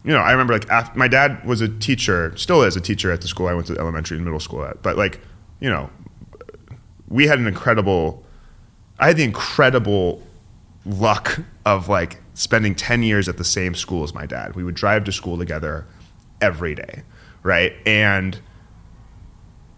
you 0.04 0.12
know, 0.12 0.20
I 0.20 0.32
remember 0.32 0.52
like 0.52 0.68
af 0.70 0.94
my 0.94 1.08
dad 1.08 1.44
was 1.46 1.60
a 1.60 1.68
teacher, 1.68 2.36
still 2.36 2.62
is 2.62 2.76
a 2.76 2.80
teacher 2.80 3.10
at 3.10 3.20
the 3.22 3.28
school 3.28 3.48
I 3.48 3.54
went 3.54 3.66
to 3.68 3.78
elementary 3.78 4.16
and 4.16 4.24
middle 4.24 4.40
school 4.40 4.64
at. 4.64 4.82
But 4.82 4.96
like, 4.96 5.20
you 5.60 5.70
know, 5.70 5.90
we 7.08 7.26
had 7.26 7.38
an 7.38 7.46
incredible 7.46 8.24
I 8.98 9.08
had 9.08 9.16
the 9.16 9.24
incredible 9.24 10.22
luck 10.86 11.40
of 11.64 11.88
like 11.88 12.20
spending 12.34 12.74
10 12.74 13.02
years 13.02 13.28
at 13.28 13.38
the 13.38 13.44
same 13.44 13.74
school 13.74 14.04
as 14.04 14.14
my 14.14 14.26
dad. 14.26 14.54
We 14.54 14.64
would 14.64 14.74
drive 14.74 15.04
to 15.04 15.12
school 15.12 15.38
together 15.38 15.86
every 16.40 16.74
day, 16.74 17.02
right? 17.42 17.72
And 17.86 18.38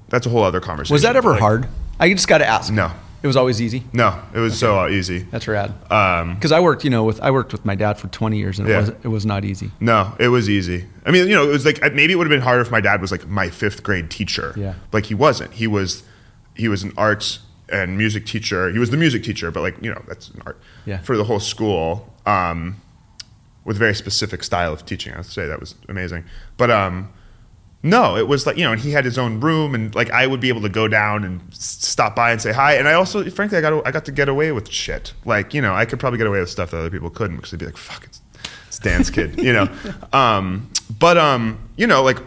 that's 0.09 0.27
a 0.27 0.31
whole 0.31 0.43
other 0.43 0.61
conversation. 0.61 0.95
Was 0.95 1.03
that 1.03 1.16
ever 1.16 1.33
Like, 1.33 1.41
hard? 1.41 1.68
I 2.01 2.12
just 2.12 2.29
got 2.29 2.39
to 2.39 2.47
ask. 2.47 2.72
No. 2.72 2.93
It 3.27 3.29
was 3.35 3.37
always 3.37 3.61
easy. 3.61 3.83
No, 3.93 4.22
it 4.33 4.39
was 4.39 4.57
so 4.57 4.79
uh, 4.79 4.89
easy. 4.89 5.18
That's 5.33 5.49
rad. 5.49 5.74
Um, 5.91 6.35
Because 6.37 6.53
I 6.53 6.61
worked, 6.61 6.85
you 6.85 6.91
know, 6.91 7.03
with 7.03 7.20
I 7.20 7.33
worked 7.33 7.51
with 7.51 7.64
my 7.64 7.74
dad 7.74 7.99
for 7.99 8.07
20 8.07 8.39
years, 8.39 8.61
and 8.61 8.68
Yeah. 8.68 8.77
it 8.77 8.81
was 8.81 8.89
it 9.07 9.09
was 9.09 9.27
not 9.27 9.45
easy. 9.45 9.72
No, 9.81 10.14
it 10.20 10.29
was 10.29 10.49
easy. 10.49 10.85
I 11.05 11.11
mean, 11.11 11.27
you 11.29 11.35
know, 11.35 11.43
it 11.49 11.53
was 11.53 11.64
like 11.66 11.81
maybe 11.93 12.12
it 12.12 12.16
would 12.16 12.29
have 12.29 12.37
been 12.39 12.41
harder 12.49 12.62
if 12.62 12.70
my 12.70 12.81
dad 12.81 13.01
was 13.01 13.11
like 13.11 13.27
my 13.27 13.51
fifth 13.51 13.83
grade 13.83 14.11
teacher. 14.11 14.55
Yeah. 14.57 14.74
Like 14.93 15.07
he 15.07 15.14
wasn't. 15.14 15.53
He 15.55 15.66
was 15.66 16.05
he 16.55 16.68
was 16.68 16.85
an 16.85 16.93
arts 16.97 17.41
and 17.68 17.99
music 17.99 18.24
teacher. 18.27 18.70
He 18.70 18.79
was 18.79 18.91
the 18.91 18.97
music 18.97 19.24
teacher, 19.24 19.51
but 19.51 19.61
like, 19.62 19.77
you 19.83 19.91
know, 19.93 20.01
that's 20.07 20.29
an 20.31 20.41
art 20.47 20.59
Yeah. 20.85 20.99
for 21.03 21.16
the 21.16 21.24
whole 21.24 21.41
school. 21.41 22.14
Um, 22.27 22.77
with 23.64 23.74
a 23.77 23.81
very 23.81 23.95
specific 23.95 24.45
style 24.45 24.72
of 24.72 24.87
teaching. 24.87 25.12
I'd 25.14 25.27
say 25.27 25.49
that 25.49 25.59
was 25.59 25.74
amazing. 25.89 26.22
But 26.57 26.70
um 26.70 27.09
no, 27.87 28.16
it 28.16 28.26
was 28.26 28.47
like, 28.47 28.57
you 28.57 28.64
know, 28.64 28.72
and 28.72 28.80
he 28.80 28.91
had 28.91 29.05
his 29.05 29.16
own 29.16 29.41
room 29.41 29.74
and 29.74 29.95
like 29.95 30.11
I 30.11 30.26
would 30.26 30.41
be 30.41 30.49
able 30.49 30.62
to 30.62 30.68
go 30.68 30.89
down 30.89 31.24
and 31.24 31.41
stop 31.55 32.16
by 32.16 32.32
and 32.32 32.43
say 32.43 32.53
hi. 32.53 32.74
And 32.74 32.89
I 32.89 32.95
also, 32.95 33.28
frankly, 33.30 33.59
I 33.59 33.61
got, 33.61 33.87
I 33.87 33.93
got 33.93 34.05
to 34.07 34.12
get 34.12 34.28
away 34.28 34.53
with 34.53 34.70
shit. 34.70 35.14
Like, 35.24 35.55
you 35.55 35.62
know, 35.62 35.74
I 35.74 35.84
could 35.84 36.01
probably 36.01 36.18
get 36.18 36.26
away 36.26 36.41
with 36.41 36.51
stuff 36.51 36.72
that 36.72 36.78
other 36.78 36.91
people 36.91 37.11
couldn't 37.11 37.37
because 37.37 37.53
they'd 37.53 37.61
be 37.61 37.66
like, 37.66 37.76
fuck, 37.76 38.05
it's, 38.05 38.20
it's 38.66 38.78
Dan's 38.78 39.11
kid, 39.11 39.39
you 39.39 39.53
know? 39.53 39.68
Um, 40.12 40.70
but, 40.99 41.16
um, 41.18 41.59
you 41.76 41.87
know, 41.87 42.03
like 42.03 42.18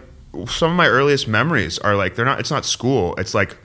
some 0.47 0.71
of 0.71 0.77
my 0.77 0.87
earliest 0.87 1.27
memories 1.27 1.79
are 1.79 1.95
like, 1.95 2.15
they're 2.15 2.25
not, 2.25 2.39
it's 2.39 2.51
not 2.51 2.65
school. 2.65 3.15
It's 3.17 3.33
like 3.33 3.57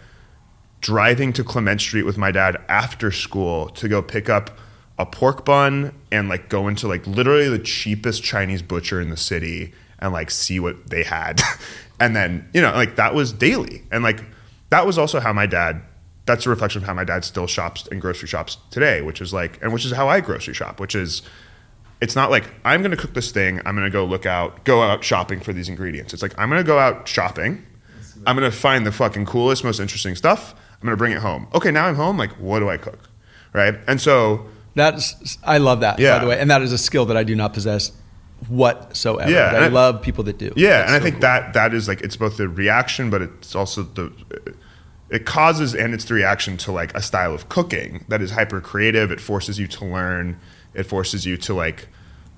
driving 0.80 1.32
to 1.34 1.44
Clement 1.44 1.80
Street 1.80 2.04
with 2.04 2.18
my 2.18 2.30
dad 2.30 2.56
after 2.68 3.10
school 3.10 3.68
to 3.70 3.88
go 3.88 4.02
pick 4.02 4.28
up 4.28 4.58
a 4.98 5.06
pork 5.06 5.44
bun 5.44 5.92
and 6.10 6.28
like 6.28 6.48
go 6.48 6.68
into 6.68 6.88
like 6.88 7.06
literally 7.06 7.48
the 7.48 7.58
cheapest 7.58 8.22
Chinese 8.22 8.62
butcher 8.62 9.00
in 9.00 9.10
the 9.10 9.16
city 9.16 9.72
and 9.98 10.12
like 10.12 10.30
see 10.30 10.60
what 10.60 10.90
they 10.90 11.02
had. 11.02 11.40
and 12.00 12.14
then, 12.14 12.48
you 12.52 12.60
know, 12.60 12.72
like 12.72 12.96
that 12.96 13.14
was 13.14 13.32
daily. 13.32 13.82
And 13.90 14.02
like 14.02 14.20
that 14.70 14.86
was 14.86 14.98
also 14.98 15.20
how 15.20 15.32
my 15.32 15.46
dad 15.46 15.82
that's 16.26 16.46
a 16.46 16.50
reflection 16.50 16.82
of 16.82 16.86
how 16.86 16.94
my 16.94 17.04
dad 17.04 17.24
still 17.24 17.46
shops 17.46 17.86
in 17.88 18.00
grocery 18.00 18.28
shops 18.28 18.56
today, 18.70 19.02
which 19.02 19.20
is 19.20 19.32
like 19.32 19.62
and 19.62 19.72
which 19.72 19.84
is 19.84 19.92
how 19.92 20.08
I 20.08 20.20
grocery 20.20 20.54
shop, 20.54 20.80
which 20.80 20.94
is 20.94 21.22
it's 22.00 22.16
not 22.16 22.30
like 22.30 22.44
I'm 22.64 22.80
going 22.80 22.90
to 22.90 22.96
cook 22.96 23.14
this 23.14 23.30
thing, 23.30 23.60
I'm 23.64 23.76
going 23.76 23.86
to 23.86 23.90
go 23.90 24.04
look 24.04 24.26
out, 24.26 24.64
go 24.64 24.82
out 24.82 25.04
shopping 25.04 25.40
for 25.40 25.52
these 25.52 25.68
ingredients. 25.68 26.12
It's 26.12 26.22
like 26.22 26.34
I'm 26.38 26.48
going 26.48 26.60
to 26.62 26.66
go 26.66 26.78
out 26.78 27.06
shopping. 27.08 27.64
I'm 28.26 28.36
going 28.36 28.50
to 28.50 28.56
find 28.56 28.86
the 28.86 28.92
fucking 28.92 29.26
coolest, 29.26 29.64
most 29.64 29.80
interesting 29.80 30.14
stuff. 30.16 30.54
I'm 30.72 30.86
going 30.86 30.92
to 30.92 30.96
bring 30.96 31.12
it 31.12 31.18
home. 31.18 31.46
Okay, 31.54 31.70
now 31.70 31.86
I'm 31.86 31.94
home, 31.94 32.16
like 32.16 32.32
what 32.32 32.60
do 32.60 32.70
I 32.70 32.78
cook? 32.78 33.10
Right? 33.52 33.74
And 33.86 34.00
so 34.00 34.46
That's 34.74 35.38
I 35.44 35.58
love 35.58 35.80
that 35.80 35.98
Yeah. 35.98 36.16
by 36.18 36.24
the 36.24 36.30
way, 36.30 36.40
and 36.40 36.50
that 36.50 36.62
is 36.62 36.72
a 36.72 36.78
skill 36.78 37.04
that 37.06 37.16
I 37.16 37.24
do 37.24 37.34
not 37.34 37.52
possess 37.52 37.92
whatsoever. 38.48 39.30
Yeah, 39.30 39.52
but 39.52 39.62
I, 39.62 39.66
I- 39.66 39.68
love 39.68 40.02
people 40.02 40.24
that 40.24 40.38
do. 40.38 40.52
Yeah, 40.56 40.78
That's 40.78 40.88
and 40.92 40.96
I 40.96 41.00
think 41.00 41.14
cool. 41.16 41.20
that 41.22 41.52
that 41.54 41.74
is 41.74 41.88
like 41.88 42.00
it's 42.02 42.16
both 42.16 42.36
the 42.36 42.48
reaction, 42.48 43.10
but 43.10 43.22
it's 43.22 43.54
also 43.54 43.82
the 43.82 44.12
it 45.10 45.26
causes 45.26 45.74
and 45.74 45.94
it's 45.94 46.04
the 46.06 46.14
reaction 46.14 46.56
to 46.58 46.72
like 46.72 46.94
a 46.94 47.02
style 47.02 47.34
of 47.34 47.48
cooking 47.48 48.04
that 48.08 48.20
is 48.20 48.32
hyper 48.32 48.60
creative. 48.60 49.10
It 49.10 49.20
forces 49.20 49.58
you 49.58 49.66
to 49.68 49.84
learn. 49.84 50.38
It 50.74 50.84
forces 50.84 51.24
you 51.26 51.36
to 51.38 51.54
like 51.54 51.88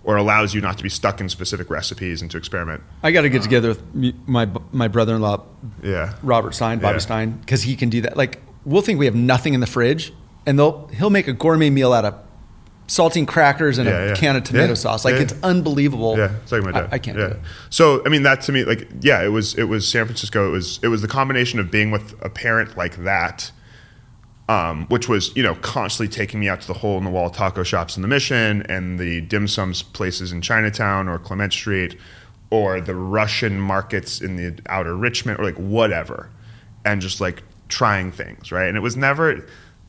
or 0.05 0.17
allows 0.17 0.55
you 0.55 0.61
not 0.61 0.77
to 0.77 0.85
be 0.85 0.89
stuck 0.89 1.21
in 1.21 1.29
specific 1.29 1.69
recipes 1.69 2.23
and 2.23 2.31
to 2.31 2.37
experiment. 2.39 2.81
I 3.03 3.11
got 3.11 3.23
to 3.23 3.29
get 3.29 3.41
uh, 3.41 3.45
together 3.45 3.69
with 3.69 3.95
me- 3.95 4.15
my 4.27 4.49
my 4.73 4.89
brother-in-law 4.89 5.43
Yeah. 5.83 6.15
Robert 6.23 6.55
Stein, 6.55 6.79
Bobby 6.79 6.97
Yeah. 6.97 6.99
Stein, 7.01 7.31
because 7.39 7.63
he 7.63 7.75
can 7.77 7.89
do 7.91 8.03
that. 8.03 8.17
Like 8.17 8.41
we'll 8.65 8.83
think 8.83 8.99
we 8.99 9.07
have 9.07 9.15
nothing 9.17 9.55
in 9.55 9.61
the 9.61 9.67
fridge, 9.67 10.13
and 10.45 10.59
they'll 10.59 10.87
he'll 10.89 11.11
make 11.11 11.27
a 11.29 11.33
gourmet 11.33 11.71
meal 11.71 11.93
out 11.93 12.05
of 12.05 12.15
saltine 12.87 13.27
crackers 13.27 13.79
and 13.79 13.89
Yeah, 13.89 13.99
a 13.99 14.09
yeah. 14.09 14.15
can 14.15 14.37
of 14.37 14.45
tomato 14.45 14.69
Yeah, 14.69 14.75
sauce. 14.75 15.05
Like 15.05 15.15
it's 15.15 15.35
unbelievable. 15.43 16.17
Yeah, 16.17 16.35
it's 16.43 16.53
like 16.53 16.63
my 16.63 16.73
dad. 16.73 16.89
I, 16.91 16.97
I 16.97 16.99
can't 16.99 17.19
yeah. 17.19 17.27
do 17.27 17.33
it. 17.35 17.41
So 17.71 18.03
I 18.05 18.09
mean, 18.09 18.23
that 18.23 18.43
to 18.43 18.53
me, 18.53 18.65
like, 18.65 18.89
yeah, 19.01 19.23
it 19.25 19.29
was 19.29 19.55
it 19.55 19.65
was 19.65 19.89
San 19.89 20.05
Francisco. 20.05 20.49
It 20.49 20.53
was 20.53 20.81
it 20.83 20.89
was 20.89 21.03
the 21.03 21.09
combination 21.09 21.59
of 21.59 21.71
being 21.71 21.91
with 21.91 22.15
a 22.23 22.31
parent 22.31 22.77
like 22.77 22.97
that, 23.05 23.51
um, 24.49 24.87
which 24.87 25.09
was 25.09 25.35
you 25.37 25.43
know 25.43 25.55
constantly 25.57 26.15
taking 26.15 26.41
me 26.41 26.49
out 26.49 26.61
to 26.61 26.67
the 26.67 26.75
hole 26.75 26.99
in 26.99 27.05
the 27.05 27.11
wall 27.11 27.31
taco 27.31 27.63
shops 27.63 27.97
in 27.97 28.03
the 28.03 28.09
Mission 28.09 28.63
and 28.69 28.99
the 28.99 29.21
dim 29.23 29.49
sums 29.49 29.83
places 29.83 30.33
in 30.33 30.41
Chinatown 30.41 31.09
or 31.09 31.19
Clement 31.19 31.53
Street, 31.53 31.99
or 32.51 32.81
the 32.81 32.95
Russian 32.95 33.61
markets 33.61 34.21
in 34.21 34.37
the 34.37 34.61
outer 34.69 34.97
Richmond 34.97 35.41
or 35.41 35.45
like 35.45 35.57
whatever, 35.57 36.31
and 36.85 37.01
just 37.01 37.21
like 37.21 37.43
trying 37.69 38.13
things 38.13 38.53
right. 38.53 38.69
And 38.69 38.77
it 38.77 38.81
was 38.81 38.97
never. 38.97 39.45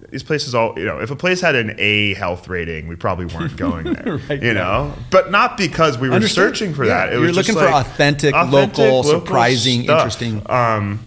These 0.10 0.24
places 0.24 0.56
all, 0.56 0.74
you 0.80 0.86
know, 0.86 1.00
if 1.00 1.12
a 1.12 1.16
place 1.16 1.42
had 1.42 1.56
an 1.56 1.76
A 1.78 2.14
health 2.14 2.48
rating, 2.48 2.88
we 2.88 2.96
probably 2.96 3.26
weren't 3.36 3.58
going 3.58 3.92
there, 3.94 4.18
Right, 4.30 4.42
you 4.42 4.48
yeah. 4.50 4.54
know, 4.54 4.94
but 5.12 5.32
not 5.32 5.58
because 5.58 5.98
we 5.98 6.08
were 6.08 6.16
Understood. 6.16 6.56
searching 6.56 6.74
for 6.74 6.86
Yeah, 6.86 7.08
that. 7.08 7.10
It 7.10 7.12
you're 7.18 7.28
was 7.28 7.36
just 7.36 7.50
looking 7.50 7.62
for 7.62 7.70
like 7.70 7.86
authentic, 7.86 8.34
local, 8.34 9.04
surprising, 9.04 9.84
stuff. 9.84 10.00
interesting. 10.00 10.42
Um, 10.50 11.06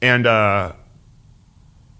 and 0.00 0.26
uh, 0.26 0.72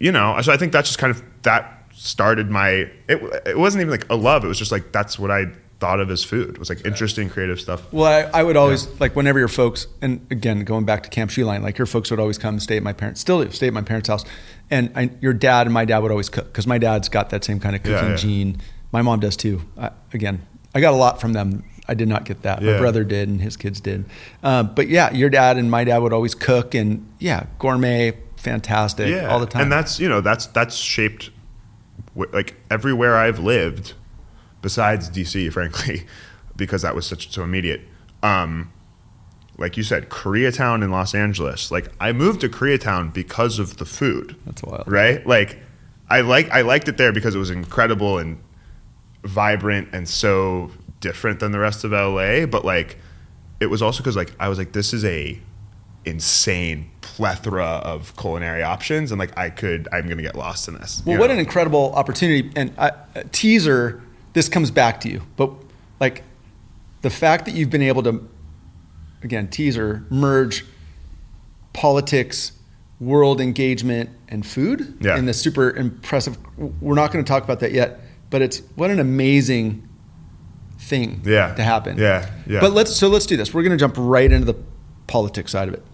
you 0.00 0.10
know, 0.10 0.36
so 0.42 0.52
I 0.52 0.56
think 0.56 0.72
that's 0.72 0.88
just 0.88 0.98
kind 0.98 1.12
of 1.12 1.22
that 1.42 1.84
started 1.94 2.50
my. 2.50 2.68
It, 3.08 3.22
it 3.46 3.58
wasn't 3.58 3.82
even 3.82 3.92
like 3.92 4.10
a 4.10 4.16
love. 4.16 4.44
It 4.44 4.48
was 4.48 4.58
just 4.58 4.72
like 4.72 4.90
that's 4.90 5.18
what 5.18 5.30
I 5.30 5.46
thought 5.82 5.98
of 5.98 6.12
as 6.12 6.22
food. 6.22 6.50
It 6.50 6.58
was 6.60 6.68
like 6.68 6.86
interesting, 6.86 7.28
creative 7.28 7.60
stuff. 7.60 7.92
Well, 7.92 8.28
I, 8.32 8.38
I 8.38 8.42
would 8.44 8.56
always 8.56 8.86
like 9.00 9.16
whenever 9.16 9.40
your 9.40 9.48
folks, 9.48 9.88
and 10.00 10.24
again 10.30 10.62
going 10.62 10.84
back 10.84 11.02
to 11.02 11.08
Camp 11.08 11.32
Shoe 11.32 11.44
Line, 11.44 11.60
like 11.60 11.76
your 11.76 11.86
folks 11.86 12.08
would 12.12 12.20
always 12.20 12.38
come 12.38 12.54
and 12.54 12.62
stay 12.62 12.76
at 12.76 12.84
my 12.84 12.92
parents, 12.92 13.20
still 13.20 13.50
stay 13.50 13.66
at 13.66 13.72
my 13.72 13.82
parents' 13.82 14.08
house, 14.08 14.24
and 14.70 14.92
I, 14.94 15.10
your 15.20 15.32
dad 15.32 15.66
and 15.66 15.74
my 15.74 15.84
dad 15.84 15.98
would 15.98 16.12
always 16.12 16.28
cook 16.28 16.46
because 16.46 16.68
my 16.68 16.78
dad's 16.78 17.08
got 17.08 17.30
that 17.30 17.42
same 17.42 17.58
kind 17.58 17.74
of 17.74 17.82
cooking 17.82 18.10
yeah. 18.10 18.16
gene. 18.16 18.62
My 18.92 19.02
mom 19.02 19.18
does 19.18 19.36
too. 19.36 19.62
I, 19.76 19.90
again, 20.12 20.46
I 20.72 20.80
got 20.80 20.94
a 20.94 20.96
lot 20.96 21.20
from 21.20 21.32
them. 21.32 21.64
I 21.88 21.94
did 21.94 22.06
not 22.06 22.26
get 22.26 22.42
that. 22.42 22.62
My 22.62 22.78
brother 22.78 23.02
did, 23.02 23.28
and 23.28 23.40
his 23.40 23.56
kids 23.56 23.80
did. 23.80 24.04
Um, 24.44 24.72
but 24.76 24.86
yeah, 24.86 25.12
your 25.12 25.30
dad 25.30 25.56
and 25.56 25.68
my 25.68 25.82
dad 25.82 25.98
would 25.98 26.12
always 26.12 26.36
cook, 26.36 26.76
and 26.76 27.12
yeah, 27.18 27.46
gourmet, 27.58 28.16
fantastic, 28.36 29.08
Yeah, 29.08 29.26
all 29.26 29.40
the 29.40 29.46
time. 29.46 29.62
And 29.62 29.72
that's 29.72 29.98
you 29.98 30.08
know 30.08 30.20
that's 30.20 30.46
that's 30.46 30.76
shaped 30.76 31.30
like 32.14 32.54
everywhere 32.70 33.16
I've 33.16 33.40
lived, 33.40 33.94
besides 34.62 35.10
DC, 35.10 35.52
frankly, 35.52 36.06
because 36.56 36.82
that 36.82 36.94
was 36.94 37.06
such 37.06 37.30
so 37.30 37.42
immediate. 37.42 37.82
Um, 38.22 38.72
like 39.58 39.76
you 39.76 39.82
said, 39.82 40.08
Koreatown 40.08 40.82
in 40.82 40.90
Los 40.90 41.14
Angeles. 41.14 41.70
Like 41.70 41.92
I 42.00 42.12
moved 42.12 42.40
to 42.40 42.48
Koreatown 42.48 43.12
because 43.12 43.58
of 43.58 43.76
the 43.76 43.84
food. 43.84 44.36
That's 44.46 44.62
wild. 44.62 44.90
right? 44.90 45.26
Like 45.26 45.58
I 46.08 46.22
like 46.22 46.50
I 46.50 46.62
liked 46.62 46.88
it 46.88 46.96
there 46.96 47.12
because 47.12 47.34
it 47.34 47.38
was 47.38 47.50
incredible 47.50 48.18
and 48.18 48.42
vibrant 49.24 49.88
and 49.92 50.08
so 50.08 50.70
different 51.00 51.40
than 51.40 51.52
the 51.52 51.58
rest 51.58 51.84
of 51.84 51.92
LA. 51.92 52.46
But 52.46 52.64
like 52.64 52.98
it 53.60 53.66
was 53.66 53.82
also 53.82 54.02
because 54.02 54.16
like 54.16 54.32
I 54.40 54.48
was 54.48 54.58
like 54.58 54.72
this 54.72 54.92
is 54.92 55.04
a 55.04 55.38
insane 56.04 56.90
plethora 57.00 57.64
of 57.64 58.16
culinary 58.16 58.62
options 58.62 59.12
and 59.12 59.18
like 59.18 59.36
I 59.38 59.50
could 59.50 59.86
I'm 59.92 60.08
gonna 60.08 60.22
get 60.22 60.34
lost 60.34 60.66
in 60.66 60.74
this. 60.74 61.02
Well, 61.04 61.18
what 61.18 61.28
know? 61.28 61.34
an 61.34 61.40
incredible 61.40 61.94
opportunity 61.94 62.50
and 62.56 62.72
uh, 62.78 62.90
a 63.14 63.24
teaser. 63.24 64.02
This 64.32 64.48
comes 64.48 64.70
back 64.70 65.00
to 65.02 65.08
you, 65.10 65.22
but 65.36 65.50
like 66.00 66.22
the 67.02 67.10
fact 67.10 67.44
that 67.46 67.54
you've 67.54 67.70
been 67.70 67.82
able 67.82 68.02
to, 68.04 68.28
again, 69.22 69.48
teaser 69.48 70.04
merge 70.10 70.64
politics, 71.72 72.52
world 73.00 73.40
engagement, 73.40 74.10
and 74.28 74.44
food 74.46 74.96
Yeah. 75.00 75.16
in 75.18 75.26
this 75.26 75.40
super 75.40 75.70
impressive. 75.70 76.38
We're 76.80 76.94
not 76.94 77.12
going 77.12 77.24
to 77.24 77.28
talk 77.28 77.44
about 77.44 77.60
that 77.60 77.72
yet, 77.72 78.00
but 78.30 78.42
it's 78.42 78.62
what 78.76 78.90
an 78.90 79.00
amazing 79.00 79.88
thing 80.78 81.20
Yeah. 81.24 81.54
to 81.54 81.62
happen. 81.62 81.98
Yeah, 81.98 82.26
yeah. 82.46 82.60
But 82.60 82.72
let's 82.72 82.94
so 82.94 83.08
let's 83.08 83.26
do 83.26 83.36
this. 83.36 83.52
We're 83.52 83.62
going 83.62 83.76
to 83.76 83.82
jump 83.82 83.94
right 83.98 84.30
into 84.30 84.44
the 84.46 84.56
politics 85.06 85.52
side 85.52 85.68
of 85.68 85.74
it. 85.74 85.84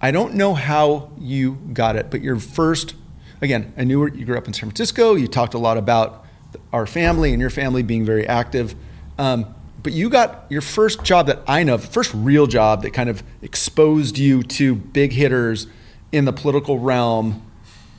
I 0.00 0.10
don't 0.10 0.34
know 0.34 0.54
how 0.54 1.10
you 1.18 1.58
got 1.72 1.96
it, 1.96 2.06
but 2.10 2.22
your 2.22 2.36
first, 2.36 2.94
again, 3.40 3.72
I 3.76 3.84
knew 3.84 4.06
you 4.06 4.24
grew 4.24 4.38
up 4.38 4.46
in 4.46 4.52
San 4.54 4.68
Francisco. 4.68 5.14
You 5.14 5.26
talked 5.26 5.54
a 5.54 5.58
lot 5.58 5.76
about 5.76 6.24
our 6.72 6.86
family 6.86 7.32
and 7.32 7.40
your 7.40 7.50
family 7.50 7.82
being 7.82 8.04
very 8.04 8.26
active. 8.26 8.74
Um, 9.18 9.54
but 9.82 9.92
you 9.92 10.10
got 10.10 10.46
your 10.48 10.60
first 10.60 11.02
job 11.04 11.26
that 11.26 11.40
I 11.46 11.62
know, 11.62 11.78
first 11.78 12.12
real 12.14 12.46
job 12.46 12.82
that 12.82 12.92
kind 12.92 13.08
of 13.08 13.22
exposed 13.42 14.18
you 14.18 14.42
to 14.42 14.74
big 14.74 15.12
hitters 15.12 15.66
in 16.12 16.24
the 16.24 16.32
political 16.32 16.78
realm. 16.78 17.44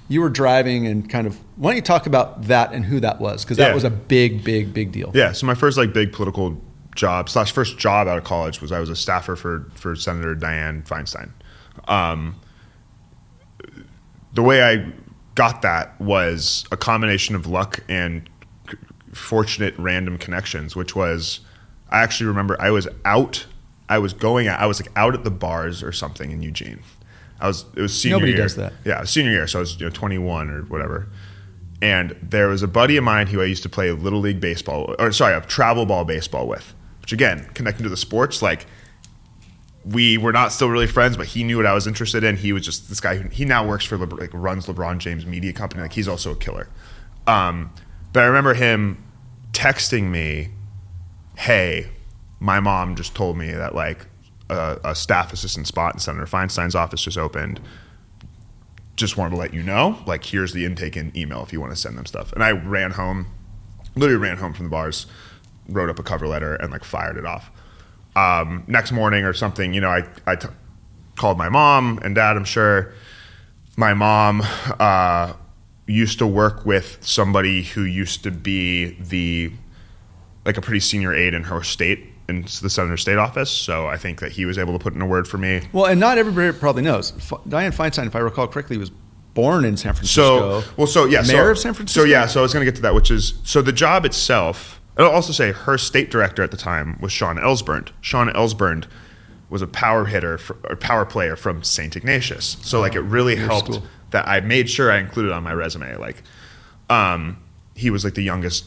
You 0.07 0.21
were 0.21 0.29
driving 0.29 0.87
and 0.87 1.07
kind 1.09 1.27
of, 1.27 1.37
why 1.55 1.71
don't 1.71 1.75
you 1.77 1.81
talk 1.83 2.05
about 2.07 2.43
that 2.45 2.73
and 2.73 2.83
who 2.85 2.99
that 2.99 3.19
was? 3.21 3.43
Because 3.45 3.57
that 3.57 3.69
Yeah. 3.69 3.73
was 3.75 3.83
a 3.83 3.89
big, 3.91 4.43
big, 4.43 4.73
big 4.73 4.91
deal. 4.91 5.11
Yeah, 5.13 5.31
so 5.33 5.45
my 5.45 5.53
first 5.55 5.77
like 5.77 5.93
big 5.93 6.11
political 6.11 6.59
job 6.95 7.29
slash 7.29 7.51
first 7.51 7.77
job 7.77 8.07
out 8.07 8.17
of 8.17 8.23
college 8.23 8.59
was 8.61 8.71
I 8.71 8.79
was 8.79 8.89
a 8.89 8.95
staffer 8.95 9.35
for 9.35 9.67
for 9.75 9.95
Senator 9.95 10.35
Dianne 10.35 10.85
Feinstein. 10.87 11.29
Um, 11.87 12.35
the 14.33 14.41
way 14.43 14.61
I 14.63 14.91
got 15.35 15.61
that 15.61 15.99
was 16.01 16.65
a 16.71 16.77
combination 16.77 17.35
of 17.35 17.45
luck 17.47 17.79
and 17.87 18.29
fortunate 19.13 19.73
random 19.77 20.17
connections, 20.17 20.75
which 20.75 20.95
was 20.95 21.41
I 21.89 22.01
actually 22.01 22.27
remember 22.27 22.55
I 22.59 22.71
was 22.71 22.87
out, 23.05 23.45
I 23.87 23.99
was 23.99 24.13
going 24.13 24.47
out, 24.47 24.59
I 24.59 24.65
was 24.65 24.79
like 24.81 24.91
out 24.95 25.13
at 25.13 25.23
the 25.23 25.31
bars 25.31 25.81
or 25.83 25.91
something 25.91 26.31
in 26.31 26.41
Eugene. 26.41 26.81
I 27.41 27.47
was 27.47 27.65
it 27.75 27.81
was 27.81 27.99
senior 27.99 28.17
Nobody 28.17 28.33
year. 28.33 28.41
does 28.41 28.55
that. 28.57 28.73
Yeah, 28.85 29.03
senior 29.03 29.31
year, 29.31 29.47
so 29.47 29.59
I 29.59 29.61
was 29.61 29.79
you 29.79 29.85
know 29.85 29.91
21 29.91 30.49
or 30.49 30.61
whatever. 30.63 31.07
And 31.81 32.15
there 32.21 32.49
was 32.49 32.61
a 32.61 32.67
buddy 32.67 32.97
of 32.97 33.05
mine 33.05 33.27
who 33.27 33.41
I 33.41 33.45
used 33.45 33.63
to 33.63 33.69
play 33.69 33.89
little 33.91 34.19
league 34.19 34.41
baseball, 34.41 34.93
or 34.99 35.11
sorry, 35.13 35.33
a 35.33 35.41
travel 35.41 35.85
ball 35.85 36.03
baseball 36.03 36.47
with. 36.47 36.73
Which 37.01 37.13
again, 37.13 37.49
connecting 37.53 37.83
to 37.83 37.89
the 37.89 37.95
sports, 37.97 38.41
like 38.41 38.65
we 39.85 40.17
were 40.17 40.33
not 40.33 40.51
still 40.51 40.69
really 40.69 40.87
friends, 40.87 41.15
but 41.15 41.27
he 41.27 41.43
knew 41.43 41.55
what 41.57 41.65
I 41.65 41.73
was 41.73 41.87
interested 41.87 42.23
in. 42.23 42.35
He 42.35 42.51
was 42.51 42.65
just 42.65 42.89
this 42.89 42.99
guy 42.99 43.15
who 43.15 43.29
he 43.29 43.45
now 43.45 43.65
works 43.65 43.85
for 43.85 43.97
Lebr- 43.97 44.19
like 44.19 44.31
runs 44.33 44.65
LeBron 44.67 44.97
James 44.97 45.25
media 45.25 45.53
company. 45.53 45.81
Like 45.81 45.93
he's 45.93 46.07
also 46.07 46.33
a 46.33 46.35
killer. 46.35 46.67
Um, 47.27 47.71
but 48.13 48.23
I 48.23 48.25
remember 48.27 48.53
him 48.53 49.03
texting 49.51 50.09
me, 50.09 50.49
"Hey, 51.37 51.89
my 52.39 52.59
mom 52.59 52.95
just 52.95 53.15
told 53.15 53.37
me 53.37 53.51
that 53.51 53.75
like 53.75 54.07
a, 54.49 54.77
a 54.83 54.95
staff 54.95 55.33
assistant 55.33 55.67
spot 55.67 55.93
in 55.93 55.99
Senator 55.99 56.25
Feinstein's 56.25 56.75
office 56.75 57.03
just 57.03 57.17
opened. 57.17 57.59
Just 58.95 59.17
wanted 59.17 59.31
to 59.31 59.37
let 59.37 59.53
you 59.53 59.63
know. 59.63 59.97
Like 60.05 60.25
here's 60.25 60.53
the 60.53 60.65
intake 60.65 60.97
in 60.97 61.15
email 61.15 61.43
if 61.43 61.53
you 61.53 61.61
want 61.61 61.71
to 61.71 61.77
send 61.77 61.97
them 61.97 62.05
stuff." 62.05 62.33
And 62.33 62.43
I 62.43 62.51
ran 62.51 62.91
home, 62.91 63.27
literally 63.95 64.21
ran 64.21 64.37
home 64.37 64.53
from 64.53 64.65
the 64.65 64.71
bars, 64.71 65.05
wrote 65.67 65.89
up 65.89 65.99
a 65.99 66.03
cover 66.03 66.27
letter, 66.27 66.55
and 66.55 66.71
like 66.71 66.83
fired 66.83 67.17
it 67.17 67.25
off 67.25 67.51
um, 68.15 68.63
next 68.67 68.91
morning 68.91 69.23
or 69.23 69.33
something, 69.33 69.73
you 69.73 69.81
know, 69.81 69.89
I, 69.89 70.03
I 70.25 70.35
t- 70.35 70.47
called 71.15 71.37
my 71.37 71.49
mom 71.49 71.99
and 72.03 72.15
dad, 72.15 72.37
I'm 72.37 72.45
sure. 72.45 72.93
My 73.77 73.93
mom 73.93 74.41
uh, 74.79 75.33
used 75.89 76.19
to 76.19 76.27
work 76.27 76.65
with 76.65 76.97
somebody 77.01 77.63
who 77.63 77.83
used 77.83 78.23
to 78.23 78.31
be 78.31 78.97
the, 79.01 79.51
like 80.45 80.57
a 80.57 80.61
pretty 80.61 80.79
senior 80.79 81.13
aide 81.13 81.33
in 81.33 81.43
her 81.43 81.63
state, 81.63 82.05
in 82.27 82.43
the 82.43 82.69
Senator 82.69 82.95
State 82.95 83.17
office. 83.17 83.49
So 83.49 83.87
I 83.87 83.97
think 83.97 84.19
that 84.19 84.33
he 84.33 84.45
was 84.45 84.57
able 84.57 84.73
to 84.73 84.79
put 84.79 84.93
in 84.93 85.01
a 85.01 85.05
word 85.05 85.27
for 85.27 85.37
me. 85.37 85.61
Well, 85.73 85.85
and 85.85 85.99
not 85.99 86.17
everybody 86.17 86.57
probably 86.57 86.83
knows. 86.83 87.11
F- 87.17 87.41
Dianne 87.47 87.75
Feinstein, 87.75 88.05
if 88.05 88.15
I 88.15 88.19
recall 88.19 88.47
correctly, 88.47 88.77
was 88.77 88.91
born 89.33 89.65
in 89.65 89.77
San 89.77 89.93
Francisco. 89.93 90.61
So, 90.61 90.69
well, 90.77 90.87
so 90.87 91.05
yeah, 91.05 91.21
mayor 91.21 91.45
so, 91.45 91.51
of 91.51 91.59
San 91.59 91.73
Francisco. 91.73 92.01
So 92.01 92.07
yeah, 92.07 92.27
so 92.27 92.39
I 92.39 92.43
was 92.43 92.53
going 92.53 92.65
to 92.65 92.71
get 92.71 92.75
to 92.75 92.81
that, 92.83 92.93
which 92.93 93.09
is 93.09 93.39
so 93.43 93.61
the 93.61 93.73
job 93.73 94.05
itself. 94.05 94.79
I'll 94.97 95.07
also 95.07 95.31
say 95.31 95.53
her 95.53 95.77
state 95.77 96.11
director 96.11 96.43
at 96.43 96.51
the 96.51 96.57
time 96.57 96.99
was 97.01 97.11
Sean 97.11 97.37
Elsbernd. 97.37 97.89
Sean 98.01 98.27
Elsbernd 98.27 98.85
was 99.49 99.61
a 99.61 99.67
power 99.67 100.05
hitter 100.05 100.37
for, 100.37 100.57
or 100.65 100.75
power 100.75 101.05
player 101.05 101.35
from 101.35 101.63
St. 101.63 101.95
Ignatius. 101.95 102.57
So 102.61 102.79
like 102.79 102.95
it 102.95 103.01
really 103.01 103.35
helped 103.35 103.73
school. 103.73 103.83
That 104.11 104.27
I 104.27 104.39
made 104.39 104.69
sure 104.69 104.91
I 104.91 104.97
included 104.99 105.31
on 105.31 105.43
my 105.43 105.53
resume. 105.53 105.95
Like 105.97 106.23
um, 106.89 107.37
he 107.75 107.89
was 107.89 108.03
like 108.03 108.15
the 108.15 108.23
youngest 108.23 108.65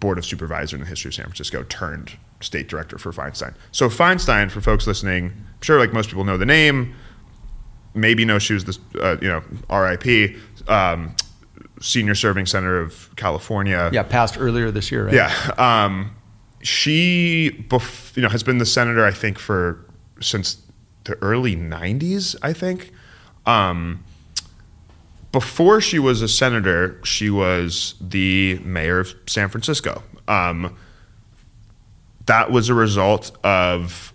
board 0.00 0.18
of 0.18 0.24
supervisor 0.24 0.76
in 0.76 0.82
the 0.82 0.88
history 0.88 1.08
of 1.08 1.14
San 1.14 1.24
Francisco 1.24 1.62
turned 1.64 2.12
state 2.40 2.68
director 2.68 2.98
for 2.98 3.12
Feinstein. 3.12 3.54
So 3.72 3.88
Feinstein, 3.88 4.50
for 4.50 4.60
folks 4.60 4.86
listening, 4.86 5.26
I'm 5.26 5.62
sure 5.62 5.78
like 5.78 5.92
most 5.92 6.08
people 6.08 6.24
know 6.24 6.36
the 6.36 6.46
name, 6.46 6.94
maybe 7.94 8.24
know 8.24 8.38
she 8.38 8.54
was 8.54 8.64
the 8.64 8.78
uh, 9.00 9.16
you 9.20 9.28
know 9.28 9.42
R.I.P. 9.70 10.36
Um, 10.68 11.14
senior 11.80 12.14
serving 12.14 12.46
senator 12.46 12.80
of 12.80 13.14
California. 13.16 13.90
yeah, 13.92 14.02
passed 14.02 14.38
earlier 14.38 14.70
this 14.70 14.90
year, 14.90 15.06
right? 15.06 15.14
Yeah. 15.14 15.54
Um, 15.58 16.14
she, 16.62 17.66
bef- 17.68 18.16
you 18.16 18.22
know, 18.22 18.30
has 18.30 18.42
been 18.42 18.56
the 18.58 18.64
senator, 18.66 19.04
I 19.04 19.10
think, 19.10 19.38
for 19.38 19.84
since 20.20 20.62
the 21.04 21.14
early 21.22 21.56
'90s. 21.56 22.36
I 22.42 22.52
think. 22.52 22.92
Um, 23.46 24.02
before 25.34 25.80
she 25.80 25.98
was 25.98 26.22
a 26.22 26.28
senator, 26.28 27.00
she 27.02 27.28
was 27.28 27.96
the 28.00 28.56
mayor 28.60 29.00
of 29.00 29.12
San 29.26 29.48
Francisco. 29.48 30.00
Um, 30.28 30.76
that 32.26 32.52
was 32.52 32.68
a 32.68 32.74
result 32.74 33.36
of 33.42 34.12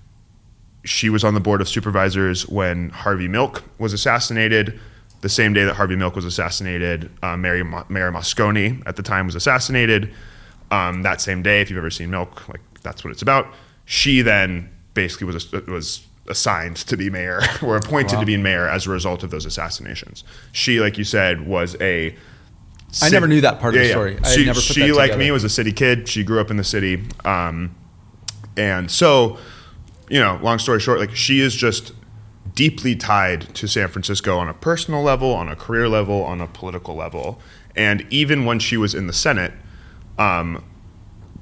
she 0.86 1.10
was 1.10 1.26
on 1.26 1.34
the 1.34 1.42
board 1.42 1.60
of 1.60 1.68
supervisors 1.68 2.48
when 2.48 2.90
Harvey 2.92 3.28
Milk 3.28 3.64
was 3.80 3.92
assassinated. 3.92 4.80
The 5.20 5.28
same 5.28 5.52
day 5.52 5.66
that 5.66 5.76
Harvey 5.76 5.98
Milk 5.98 6.16
was 6.16 6.24
assassinated, 6.24 7.12
uh, 7.22 7.36
Mary, 7.36 7.66
Mayor 7.66 8.14
Moscone 8.14 8.82
at 8.86 8.96
the 8.96 9.04
time 9.04 9.26
was 9.26 9.36
assassinated. 9.36 10.14
Um, 10.72 11.04
that 11.04 11.20
same 11.20 11.44
day, 11.44 11.60
if 11.60 11.70
you've 11.70 11.80
ever 11.80 11.92
seen 11.92 12.12
Milk, 12.12 12.48
like 12.48 12.62
that's 12.82 13.04
what 13.04 13.12
it's 13.12 13.22
about. 13.22 13.54
She 13.84 14.22
then 14.22 14.70
basically 14.94 15.28
was 15.28 15.52
was 15.52 16.08
assigned 16.30 16.78
to 16.78 16.96
be 16.96 17.10
mayor 17.10 17.42
or 17.62 17.76
appointed 17.76 18.16
Wow. 18.16 18.20
to 18.22 18.26
be 18.26 18.38
mayor 18.38 18.68
as 18.68 18.86
a 18.88 18.90
result 18.92 19.24
of 19.24 19.32
those 19.32 19.46
assassinations. 19.46 20.24
She, 20.52 20.80
like 20.80 20.98
you 20.98 21.04
said, 21.04 21.48
was 21.48 21.76
a 21.82 22.16
I 23.04 23.10
never 23.10 23.28
knew 23.28 23.42
that 23.42 23.60
part 23.60 23.76
of 23.76 23.82
the 23.82 23.90
story. 23.90 24.18
I 24.24 24.28
had 24.30 24.36
she, 24.36 24.46
never 24.46 24.56
put 24.60 24.64
she 24.64 24.88
that 24.88 24.96
like 24.96 25.12
together. 25.12 25.20
me, 25.26 25.32
was 25.32 25.44
a 25.44 25.50
city 25.50 25.72
kid. 25.72 26.08
She 26.08 26.24
grew 26.24 26.40
up 26.40 26.50
in 26.50 26.58
the 26.58 26.64
city, 26.64 27.04
um, 27.24 27.76
and 28.58 28.90
so 28.90 29.38
you 30.10 30.20
know, 30.20 30.40
long 30.42 30.58
story 30.58 30.80
short, 30.80 31.00
like 31.00 31.16
she 31.16 31.40
is 31.40 31.54
just 31.56 31.94
deeply 32.56 32.96
tied 32.96 33.42
to 33.54 33.68
San 33.68 33.88
Francisco 33.90 34.40
on 34.40 34.50
a 34.50 34.56
personal 34.56 35.04
level, 35.04 35.34
on 35.36 35.48
a 35.50 35.56
career 35.56 35.88
level, 35.88 36.24
on 36.24 36.42
a 36.42 36.48
political 36.48 36.96
level, 36.96 37.40
and 37.76 38.06
even 38.10 38.44
when 38.44 38.58
she 38.58 38.76
was 38.76 38.96
in 38.96 39.06
the 39.06 39.14
Senate, 39.14 39.54
um, 40.18 40.64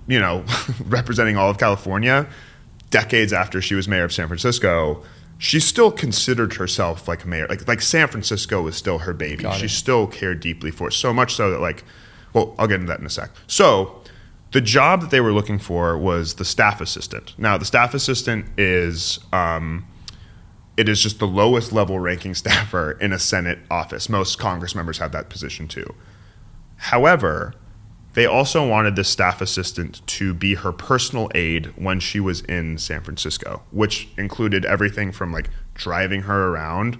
you 0.05 0.19
know, 0.19 0.43
representing 0.85 1.37
all 1.37 1.49
of 1.49 1.57
California, 1.57 2.27
decades 2.89 3.33
after 3.33 3.61
she 3.61 3.75
was 3.75 3.87
mayor 3.87 4.03
of 4.05 4.13
San 4.13 4.27
Francisco. 4.27 5.03
She 5.39 5.59
still 5.59 5.91
considered 5.91 6.53
herself 6.53 7.07
like 7.07 7.25
mayor, 7.25 7.47
like 7.47 7.67
like 7.67 7.81
San 7.81 8.07
Francisco 8.07 8.61
was 8.63 8.75
still 8.75 8.99
her 8.99 9.13
baby. 9.13 9.43
Got 9.43 9.57
She 9.57 9.65
it. 9.65 9.69
still 9.69 10.07
cared 10.07 10.39
deeply 10.39 10.71
for 10.71 10.87
it, 10.87 10.93
so 10.93 11.13
much 11.13 11.35
so 11.35 11.51
that 11.51 11.59
like, 11.59 11.83
well, 12.33 12.55
I'll 12.57 12.67
get 12.67 12.75
into 12.79 12.87
that 12.87 12.99
in 12.99 13.05
a 13.05 13.09
sec. 13.09 13.29
So, 13.45 14.01
the 14.51 14.61
job 14.61 15.01
that 15.01 15.11
they 15.11 15.21
were 15.21 15.33
looking 15.33 15.59
for 15.59 15.97
was 15.97 16.35
the 16.35 16.45
staff 16.45 16.81
assistant. 16.81 17.35
Now, 17.37 17.57
the 17.57 17.65
staff 17.65 17.93
assistant 17.93 18.47
is 18.57 19.19
um, 19.31 19.85
it 20.75 20.89
is 20.89 21.03
just 21.03 21.19
the 21.19 21.27
lowest 21.27 21.71
level 21.71 21.99
ranking 21.99 22.33
staffer 22.43 22.93
in 22.93 23.13
a 23.13 23.19
Senate 23.19 23.59
office. 23.69 24.09
Most 24.09 24.39
Congress 24.39 24.73
members 24.73 24.97
have 24.97 25.11
that 25.11 25.29
position 25.29 25.67
too. 25.67 25.93
However, 26.77 27.53
they 28.17 28.25
also 28.25 28.67
wanted 28.67 28.95
this 28.95 29.07
staff 29.07 29.41
assistant 29.41 30.01
to 30.07 30.33
be 30.33 30.55
her 30.55 30.71
personal 30.71 31.29
aide 31.35 31.67
when 31.75 31.99
she 31.99 32.19
was 32.19 32.41
in 32.41 32.79
San 32.79 33.03
Francisco, 33.03 33.61
which 33.69 34.09
included 34.17 34.65
everything 34.65 35.11
from 35.11 35.31
like 35.31 35.51
driving 35.75 36.23
her 36.23 36.47
around, 36.47 36.97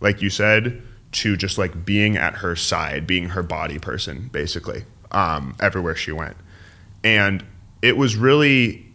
like 0.00 0.20
you 0.20 0.28
said, 0.28 0.82
to 1.12 1.36
just 1.36 1.56
like 1.56 1.84
being 1.84 2.16
at 2.16 2.38
her 2.38 2.56
side, 2.56 3.06
being 3.06 3.28
her 3.28 3.44
body 3.44 3.78
person, 3.78 4.28
basically, 4.32 4.82
um, 5.12 5.54
everywhere 5.60 5.94
she 5.94 6.10
went. 6.10 6.36
And 7.04 7.44
it 7.80 7.96
was 7.96 8.16
really, 8.16 8.92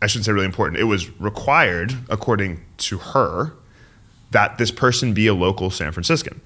I 0.00 0.06
shouldn't 0.06 0.24
say 0.24 0.32
really 0.32 0.46
important, 0.46 0.80
it 0.80 0.84
was 0.84 1.10
required, 1.20 1.94
according 2.08 2.64
to 2.78 2.96
her, 2.96 3.52
that 4.30 4.56
this 4.56 4.70
person 4.70 5.12
be 5.12 5.26
a 5.26 5.34
local 5.34 5.68
San 5.68 5.92
Franciscan. 5.92 6.40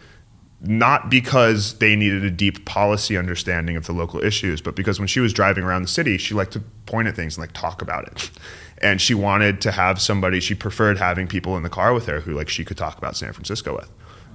Not 0.66 1.10
because 1.10 1.78
they 1.78 1.94
needed 1.96 2.24
a 2.24 2.30
deep 2.30 2.64
policy 2.64 3.16
understanding 3.16 3.76
of 3.76 3.86
the 3.86 3.92
local 3.92 4.22
issues, 4.24 4.60
but 4.60 4.74
because 4.74 4.98
when 4.98 5.08
she 5.08 5.20
was 5.20 5.32
driving 5.32 5.64
around 5.64 5.82
the 5.82 5.88
city, 5.88 6.18
she 6.18 6.34
liked 6.34 6.52
to 6.54 6.60
point 6.86 7.08
at 7.08 7.14
things 7.16 7.36
and 7.36 7.42
like 7.42 7.52
talk 7.52 7.82
about 7.82 8.06
it. 8.08 8.30
And 8.78 9.00
she 9.00 9.14
wanted 9.14 9.60
to 9.62 9.70
have 9.72 10.00
somebody, 10.00 10.40
she 10.40 10.54
preferred 10.54 10.98
having 10.98 11.26
people 11.28 11.56
in 11.56 11.62
the 11.62 11.68
car 11.70 11.94
with 11.94 12.06
her 12.06 12.20
who 12.20 12.32
like 12.34 12.48
she 12.48 12.64
could 12.64 12.76
talk 12.76 12.98
about 12.98 13.16
San 13.16 13.32
Francisco 13.32 13.74
with. 13.74 13.90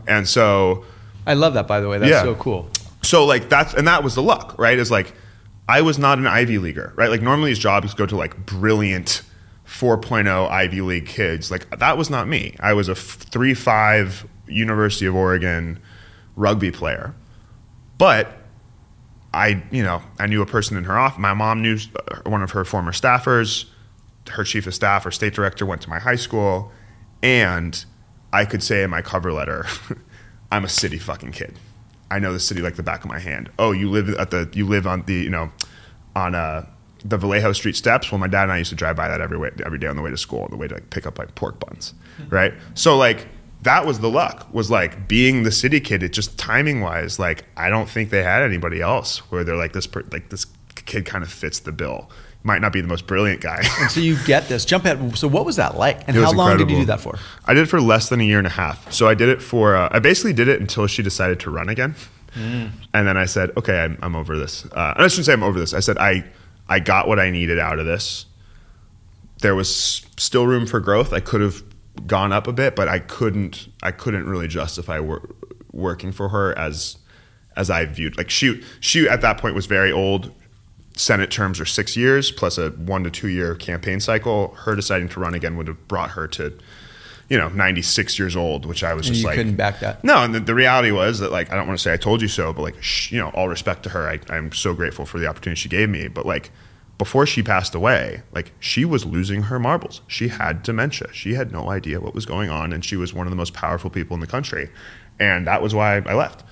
And 0.08 0.28
so 0.28 0.84
I 1.28 1.34
love 1.36 1.54
that, 1.54 1.68
by 1.68 1.80
the 1.80 1.88
way. 1.90 1.98
That's 2.00 2.10
Yeah. 2.12 2.24
so 2.24 2.36
cool. 2.36 2.70
so 3.04 3.26
like 3.26 3.50
that's 3.50 3.74
and 3.74 3.88
that 3.88 4.04
was 4.04 4.16
the 4.16 4.24
luck, 4.24 4.56
right? 4.58 4.80
Is 4.80 4.90
like 4.90 5.14
I 5.70 5.82
was 5.82 6.00
not 6.00 6.18
an 6.18 6.26
Ivy 6.28 6.58
leaguer, 6.58 6.92
right? 6.96 7.10
Like 7.10 7.22
normally 7.22 7.52
these 7.52 7.60
jobs 7.60 7.94
go 7.94 8.06
to 8.06 8.16
like 8.16 8.46
brilliant 8.46 9.22
4.0 9.68 10.50
Ivy 10.50 10.82
League 10.82 11.06
kids. 11.08 11.52
Like 11.52 11.70
that 11.80 11.98
was 11.98 12.10
not 12.10 12.28
me. 12.28 12.56
I 12.60 12.74
was 12.74 12.90
a 12.90 12.94
3-5 12.94 14.26
University 14.48 15.06
of 15.06 15.16
Oregon 15.16 15.80
rugby 16.36 16.72
player. 16.72 17.16
But 17.98 18.38
I, 19.34 19.64
you 19.72 19.84
know, 19.84 20.02
I 20.20 20.28
knew 20.28 20.42
a 20.42 20.46
person 20.46 20.78
in 20.78 20.84
her 20.86 20.98
office. 20.98 21.20
My 21.20 21.34
mom 21.34 21.62
knew 21.62 21.78
uh, 22.12 22.30
one 22.30 22.42
of 22.42 22.52
her 22.52 22.66
former 22.66 22.92
staffers. 22.92 23.66
Her 24.30 24.44
chief 24.44 24.68
of 24.68 24.76
staff 24.76 25.06
or 25.06 25.12
state 25.12 25.34
director 25.34 25.66
went 25.66 25.82
to 25.82 25.90
my 25.90 26.00
high 26.00 26.16
school, 26.16 26.72
and 27.24 27.84
I 28.32 28.46
could 28.46 28.62
say 28.62 28.84
in 28.84 28.90
my 28.90 29.02
cover 29.02 29.34
letter, 29.34 29.66
"I'm 30.52 30.64
a 30.64 30.70
city 30.70 31.00
fucking 31.00 31.32
kid. 31.32 31.58
I 32.12 32.20
know 32.20 32.32
the 32.34 32.40
city 32.40 32.62
like 32.62 32.76
the 32.76 32.84
back 32.84 33.04
of 33.04 33.10
my 33.10 33.20
hand." 33.20 33.50
Oh, 33.58 33.72
you 33.72 33.90
live 33.90 34.10
at 34.10 34.30
the 34.30 34.50
you 34.54 34.68
live 34.68 34.86
on 34.86 35.04
the 35.06 35.16
you 35.16 35.30
know 35.30 35.52
on 36.16 36.36
uh, 36.36 36.68
the 37.04 37.18
Vallejo 37.18 37.52
Street 37.54 37.76
steps. 37.76 38.12
Well, 38.12 38.20
my 38.20 38.28
dad 38.28 38.44
and 38.44 38.52
I 38.52 38.58
used 38.58 38.70
to 38.70 38.76
drive 38.76 38.96
by 38.96 39.08
that 39.08 39.22
every 39.22 39.38
way, 39.38 39.50
every 39.66 39.80
day 39.80 39.88
on 39.88 39.96
the 39.96 40.02
way 40.04 40.12
to 40.12 40.18
school, 40.18 40.42
on 40.42 40.52
the 40.52 40.58
way 40.58 40.68
to 40.68 40.76
like 40.76 40.90
pick 40.92 41.08
up 41.08 41.18
like 41.18 41.34
pork 41.36 41.60
buns, 41.60 41.94
right? 42.30 42.54
So 42.76 42.98
like 42.98 43.28
that 43.64 43.86
was 43.86 44.00
the 44.00 44.10
luck. 44.10 44.48
Was 44.54 44.72
like 44.72 45.08
being 45.08 45.44
the 45.44 45.52
city 45.52 45.80
kid. 45.80 46.04
It 46.04 46.14
just 46.14 46.38
timing 46.38 46.82
wise, 46.82 47.20
like 47.20 47.46
I 47.56 47.70
don't 47.70 47.90
think 47.90 48.10
they 48.10 48.24
had 48.24 48.42
anybody 48.42 48.82
else 48.82 49.20
where 49.32 49.44
they're 49.44 49.56
like 49.56 49.74
this 49.74 49.88
per, 49.88 50.04
like 50.12 50.30
this 50.30 50.46
kid 50.76 51.06
kind 51.06 51.24
of 51.24 51.32
fits 51.32 51.60
the 51.60 51.72
bill. 51.72 52.10
Might 52.44 52.60
not 52.62 52.74
be 52.74 52.82
the 52.82 52.88
most 52.88 53.06
brilliant 53.06 53.40
guy. 53.40 53.64
And 53.80 53.92
so 53.92 54.00
you 54.00 54.18
get 54.26 54.48
this. 54.48 54.66
Jump 54.66 54.86
ahead. 54.86 55.16
So 55.16 55.28
what 55.28 55.46
was 55.46 55.58
that 55.58 55.78
like? 55.78 56.08
And 56.08 56.18
It 56.18 56.24
how 56.24 56.32
long 56.32 56.58
did 56.58 56.72
you 56.72 56.78
do 56.80 56.86
that 56.86 57.00
for? 57.00 57.20
I 57.46 57.54
did 57.54 57.64
it 57.64 57.66
for 57.68 57.80
less 57.80 58.10
than 58.10 58.20
a 58.20 58.24
year 58.24 58.40
and 58.40 58.48
a 58.48 58.52
half. 58.52 58.92
So 58.92 59.08
I 59.08 59.14
did 59.14 59.30
it 59.30 59.44
for, 59.44 59.76
uh, 59.76 59.90
I 59.92 60.00
basically 60.00 60.34
did 60.34 60.48
it 60.48 60.60
until 60.60 60.88
she 60.88 61.04
decided 61.04 61.40
to 61.42 61.52
run 61.52 61.70
again. 61.70 61.94
And 62.36 62.72
then 62.94 63.16
I 63.18 63.26
said, 63.26 63.52
okay, 63.58 63.82
I'm, 63.82 63.98
I'm 64.02 64.16
over 64.16 64.38
this. 64.38 64.66
Uh, 64.66 64.94
I 64.96 65.08
shouldn't 65.08 65.26
say 65.28 65.34
I'm 65.34 65.44
over 65.44 65.60
this. 65.60 65.74
I 65.76 65.82
said, 65.82 65.98
I, 66.00 66.24
I 66.68 66.80
got 66.80 67.08
what 67.08 67.20
I 67.20 67.30
needed 67.30 67.60
out 67.60 67.78
of 67.78 67.86
this. 67.86 68.26
There 69.42 69.54
was 69.54 70.04
still 70.18 70.48
room 70.48 70.66
for 70.66 70.80
growth. 70.80 71.14
I 71.14 71.20
could 71.20 71.42
have 71.42 71.62
gone 72.08 72.32
up 72.32 72.48
a 72.48 72.54
bit, 72.54 72.76
but 72.76 72.88
I 72.88 73.00
couldn't, 73.00 73.68
I 73.84 73.92
couldn't 73.92 74.28
really 74.28 74.48
justify 74.48 75.00
wor- 75.00 75.30
working 75.72 76.12
for 76.12 76.30
her 76.30 76.58
as, 76.58 76.98
as 77.56 77.70
I 77.70 77.86
viewed, 77.86 78.18
like 78.18 78.30
she, 78.30 78.64
she 78.80 79.08
at 79.10 79.22
that 79.22 79.38
point 79.38 79.56
was 79.56 79.66
very 79.66 79.92
old. 79.92 80.32
Senate 80.96 81.32
terms 81.32 81.60
are 81.60 81.66
six 81.66 81.96
years 81.96 82.32
plus 82.32 82.58
a 82.58 82.70
one 82.72 83.04
to 83.06 83.10
two 83.10 83.30
year 83.30 83.56
campaign 83.56 84.00
cycle. 84.02 84.50
Her 84.56 84.76
deciding 84.76 85.08
to 85.10 85.20
run 85.22 85.34
again 85.34 85.56
would 85.58 85.68
have 85.68 85.88
brought 85.88 86.12
her 86.12 86.28
to, 86.30 86.54
you 87.30 87.38
know, 87.38 87.48
96 87.48 88.20
years 88.20 88.36
old, 88.36 88.66
which 88.66 88.84
I 88.84 88.94
was 88.94 89.08
And 89.08 89.14
just 89.16 89.22
you 89.24 89.28
like, 89.30 89.38
couldn't 89.38 89.56
back 89.56 89.80
that. 89.80 90.04
no, 90.04 90.18
and 90.18 90.36
the, 90.36 90.42
the 90.42 90.54
reality 90.54 90.92
was 90.92 91.20
that 91.20 91.32
like 91.32 91.50
I 91.52 91.56
don't 91.56 91.66
want 91.66 91.80
to 91.80 91.82
say 91.84 91.94
I 91.94 91.98
told 91.98 92.22
you 92.22 92.28
so, 92.28 92.52
but 92.52 92.62
like 92.62 92.84
sh- 92.84 93.14
you 93.14 93.20
know, 93.20 93.30
all 93.30 93.48
respect 93.48 93.84
to 93.84 93.90
her, 93.90 94.08
I, 94.10 94.20
I'm 94.30 94.52
so 94.52 94.74
grateful 94.74 95.06
for 95.06 95.18
the 95.18 95.28
opportunity 95.28 95.60
she 95.60 95.70
gave 95.70 95.90
me. 95.90 96.10
But 96.10 96.26
like 96.26 96.52
before 97.02 97.26
she 97.26 97.42
passed 97.42 97.74
away, 97.74 98.22
like 98.32 98.52
she 98.60 98.86
was 98.86 99.08
losing 99.08 99.42
her 99.42 99.58
marbles. 99.58 100.02
She 100.06 100.28
had 100.28 100.62
dementia. 100.62 101.12
She 101.12 101.34
had 101.34 101.52
no 101.52 101.72
idea 101.72 102.00
what 102.00 102.14
was 102.14 102.28
going 102.28 102.52
on, 102.52 102.72
and 102.72 102.86
she 102.86 102.96
was 102.96 103.12
one 103.12 103.26
of 103.26 103.32
the 103.32 103.36
most 103.36 103.56
powerful 103.56 103.90
people 103.90 104.14
in 104.14 104.22
the 104.22 104.28
country, 104.28 104.70
and 105.20 105.48
that 105.48 105.64
was 105.64 105.74
why 105.74 105.96
I 105.98 106.14
left. 106.14 106.44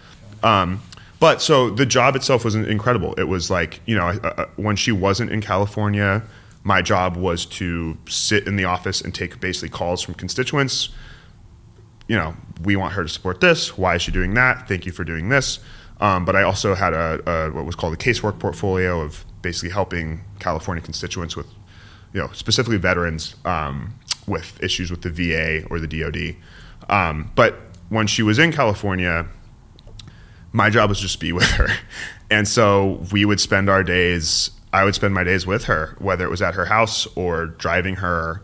Um, 0.41 0.82
but 1.20 1.43
so 1.43 1.70
the 1.70 1.86
job 1.86 2.16
itself 2.16 2.43
was 2.43 2.56
incredible. 2.56 3.14
It 3.14 3.26
was 3.26 3.52
like 3.52 3.80
you 3.86 3.95
know 3.95 4.08
uh, 4.08 4.34
uh, 4.38 4.45
when 4.56 4.76
she 4.76 4.91
wasn't 4.91 5.30
in 5.32 5.39
California. 5.39 6.24
My 6.64 6.82
job 6.82 7.16
was 7.16 7.45
to 7.60 8.00
sit 8.08 8.47
in 8.47 8.56
the 8.56 8.66
office 8.66 9.02
and 9.02 9.14
take 9.14 9.39
basically 9.39 9.70
calls 9.70 10.02
from 10.02 10.16
constituents, 10.16 10.89
you 12.08 12.16
know, 12.16 12.36
we 12.64 12.76
want 12.76 12.93
her 12.93 13.04
to 13.04 13.10
support 13.10 13.39
this. 13.39 13.78
Why 13.78 13.97
is 13.97 14.02
she 14.02 14.12
doing 14.12 14.34
that? 14.34 14.68
Thank 14.68 14.88
you 14.88 14.91
for 14.91 15.04
doing 15.04 15.30
this. 15.30 15.60
Um, 16.02 16.26
but 16.26 16.36
I 16.36 16.41
also 16.41 16.74
had 16.74 16.93
a, 16.93 17.22
a 17.30 17.52
what 17.52 17.66
was 17.66 17.76
called 17.76 17.93
a 17.93 17.97
casework 17.97 18.39
portfolio 18.39 19.00
of 19.00 19.26
basically 19.42 19.70
helping 19.70 20.22
California 20.40 20.84
constituents 20.84 21.36
with, 21.36 21.48
you 22.14 22.22
know, 22.22 22.30
specifically 22.34 22.78
veterans 22.78 23.36
um, 23.46 23.94
with 24.28 24.62
issues 24.62 24.92
with 24.92 25.02
the 25.02 25.10
VA 25.10 25.66
or 25.70 25.80
the 25.80 25.88
DoD. 25.88 26.36
Um, 26.90 27.32
but 27.36 27.60
when 27.90 28.08
she 28.08 28.24
was 28.24 28.40
in 28.40 28.52
California, 28.52 29.28
my 30.52 30.70
job 30.70 30.90
was 30.90 31.00
just 31.00 31.16
to 31.16 31.20
be 31.20 31.32
with 31.40 31.52
her, 31.52 31.70
and 32.30 32.48
so 32.48 33.04
we 33.12 33.26
would 33.26 33.40
spend 33.40 33.70
our 33.70 33.84
days. 33.84 34.52
I 34.72 34.84
would 34.84 34.94
spend 34.94 35.16
my 35.16 35.24
days 35.24 35.48
with 35.48 35.66
her, 35.66 35.96
whether 35.98 36.24
it 36.24 36.30
was 36.30 36.44
at 36.44 36.54
her 36.54 36.66
house 36.66 37.08
or 37.16 37.48
driving 37.48 37.96
her. 37.98 38.42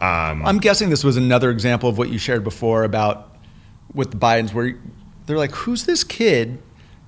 Um, 0.00 0.44
I'm 0.44 0.58
guessing 0.58 0.90
this 0.90 1.04
was 1.04 1.16
another 1.16 1.50
example 1.50 1.88
of 1.88 1.96
what 1.98 2.08
you 2.08 2.18
shared 2.18 2.42
before 2.42 2.82
about 2.82 3.36
with 3.94 4.10
the 4.10 4.16
Bidens, 4.16 4.52
where 4.52 4.76
they're 5.26 5.38
like, 5.38 5.52
"Who's 5.52 5.86
this 5.86 6.02
kid 6.02 6.60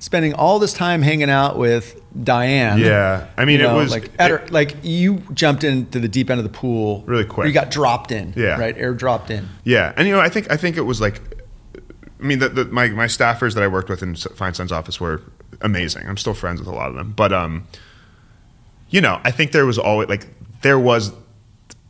spending 0.04 0.34
all 0.34 0.58
this 0.58 0.72
time 0.74 1.00
hanging 1.02 1.30
out 1.30 1.58
with 1.58 1.98
Dianne?" 2.16 2.78
Yeah, 2.78 3.26
I 3.38 3.44
mean, 3.46 3.60
You 3.60 3.68
it 3.68 3.72
was- 3.74 3.90
like 3.90 4.04
it- 4.04 4.20
her, 4.20 4.44
like 4.50 4.76
you 4.82 5.22
jumped 5.32 5.64
into 5.64 5.98
the 5.98 6.08
deep 6.08 6.30
end 6.30 6.38
of 6.38 6.44
the 6.44 6.50
pool 6.58 7.02
Really 7.06 7.24
quick. 7.24 7.46
You 7.46 7.52
got 7.52 7.70
dropped 7.70 8.12
in, 8.12 8.34
Yeah. 8.36 8.58
right, 8.58 8.76
air 8.76 8.92
dropped 8.94 9.30
in. 9.30 9.48
Yeah, 9.64 9.92
and 9.96 10.06
you 10.06 10.14
know, 10.14 10.20
I 10.20 10.28
think 10.28 10.50
I 10.52 10.56
think 10.56 10.76
it 10.76 10.82
was 10.82 11.00
like, 11.00 11.20
I 12.20 12.22
mean, 12.26 12.38
the, 12.38 12.48
the, 12.50 12.64
my 12.66 12.88
my 12.88 13.06
staffers 13.06 13.54
that 13.54 13.62
I 13.62 13.68
worked 13.68 13.88
with 13.88 14.02
in 14.02 14.14
Feinstein's 14.14 14.72
office 14.72 15.00
were 15.00 15.22
amazing. 15.60 16.06
I'm 16.08 16.16
still 16.16 16.34
friends 16.34 16.60
with 16.60 16.68
a 16.68 16.74
lot 16.74 16.88
of 16.90 16.94
them, 16.96 17.12
but 17.16 17.32
um, 17.32 17.64
you 18.90 19.00
know, 19.00 19.20
I 19.24 19.30
think 19.30 19.52
there 19.52 19.66
was 19.66 19.78
always 19.78 20.08
like 20.08 20.26
there 20.62 20.78
was 20.78 21.12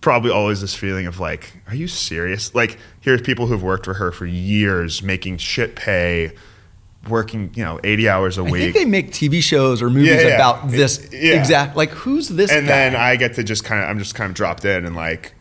probably 0.01 0.31
always 0.31 0.61
this 0.61 0.75
feeling 0.75 1.07
of 1.07 1.19
like, 1.19 1.53
are 1.69 1.75
you 1.75 1.89
serious? 1.89 2.55
Like, 2.55 2.79
here's 3.01 3.23
people 3.23 3.47
who've 3.47 3.63
worked 3.63 3.87
for 3.87 3.95
her 3.95 4.13
for 4.13 4.27
years, 4.27 5.03
making 5.03 5.39
shit 5.39 5.77
pay, 5.77 6.33
working 7.09 7.51
you 7.55 7.65
know 7.65 7.79
80 7.85 8.09
hours 8.09 8.39
a 8.39 8.45
week. 8.45 8.55
I 8.55 8.59
think 8.59 8.75
they 8.75 8.85
make 8.85 9.11
TV 9.11 9.43
shows 9.43 9.83
or 9.83 9.91
movies 9.91 10.11
Yeah, 10.11 10.21
yeah. 10.29 10.35
about 10.35 10.71
this 10.71 11.09
Yeah. 11.13 11.35
exact. 11.41 11.77
Like, 11.77 11.91
who's 11.91 12.29
this? 12.29 12.51
and 12.51 12.67
guy? 12.67 12.73
then 12.73 12.97
I 12.97 13.17
get 13.17 13.35
to 13.35 13.43
just 13.45 13.65
kind 13.65 13.83
of 13.83 13.89
I'm 13.89 13.99
just 13.99 14.15
kind 14.15 14.29
of 14.31 14.35
dropped 14.35 14.65
in 14.65 14.85
and 14.85 14.95
like 14.97 15.35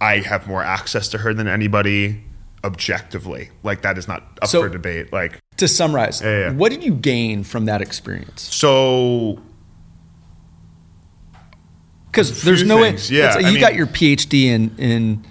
I 0.00 0.18
have 0.18 0.46
more 0.46 0.62
access 0.62 1.08
to 1.08 1.18
her 1.18 1.34
than 1.34 1.46
anybody 1.48 2.24
objectively. 2.64 3.50
Like 3.62 3.82
that 3.82 3.96
is 3.98 4.06
not 4.08 4.38
up 4.42 4.48
So- 4.48 4.62
for 4.62 4.68
debate. 4.68 5.12
Like 5.12 5.38
to 5.58 5.68
summarize, 5.68 6.20
Yeah, 6.22 6.52
what 6.52 6.70
did 6.70 6.82
you 6.82 6.94
gain 6.94 7.44
from 7.44 7.66
that 7.66 7.80
experience? 7.82 8.42
so 8.42 9.40
Because 12.10 12.42
there's 12.42 12.64
no 12.64 12.80
things, 12.82 13.10
way. 13.10 13.18
yeah, 13.18 13.24
it's- 13.30 13.36
I 13.44 13.48
you 13.48 13.52
mean- 13.54 13.60
got 13.60 13.74
your 13.74 13.86
PhD 13.86 14.46
in 14.46 14.72
in 14.78 15.24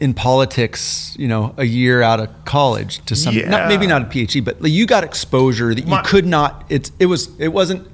in 0.00 0.12
politics, 0.12 1.14
you 1.18 1.28
know, 1.28 1.54
a 1.56 1.64
year 1.64 2.02
out 2.02 2.20
of 2.20 2.44
college 2.44 3.04
to 3.06 3.16
some. 3.16 3.36
Not, 3.48 3.68
maybe 3.68 3.86
not 3.86 4.02
a 4.02 4.04
PhD, 4.06 4.44
but 4.44 4.62
you 4.68 4.86
got 4.86 5.04
exposure 5.04 5.74
that 5.74 5.82
you 5.82 5.90
My- 5.90 6.02
could 6.02 6.26
not. 6.26 6.64
It's 6.68 6.90
it 6.98 7.06
was 7.06 7.28
it 7.38 7.48
wasn't 7.48 7.88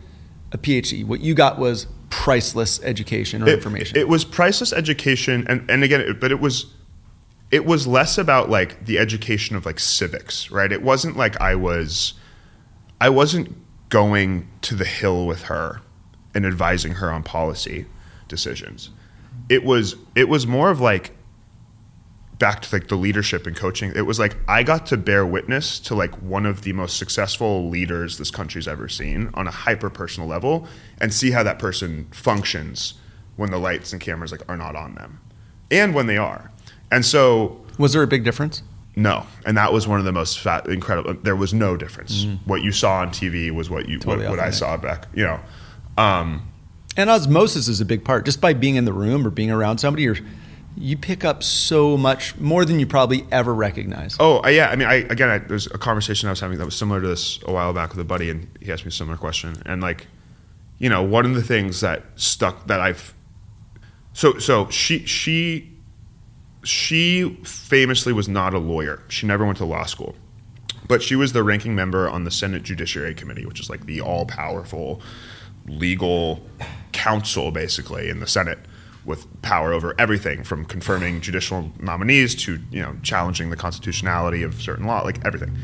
a 0.53 0.59
PhD. 0.59 1.05
What 1.05 1.21
you 1.21 1.35
got 1.35 1.59
was 1.59 1.87
priceless 2.09 2.83
education 2.83 3.43
or 3.43 3.49
it, 3.49 3.55
information. 3.55 3.97
it 3.97 4.09
was 4.09 4.25
priceless 4.25 4.73
education 4.73 5.47
and 5.49 5.71
and 5.71 5.85
again 5.85 6.01
it, 6.01 6.21
but 6.21 6.33
it 6.33 6.41
was 6.41 6.67
it 7.51 7.65
was 7.65 7.87
less 7.87 8.19
about 8.19 8.49
like 8.51 8.85
the 8.87 8.99
education 8.99 9.57
of 9.57 9.67
like 9.67 9.79
civics, 9.79 10.51
right? 10.51 10.73
It 10.73 10.83
wasn't 10.83 11.17
like 11.17 11.41
I 11.41 11.55
was 11.55 12.15
I 13.01 13.09
wasn't 13.11 13.57
going 13.91 14.49
to 14.63 14.75
the 14.75 14.85
hill 14.85 15.27
with 15.27 15.43
her 15.43 15.81
and 16.35 16.47
advising 16.47 16.95
her 16.95 17.11
on 17.11 17.23
policy 17.23 17.87
decisions. 18.29 18.91
It 19.49 19.65
was 19.65 19.97
it 20.15 20.29
was 20.29 20.47
more 20.47 20.71
of 20.71 20.81
like 20.81 21.13
back 22.41 22.63
to 22.63 22.75
like 22.75 22.89
the 22.89 22.97
leadership 22.97 23.47
and 23.47 23.55
coaching. 23.55 23.93
It 23.95 24.03
was 24.03 24.19
like 24.19 24.37
I 24.49 24.65
got 24.65 24.87
to 24.87 24.97
bear 24.97 25.25
witness 25.25 25.79
to 25.81 25.95
like 25.95 26.13
one 26.21 26.47
of 26.47 26.63
the 26.63 26.73
most 26.73 26.97
successful 26.97 27.69
leaders 27.69 28.19
this 28.19 28.33
country's 28.33 28.67
ever 28.67 28.89
seen 28.89 29.31
on 29.35 29.47
a 29.47 29.53
hyper 29.53 29.91
personal 29.91 30.29
level 30.29 30.67
and 30.99 31.15
see 31.15 31.31
how 31.31 31.45
that 31.45 31.61
person 31.61 32.09
functions 32.11 32.95
when 33.37 33.53
the 33.53 33.59
lights 33.59 33.93
and 33.93 34.01
cameras 34.01 34.33
like 34.33 34.43
are 34.49 34.57
not 34.57 34.75
on 34.75 34.97
them 34.97 35.21
and 35.71 35.95
when 35.95 36.07
they 36.07 36.17
are. 36.17 36.51
And 36.91 37.07
so 37.07 37.65
was 37.79 37.93
there 37.93 38.03
a 38.03 38.09
big 38.09 38.25
difference? 38.25 38.65
no, 38.97 39.25
and 39.47 39.57
that 39.57 39.73
was 39.73 39.87
one 39.87 39.99
of 40.01 40.05
the 40.05 40.13
most 40.13 40.41
fat, 40.41 40.67
incredible. 40.67 41.15
There 41.23 41.37
was 41.37 41.55
no 41.55 41.77
difference. 41.77 42.27
What 42.45 42.63
you 42.63 42.73
saw 42.73 42.99
on 42.99 43.11
TV 43.11 43.51
was 43.51 43.71
what 43.71 43.89
you 43.89 43.99
Totally 43.99 44.27
what, 44.27 44.39
what 44.39 44.41
I 44.41 44.51
saw 44.51 44.77
back. 44.77 45.07
You 45.15 45.25
know, 45.25 45.41
um, 45.97 46.51
And 46.97 47.09
osmosis 47.09 47.69
is 47.69 47.81
a 47.81 47.85
big 47.85 48.05
part. 48.05 48.25
Just 48.25 48.41
by 48.41 48.53
being 48.53 48.75
in 48.75 48.85
the 48.85 48.93
room 48.93 49.27
or 49.27 49.31
being 49.31 49.51
around 49.51 49.79
somebody, 49.79 50.03
you're, 50.03 50.19
you 50.77 50.97
pick 50.97 51.25
up 51.25 51.43
so 51.43 51.97
much 51.97 52.37
more 52.39 52.65
than 52.65 52.79
you 52.79 52.87
probably 52.87 53.27
ever 53.31 53.55
recognize. 53.55 54.17
oh 54.21 54.43
uh, 54.45 54.49
yeah. 54.49 54.69
I 54.69 54.77
mean, 54.77 54.89
I 54.89 54.95
again, 54.95 55.29
I, 55.29 55.39
there's 55.39 55.67
a 55.67 55.79
conversation 55.79 56.29
I 56.29 56.33
was 56.33 56.41
having 56.41 56.59
that 56.59 56.65
was 56.65 56.77
similar 56.77 57.01
to 57.01 57.09
this 57.09 57.41
a 57.45 57.53
while 57.53 57.73
back 57.73 57.91
with 57.91 57.99
a 58.01 58.05
buddy, 58.05 58.31
and 58.31 58.49
he 58.61 58.73
asked 58.73 58.85
me 58.85 58.89
a 58.89 58.93
similar 58.93 59.17
question. 59.17 59.63
And 59.67 59.81
like, 59.81 60.07
you 60.79 60.89
know, 60.89 61.03
one 61.03 61.27
of 61.27 61.35
the 61.35 61.43
things 61.43 61.81
that 61.81 62.05
stuck 62.17 62.67
that 62.67 62.81
I've 62.81 63.15
so 64.13 64.39
so 64.39 64.69
she 64.71 65.05
she 65.07 65.71
she 66.63 67.39
famously 67.45 68.13
was 68.13 68.29
not 68.29 68.55
a 68.55 68.59
lawyer. 68.59 69.03
She 69.09 69.27
never 69.27 69.45
went 69.45 69.59
to 69.59 69.65
law 69.65 69.85
school. 69.85 70.15
But 70.87 71.03
she 71.03 71.15
was 71.15 71.33
the 71.33 71.45
ranking 71.45 71.75
member 71.75 72.09
on 72.09 72.25
the 72.25 72.31
Senate 72.33 72.65
Judiciary 72.65 73.15
Committee, 73.15 73.47
which 73.47 73.61
is 73.61 73.71
like 73.71 73.87
the 73.87 74.01
all 74.01 74.27
powerful 74.27 75.01
legal 75.67 76.45
council, 76.93 77.51
basically, 77.53 78.09
in 78.09 78.19
the 78.21 78.27
Senate, 78.27 78.59
with 79.11 79.27
power 79.43 79.75
over 79.75 79.95
everything 79.99 80.43
from 80.43 80.65
confirming 80.65 81.21
judicial 81.21 81.71
nominees 81.79 82.35
to 82.45 82.59
you 82.71 82.81
know 82.81 82.97
challenging 83.03 83.51
the 83.51 83.57
constitutionality 83.57 84.43
of 84.43 84.63
certain 84.63 84.87
law, 84.87 85.03
like 85.03 85.23
everything. 85.27 85.55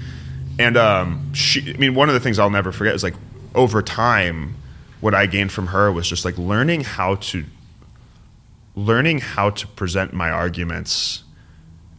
And 0.59 0.77
um, 0.77 1.33
she, 1.33 1.73
I 1.73 1.79
mean, 1.79 1.95
one 1.95 2.09
of 2.09 2.15
the 2.15 2.21
things 2.21 2.39
I'll 2.39 2.51
never 2.51 2.73
forget 2.73 2.95
is 2.95 3.03
like 3.03 3.15
over 3.55 3.81
time, 3.81 4.57
what 5.01 5.15
I 5.15 5.27
gained 5.27 5.53
from 5.53 5.69
her 5.69 5.91
was 5.91 6.09
just 6.09 6.25
like 6.25 6.37
learning 6.37 6.83
how 6.83 7.15
to 7.17 7.45
learning 8.77 9.19
how 9.19 9.49
to 9.51 9.67
present 9.69 10.13
my 10.13 10.31
arguments 10.31 11.25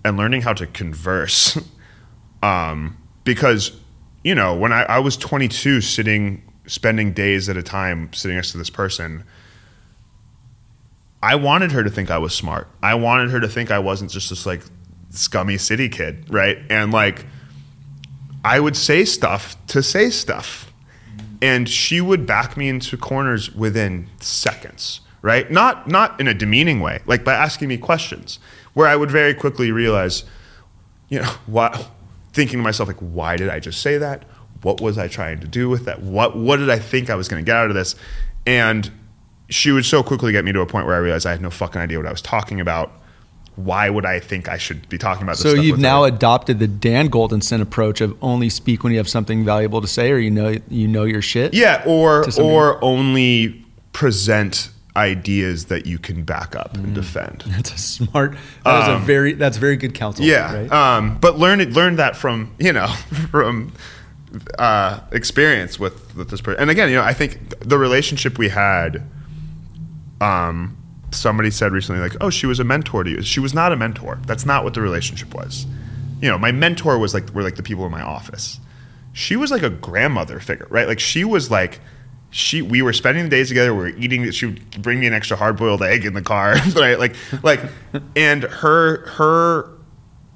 and 0.06 0.16
learning 0.16 0.44
how 0.44 0.54
to 0.54 0.68
converse. 0.68 1.60
um, 2.44 2.96
because, 3.24 3.72
you 4.24 4.36
know, 4.36 4.56
when 4.56 4.72
I, 4.72 4.84
I 4.84 5.00
was 5.00 5.18
22, 5.18 5.82
sitting, 5.82 6.44
spending 6.68 7.12
days 7.12 7.50
at 7.50 7.58
a 7.58 7.64
time 7.64 8.14
sitting 8.14 8.38
next 8.38 8.52
to 8.52 8.58
this 8.58 8.70
person, 8.70 9.24
I 11.22 11.36
wanted 11.36 11.72
her 11.72 11.84
to 11.84 11.90
think 11.90 12.12
I 12.12 12.18
was 12.18 12.34
smart. 12.34 12.68
I 12.82 12.96
wanted 12.96 13.32
her 13.32 13.40
to 13.40 13.48
think 13.48 13.72
I 13.72 13.80
wasn't 13.80 14.12
just 14.12 14.30
this 14.30 14.46
like 14.46 14.62
scummy 15.10 15.58
city 15.58 15.90
kid, 15.90 16.26
right? 16.30 16.60
And 16.70 16.92
like, 16.92 17.26
I 18.44 18.60
would 18.60 18.78
say 18.78 19.04
stuff 19.04 19.56
to 19.68 19.82
say 19.82 20.10
stuff. 20.10 20.72
And 21.42 21.70
she 21.70 22.02
would 22.02 22.26
back 22.26 22.58
me 22.58 22.70
into 22.70 22.98
corners 22.98 23.54
within 23.54 24.08
seconds, 24.20 25.02
right? 25.22 25.50
Not 25.52 25.88
not 25.88 26.20
in 26.20 26.28
a 26.28 26.34
demeaning 26.34 26.80
way, 26.80 27.02
like 27.06 27.24
by 27.24 27.34
asking 27.34 27.68
me 27.68 27.78
questions, 27.78 28.40
where 28.74 28.88
I 28.88 28.96
would 28.96 29.12
very 29.12 29.34
quickly 29.34 29.72
realize, 29.72 30.24
you 31.10 31.20
know, 31.20 31.28
what 31.46 31.92
thinking 32.34 32.60
to 32.60 32.64
myself 32.64 32.88
like, 32.88 33.00
why 33.00 33.38
did 33.38 33.50
I 33.50 33.60
just 33.60 33.82
say 33.82 33.98
that? 33.98 34.24
What 34.62 34.82
was 34.82 34.98
I 34.98 35.08
trying 35.08 35.40
to 35.42 35.48
do 35.48 35.70
with 35.70 35.86
that? 35.86 36.02
What 36.02 36.36
what 36.36 36.58
did 36.58 36.70
I 36.70 36.80
think 36.80 37.10
I 37.10 37.16
was 37.16 37.28
going 37.28 37.44
to 37.44 37.46
get 37.46 37.56
out 37.56 37.70
of 37.70 37.76
this? 37.76 37.96
And 38.46 38.92
she 39.50 39.72
would 39.72 39.86
so 39.86 40.04
quickly 40.04 40.32
get 40.32 40.44
me 40.46 40.52
to 40.54 40.62
a 40.62 40.66
point 40.66 40.86
where 40.86 40.96
I 40.96 41.00
realized 41.00 41.26
I 41.26 41.32
had 41.32 41.42
no 41.42 41.50
fucking 41.50 41.80
idea 41.82 41.98
what 41.98 42.06
I 42.08 42.12
was 42.12 42.22
talking 42.22 42.60
about. 42.60 42.92
Why 43.56 43.90
would 43.90 44.06
I 44.06 44.20
think 44.20 44.48
I 44.48 44.58
should 44.58 44.88
be 44.88 44.98
talking 45.00 45.24
about 45.24 45.34
this? 45.38 45.42
So 45.44 45.54
stuff 45.54 45.66
you've 45.66 45.80
now 45.80 46.04
her? 46.04 46.10
adopted 46.10 46.60
the 46.60 46.68
Dan 46.68 47.10
Goldensohn 47.10 47.60
approach 47.62 48.02
of 48.02 48.16
only 48.22 48.50
speak 48.50 48.84
when 48.84 48.92
you 48.94 49.00
have 49.00 49.10
something 49.10 49.44
valuable 49.44 49.82
to 49.82 49.88
say, 49.88 50.12
or 50.12 50.20
you 50.20 50.30
know 50.30 50.58
you 50.70 50.88
know 50.88 51.06
your 51.06 51.24
shit. 51.24 51.54
Yeah, 51.56 51.82
or 51.88 52.24
or 52.40 52.84
only 52.84 53.66
present 53.94 54.70
ideas 54.96 55.66
that 55.66 55.86
you 55.88 55.98
can 56.00 56.24
back 56.24 56.56
up 56.56 56.74
Mm. 56.74 56.84
and 56.84 56.96
defend. 56.96 57.44
that's 57.48 57.72
a 57.74 57.78
smart. 57.78 58.36
That 58.64 58.80
was 58.90 59.02
a 59.02 59.06
very 59.06 59.34
that's 59.34 59.58
very 59.58 59.76
good 59.76 59.96
counsel. 59.96 60.24
Um, 60.26 60.30
Yeah, 60.30 60.54
right? 60.56 60.72
um, 60.72 61.18
but 61.20 61.40
learn 61.40 61.60
it. 61.62 61.72
Learn 61.72 61.96
that 61.96 62.16
from 62.16 62.54
you 62.60 62.74
know 62.74 62.88
from 63.32 63.74
uh, 64.60 65.00
experience 65.12 65.80
with 65.80 66.16
with 66.16 66.30
this 66.30 66.42
person. 66.42 66.62
And 66.62 66.70
again, 66.70 66.90
you 66.90 66.96
know, 66.96 67.04
I 67.04 67.14
think 67.14 67.40
the 67.60 67.78
relationship 67.78 68.38
we 68.38 68.50
had. 68.50 69.04
Um, 70.22 70.78
somebody 71.12 71.52
said 71.52 71.72
recently, 71.72 72.02
like, 72.02 72.16
"Oh, 72.22 72.30
she 72.30 72.46
was 72.46 72.60
a 72.60 72.64
mentor 72.64 73.04
to 73.04 73.10
you." 73.10 73.22
She 73.22 73.40
was 73.40 73.54
not 73.54 73.72
a 73.72 73.76
mentor. 73.76 74.20
That's 74.26 74.46
not 74.46 74.64
what 74.64 74.74
the 74.74 74.82
relationship 74.82 75.34
was. 75.34 75.66
You 76.22 76.30
know, 76.30 76.38
my 76.38 76.52
mentor 76.52 76.98
was 76.98 77.14
like 77.14 77.30
were 77.34 77.44
like 77.44 77.56
the 77.56 77.64
people 77.64 77.86
in 77.86 77.92
my 77.92 78.02
office. 78.02 78.60
She 79.14 79.36
was 79.36 79.52
like 79.52 79.64
a 79.64 79.70
grandmother 79.70 80.40
figure, 80.40 80.68
right? 80.70 80.88
Like 80.88 81.00
she 81.00 81.24
was 81.24 81.50
like 81.52 81.80
she 82.30 82.62
we 82.62 82.82
were 82.82 82.94
spending 82.94 83.24
the 83.24 83.30
days 83.30 83.48
together. 83.50 83.74
We 83.74 83.80
were 83.80 83.98
eating. 83.98 84.30
She 84.32 84.48
would 84.48 84.82
bring 84.82 85.00
me 85.00 85.08
an 85.08 85.14
extra 85.14 85.38
hard 85.38 85.58
boiled 85.58 85.82
egg 85.84 86.06
in 86.06 86.14
the 86.14 86.22
car, 86.22 86.56
right? 86.76 87.00
Like 87.00 87.16
like, 87.44 87.62
and 88.16 88.44
her 88.44 89.08
her 89.12 89.72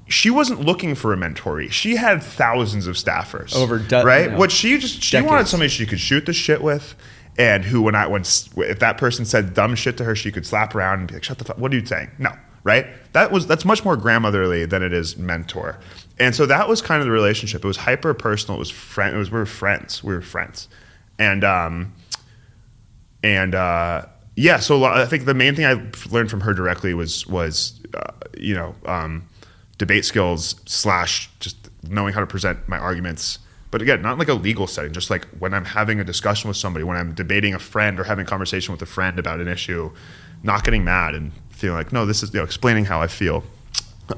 she 0.08 0.30
wasn't 0.30 0.60
looking 0.60 0.94
for 0.94 1.12
a 1.12 1.16
mentoree. 1.16 1.70
She 1.70 1.96
had 1.96 2.22
thousands 2.22 2.86
of 2.86 2.96
staffers 2.96 3.54
Over 3.54 3.78
de- 3.78 4.04
right. 4.04 4.24
you 4.24 4.30
know, 4.32 4.38
what 4.38 4.52
she 4.52 4.76
just 4.78 5.02
she 5.02 5.20
wanted 5.20 5.48
somebody 5.48 5.68
she 5.68 5.86
could 5.86 6.00
shoot 6.00 6.26
the 6.26 6.32
shit 6.32 6.62
with, 6.62 6.94
and 7.38 7.64
who 7.64 7.82
when 7.82 7.94
I 7.94 8.06
when 8.06 8.22
if 8.22 8.78
that 8.80 8.98
person 8.98 9.24
said 9.24 9.54
dumb 9.54 9.74
shit 9.74 9.96
to 9.98 10.04
her, 10.04 10.14
she 10.14 10.30
could 10.30 10.46
slap 10.46 10.74
around 10.74 11.00
and 11.00 11.08
be 11.08 11.14
like, 11.14 11.24
"Shut 11.24 11.38
the 11.38 11.44
fuck! 11.44 11.58
What 11.58 11.72
are 11.72 11.76
you 11.76 11.84
saying?" 11.84 12.10
No, 12.18 12.32
right? 12.64 12.86
That 13.12 13.32
was 13.32 13.46
that's 13.46 13.64
much 13.64 13.84
more 13.84 13.96
grandmotherly 13.96 14.64
than 14.66 14.82
it 14.82 14.92
is 14.92 15.16
mentor, 15.16 15.78
and 16.18 16.34
so 16.34 16.46
that 16.46 16.68
was 16.68 16.82
kind 16.82 17.00
of 17.00 17.06
the 17.06 17.12
relationship. 17.12 17.64
It 17.64 17.66
was 17.66 17.78
hyper 17.78 18.14
personal. 18.14 18.56
It 18.56 18.60
was 18.60 18.70
friend. 18.70 19.14
It 19.14 19.18
was 19.18 19.30
we 19.30 19.38
were 19.38 19.46
friends. 19.46 20.04
We 20.04 20.14
were 20.14 20.22
friends, 20.22 20.68
and 21.18 21.42
um, 21.42 21.94
and 23.22 23.54
uh, 23.54 24.06
yeah. 24.36 24.58
So 24.58 24.84
I 24.84 25.06
think 25.06 25.24
the 25.24 25.34
main 25.34 25.54
thing 25.54 25.64
I 25.64 25.82
learned 26.10 26.30
from 26.30 26.42
her 26.42 26.52
directly 26.52 26.92
was 26.92 27.26
was 27.26 27.80
uh, 27.94 28.12
you 28.38 28.54
know 28.54 28.74
um, 28.84 29.26
debate 29.78 30.04
skills 30.04 30.56
slash 30.66 31.30
just 31.40 31.56
knowing 31.88 32.12
how 32.12 32.20
to 32.20 32.26
present 32.26 32.68
my 32.68 32.78
arguments. 32.78 33.38
But 33.72 33.80
again, 33.80 34.02
not 34.02 34.18
like 34.18 34.28
a 34.28 34.34
legal 34.34 34.66
setting, 34.66 34.92
just 34.92 35.08
like 35.08 35.24
when 35.38 35.54
I'm 35.54 35.64
having 35.64 35.98
a 35.98 36.04
discussion 36.04 36.46
with 36.46 36.58
somebody, 36.58 36.84
when 36.84 36.98
I'm 36.98 37.14
debating 37.14 37.54
a 37.54 37.58
friend 37.58 37.98
or 37.98 38.04
having 38.04 38.26
a 38.26 38.28
conversation 38.28 38.70
with 38.70 38.82
a 38.82 38.86
friend 38.86 39.18
about 39.18 39.40
an 39.40 39.48
issue, 39.48 39.90
not 40.42 40.62
getting 40.62 40.84
mad 40.84 41.14
and 41.14 41.32
feeling 41.48 41.78
like, 41.78 41.90
no, 41.90 42.04
this 42.04 42.22
is 42.22 42.34
you 42.34 42.40
know, 42.40 42.44
explaining 42.44 42.84
how 42.84 43.00
I 43.00 43.06
feel. 43.06 43.42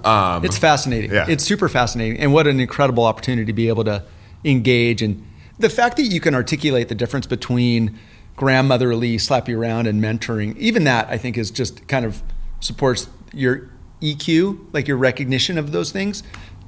Um, 0.03 0.45
It's 0.45 0.59
fascinating. 0.59 1.13
Yeah. 1.13 1.27
It's 1.29 1.45
super 1.45 1.69
fascinating. 1.69 2.19
And 2.19 2.33
what 2.33 2.49
an 2.49 2.59
incredible 2.59 3.05
opportunity 3.05 3.47
to 3.47 3.53
be 3.53 3.69
able 3.69 3.85
to 3.85 4.03
engage. 4.45 5.03
And 5.03 5.25
the 5.61 5.71
fact 5.71 5.99
that 5.99 6.07
you 6.07 6.21
can 6.21 6.35
articulate 6.35 6.89
the 6.89 6.97
difference 6.97 7.29
between 7.29 7.97
grandmotherly, 8.35 9.19
slap 9.19 9.49
you 9.49 9.61
around, 9.61 9.87
and 9.87 10.03
mentoring, 10.03 10.57
even 10.57 10.83
that 10.85 11.09
I 11.09 11.17
think 11.17 11.39
is 11.39 11.53
just 11.53 11.87
kind 11.87 12.05
of 12.05 12.25
supports 12.59 13.09
your 13.33 13.71
EQ, 14.03 14.73
like 14.73 14.89
your 14.89 14.97
recognition 14.97 15.59
of 15.59 15.71
those 15.71 15.93
things. 15.93 16.25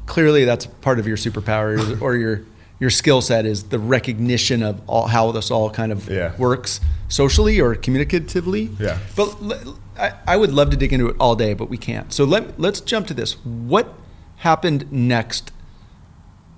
Clearly, 0.07 0.45
that's 0.45 0.67
part 0.67 1.01
of 1.01 1.07
your 1.09 1.17
superpower 1.17 2.01
or 2.01 2.15
your 2.15 2.45
your 2.79 2.91
skill 2.91 3.21
set 3.23 3.47
is 3.47 3.65
the 3.65 3.79
recognition 3.79 4.63
of 4.63 4.81
all, 4.87 5.07
how 5.07 5.33
this 5.33 5.51
all 5.51 5.71
kind 5.71 5.93
of 5.93 6.09
Yeah. 6.09 6.33
works 6.37 6.81
socially 7.09 7.61
or 7.61 7.75
communicatively. 7.75 8.79
Yeah. 8.79 8.99
But 9.15 9.35
l- 9.43 9.79
I, 9.99 10.13
I 10.27 10.37
would 10.37 10.53
love 10.53 10.71
to 10.71 10.77
dig 10.77 10.93
into 10.93 11.09
it 11.09 11.17
all 11.19 11.35
day, 11.37 11.55
but 11.55 11.71
we 11.71 11.79
can't. 11.79 12.13
So 12.13 12.25
let 12.25 12.61
let's 12.61 12.81
jump 12.81 13.07
to 13.07 13.15
this. 13.15 13.35
What 13.45 13.95
happened 14.37 14.93
next 14.93 15.53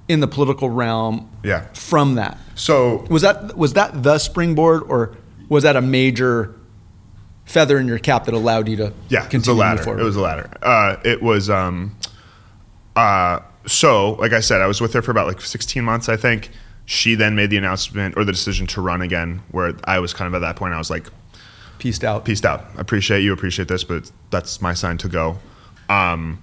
in 0.08 0.18
the 0.20 0.26
political 0.26 0.70
realm 0.70 1.28
Yeah. 1.44 1.66
from 1.74 2.16
that? 2.16 2.36
So 2.56 3.06
Was 3.08 3.22
that 3.22 3.56
was 3.56 3.74
that 3.74 4.02
the 4.02 4.18
springboard, 4.18 4.82
or 4.88 5.12
was 5.48 5.62
that 5.62 5.76
a 5.76 5.80
major 5.80 6.54
feather 7.44 7.78
in 7.78 7.86
your 7.86 7.98
cap 7.98 8.24
that 8.24 8.34
allowed 8.34 8.68
you 8.68 8.76
to 8.76 8.92
Yeah, 9.08 9.24
continue 9.26 9.62
it 9.62 9.70
was 9.74 9.80
the 9.80 9.84
continue 9.84 9.84
to 9.84 9.86
move 9.86 9.86
latter. 9.86 10.00
It 10.00 10.04
was 10.04 10.14
the 10.16 10.20
latter. 10.20 10.50
Uh, 10.60 10.96
it 11.04 11.22
was 11.22 11.48
um, 11.48 11.96
uh, 12.96 13.38
so 13.68 14.12
like 14.14 14.32
I 14.32 14.40
said, 14.40 14.60
I 14.60 14.66
was 14.66 14.80
with 14.80 14.92
her 14.94 15.02
for 15.02 15.10
about 15.10 15.26
like 15.26 15.40
16 15.40 15.82
months, 15.84 16.08
I 16.08 16.16
think. 16.16 16.50
She 16.86 17.14
then 17.14 17.34
made 17.34 17.50
the 17.50 17.58
announcement 17.58 18.16
or 18.16 18.24
the 18.24 18.32
decision 18.32 18.66
to 18.68 18.80
run 18.80 19.02
again. 19.02 19.42
Where 19.50 19.74
I 19.84 19.98
was 19.98 20.14
kind 20.14 20.26
of 20.26 20.34
at 20.34 20.46
that 20.46 20.56
point, 20.56 20.74
I 20.74 20.78
was 20.78 20.90
like, 20.90 21.08
pieced 21.78 22.02
out. 22.02 22.24
peaced 22.24 22.46
out. 22.46 22.64
I 22.76 22.80
appreciate 22.80 23.20
you, 23.20 23.32
appreciate 23.32 23.68
this, 23.68 23.84
but 23.84 24.10
that's 24.30 24.62
my 24.62 24.74
sign 24.74 24.98
to 24.98 25.08
go. 25.08 25.38
Um, 25.88 26.42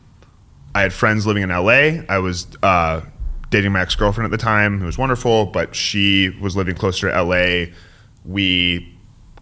I 0.75 0.81
had 0.81 0.93
friends 0.93 1.25
living 1.25 1.43
in 1.43 1.49
LA. 1.49 2.03
I 2.09 2.19
was 2.19 2.47
uh, 2.61 3.01
dating 3.49 3.71
my 3.71 3.81
ex 3.81 3.95
girlfriend 3.95 4.25
at 4.25 4.31
the 4.31 4.43
time, 4.43 4.79
who 4.79 4.85
was 4.85 4.97
wonderful, 4.97 5.47
but 5.47 5.75
she 5.75 6.29
was 6.41 6.55
living 6.55 6.75
closer 6.75 7.09
to 7.09 7.23
LA. 7.23 7.71
We 8.23 8.95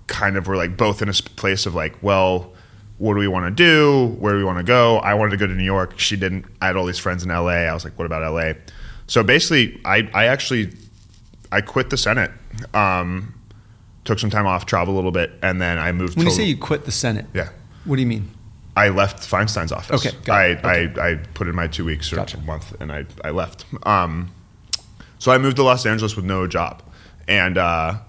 kind 0.07 0.37
of 0.37 0.47
were 0.47 0.55
like 0.55 0.77
both 0.77 1.01
in 1.01 1.09
a 1.09 1.13
place 1.13 1.65
of 1.65 1.75
like, 1.75 2.01
well, 2.01 2.52
what 2.97 3.13
do 3.13 3.19
we 3.19 3.27
want 3.27 3.45
to 3.45 3.51
do? 3.51 4.15
Where 4.19 4.33
do 4.33 4.39
we 4.39 4.43
want 4.43 4.59
to 4.59 4.63
go? 4.63 4.97
I 4.97 5.13
wanted 5.13 5.31
to 5.31 5.37
go 5.37 5.47
to 5.47 5.53
New 5.53 5.63
York. 5.63 5.99
She 5.99 6.15
didn't. 6.15 6.45
I 6.61 6.67
had 6.67 6.75
all 6.75 6.85
these 6.85 6.99
friends 6.99 7.23
in 7.23 7.29
LA. 7.29 7.47
I 7.47 7.73
was 7.73 7.83
like, 7.83 7.97
what 7.97 8.05
about 8.05 8.33
LA? 8.33 8.53
So 9.07 9.23
basically, 9.23 9.81
I, 9.83 10.09
I 10.13 10.25
actually 10.25 10.71
I 11.51 11.61
quit 11.61 11.89
the 11.89 11.97
Senate. 11.97 12.31
Um, 12.73 13.33
took 14.05 14.19
some 14.19 14.29
time 14.29 14.45
off, 14.45 14.65
traveled 14.65 14.95
a 14.95 14.97
little 14.97 15.11
bit, 15.11 15.31
and 15.41 15.61
then 15.61 15.77
I 15.77 15.91
moved. 15.91 16.17
When 16.17 16.25
to, 16.25 16.31
you 16.31 16.35
say 16.35 16.43
you 16.43 16.57
quit 16.57 16.85
the 16.85 16.91
Senate, 16.91 17.25
yeah, 17.33 17.49
what 17.85 17.95
do 17.97 18.01
you 18.01 18.07
mean? 18.07 18.29
I 18.75 18.89
left 18.89 19.19
Feinstein's 19.19 19.71
office. 19.71 20.05
Okay, 20.05 20.17
got 20.23 20.35
I, 20.35 20.45
it. 20.45 20.57
Okay. 20.59 21.01
I, 21.01 21.11
I 21.11 21.15
put 21.33 21.47
in 21.47 21.55
my 21.55 21.67
two 21.67 21.85
weeks 21.85 22.11
or 22.11 22.17
Gotcha. 22.17 22.37
a 22.37 22.41
month, 22.41 22.73
and 22.81 22.91
I, 22.91 23.05
I 23.23 23.29
left. 23.29 23.65
Um, 23.85 24.31
so 25.19 25.31
I 25.31 25.37
moved 25.37 25.57
to 25.57 25.63
Los 25.63 25.85
Angeles 25.85 26.15
with 26.15 26.25
no 26.25 26.47
job, 26.47 26.81
and 27.27 27.57
uh, 27.57 27.99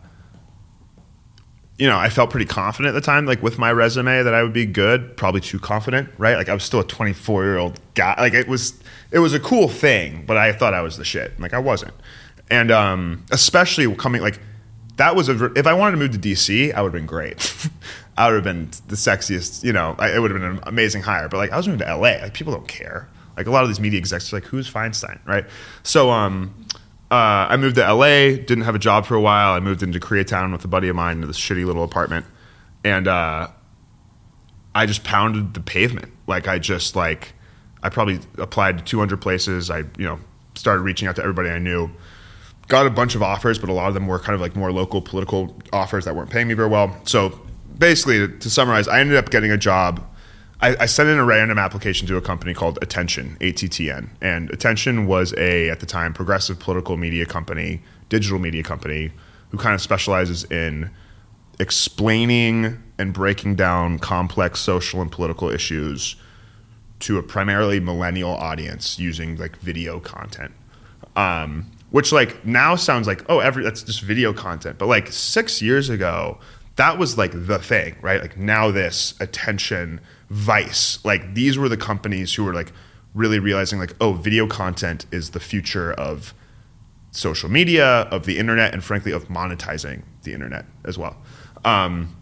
you 1.78 1.88
know 1.88 1.98
I 1.98 2.08
felt 2.08 2.30
pretty 2.30 2.46
confident 2.46 2.94
at 2.94 3.00
the 3.00 3.04
time, 3.04 3.26
like 3.26 3.42
with 3.42 3.58
my 3.58 3.72
resume, 3.72 4.22
that 4.22 4.34
I 4.34 4.42
would 4.42 4.52
be 4.52 4.66
good. 4.66 5.16
Probably 5.16 5.40
too 5.40 5.58
confident, 5.58 6.08
right? 6.18 6.36
Like 6.36 6.48
I 6.48 6.54
was 6.54 6.64
still 6.64 6.80
a 6.80 6.84
24 6.84 7.44
year 7.44 7.58
old 7.58 7.80
guy. 7.94 8.14
Like 8.18 8.34
it 8.34 8.48
was 8.48 8.80
it 9.10 9.18
was 9.18 9.32
a 9.34 9.40
cool 9.40 9.68
thing, 9.68 10.24
but 10.26 10.36
I 10.36 10.52
thought 10.52 10.74
I 10.74 10.82
was 10.82 10.96
the 10.96 11.04
shit. 11.04 11.38
Like 11.40 11.54
I 11.54 11.58
wasn't, 11.58 11.94
and 12.50 12.70
um, 12.70 13.24
especially 13.30 13.92
coming 13.96 14.22
like 14.22 14.38
that 14.96 15.16
was 15.16 15.28
a 15.28 15.52
if 15.54 15.66
I 15.66 15.74
wanted 15.74 15.92
to 15.92 15.96
move 15.98 16.12
to 16.12 16.18
DC, 16.18 16.72
I 16.72 16.82
would 16.82 16.92
have 16.92 17.00
been 17.00 17.06
great. 17.06 17.68
I 18.16 18.28
would 18.28 18.34
have 18.36 18.44
been 18.44 18.70
the 18.86 18.94
sexiest, 18.94 19.64
you 19.64 19.72
know, 19.72 19.96
I, 19.98 20.14
it 20.14 20.20
would 20.20 20.30
have 20.30 20.40
been 20.40 20.50
an 20.58 20.60
amazing 20.64 21.02
hire. 21.02 21.28
But 21.28 21.38
like 21.38 21.50
I 21.50 21.56
was 21.56 21.66
moving 21.66 21.84
to 21.84 21.96
LA, 21.96 22.22
like 22.22 22.34
people 22.34 22.52
don't 22.52 22.68
care. 22.68 23.08
Like 23.36 23.48
a 23.48 23.50
lot 23.50 23.64
of 23.64 23.68
these 23.68 23.80
media 23.80 23.98
execs 23.98 24.32
are 24.32 24.36
like, 24.36 24.44
who's 24.44 24.70
Feinstein, 24.70 25.18
right? 25.26 25.44
So 25.82 26.10
um, 26.10 26.54
uh, 27.14 27.46
I 27.48 27.56
moved 27.56 27.76
to 27.76 27.94
LA, 27.94 28.36
didn't 28.36 28.62
have 28.62 28.74
a 28.74 28.78
job 28.80 29.06
for 29.06 29.14
a 29.14 29.20
while. 29.20 29.52
I 29.54 29.60
moved 29.60 29.84
into 29.84 30.00
Koreatown 30.00 30.50
with 30.50 30.64
a 30.64 30.68
buddy 30.68 30.88
of 30.88 30.96
mine 30.96 31.16
into 31.16 31.28
this 31.28 31.38
shitty 31.38 31.64
little 31.64 31.84
apartment, 31.84 32.26
and 32.82 33.06
uh, 33.06 33.48
I 34.74 34.86
just 34.86 35.04
pounded 35.04 35.54
the 35.54 35.60
pavement. 35.60 36.12
Like 36.26 36.48
I 36.48 36.58
just 36.58 36.96
like 36.96 37.34
I 37.84 37.88
probably 37.88 38.18
applied 38.38 38.78
to 38.78 38.84
200 38.84 39.20
places. 39.20 39.70
I 39.70 39.78
you 39.96 40.06
know 40.06 40.18
started 40.56 40.82
reaching 40.82 41.06
out 41.06 41.14
to 41.16 41.22
everybody 41.22 41.50
I 41.50 41.60
knew. 41.60 41.88
Got 42.66 42.86
a 42.86 42.90
bunch 42.90 43.14
of 43.14 43.22
offers, 43.22 43.58
but 43.60 43.68
a 43.68 43.72
lot 43.72 43.88
of 43.88 43.94
them 43.94 44.08
were 44.08 44.18
kind 44.18 44.34
of 44.34 44.40
like 44.40 44.56
more 44.56 44.72
local 44.72 45.00
political 45.00 45.56
offers 45.72 46.06
that 46.06 46.16
weren't 46.16 46.30
paying 46.30 46.48
me 46.48 46.54
very 46.54 46.68
well. 46.68 46.98
So 47.04 47.38
basically, 47.78 48.26
to 48.26 48.50
summarize, 48.50 48.88
I 48.88 48.98
ended 48.98 49.16
up 49.16 49.30
getting 49.30 49.52
a 49.52 49.58
job. 49.58 50.04
I, 50.60 50.76
I 50.80 50.86
sent 50.86 51.08
in 51.08 51.18
a 51.18 51.24
random 51.24 51.58
application 51.58 52.06
to 52.08 52.16
a 52.16 52.20
company 52.20 52.54
called 52.54 52.78
Attention, 52.80 53.36
ATTN, 53.40 54.10
and 54.20 54.50
Attention 54.50 55.06
was 55.06 55.34
a 55.36 55.68
at 55.68 55.80
the 55.80 55.86
time 55.86 56.12
progressive 56.12 56.58
political 56.58 56.96
media 56.96 57.26
company, 57.26 57.82
digital 58.08 58.38
media 58.38 58.62
company, 58.62 59.12
who 59.50 59.58
kind 59.58 59.74
of 59.74 59.80
specializes 59.80 60.44
in 60.44 60.90
explaining 61.60 62.82
and 62.98 63.12
breaking 63.12 63.54
down 63.54 63.98
complex 63.98 64.60
social 64.60 65.00
and 65.00 65.10
political 65.10 65.48
issues 65.50 66.16
to 67.00 67.18
a 67.18 67.22
primarily 67.22 67.80
millennial 67.80 68.30
audience 68.30 68.98
using 68.98 69.36
like 69.36 69.56
video 69.58 70.00
content. 70.00 70.52
Um, 71.16 71.70
which 71.90 72.10
like 72.10 72.44
now 72.44 72.74
sounds 72.74 73.06
like 73.06 73.24
oh 73.28 73.38
every 73.38 73.62
that's 73.62 73.82
just 73.82 74.02
video 74.02 74.32
content, 74.32 74.78
but 74.78 74.86
like 74.86 75.12
six 75.12 75.62
years 75.62 75.90
ago 75.90 76.38
that 76.76 76.98
was 76.98 77.16
like 77.16 77.30
the 77.32 77.58
thing, 77.58 77.96
right? 78.02 78.20
Like 78.20 78.36
NowThis 78.36 79.20
attention, 79.20 80.00
Vice, 80.30 81.04
like 81.04 81.34
these 81.34 81.58
were 81.58 81.68
the 81.68 81.76
companies 81.76 82.34
who 82.34 82.44
were 82.44 82.54
like 82.54 82.72
really 83.14 83.38
realizing 83.38 83.78
like 83.78 83.94
oh 84.00 84.12
video 84.12 84.46
content 84.46 85.06
is 85.12 85.30
the 85.30 85.40
future 85.40 85.92
of 85.92 86.34
social 87.10 87.48
media, 87.48 87.86
of 87.86 88.26
the 88.26 88.38
internet, 88.38 88.72
and 88.72 88.82
frankly 88.82 89.12
of 89.12 89.28
monetizing 89.28 90.02
the 90.22 90.32
internet 90.32 90.66
as 90.84 90.98
well. 90.98 91.16
Um, 91.64 92.16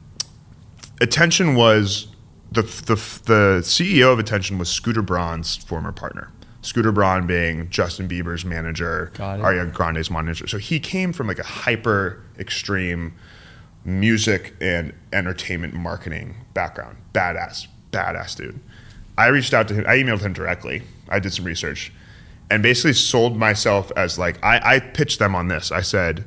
Attention 1.00 1.54
was 1.54 2.08
the, 2.52 2.62
the 2.62 2.94
the 3.24 3.60
CEO 3.62 4.12
of 4.12 4.18
Attention 4.18 4.58
was 4.58 4.68
Scooter 4.68 5.02
Braun's 5.02 5.56
former 5.56 5.92
partner. 5.92 6.30
Scooter 6.60 6.92
Braun 6.92 7.26
being 7.26 7.68
Justin 7.70 8.08
Bieber's 8.08 8.44
manager. 8.44 9.10
Ariana 9.40 9.72
Grande's 9.72 10.10
manager. 10.10 10.46
So 10.46 10.58
he 10.58 10.78
came 10.78 11.12
from 11.12 11.26
like 11.26 11.40
a 11.40 11.44
hyper 11.44 12.22
extreme 12.38 13.14
music 13.84 14.54
and 14.60 14.92
entertainment 15.12 15.74
marketing 15.74 16.36
background. 16.54 16.98
Badass, 17.12 17.66
badass 17.93 18.36
dude. 18.36 18.59
I 19.16 19.28
reached 19.28 19.55
out 19.55 19.69
to 19.69 19.74
him. 19.74 19.85
I 19.86 19.97
emailed 19.97 20.20
him 20.20 20.32
directly. 20.32 20.82
I 21.09 21.19
did 21.19 21.32
some 21.32 21.44
research 21.44 21.93
and 22.51 22.62
basically 22.62 22.93
sold 22.93 23.36
myself 23.36 23.93
as 23.97 24.19
like 24.19 24.43
I, 24.43 24.77
I 24.77 24.81
pitched 24.81 25.19
them 25.19 25.35
on 25.35 25.48
this. 25.48 25.70
I 25.70 25.81
said, 25.81 26.24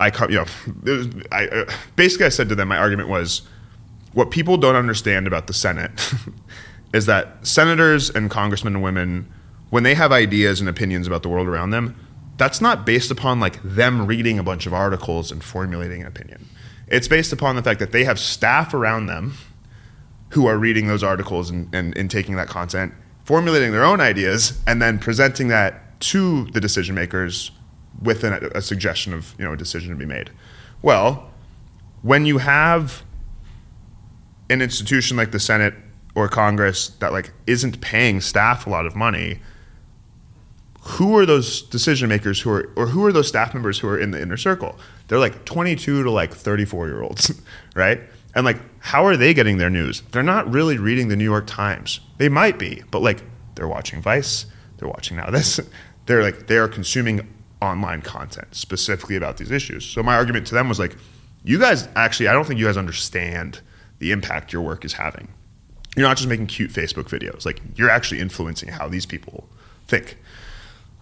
I 0.00 0.10
you 0.28 0.36
know, 0.36 0.46
was, 0.82 1.08
I 1.32 1.46
uh, 1.48 1.72
basically 1.96 2.26
I 2.26 2.30
said 2.30 2.48
to 2.50 2.54
them 2.54 2.68
my 2.68 2.78
argument 2.78 3.08
was 3.08 3.42
what 4.12 4.30
people 4.30 4.56
don't 4.56 4.76
understand 4.76 5.26
about 5.26 5.46
the 5.46 5.52
Senate 5.52 5.90
is 6.94 7.06
that 7.06 7.46
senators 7.46 8.10
and 8.10 8.30
congressmen 8.30 8.74
and 8.74 8.82
women 8.82 9.30
when 9.70 9.82
they 9.82 9.94
have 9.94 10.12
ideas 10.12 10.60
and 10.60 10.68
opinions 10.68 11.06
about 11.06 11.22
the 11.22 11.28
world 11.28 11.48
around 11.48 11.70
them 11.70 11.96
that's 12.36 12.60
not 12.60 12.86
based 12.86 13.10
upon 13.10 13.40
like 13.40 13.62
them 13.62 14.06
reading 14.06 14.38
a 14.38 14.42
bunch 14.42 14.66
of 14.66 14.74
articles 14.74 15.30
and 15.30 15.42
formulating 15.42 16.00
an 16.00 16.06
opinion. 16.06 16.48
It's 16.88 17.08
based 17.08 17.32
upon 17.32 17.56
the 17.56 17.62
fact 17.62 17.80
that 17.80 17.92
they 17.92 18.04
have 18.04 18.18
staff 18.18 18.74
around 18.74 19.06
them 19.06 19.34
who 20.34 20.46
are 20.46 20.58
reading 20.58 20.88
those 20.88 21.04
articles 21.04 21.48
and, 21.48 21.72
and, 21.72 21.96
and 21.96 22.10
taking 22.10 22.34
that 22.34 22.48
content, 22.48 22.92
formulating 23.24 23.70
their 23.70 23.84
own 23.84 24.00
ideas, 24.00 24.60
and 24.66 24.82
then 24.82 24.98
presenting 24.98 25.46
that 25.46 26.00
to 26.00 26.46
the 26.46 26.60
decision 26.60 26.94
makers 26.94 27.52
with 28.02 28.24
an, 28.24 28.50
a 28.52 28.60
suggestion 28.60 29.14
of 29.14 29.34
you 29.38 29.44
know 29.44 29.52
a 29.52 29.56
decision 29.56 29.90
to 29.90 29.96
be 29.96 30.04
made. 30.04 30.30
Well, 30.82 31.30
when 32.02 32.26
you 32.26 32.38
have 32.38 33.04
an 34.50 34.60
institution 34.60 35.16
like 35.16 35.30
the 35.30 35.38
Senate 35.38 35.74
or 36.16 36.28
Congress 36.28 36.88
that 36.98 37.12
like 37.12 37.32
isn't 37.46 37.80
paying 37.80 38.20
staff 38.20 38.66
a 38.66 38.70
lot 38.70 38.86
of 38.86 38.96
money, 38.96 39.38
who 40.80 41.16
are 41.16 41.24
those 41.24 41.62
decision 41.62 42.08
makers 42.08 42.40
who 42.40 42.50
are 42.50 42.72
or 42.74 42.88
who 42.88 43.06
are 43.06 43.12
those 43.12 43.28
staff 43.28 43.54
members 43.54 43.78
who 43.78 43.88
are 43.88 43.98
in 43.98 44.10
the 44.10 44.20
inner 44.20 44.36
circle? 44.36 44.76
They're 45.06 45.20
like 45.20 45.44
22 45.44 46.02
to 46.02 46.10
like 46.10 46.34
34 46.34 46.88
year 46.88 47.02
olds, 47.02 47.40
right? 47.76 48.00
And 48.34 48.44
like 48.44 48.58
how 48.80 49.04
are 49.06 49.16
they 49.16 49.32
getting 49.34 49.58
their 49.58 49.70
news? 49.70 50.02
They're 50.12 50.22
not 50.22 50.50
really 50.50 50.78
reading 50.78 51.08
the 51.08 51.16
New 51.16 51.24
York 51.24 51.46
Times. 51.46 52.00
They 52.18 52.28
might 52.28 52.58
be, 52.58 52.82
but 52.90 53.00
like 53.00 53.22
they're 53.54 53.68
watching 53.68 54.02
Vice, 54.02 54.46
they're 54.78 54.88
watching 54.88 55.16
NowThis. 55.16 55.66
They're 56.06 56.22
like 56.22 56.48
they're 56.48 56.68
consuming 56.68 57.26
online 57.62 58.02
content 58.02 58.54
specifically 58.54 59.16
about 59.16 59.38
these 59.38 59.50
issues. 59.50 59.86
So 59.86 60.02
my 60.02 60.16
argument 60.16 60.46
to 60.48 60.54
them 60.54 60.68
was 60.68 60.78
like 60.78 60.98
you 61.44 61.58
guys 61.58 61.88
actually 61.96 62.28
I 62.28 62.34
don't 62.34 62.44
think 62.46 62.60
you 62.60 62.66
guys 62.66 62.76
understand 62.76 63.62
the 64.00 64.12
impact 64.12 64.52
your 64.52 64.60
work 64.60 64.84
is 64.84 64.92
having. 64.92 65.28
You're 65.96 66.06
not 66.06 66.18
just 66.18 66.28
making 66.28 66.48
cute 66.48 66.70
Facebook 66.70 67.04
videos. 67.04 67.46
Like 67.46 67.62
you're 67.74 67.88
actually 67.88 68.20
influencing 68.20 68.68
how 68.68 68.86
these 68.86 69.06
people 69.06 69.48
think. 69.86 70.18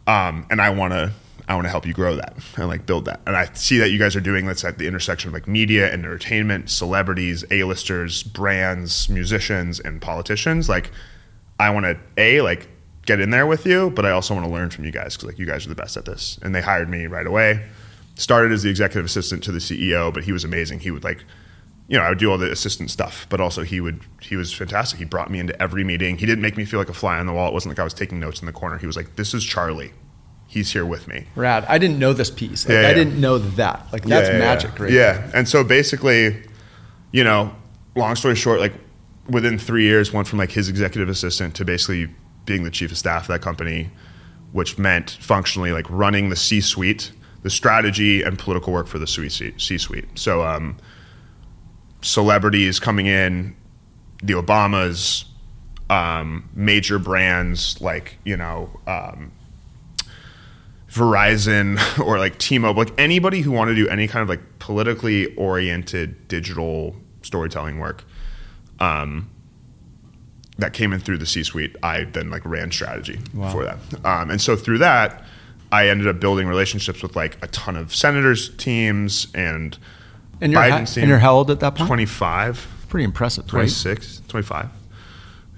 Um, 0.07 0.47
and 0.51 0.61
I 0.61 0.71
want 0.71 0.93
to 0.93 1.13
I 1.53 1.55
want 1.55 1.67
to 1.67 1.71
help 1.71 1.87
you 1.87 1.93
grow 1.93 2.17
that 2.17 2.35
and 2.57 2.67
like 2.67 2.87
build 2.87 3.05
that. 3.05 3.21
And 3.27 3.37
I 3.37 3.45
see 3.53 3.77
that 3.77 3.91
you 3.91 3.99
guys 3.99 4.17
are 4.17 4.23
doing 4.23 4.47
that's 4.47 4.65
at 4.65 4.79
the 4.79 4.87
intersection 4.87 5.29
of 5.29 5.35
like 5.35 5.47
media 5.47 5.93
and 5.93 6.03
entertainment, 6.03 6.71
celebrities, 6.71 7.45
A-listers, 7.51 8.23
brands, 8.23 9.11
musicians, 9.11 9.79
and 9.79 10.01
politicians. 10.01 10.71
Like 10.71 10.91
I 11.61 11.69
want 11.69 11.85
to 11.85 11.99
a 12.17 12.41
like 12.41 12.71
get 13.05 13.21
in 13.21 13.29
there 13.29 13.47
with 13.47 13.67
you, 13.67 13.91
but 13.91 14.07
I 14.07 14.13
also 14.13 14.33
want 14.33 14.47
to 14.47 14.53
learn 14.53 14.71
from 14.71 14.87
you 14.87 14.93
guys 14.93 15.15
because 15.15 15.29
like 15.29 15.39
you 15.39 15.45
guys 15.45 15.67
are 15.67 15.69
the 15.69 15.75
best 15.75 15.99
at 15.99 16.07
this. 16.07 16.39
And 16.41 16.55
they 16.55 16.63
hired 16.63 16.89
me 16.89 17.07
right 17.07 17.27
away. 17.27 17.67
Started 18.15 18.51
as 18.51 18.63
the 18.63 18.71
executive 18.71 19.05
assistant 19.05 19.45
to 19.45 19.53
the 19.53 19.59
CEO, 19.59 20.13
but 20.13 20.25
he 20.25 20.33
was 20.33 20.45
amazing. 20.45 20.81
He 20.81 20.91
would 20.91 21.05
like 21.05 21.23
you 21.89 21.99
know, 21.99 22.05
I 22.05 22.09
would 22.09 22.19
do 22.19 22.31
all 22.31 22.39
the 22.39 22.51
assistant 22.51 22.91
stuff, 22.91 23.27
but 23.29 23.43
also 23.43 23.63
he 23.63 23.79
would 23.79 24.01
he 24.23 24.37
was 24.37 24.55
fantastic. 24.55 24.99
He 25.01 25.05
brought 25.05 25.31
me 25.31 25.39
into 25.39 25.61
every 25.61 25.85
meeting. 25.85 26.17
He 26.17 26.25
didn't 26.25 26.41
make 26.41 26.57
me 26.57 26.65
feel 26.65 26.81
like 26.81 26.89
a 26.89 26.95
fly 26.95 27.19
on 27.19 27.27
the 27.27 27.35
wall. 27.35 27.49
It 27.49 27.53
wasn't 27.53 27.73
like 27.73 27.79
I 27.79 27.85
was 27.85 27.93
taking 27.93 28.19
notes 28.19 28.41
in 28.41 28.47
the 28.47 28.53
corner. 28.53 28.79
He 28.79 28.87
was 28.87 28.97
like, 28.97 29.17
"This 29.17 29.35
is 29.35 29.45
Charlie. 29.45 29.93
He's 30.53 30.71
here 30.73 30.85
with 30.85 31.09
me." 31.09 31.27
Rad. 31.35 31.65
I 31.67 31.79
didn't 31.79 31.99
know 31.99 32.13
this 32.13 32.31
piece. 32.31 32.69
Like, 32.69 32.75
Yeah, 32.75 32.89
I 32.89 32.95
didn't 32.95 33.19
know 33.19 33.39
that. 33.39 33.87
Like 33.93 34.05
that's 34.05 34.29
Yeah, 34.29 34.35
yeah, 34.35 34.39
magic, 34.39 34.79
yeah. 34.79 34.83
right? 34.85 34.93
Yeah. 34.93 35.31
And 35.35 35.49
so 35.49 35.65
basically, 35.65 36.43
you 37.11 37.25
know, 37.25 37.55
long 37.97 38.15
story 38.17 38.37
short, 38.37 38.61
like 38.61 38.75
within 39.29 39.59
three 39.59 39.85
years, 39.85 40.13
went 40.13 40.29
from 40.29 40.39
like 40.39 40.51
his 40.51 40.69
executive 40.69 41.09
assistant 41.09 41.55
to 41.55 41.65
basically 41.65 42.09
being 42.45 42.65
the 42.65 42.71
chief 42.71 42.91
of 42.93 42.99
staff 42.99 43.23
of 43.23 43.29
that 43.29 43.41
company, 43.41 43.91
which 44.53 44.77
meant 44.79 45.17
functionally 45.21 45.73
like 45.73 45.89
running 45.89 46.29
the 46.29 46.37
C 46.37 46.61
suite, 46.61 47.13
the 47.43 47.51
strategy 47.51 48.23
and 48.23 48.39
political 48.39 48.73
work 48.73 48.87
for 48.89 48.99
the 48.99 49.07
C 49.07 49.29
suite. 49.79 50.07
So, 50.19 50.45
um, 50.45 50.77
celebrities 52.03 52.79
coming 52.81 53.07
in, 53.07 53.57
the 54.23 54.35
Obamas, 54.35 55.25
um, 55.91 56.49
major 56.55 56.99
brands 56.99 57.81
like, 57.81 58.19
you 58.25 58.37
know, 58.37 58.71
um, 58.87 59.33
Verizon 60.93 61.79
or 62.05 62.19
like 62.19 62.39
T-Mobile, 62.39 62.83
like 62.85 62.93
anybody 62.99 63.41
who 63.41 63.51
wanted 63.51 63.75
to 63.75 63.85
do 63.85 63.89
any 63.89 64.07
kind 64.07 64.23
of 64.23 64.29
like 64.29 64.59
politically 64.59 65.35
oriented 65.37 66.29
digital 66.29 66.95
storytelling 67.23 67.79
work, 67.79 68.05
um, 68.81 69.29
that 70.59 70.73
came 70.75 70.93
in 70.93 71.01
through 71.01 71.19
the 71.19 71.27
C-suite, 71.27 71.77
I 71.83 72.05
then 72.05 72.31
like 72.31 72.45
ran 72.45 72.71
strategy 72.71 73.19
Wow. 73.35 73.51
for 73.51 73.65
that. 73.65 73.79
Um, 74.05 74.31
and 74.31 74.41
so 74.41 74.55
through 74.55 74.79
that, 74.79 75.25
I 75.73 75.89
ended 75.89 76.07
up 76.07 76.21
building 76.21 76.47
relationships 76.47 77.03
with 77.03 77.17
like 77.17 77.43
a 77.43 77.47
ton 77.49 77.77
of 77.77 77.95
senators 77.95 78.51
teams 78.57 79.29
and 79.35 79.79
And 80.43 80.53
you're, 80.53 80.61
ha- 80.63 80.85
team. 80.85 81.05
and 81.05 81.09
you're 81.09 81.19
how 81.21 81.35
old 81.35 81.51
at 81.51 81.61
that 81.61 81.75
point? 81.77 81.89
25, 81.89 82.69
Pretty 82.91 83.05
impressive, 83.05 83.45
right? 83.47 83.51
26, 83.53 84.21
25. 84.29 84.69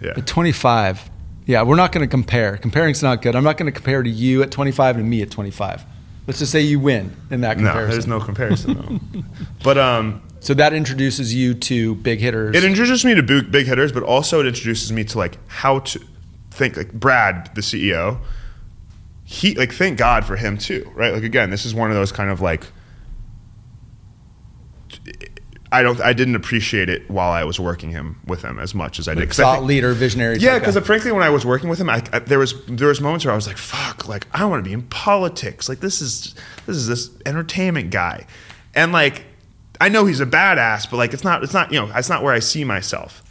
Yeah. 0.01 0.13
At 0.17 0.27
25. 0.29 1.11
Yeah, 1.47 1.63
we're 1.63 1.77
not 1.77 1.93
going 1.93 2.07
to 2.07 2.11
compare. 2.11 2.57
Comparing's 2.57 3.03
not 3.03 3.23
good. 3.23 3.37
I'm 3.37 3.45
not 3.45 3.57
going 3.59 3.67
to 3.67 3.73
compare 3.73 4.03
to 4.03 4.09
you 4.09 4.43
at 4.43 4.51
25 4.51 4.97
and 4.97 5.09
me 5.09 5.23
at 5.23 5.31
25. 5.31 5.85
Let's 6.27 6.39
just 6.39 6.53
say 6.53 6.63
you 6.63 6.81
win 6.81 7.15
in 7.31 7.43
that 7.43 7.59
comparison. 7.59 7.87
No, 7.87 7.93
there's 7.93 8.07
no 8.07 8.21
comparison 8.21 8.75
though. 9.13 9.23
but 9.63 9.77
um, 9.77 10.23
so 10.41 10.55
that 10.55 10.73
introduces 10.73 11.35
you 11.35 11.55
to 11.55 11.97
big 11.97 12.21
hitters. 12.21 12.57
It 12.57 12.65
introduces 12.65 13.05
me 13.05 13.15
to 13.15 13.43
big 13.43 13.67
hitters, 13.67 13.93
but 13.93 14.03
also 14.03 14.41
it 14.41 14.47
introduces 14.47 14.91
me 14.91 15.05
to 15.05 15.19
like 15.19 15.39
how 15.49 15.81
to 15.81 16.01
think. 16.51 16.79
Like 16.79 16.93
Brad, 16.93 17.55
the 17.55 17.61
CEO, 17.61 18.21
he 19.25 19.55
like 19.55 19.73
thank 19.73 19.99
God 19.99 20.25
for 20.25 20.37
him 20.37 20.57
too, 20.57 20.91
right? 20.95 21.13
Like 21.13 21.25
again, 21.25 21.51
this 21.51 21.67
is 21.67 21.75
one 21.75 21.91
of 21.91 21.97
those 21.97 22.11
kind 22.11 22.31
of 22.31 22.41
like 22.41 22.67
I 25.79 25.83
don't 25.83 26.01
I 26.01 26.13
didn't 26.13 26.37
appreciate 26.37 26.89
it 26.89 27.09
while 27.11 27.31
I 27.33 27.45
was 27.45 27.59
working 27.59 27.91
him 27.91 28.21
with 28.27 28.43
him 28.43 28.59
as 28.59 28.75
much 28.75 28.99
as 28.99 29.09
I 29.09 29.15
did. 29.15 29.29
'Cause 29.29 29.41
I 29.41 29.43
thought 29.45 29.57
think- 29.59 29.69
leader, 29.69 29.93
visionary. 29.93 30.39
yeah, 30.39 30.59
because 30.59 30.77
uh, 30.77 30.81
frankly, 30.81 31.11
when 31.13 31.23
I 31.23 31.31
was 31.31 31.45
working 31.45 31.69
with 31.69 31.81
him, 31.81 31.91
I, 31.91 32.03
I, 32.13 32.21
there 32.21 32.39
was 32.39 32.55
there 32.67 32.89
was 32.89 33.01
moments 33.01 33.25
where 33.25 33.33
I 33.33 33.37
was 33.37 33.47
like, 33.47 33.59
"Fuck!" 33.59 34.09
Like 34.09 34.27
I 34.33 34.45
want 34.45 34.63
to 34.65 34.69
be 34.69 34.73
in 34.73 34.83
politics. 34.83 35.69
Like 35.69 35.81
this 35.81 36.01
is 36.01 36.35
this 36.67 36.77
is 36.77 36.87
this 36.87 37.11
entertainment 37.27 37.91
guy, 37.91 38.27
and 38.75 38.93
like 38.93 39.25
I 39.81 39.89
know 39.89 40.07
he's 40.07 40.21
a 40.21 40.27
badass, 40.27 40.89
but 40.91 40.97
like 40.99 41.13
it's 41.13 41.25
not 41.25 41.43
it's 41.43 41.53
not 41.55 41.73
you 41.73 41.81
know 41.81 41.91
it's 41.95 42.09
not 42.09 42.23
where 42.23 42.33
I 42.33 42.39
see 42.41 42.65
myself. 42.65 43.23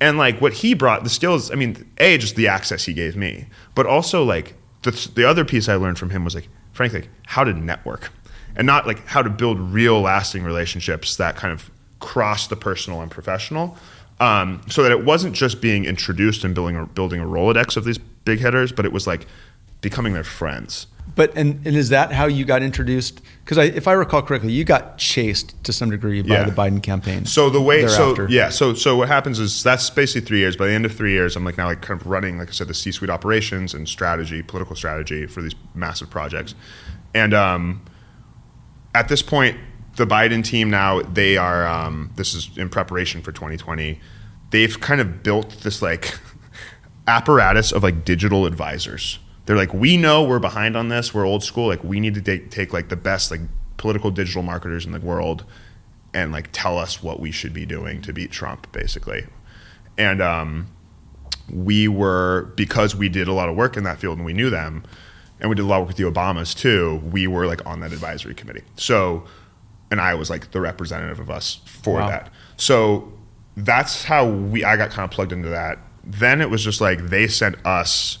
And 0.00 0.16
like 0.16 0.40
what 0.40 0.52
he 0.52 0.74
brought, 0.74 1.02
the 1.02 1.10
skills. 1.10 1.50
I 1.50 1.56
mean, 1.56 1.84
a 1.98 2.18
just 2.18 2.36
the 2.36 2.46
access 2.46 2.84
he 2.84 2.92
gave 2.94 3.16
me, 3.16 3.46
but 3.74 3.84
also 3.86 4.22
like 4.22 4.54
the 4.82 4.92
the 5.16 5.28
other 5.28 5.44
piece 5.44 5.68
I 5.68 5.74
learned 5.74 5.98
from 5.98 6.10
him 6.10 6.24
was 6.24 6.34
like, 6.36 6.48
frankly, 6.72 7.08
how 7.26 7.42
to 7.42 7.52
network, 7.52 8.10
and 8.54 8.64
not 8.66 8.86
like 8.86 9.04
how 9.08 9.22
to 9.22 9.30
build 9.30 9.58
real 9.58 10.00
lasting 10.00 10.44
relationships 10.44 11.16
that 11.16 11.34
kind 11.34 11.52
of 11.52 11.68
cross 12.00 12.46
the 12.46 12.56
personal 12.56 13.00
and 13.00 13.10
professional 13.10 13.76
um, 14.20 14.60
so 14.68 14.82
that 14.82 14.92
it 14.92 15.04
wasn't 15.04 15.34
just 15.34 15.60
being 15.60 15.84
introduced 15.84 16.44
and 16.44 16.54
building 16.54 16.76
a, 16.76 16.86
building 16.86 17.20
a 17.20 17.24
Rolodex 17.24 17.76
of 17.76 17.84
these 17.84 17.98
big 17.98 18.40
hitters, 18.40 18.72
but 18.72 18.84
it 18.84 18.92
was 18.92 19.06
like 19.06 19.26
becoming 19.80 20.12
their 20.12 20.24
friends. 20.24 20.86
But 21.14 21.36
and, 21.36 21.66
and 21.66 21.74
is 21.74 21.88
that 21.88 22.12
how 22.12 22.26
you 22.26 22.44
got 22.44 22.62
introduced? 22.62 23.22
Because 23.44 23.58
I, 23.58 23.64
if 23.64 23.88
I 23.88 23.92
recall 23.92 24.22
correctly, 24.22 24.52
you 24.52 24.64
got 24.64 24.98
chased 24.98 25.62
to 25.64 25.72
some 25.72 25.90
degree 25.90 26.20
by 26.22 26.34
Yeah. 26.34 26.44
the 26.44 26.52
Biden 26.52 26.82
campaign. 26.82 27.24
So 27.24 27.48
the 27.48 27.62
way, 27.62 27.86
so 27.88 28.26
yeah, 28.28 28.50
so 28.50 28.74
so 28.74 28.96
what 28.96 29.08
happens 29.08 29.38
is 29.38 29.62
that's 29.62 29.88
basically 29.88 30.26
three 30.26 30.38
years. 30.38 30.56
By 30.56 30.66
the 30.66 30.74
end 30.74 30.84
of 30.84 30.94
three 30.94 31.12
years, 31.12 31.34
I'm 31.34 31.44
like 31.44 31.56
now 31.56 31.66
like 31.66 31.80
kind 31.80 32.00
of 32.00 32.06
running, 32.06 32.38
like 32.38 32.48
I 32.48 32.52
said, 32.52 32.68
the 32.68 32.74
C-suite 32.74 33.10
operations 33.10 33.72
and 33.72 33.88
strategy, 33.88 34.42
political 34.42 34.76
strategy 34.76 35.26
for 35.26 35.40
these 35.42 35.54
massive 35.74 36.10
projects, 36.10 36.54
and 37.14 37.32
um, 37.32 37.82
at 38.94 39.08
this 39.08 39.22
point, 39.22 39.56
the 39.98 40.06
Biden 40.06 40.42
team 40.42 40.70
now 40.70 41.02
they 41.02 41.36
are. 41.36 41.66
Um, 41.66 42.12
this 42.16 42.34
is 42.34 42.50
in 42.56 42.70
preparation 42.70 43.20
for 43.20 43.32
2020. 43.32 44.00
They've 44.50 44.80
kind 44.80 45.00
of 45.00 45.22
built 45.22 45.60
this 45.60 45.82
like 45.82 46.18
apparatus 47.06 47.72
of 47.72 47.82
like 47.82 48.04
digital 48.04 48.46
advisors. 48.46 49.18
They're 49.44 49.56
like, 49.56 49.72
we 49.72 49.96
know 49.96 50.22
we're 50.22 50.38
behind 50.38 50.76
on 50.76 50.88
this. 50.88 51.14
We're 51.14 51.26
old 51.26 51.42
school. 51.42 51.68
Like, 51.68 51.82
we 51.82 52.00
need 52.00 52.22
to 52.22 52.38
take, 52.38 52.72
like 52.74 52.90
the 52.90 52.96
best 52.96 53.30
like 53.30 53.40
political 53.78 54.10
digital 54.10 54.42
marketers 54.42 54.84
in 54.84 54.92
the 54.92 55.00
world 55.00 55.44
and 56.12 56.32
like 56.32 56.50
tell 56.52 56.78
us 56.78 57.02
what 57.02 57.18
we 57.18 57.30
should 57.30 57.54
be 57.54 57.64
doing 57.64 58.02
to 58.02 58.12
beat 58.12 58.30
Trump, 58.30 58.70
basically. 58.72 59.26
And 59.96 60.20
um, 60.20 60.68
we 61.50 61.88
were 61.88 62.52
because 62.56 62.94
we 62.94 63.08
did 63.08 63.26
a 63.26 63.32
lot 63.32 63.48
of 63.48 63.56
work 63.56 63.76
in 63.76 63.84
that 63.84 63.98
field 63.98 64.18
and 64.18 64.26
we 64.26 64.34
knew 64.34 64.50
them, 64.50 64.84
and 65.40 65.48
we 65.48 65.56
did 65.56 65.62
a 65.62 65.66
lot 65.66 65.76
of 65.76 65.82
work 65.82 65.88
with 65.88 65.96
the 65.96 66.04
Obamas 66.04 66.54
too. 66.54 67.02
We 67.10 67.26
were 67.26 67.46
like 67.46 67.64
on 67.66 67.80
that 67.80 67.92
advisory 67.92 68.34
committee. 68.34 68.64
So, 68.76 69.24
and 69.90 70.00
I 70.00 70.14
was 70.14 70.30
like 70.30 70.50
the 70.52 70.60
representative 70.60 71.18
of 71.20 71.30
us 71.30 71.60
for 71.64 71.94
Wow. 72.00 72.08
that. 72.08 72.30
So 72.56 73.12
that's 73.56 74.04
how 74.04 74.26
we 74.28 74.64
I 74.64 74.76
got 74.76 74.90
kind 74.90 75.04
of 75.04 75.10
plugged 75.10 75.32
into 75.32 75.48
that. 75.48 75.78
Then 76.04 76.40
it 76.40 76.50
was 76.50 76.62
just 76.64 76.80
like 76.80 77.06
they 77.06 77.26
sent 77.28 77.56
us. 77.66 78.18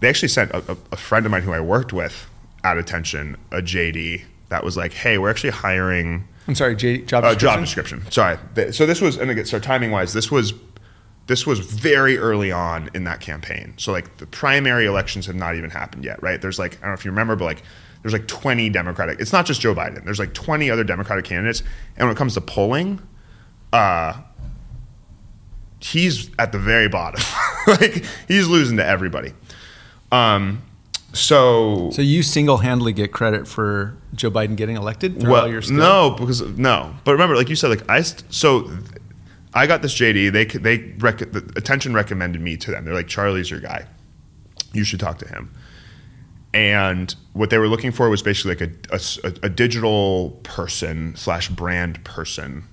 They 0.00 0.08
actually 0.08 0.28
sent 0.28 0.50
a, 0.52 0.76
a, 0.92 0.96
friend 0.96 1.24
of 1.24 1.32
mine 1.32 1.42
who 1.42 1.52
I 1.52 1.60
worked 1.60 1.92
with 1.92 2.28
at 2.62 2.76
attention 2.76 3.36
a 3.50 3.62
JD 3.62 4.24
that 4.50 4.62
was 4.64 4.76
like, 4.76 4.92
"Hey, 4.92 5.18
we're 5.18 5.30
actually 5.30 5.50
hiring." 5.50 6.28
I'm 6.46 6.54
sorry, 6.54 6.76
J, 6.76 6.98
job 6.98 7.24
Uh, 7.24 7.34
description. 7.34 7.48
job 7.48 7.60
description. 7.64 8.10
Sorry. 8.10 8.72
So 8.72 8.84
this 8.84 9.00
was, 9.00 9.16
and 9.16 9.30
again, 9.30 9.46
so 9.46 9.58
timing 9.58 9.90
wise, 9.92 10.12
this 10.12 10.30
was, 10.30 10.52
this 11.26 11.46
was 11.46 11.58
very 11.60 12.18
early 12.18 12.52
on 12.52 12.90
in 12.92 13.04
that 13.04 13.20
campaign. 13.20 13.72
So 13.78 13.92
like 13.92 14.18
the 14.18 14.26
primary 14.26 14.84
elections 14.84 15.24
have 15.24 15.36
not 15.36 15.54
even 15.56 15.70
happened 15.70 16.04
yet, 16.04 16.22
right? 16.22 16.38
There's 16.40 16.58
like 16.58 16.76
I 16.78 16.80
don't 16.80 16.88
know 16.90 16.94
if 16.94 17.04
you 17.06 17.10
remember, 17.12 17.34
but 17.34 17.46
like 17.46 17.62
there's 18.04 18.12
like 18.12 18.26
20 18.26 18.68
Democratic. 18.68 19.18
It's 19.18 19.32
not 19.32 19.46
just 19.46 19.62
Joe 19.62 19.74
Biden. 19.74 20.04
There's 20.04 20.18
like 20.18 20.34
20 20.34 20.70
other 20.70 20.84
Democratic 20.84 21.24
candidates, 21.24 21.62
and 21.96 22.06
when 22.06 22.14
it 22.14 22.18
comes 22.18 22.34
to 22.34 22.42
polling, 22.42 23.00
uh, 23.72 24.20
he's 25.80 26.30
at 26.38 26.52
the 26.52 26.58
very 26.58 26.86
bottom. 26.86 27.24
like 27.66 28.04
he's 28.28 28.46
losing 28.46 28.76
to 28.76 28.84
everybody. 28.84 29.32
Um, 30.12 30.62
so 31.14 31.88
So 31.92 32.02
you 32.02 32.22
single-handedly 32.22 32.92
get 32.92 33.10
credit 33.10 33.48
for 33.48 33.96
Joe 34.14 34.30
Biden 34.30 34.54
getting 34.54 34.76
elected 34.76 35.18
through 35.18 35.34
all 35.34 35.48
your 35.48 35.62
no, 35.70 36.10
because 36.18 36.42
no. 36.42 36.94
But 37.04 37.12
remember, 37.12 37.36
like 37.36 37.48
you 37.48 37.56
said, 37.56 37.68
like 37.68 37.88
I 37.88 38.02
st- 38.02 38.30
so 38.30 38.70
I 39.54 39.66
got 39.66 39.80
this 39.80 39.94
JD. 39.94 40.30
They 40.30 40.44
they 40.44 40.92
rec- 40.98 41.32
the 41.32 41.50
attention 41.56 41.94
recommended 41.94 42.42
me 42.42 42.58
to 42.58 42.70
them. 42.70 42.84
They're 42.84 42.92
like, 42.92 43.08
Charlie's 43.08 43.50
your 43.50 43.60
guy. 43.60 43.86
You 44.74 44.84
should 44.84 45.00
talk 45.00 45.16
to 45.20 45.28
him. 45.28 45.50
And 46.54 47.14
what 47.32 47.50
they 47.50 47.58
were 47.58 47.66
looking 47.66 47.90
for 47.90 48.08
was 48.08 48.22
basically 48.22 48.54
like 48.54 48.76
a 48.92 49.00
a 49.42 49.48
digital 49.48 50.38
person 50.44 51.16
slash 51.16 51.48
brand 51.48 52.02
person, 52.04 52.68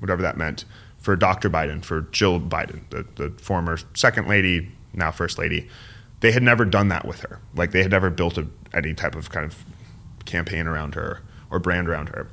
whatever 0.00 0.20
that 0.20 0.36
meant, 0.36 0.66
for 0.98 1.16
Dr. 1.16 1.48
Biden, 1.48 1.82
for 1.82 2.02
Jill 2.12 2.38
Biden, 2.40 2.82
the, 2.90 3.06
the 3.16 3.30
former 3.42 3.78
second 3.94 4.28
lady, 4.28 4.70
now 4.92 5.10
first 5.10 5.38
lady. 5.38 5.66
They 6.20 6.32
had 6.32 6.42
never 6.42 6.66
done 6.66 6.88
that 6.88 7.06
with 7.06 7.20
her. 7.20 7.40
Like 7.54 7.72
they 7.72 7.82
had 7.82 7.90
never 7.90 8.10
built 8.10 8.36
a, 8.36 8.46
any 8.74 8.92
type 8.92 9.16
of 9.16 9.30
kind 9.30 9.46
of 9.46 9.64
campaign 10.26 10.66
around 10.66 10.94
her 10.94 11.22
or 11.50 11.58
brand 11.58 11.88
around 11.88 12.10
her. 12.10 12.28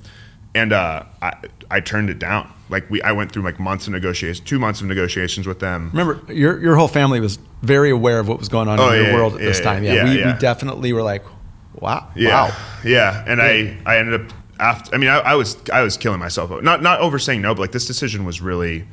And 0.55 0.73
uh, 0.73 1.03
I, 1.21 1.33
I 1.69 1.79
turned 1.79 2.09
it 2.09 2.17
down. 2.19 2.51
Like 2.69 2.89
we, 2.89 3.01
I 3.03 3.11
went 3.11 3.31
through 3.31 3.43
like 3.43 3.59
months 3.59 3.85
of 3.87 3.93
negotiations, 3.93 4.39
two 4.47 4.57
months 4.59 4.81
of 4.81 4.87
negotiations 4.87 5.45
with 5.47 5.59
them. 5.59 5.89
Remember, 5.93 6.21
your 6.33 6.59
your 6.61 6.75
whole 6.75 6.87
family 6.87 7.19
was 7.19 7.37
very 7.61 7.89
aware 7.91 8.19
of 8.19 8.27
what 8.27 8.39
was 8.39 8.49
going 8.49 8.67
on 8.67 8.79
Oh, 8.79 8.89
in 8.89 8.95
your 8.95 9.07
yeah, 9.09 9.13
world 9.15 9.33
at 9.35 9.41
yeah, 9.41 9.45
this 9.47 9.59
yeah, 9.59 9.63
time. 9.63 9.83
Yeah, 9.83 10.03
we, 10.05 10.25
we 10.25 10.39
definitely 10.39 10.91
were 10.93 11.03
like, 11.03 11.23
wow, 11.75 12.09
Yeah, 12.15 12.49
wow. 12.49 12.57
yeah. 12.83 13.23
And 13.27 13.41
I, 13.41 13.77
I 13.85 13.97
ended 13.97 14.21
up 14.21 14.33
after. 14.59 14.93
I 14.93 14.97
mean, 14.97 15.09
I, 15.09 15.19
I 15.19 15.35
was, 15.35 15.57
I 15.71 15.81
was 15.81 15.97
killing 15.97 16.19
myself. 16.19 16.49
Not, 16.63 16.81
not 16.81 16.99
over 16.99 17.17
saying 17.19 17.41
no, 17.41 17.53
but 17.53 17.61
like 17.61 17.71
this 17.71 17.85
decision 17.87 18.25
was 18.25 18.41
really, 18.41 18.87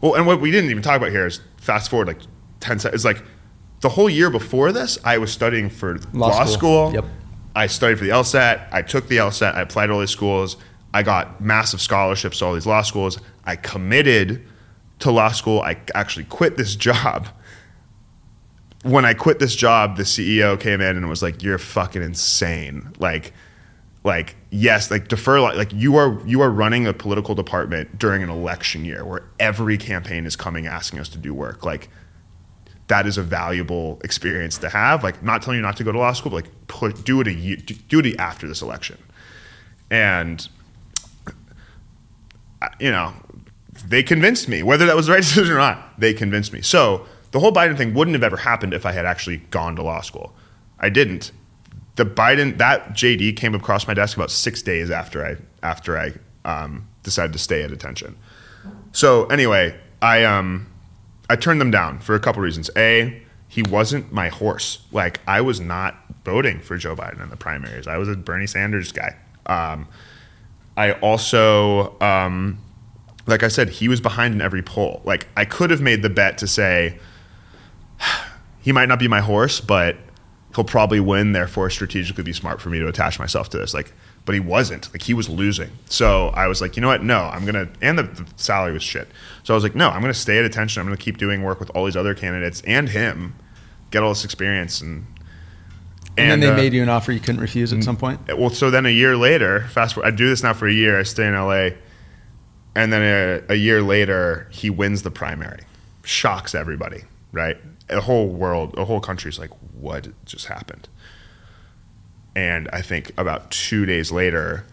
well. 0.00 0.14
And 0.14 0.26
what 0.26 0.40
we 0.40 0.50
didn't 0.50 0.70
even 0.70 0.82
talk 0.82 0.96
about 0.96 1.10
here 1.10 1.26
is 1.26 1.40
fast 1.56 1.88
forward 1.90 2.08
like 2.08 2.18
ten 2.60 2.78
seconds. 2.78 3.04
It's 3.04 3.04
like 3.04 3.24
the 3.80 3.90
whole 3.90 4.10
year 4.10 4.30
before 4.30 4.72
this, 4.72 4.98
I 5.04 5.18
was 5.18 5.32
studying 5.32 5.68
for 5.70 5.98
Law 6.12 6.28
law, 6.28 6.44
school. 6.44 6.90
school. 6.90 6.94
Yep. 6.94 7.04
I 7.54 7.66
studied 7.68 7.98
for 7.98 8.04
the 8.04 8.10
LSAT. 8.10 8.68
I 8.72 8.82
took 8.82 9.08
the 9.08 9.16
LSAT. 9.18 9.54
I 9.54 9.62
applied 9.62 9.86
to 9.86 9.94
all 9.94 10.00
these 10.00 10.10
schools. 10.10 10.56
I 10.96 11.02
got 11.02 11.40
massive 11.40 11.80
scholarships 11.80 12.38
to 12.38 12.46
all 12.46 12.54
these 12.54 12.66
law 12.66 12.82
schools. 12.82 13.18
I 13.44 13.56
committed 13.56 14.46
to 15.00 15.10
law 15.10 15.30
school. 15.30 15.60
I 15.60 15.78
actually 15.94 16.24
quit 16.24 16.56
this 16.56 16.74
job 16.74 17.28
when 18.86 19.04
I 19.04 19.14
quit 19.14 19.40
this 19.40 19.56
job, 19.56 19.96
the 19.96 20.04
CEO 20.04 20.58
came 20.58 20.80
in 20.80 20.96
and 20.96 21.08
was 21.08 21.22
like, 21.22 21.42
"You're 21.42 21.58
fucking 21.58 22.02
insane." 22.02 22.92
Like, 22.98 23.32
like 24.04 24.36
yes, 24.50 24.90
like 24.90 25.08
defer. 25.08 25.40
Like, 25.40 25.72
you 25.72 25.96
are 25.96 26.20
you 26.24 26.40
are 26.40 26.50
running 26.50 26.86
a 26.86 26.92
political 26.92 27.34
department 27.34 27.98
during 27.98 28.22
an 28.22 28.30
election 28.30 28.84
year 28.84 29.04
where 29.04 29.24
every 29.40 29.76
campaign 29.76 30.24
is 30.24 30.36
coming 30.36 30.66
asking 30.66 31.00
us 31.00 31.08
to 31.10 31.18
do 31.18 31.34
work. 31.34 31.64
Like, 31.64 31.88
that 32.86 33.06
is 33.06 33.18
a 33.18 33.22
valuable 33.22 34.00
experience 34.04 34.58
to 34.58 34.68
have. 34.68 35.02
Like, 35.02 35.22
not 35.22 35.42
telling 35.42 35.58
you 35.58 35.62
not 35.62 35.76
to 35.78 35.84
go 35.84 35.90
to 35.90 35.98
law 35.98 36.12
school, 36.12 36.30
but 36.30 36.44
like 36.44 36.68
put, 36.68 37.04
do 37.04 37.20
it 37.20 37.26
a 37.26 37.56
do 37.88 37.98
it 37.98 38.20
after 38.20 38.46
this 38.46 38.62
election, 38.62 38.98
and 39.90 40.48
you 42.80 42.90
know, 42.90 43.12
they 43.86 44.02
convinced 44.02 44.48
me. 44.48 44.62
Whether 44.62 44.86
that 44.86 44.96
was 44.96 45.06
the 45.06 45.12
right 45.12 45.18
decision 45.22 45.54
or 45.54 45.58
not, 45.58 45.98
they 45.98 46.14
convinced 46.14 46.52
me. 46.52 46.62
So 46.62 47.06
the 47.32 47.40
whole 47.40 47.52
Biden 47.52 47.76
thing 47.76 47.94
wouldn't 47.94 48.14
have 48.14 48.24
ever 48.24 48.38
happened 48.38 48.72
if 48.74 48.86
I 48.86 48.92
had 48.92 49.06
actually 49.06 49.38
gone 49.50 49.76
to 49.76 49.82
law 49.82 50.00
school. 50.00 50.34
I 50.78 50.88
didn't. 50.88 51.32
The 51.96 52.04
Biden 52.04 52.58
that 52.58 52.90
JD 52.90 53.36
came 53.36 53.54
across 53.54 53.86
my 53.86 53.94
desk 53.94 54.16
about 54.16 54.30
six 54.30 54.62
days 54.62 54.90
after 54.90 55.24
I 55.24 55.36
after 55.62 55.98
I 55.98 56.12
um, 56.44 56.88
decided 57.02 57.32
to 57.32 57.38
stay 57.38 57.62
at 57.62 57.72
attention. 57.72 58.16
So 58.92 59.26
anyway, 59.26 59.78
I 60.02 60.24
um 60.24 60.66
I 61.28 61.36
turned 61.36 61.60
them 61.60 61.70
down 61.70 62.00
for 62.00 62.14
a 62.14 62.20
couple 62.20 62.42
reasons. 62.42 62.70
A, 62.76 63.22
he 63.48 63.62
wasn't 63.62 64.12
my 64.12 64.28
horse. 64.28 64.84
Like 64.92 65.20
I 65.26 65.40
was 65.40 65.60
not 65.60 65.96
voting 66.24 66.60
for 66.60 66.76
Joe 66.76 66.94
Biden 66.94 67.22
in 67.22 67.30
the 67.30 67.36
primaries. 67.36 67.86
I 67.86 67.96
was 67.96 68.08
a 68.08 68.16
Bernie 68.16 68.46
Sanders 68.46 68.92
guy. 68.92 69.16
Um, 69.46 69.88
I 70.76 70.92
also, 70.92 71.98
um, 72.00 72.58
like 73.26 73.42
I 73.42 73.48
said, 73.48 73.70
he 73.70 73.88
was 73.88 74.00
behind 74.00 74.34
in 74.34 74.40
every 74.40 74.62
poll. 74.62 75.02
Like 75.04 75.26
I 75.36 75.44
could 75.44 75.70
have 75.70 75.80
made 75.80 76.02
the 76.02 76.10
bet 76.10 76.38
to 76.38 76.46
say 76.46 76.98
he 78.60 78.72
might 78.72 78.88
not 78.88 78.98
be 78.98 79.08
my 79.08 79.20
horse, 79.20 79.60
but 79.60 79.96
he'll 80.54 80.64
probably 80.64 81.00
win. 81.00 81.32
Therefore, 81.32 81.70
strategically 81.70 82.24
be 82.24 82.32
smart 82.32 82.60
for 82.60 82.68
me 82.68 82.78
to 82.78 82.88
attach 82.88 83.18
myself 83.18 83.48
to 83.50 83.58
this. 83.58 83.72
Like, 83.74 83.92
but 84.24 84.34
he 84.34 84.40
wasn't. 84.40 84.92
Like 84.92 85.02
he 85.02 85.14
was 85.14 85.28
losing. 85.28 85.70
So 85.86 86.28
I 86.28 86.46
was 86.46 86.60
like, 86.60 86.76
you 86.76 86.82
know 86.82 86.88
what? 86.88 87.02
No, 87.02 87.20
I'm 87.20 87.46
gonna. 87.46 87.68
And 87.80 87.98
the, 87.98 88.02
the 88.04 88.26
salary 88.36 88.72
was 88.72 88.82
shit. 88.82 89.08
So 89.44 89.54
I 89.54 89.56
was 89.56 89.64
like, 89.64 89.74
no, 89.74 89.88
I'm 89.88 90.00
gonna 90.00 90.14
stay 90.14 90.38
at 90.38 90.44
attention. 90.44 90.80
I'm 90.80 90.86
gonna 90.86 90.96
keep 90.96 91.16
doing 91.16 91.42
work 91.42 91.60
with 91.60 91.70
all 91.70 91.84
these 91.86 91.96
other 91.96 92.14
candidates 92.14 92.60
and 92.66 92.88
him, 92.88 93.34
get 93.90 94.02
all 94.02 94.10
this 94.10 94.24
experience 94.24 94.80
and. 94.80 95.06
And, 96.18 96.30
then 96.30 96.40
they 96.40 96.48
uh, 96.48 96.56
made 96.56 96.72
you 96.72 96.82
an 96.82 96.88
offer 96.88 97.12
you 97.12 97.20
couldn't 97.20 97.40
refuse 97.40 97.72
at 97.72 97.84
some 97.84 97.96
point. 97.96 98.20
well, 98.38 98.50
so 98.50 98.70
then 98.70 98.86
a 98.86 98.90
year 98.90 99.16
later, 99.16 99.62
fast 99.68 99.94
forward, 99.94 100.12
I 100.12 100.16
do 100.16 100.28
this 100.28 100.42
now 100.42 100.54
for 100.54 100.66
a 100.66 100.72
year. 100.72 100.98
I 100.98 101.02
stay 101.02 101.26
in 101.26 101.34
LA, 101.34 101.70
and 102.74 102.92
then 102.92 103.02
a, 103.48 103.52
a 103.52 103.56
year 103.56 103.82
later, 103.82 104.48
he 104.50 104.70
wins 104.70 105.02
the 105.02 105.10
primary, 105.10 105.60
shocks 106.04 106.54
everybody, 106.54 107.02
right? 107.32 107.58
The 107.88 108.00
whole 108.00 108.28
world, 108.28 108.74
the 108.74 108.86
whole 108.86 109.00
country's 109.00 109.38
like, 109.38 109.50
"What 109.78 110.08
just 110.24 110.46
happened?" 110.46 110.88
And 112.34 112.68
I 112.72 112.80
think 112.82 113.12
about 113.18 113.50
two 113.50 113.84
days 113.84 114.10
later, 114.10 114.64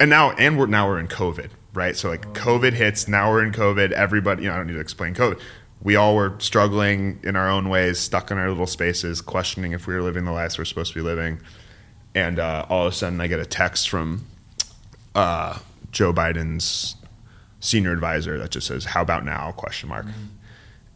and 0.00 0.08
now, 0.10 0.32
and 0.32 0.58
we're 0.58 0.66
now 0.66 0.88
we're 0.88 0.98
in 0.98 1.08
COVID, 1.08 1.50
right? 1.74 1.96
So 1.96 2.08
like, 2.08 2.32
COVID 2.32 2.72
hits. 2.72 3.06
Now 3.06 3.30
we're 3.30 3.44
in 3.44 3.52
COVID. 3.52 3.92
Everybody, 3.92 4.42
you 4.42 4.48
know, 4.48 4.54
I 4.54 4.58
don't 4.58 4.66
need 4.66 4.74
to 4.74 4.80
explain 4.80 5.14
COVID. 5.14 5.40
We 5.82 5.96
all 5.96 6.16
were 6.16 6.34
struggling 6.38 7.20
in 7.22 7.36
our 7.36 7.48
own 7.48 7.68
ways, 7.68 7.98
stuck 7.98 8.30
in 8.30 8.38
our 8.38 8.48
little 8.48 8.66
spaces, 8.66 9.20
questioning 9.20 9.72
if 9.72 9.86
we 9.86 9.94
were 9.94 10.02
living 10.02 10.24
the 10.24 10.32
lives 10.32 10.58
we're 10.58 10.64
supposed 10.64 10.92
to 10.92 10.98
be 10.98 11.02
living 11.02 11.40
and 12.16 12.38
uh, 12.38 12.64
all 12.70 12.86
of 12.86 12.92
a 12.92 12.96
sudden 12.96 13.20
I 13.20 13.26
get 13.26 13.38
a 13.40 13.44
text 13.44 13.90
from 13.90 14.24
uh, 15.14 15.58
Joe 15.92 16.14
Biden's 16.14 16.96
senior 17.60 17.92
advisor 17.92 18.38
that 18.38 18.50
just 18.50 18.66
says 18.66 18.86
"How 18.86 19.02
about 19.02 19.24
now?" 19.24 19.52
question 19.52 19.90
mark, 19.90 20.06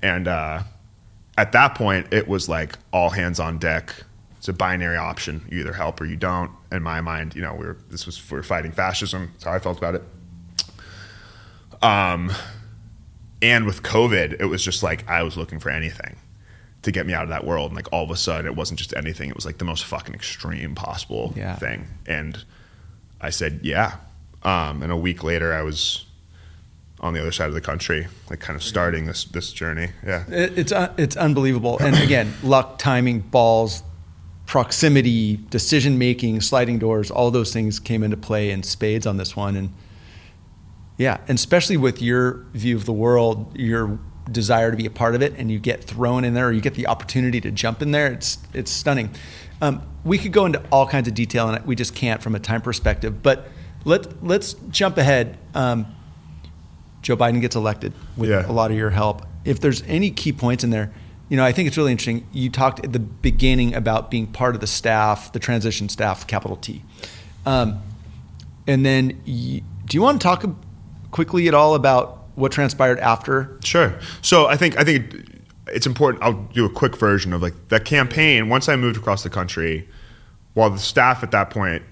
and 0.02 0.26
uh, 0.26 0.62
at 1.36 1.52
that 1.52 1.74
point 1.74 2.12
it 2.12 2.26
was 2.26 2.48
like 2.48 2.76
all 2.90 3.10
hands 3.10 3.38
on 3.38 3.58
deck. 3.58 3.94
It's 4.38 4.48
a 4.48 4.54
binary 4.54 4.96
option: 4.96 5.42
you 5.50 5.60
either 5.60 5.74
help 5.74 6.00
or 6.00 6.06
you 6.06 6.16
don't. 6.16 6.50
In 6.72 6.82
my 6.82 7.02
mind, 7.02 7.36
you 7.36 7.42
know, 7.42 7.52
we 7.52 7.66
were 7.66 7.76
this 7.90 8.06
was 8.06 8.30
we 8.30 8.38
were 8.38 8.42
fighting 8.42 8.72
fascism. 8.72 9.30
That's 9.32 9.44
how 9.44 9.52
I 9.52 9.58
felt 9.58 9.76
about 9.76 9.96
it. 9.96 10.02
Um, 11.82 12.32
and 13.42 13.64
with 13.66 13.82
COVID, 13.82 14.40
it 14.40 14.46
was 14.46 14.62
just 14.64 14.82
like 14.82 15.08
I 15.08 15.22
was 15.22 15.36
looking 15.36 15.58
for 15.58 15.70
anything 15.70 16.16
to 16.82 16.90
get 16.92 17.06
me 17.06 17.12
out 17.12 17.24
of 17.24 17.28
that 17.30 17.44
world. 17.44 17.70
And 17.70 17.76
like 17.76 17.88
all 17.92 18.04
of 18.04 18.10
a 18.10 18.16
sudden, 18.16 18.46
it 18.46 18.56
wasn't 18.56 18.78
just 18.78 18.94
anything; 18.96 19.28
it 19.30 19.36
was 19.36 19.46
like 19.46 19.58
the 19.58 19.64
most 19.64 19.84
fucking 19.84 20.14
extreme 20.14 20.74
possible 20.74 21.32
Yeah. 21.36 21.56
thing. 21.56 21.86
And 22.06 22.42
I 23.20 23.30
said, 23.30 23.60
"Yeah." 23.62 23.96
Um, 24.42 24.82
and 24.82 24.90
a 24.90 24.96
week 24.96 25.22
later, 25.22 25.52
I 25.52 25.62
was 25.62 26.06
on 27.00 27.14
the 27.14 27.20
other 27.20 27.32
side 27.32 27.48
of 27.48 27.54
the 27.54 27.60
country, 27.60 28.06
like 28.28 28.40
kind 28.40 28.56
of 28.56 28.62
starting 28.62 29.06
this 29.06 29.24
this 29.24 29.52
journey. 29.52 29.88
Yeah, 30.06 30.24
It, 30.28 30.58
it's 30.58 30.72
uh, 30.72 30.92
it's 30.96 31.16
unbelievable. 31.16 31.78
And 31.78 31.96
again, 31.96 32.32
luck, 32.42 32.78
timing, 32.78 33.20
balls, 33.20 33.82
proximity, 34.46 35.36
decision 35.50 35.96
making, 35.98 36.40
sliding 36.40 36.78
doors, 36.78 37.10
all 37.10 37.30
those 37.30 37.52
things 37.52 37.78
came 37.78 38.02
into 38.02 38.16
play 38.16 38.50
in 38.50 38.62
spades 38.62 39.06
on 39.06 39.16
this 39.16 39.36
one. 39.36 39.56
And 39.56 39.72
yeah, 41.00 41.16
and 41.28 41.38
especially 41.38 41.78
with 41.78 42.02
your 42.02 42.44
view 42.52 42.76
of 42.76 42.84
the 42.84 42.92
world, 42.92 43.56
your 43.56 43.98
desire 44.30 44.70
to 44.70 44.76
be 44.76 44.84
a 44.84 44.90
part 44.90 45.14
of 45.14 45.22
it, 45.22 45.32
and 45.38 45.50
you 45.50 45.58
get 45.58 45.82
thrown 45.82 46.24
in 46.24 46.34
there, 46.34 46.48
or 46.48 46.52
you 46.52 46.60
get 46.60 46.74
the 46.74 46.86
opportunity 46.86 47.40
to 47.40 47.50
jump 47.50 47.80
in 47.80 47.90
there. 47.90 48.08
It's 48.12 48.36
it's 48.52 48.70
stunning. 48.70 49.08
Um, 49.62 49.80
we 50.04 50.18
could 50.18 50.32
go 50.32 50.44
into 50.44 50.62
all 50.70 50.86
kinds 50.86 51.08
of 51.08 51.14
detail, 51.14 51.48
and 51.48 51.64
we 51.64 51.74
just 51.74 51.94
can't 51.94 52.22
from 52.22 52.34
a 52.34 52.38
time 52.38 52.60
perspective. 52.60 53.22
But 53.22 53.48
let 53.86 54.22
let's 54.22 54.52
jump 54.70 54.98
ahead. 54.98 55.38
Um, 55.54 55.86
Joe 57.00 57.16
Biden 57.16 57.40
gets 57.40 57.56
elected 57.56 57.94
with 58.18 58.28
Yeah. 58.28 58.44
a 58.46 58.52
lot 58.52 58.70
of 58.70 58.76
your 58.76 58.90
help. 58.90 59.22
If 59.46 59.58
there's 59.58 59.82
any 59.86 60.10
key 60.10 60.34
points 60.34 60.64
in 60.64 60.68
there, 60.68 60.92
you 61.30 61.38
know, 61.38 61.44
I 61.46 61.52
think 61.52 61.66
it's 61.66 61.78
really 61.78 61.92
interesting. 61.92 62.26
You 62.30 62.50
talked 62.50 62.84
at 62.84 62.92
the 62.92 62.98
beginning 62.98 63.74
about 63.74 64.10
being 64.10 64.26
part 64.26 64.54
of 64.54 64.60
the 64.60 64.66
staff, 64.66 65.32
the 65.32 65.38
transition 65.38 65.88
staff, 65.88 66.26
capital 66.26 66.56
T. 66.58 66.82
Um, 67.46 67.80
and 68.66 68.84
then, 68.84 69.18
y 69.26 69.62
do 69.86 69.96
you 69.96 70.02
want 70.02 70.20
to 70.20 70.24
talk 70.24 70.44
quickly 71.10 71.48
at 71.48 71.54
all 71.54 71.74
about 71.74 72.28
what 72.34 72.52
transpired 72.52 72.98
after? 72.98 73.58
Sure. 73.64 73.98
So 74.22 74.46
I 74.46 74.56
think 74.56 74.78
I 74.78 74.84
think 74.84 75.40
it's 75.68 75.86
important. 75.86 76.22
I'll 76.22 76.48
do 76.52 76.64
a 76.64 76.70
quick 76.70 76.96
version 76.96 77.32
of 77.32 77.42
like 77.42 77.54
that 77.68 77.84
campaign. 77.84 78.48
Once 78.48 78.68
I 78.68 78.76
moved 78.76 78.96
across 78.96 79.22
the 79.22 79.30
country, 79.30 79.88
while 80.54 80.70
the 80.70 80.78
staff 80.78 81.22
at 81.22 81.30
that 81.30 81.50
point, 81.50 81.82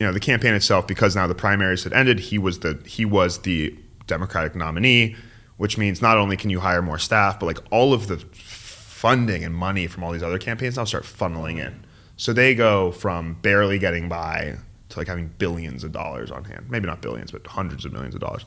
you 0.00 0.06
know, 0.06 0.12
the 0.12 0.20
campaign 0.20 0.54
itself, 0.54 0.86
because 0.86 1.16
now 1.16 1.26
the 1.26 1.34
primaries 1.34 1.84
had 1.84 1.92
ended, 1.92 2.20
he 2.20 2.38
was 2.38 2.60
the 2.60 2.80
he 2.86 3.04
was 3.04 3.38
the 3.40 3.76
Democratic 4.06 4.54
nominee, 4.54 5.16
which 5.56 5.76
means 5.76 6.00
not 6.00 6.16
only 6.16 6.36
can 6.36 6.50
you 6.50 6.60
hire 6.60 6.82
more 6.82 6.98
staff, 6.98 7.38
but 7.38 7.46
like 7.46 7.58
all 7.70 7.92
of 7.92 8.06
the 8.06 8.18
funding 8.18 9.44
and 9.44 9.54
money 9.54 9.86
from 9.86 10.02
all 10.02 10.12
these 10.12 10.22
other 10.22 10.38
campaigns 10.38 10.76
now 10.76 10.84
start 10.84 11.04
funneling 11.04 11.58
in. 11.58 11.84
So 12.16 12.32
they 12.32 12.54
go 12.54 12.90
from 12.90 13.34
barely 13.34 13.78
getting 13.78 14.08
by 14.08 14.56
to 14.90 14.98
like 14.98 15.08
having 15.08 15.28
billions 15.38 15.84
of 15.84 15.92
dollars 15.92 16.30
on 16.30 16.44
hand. 16.44 16.66
Maybe 16.68 16.86
not 16.86 17.00
billions, 17.00 17.30
but 17.30 17.46
hundreds 17.46 17.84
of 17.84 17.92
millions 17.92 18.14
of 18.14 18.20
dollars. 18.20 18.44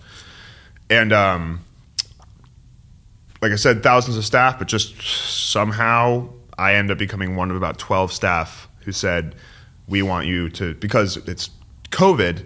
And 0.89 1.13
um, 1.13 1.61
like 3.41 3.51
I 3.51 3.55
said, 3.55 3.84
thousands 3.84 4.18
of 4.18 4.26
staff, 4.26 4.59
but 4.59 4.68
just 4.68 5.01
somehow 5.01 6.30
I 6.57 6.76
end 6.76 6.91
up 6.91 6.97
becoming 6.97 7.35
one 7.35 7.49
of 7.49 7.57
about 7.57 7.77
12 7.80 8.11
staff 8.11 8.68
who 8.81 8.91
said, 8.91 9.35
"We 9.88 10.01
want 10.01 10.27
you 10.27 10.49
to 10.49 10.73
because 10.76 11.18
it's 11.18 11.49
COVID." 11.89 12.45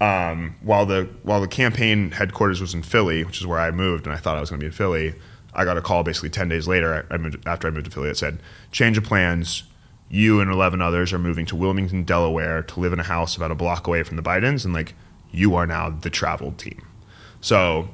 Um, 0.00 0.54
while 0.60 0.86
the 0.86 1.08
while 1.22 1.40
the 1.40 1.48
campaign 1.48 2.12
headquarters 2.12 2.60
was 2.60 2.72
in 2.72 2.82
Philly, 2.82 3.24
which 3.24 3.40
is 3.40 3.46
where 3.46 3.58
I 3.58 3.70
moved, 3.70 4.06
and 4.06 4.14
I 4.14 4.18
thought 4.18 4.36
I 4.36 4.40
was 4.40 4.50
going 4.50 4.60
to 4.60 4.64
be 4.64 4.68
in 4.68 4.72
Philly, 4.72 5.14
I 5.54 5.64
got 5.64 5.76
a 5.76 5.82
call 5.82 6.04
basically 6.04 6.30
ten 6.30 6.48
days 6.48 6.68
later. 6.68 7.06
I 7.10 7.16
moved, 7.16 7.46
after 7.46 7.66
I 7.66 7.70
moved 7.70 7.86
to 7.86 7.90
Philly, 7.90 8.08
that 8.08 8.16
said, 8.16 8.38
"Change 8.70 8.98
of 8.98 9.04
plans. 9.04 9.64
You 10.10 10.40
and 10.40 10.50
eleven 10.50 10.80
others 10.80 11.12
are 11.12 11.18
moving 11.18 11.46
to 11.46 11.56
Wilmington, 11.56 12.04
Delaware, 12.04 12.62
to 12.62 12.80
live 12.80 12.92
in 12.92 13.00
a 13.00 13.04
house 13.04 13.36
about 13.36 13.50
a 13.50 13.54
block 13.54 13.86
away 13.86 14.02
from 14.02 14.16
the 14.16 14.22
Bidens, 14.22 14.64
and 14.64 14.72
like 14.72 14.94
you 15.30 15.54
are 15.54 15.66
now 15.66 15.90
the 15.90 16.10
traveled 16.10 16.58
team." 16.58 16.82
So 17.40 17.88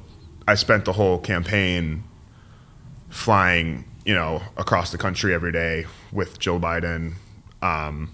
I 0.47 0.55
spent 0.55 0.85
the 0.85 0.93
whole 0.93 1.19
campaign 1.19 2.03
flying, 3.09 3.85
you 4.05 4.13
know, 4.13 4.41
across 4.57 4.91
the 4.91 4.97
country 4.97 5.33
every 5.33 5.51
day 5.51 5.85
with 6.11 6.39
Jill 6.39 6.59
Biden. 6.59 7.15
Um, 7.61 8.11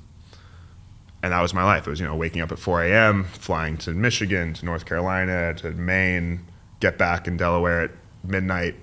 and 1.23 1.33
that 1.33 1.41
was 1.41 1.53
my 1.53 1.63
life. 1.63 1.87
It 1.87 1.89
was, 1.89 1.99
you 1.99 2.05
know, 2.05 2.15
waking 2.15 2.41
up 2.41 2.51
at 2.51 2.59
4 2.59 2.83
a.m., 2.83 3.25
flying 3.25 3.77
to 3.77 3.91
Michigan, 3.91 4.53
to 4.55 4.65
North 4.65 4.85
Carolina, 4.85 5.53
to 5.55 5.71
Maine, 5.71 6.45
get 6.79 6.97
back 6.97 7.27
in 7.27 7.37
Delaware 7.37 7.81
at 7.81 7.91
midnight. 8.23 8.75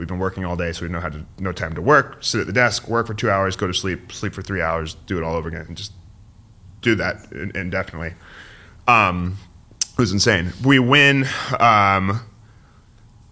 We've 0.00 0.08
been 0.08 0.18
working 0.18 0.46
all 0.46 0.56
day, 0.56 0.72
so 0.72 0.86
we 0.86 0.88
know 0.88 0.98
how 0.98 1.10
to 1.10 1.26
no 1.38 1.52
time 1.52 1.74
to 1.74 1.82
work. 1.82 2.24
Sit 2.24 2.40
at 2.40 2.46
the 2.46 2.54
desk, 2.54 2.88
work 2.88 3.06
for 3.06 3.12
two 3.12 3.28
hours, 3.30 3.54
go 3.54 3.66
to 3.66 3.74
sleep, 3.74 4.10
sleep 4.12 4.32
for 4.32 4.40
three 4.40 4.62
hours, 4.62 4.94
do 5.04 5.18
it 5.18 5.22
all 5.22 5.36
over 5.36 5.50
again, 5.50 5.66
and 5.68 5.76
just 5.76 5.92
do 6.80 6.94
that 6.94 7.30
indefinitely. 7.30 8.14
Um, 8.88 9.36
it 9.92 9.98
was 9.98 10.10
insane. 10.10 10.54
We 10.64 10.78
win. 10.78 11.26
Um, 11.58 12.22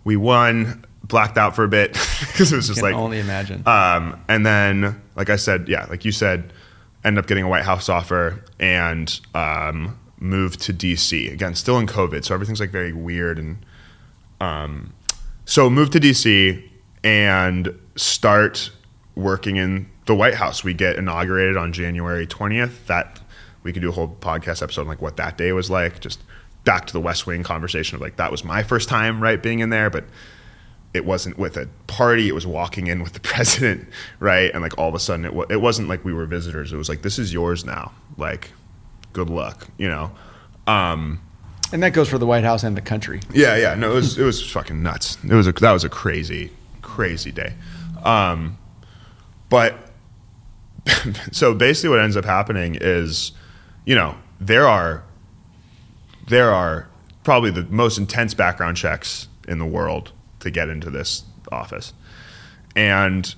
we 0.05 0.17
won 0.17 0.85
blacked 1.03 1.39
out 1.39 1.57
for 1.57 1.65
a 1.65 1.69
bit 1.69 1.93
because 2.21 2.53
it 2.53 2.57
was 2.57 2.67
just 2.67 2.81
Can 2.81 2.91
like 2.91 2.95
only 2.95 3.19
imagine. 3.19 3.63
Um, 3.67 4.23
and 4.29 4.45
then, 4.45 5.01
like 5.17 5.31
I 5.31 5.37
said, 5.37 5.69
yeah, 5.71 5.87
like 5.87 6.05
you 6.05 6.13
said, 6.13 6.53
end 7.03 7.17
up 7.17 7.27
getting 7.27 7.45
a 7.45 7.49
White 7.49 7.65
House 7.65 7.89
offer 7.89 8.45
and 8.61 9.19
um, 9.35 9.99
moved 10.19 10.61
to 10.61 10.75
DC 10.75 11.33
again, 11.33 11.55
still 11.55 11.79
in 11.79 11.87
COVID, 11.87 12.27
so 12.27 12.35
everything's 12.35 12.61
like 12.61 12.73
very 12.73 12.93
weird 12.93 13.39
and 13.39 13.65
um, 14.39 14.93
so 15.49 15.71
move 15.71 15.89
to 15.89 15.99
DC 15.99 16.63
and 17.03 17.75
start 17.97 18.71
working 19.15 19.57
in 19.57 19.89
the 20.05 20.15
White 20.15 20.35
House. 20.35 20.63
We 20.63 20.75
get 20.75 20.97
inaugurated 20.97 21.57
on 21.57 21.73
January 21.73 22.27
twentieth. 22.27 22.87
That 22.87 23.19
we 23.63 23.73
could 23.73 23.81
do 23.81 23.89
a 23.89 23.93
whole 23.93 24.15
podcast 24.21 24.63
episode 24.63 24.83
on 24.83 24.89
like 24.89 25.01
what 25.01 25.17
that 25.17 25.39
day 25.39 25.53
was 25.53 25.71
like. 25.71 26.01
Just 26.01 26.21
back 26.65 26.87
to 26.89 26.93
the 26.93 27.01
West 27.01 27.27
Wing 27.27 27.43
conversation 27.43 27.97
of 27.97 28.03
like 28.03 28.17
that 28.17 28.31
was 28.31 28.45
my 28.45 28.63
first 28.63 28.91
time 28.91 29.23
right 29.23 29.43
being 29.43 29.61
in 29.61 29.71
there, 29.71 29.89
but 29.89 30.05
it 30.93 31.07
wasn't 31.07 31.39
with 31.39 31.57
a 31.57 31.67
party. 31.87 32.29
It 32.29 32.35
was 32.35 32.47
walking 32.47 32.87
in 32.87 33.03
with 33.03 33.15
the 33.15 33.21
president, 33.33 33.89
right? 34.21 34.53
And 34.53 34.61
like 34.61 34.77
all 34.77 34.91
of 34.91 34.95
a 34.95 35.01
sudden, 35.01 35.25
it, 35.25 35.29
w- 35.29 35.47
it 35.49 35.63
wasn't 35.63 35.89
like 35.89 36.05
we 36.05 36.13
were 36.13 36.27
visitors. 36.27 36.75
It 36.75 36.77
was 36.77 36.91
like 36.91 37.01
this 37.01 37.19
is 37.19 37.33
yours 37.33 37.65
now. 37.65 37.93
Like, 38.19 38.53
good 39.15 39.31
luck, 39.31 39.67
you 39.79 39.89
know. 39.89 40.11
Um, 40.67 41.23
and 41.73 41.83
that 41.83 41.93
goes 41.93 42.09
for 42.09 42.19
the 42.19 42.27
White 42.27 42.45
House 42.45 42.63
and 42.63 42.77
the 42.77 42.81
country. 42.81 43.21
yeah, 43.33 43.57
yeah. 43.57 43.75
No, 43.75 43.93
it 43.93 43.95
was 43.95 44.19
it 44.19 44.25
was 44.25 44.51
fucking 44.51 44.83
nuts. 44.83 45.19
It 45.25 45.35
was 45.35 45.47
a 45.47 45.53
that 45.53 45.73
was 45.73 45.85
a 45.85 45.89
crazy, 45.89 46.51
crazy 46.83 47.33
day. 47.33 47.55
Um, 48.03 48.59
but 49.49 49.91
so 51.33 51.55
basically, 51.55 51.91
what 51.91 52.01
ends 52.01 52.17
up 52.17 52.25
happening 52.25 52.77
is, 52.81 53.33
you 53.85 53.95
know, 53.95 54.17
there 54.41 54.67
are 54.67 55.05
there 56.27 56.53
are 56.53 56.89
probably 57.25 57.51
the 57.51 57.65
most 57.65 57.99
intense 57.99 58.35
background 58.35 58.77
checks 58.77 59.29
in 59.47 59.59
the 59.59 59.67
world 59.67 60.13
to 60.41 60.51
get 60.51 60.69
into 60.69 60.91
this 60.91 61.25
office, 61.51 61.93
and 62.77 63.35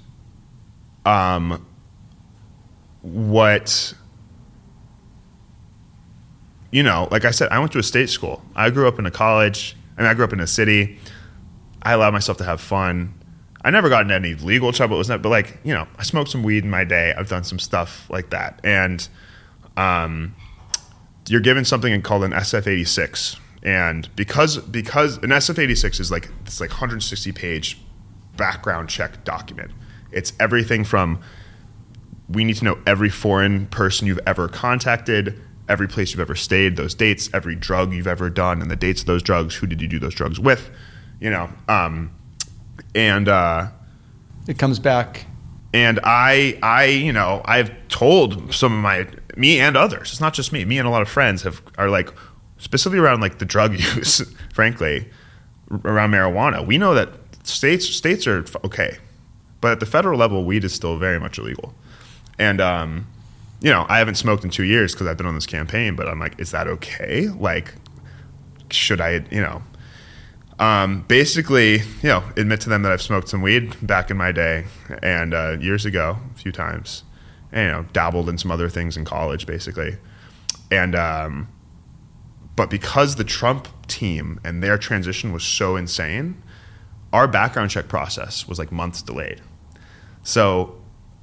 um, 1.05 1.67
what 3.03 3.95
you 6.71 6.83
know, 6.83 7.09
like 7.11 7.25
I 7.25 7.31
said, 7.31 7.49
I 7.51 7.59
went 7.59 7.73
to 7.73 7.79
a 7.79 7.83
state 7.83 8.11
school. 8.11 8.43
I 8.55 8.71
grew 8.71 8.87
up 8.87 8.99
in 8.99 9.07
a 9.07 9.11
college. 9.11 9.77
I 9.97 10.03
mean, 10.03 10.11
I 10.11 10.15
grew 10.15 10.25
up 10.25 10.33
in 10.33 10.41
a 10.41 10.47
city. 10.47 10.99
I 11.83 11.93
allowed 11.93 12.13
myself 12.13 12.39
to 12.39 12.45
have 12.45 12.61
fun. 12.61 13.15
I 13.63 13.71
never 13.71 13.89
got 13.89 14.03
into 14.03 14.15
any 14.15 14.35
legal 14.35 14.73
trouble. 14.73 14.97
It 14.97 14.99
was 14.99 15.09
not, 15.09 15.23
but 15.23 15.29
like 15.29 15.59
you 15.65 15.75
know, 15.75 15.87
I 15.99 16.03
smoked 16.03 16.31
some 16.31 16.43
weed 16.43 16.65
in 16.65 16.71
my 16.71 16.85
day. 16.85 17.13
I've 17.17 17.29
done 17.29 17.45
some 17.45 17.59
stuff 17.59 18.09
like 18.09 18.31
that, 18.31 18.61
and 18.65 19.07
um, 19.77 20.35
you're 21.29 21.41
given 21.41 21.65
something 21.65 22.01
called 22.03 22.25
an 22.25 22.33
SF86, 22.33 23.39
and 23.63 24.09
because 24.17 24.59
because 24.59 25.19
an 25.19 25.31
SF86 25.31 26.01
is 26.01 26.11
like 26.11 26.31
it's 26.47 26.61
like 26.61 26.71
160 26.71 27.33
page 27.33 27.79
background 28.37 28.89
check 28.89 29.23
document. 29.25 29.73
It's 30.11 30.33
everything 30.41 30.85
from 30.85 31.21
we 32.29 32.45
need 32.45 32.57
to 32.57 32.65
know 32.65 32.79
every 32.87 33.11
foreign 33.11 33.67
person 33.67 34.07
you've 34.07 34.21
ever 34.27 34.49
contacted, 34.49 35.41
every 35.71 35.89
place 35.89 36.11
you've 36.13 36.21
ever 36.21 36.35
stayed, 36.35 36.77
those 36.77 36.95
dates, 36.95 37.31
every 37.33 37.55
drug 37.55 37.93
you've 37.95 38.07
ever 38.09 38.29
done, 38.29 38.61
and 38.61 38.71
the 38.71 38.77
dates 38.77 39.01
of 39.01 39.07
those 39.07 39.23
drugs. 39.23 39.55
Who 39.55 39.67
did 39.67 39.81
you 39.81 39.89
do 39.89 39.99
those 39.99 40.15
drugs 40.15 40.39
with? 40.39 40.71
You 41.21 41.31
know, 41.31 41.49
um, 41.69 42.11
and 42.95 43.29
uh, 43.29 43.69
It 44.49 44.59
comes 44.59 44.79
back. 44.79 45.27
and 45.73 46.01
I, 46.05 46.59
I, 46.63 46.85
you 46.87 47.13
know, 47.13 47.41
I've 47.45 47.71
told 47.89 48.53
some 48.53 48.73
of 48.73 48.81
my 48.83 49.07
me 49.37 49.61
and 49.61 49.77
others. 49.77 50.11
It's 50.11 50.21
not 50.21 50.35
just 50.35 50.53
me. 50.53 50.65
Me 50.65 50.79
and 50.79 50.87
a 50.89 50.91
lot 50.91 51.03
of 51.03 51.09
friends 51.09 51.43
have 51.43 51.63
are 51.79 51.89
like 51.89 52.11
specifically 52.59 52.99
around 52.99 53.21
like 53.21 53.39
the 53.39 53.45
drug 53.47 53.73
use. 53.97 54.23
frankly, 54.53 55.09
around 55.85 56.11
marijuana, 56.11 56.67
we 56.67 56.77
know 56.79 56.95
that 56.95 57.11
states 57.45 57.87
states 57.87 58.27
are 58.27 58.45
okay, 58.65 58.99
but 59.61 59.73
at 59.73 59.81
the 59.81 59.87
federal 59.87 60.19
level, 60.19 60.45
weed 60.45 60.65
is 60.65 60.75
still 60.75 60.99
very 60.99 61.21
much 61.21 61.39
illegal. 61.39 61.75
And 62.39 62.61
um, 62.61 63.07
you 63.61 63.71
know, 63.71 63.87
I 63.89 63.99
haven't 63.99 64.15
smoked 64.17 64.45
in 64.45 64.51
two 64.51 64.65
years 64.65 64.93
because 64.93 65.07
I've 65.07 65.17
been 65.17 65.27
on 65.27 65.35
this 65.35 65.47
campaign. 65.47 65.97
But 65.97 66.09
I'm 66.09 66.19
like, 66.19 66.41
is 66.41 66.51
that 66.51 66.67
okay? 66.67 67.29
Like, 67.29 67.75
should 68.71 69.01
I, 69.01 69.25
you 69.31 69.41
know? 69.41 69.63
Um, 70.59 71.05
basically, 71.09 71.79
you 71.79 72.09
know, 72.09 72.23
admit 72.37 72.61
to 72.63 72.69
them 72.69 72.83
that 72.83 72.93
I've 72.93 73.01
smoked 73.01 73.29
some 73.29 73.41
weed 73.41 73.75
back 73.87 74.11
in 74.11 74.17
my 74.17 74.31
day 74.31 74.67
and 75.03 75.33
uh, 75.33 75.57
years 75.59 75.87
ago, 75.87 76.19
a 76.35 76.39
few 76.39 76.53
times, 76.53 77.03
and, 77.51 77.65
you 77.65 77.71
know, 77.71 77.89
dabbled 77.95 78.29
in 78.29 78.37
some 78.37 78.51
other 78.51 78.69
things 78.69 78.97
in 78.97 79.07
college, 79.07 79.47
basically. 79.47 79.97
And 80.71 80.95
um, 80.95 81.49
but 82.57 82.69
because 82.71 83.17
the 83.17 83.25
Trump 83.25 83.69
team 83.87 84.39
and 84.45 84.63
their 84.63 84.77
transition 84.77 85.33
was 85.33 85.43
so 85.43 85.77
insane, 85.77 86.43
our 87.13 87.27
background 87.27 87.71
check 87.71 87.89
process 87.89 88.47
was 88.47 88.59
like 88.59 88.71
months 88.71 89.03
delayed. 89.03 89.41
So 90.23 90.80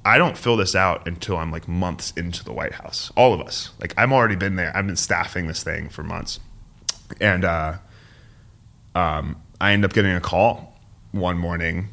I 0.08 0.18
don't 0.18 0.36
fill 0.36 0.56
this 0.56 0.74
out 0.74 1.06
until 1.06 1.36
I'm 1.36 1.52
like 1.52 1.68
months 1.68 2.12
into 2.16 2.44
the 2.44 2.52
White 2.52 2.74
House. 2.74 3.12
All 3.16 3.32
of 3.34 3.40
us, 3.40 3.70
like 3.80 3.94
I'm 3.96 4.12
already 4.12 4.36
been 4.36 4.56
there. 4.56 4.76
I've 4.76 4.86
been 4.86 4.96
staffing 4.96 5.46
this 5.46 5.62
thing 5.62 5.88
for 5.88 6.02
months, 6.02 6.40
and. 7.20 7.44
uh 7.44 7.78
um, 8.98 9.40
I 9.60 9.72
end 9.72 9.84
up 9.84 9.92
getting 9.92 10.12
a 10.12 10.20
call 10.20 10.76
one 11.12 11.38
morning 11.38 11.88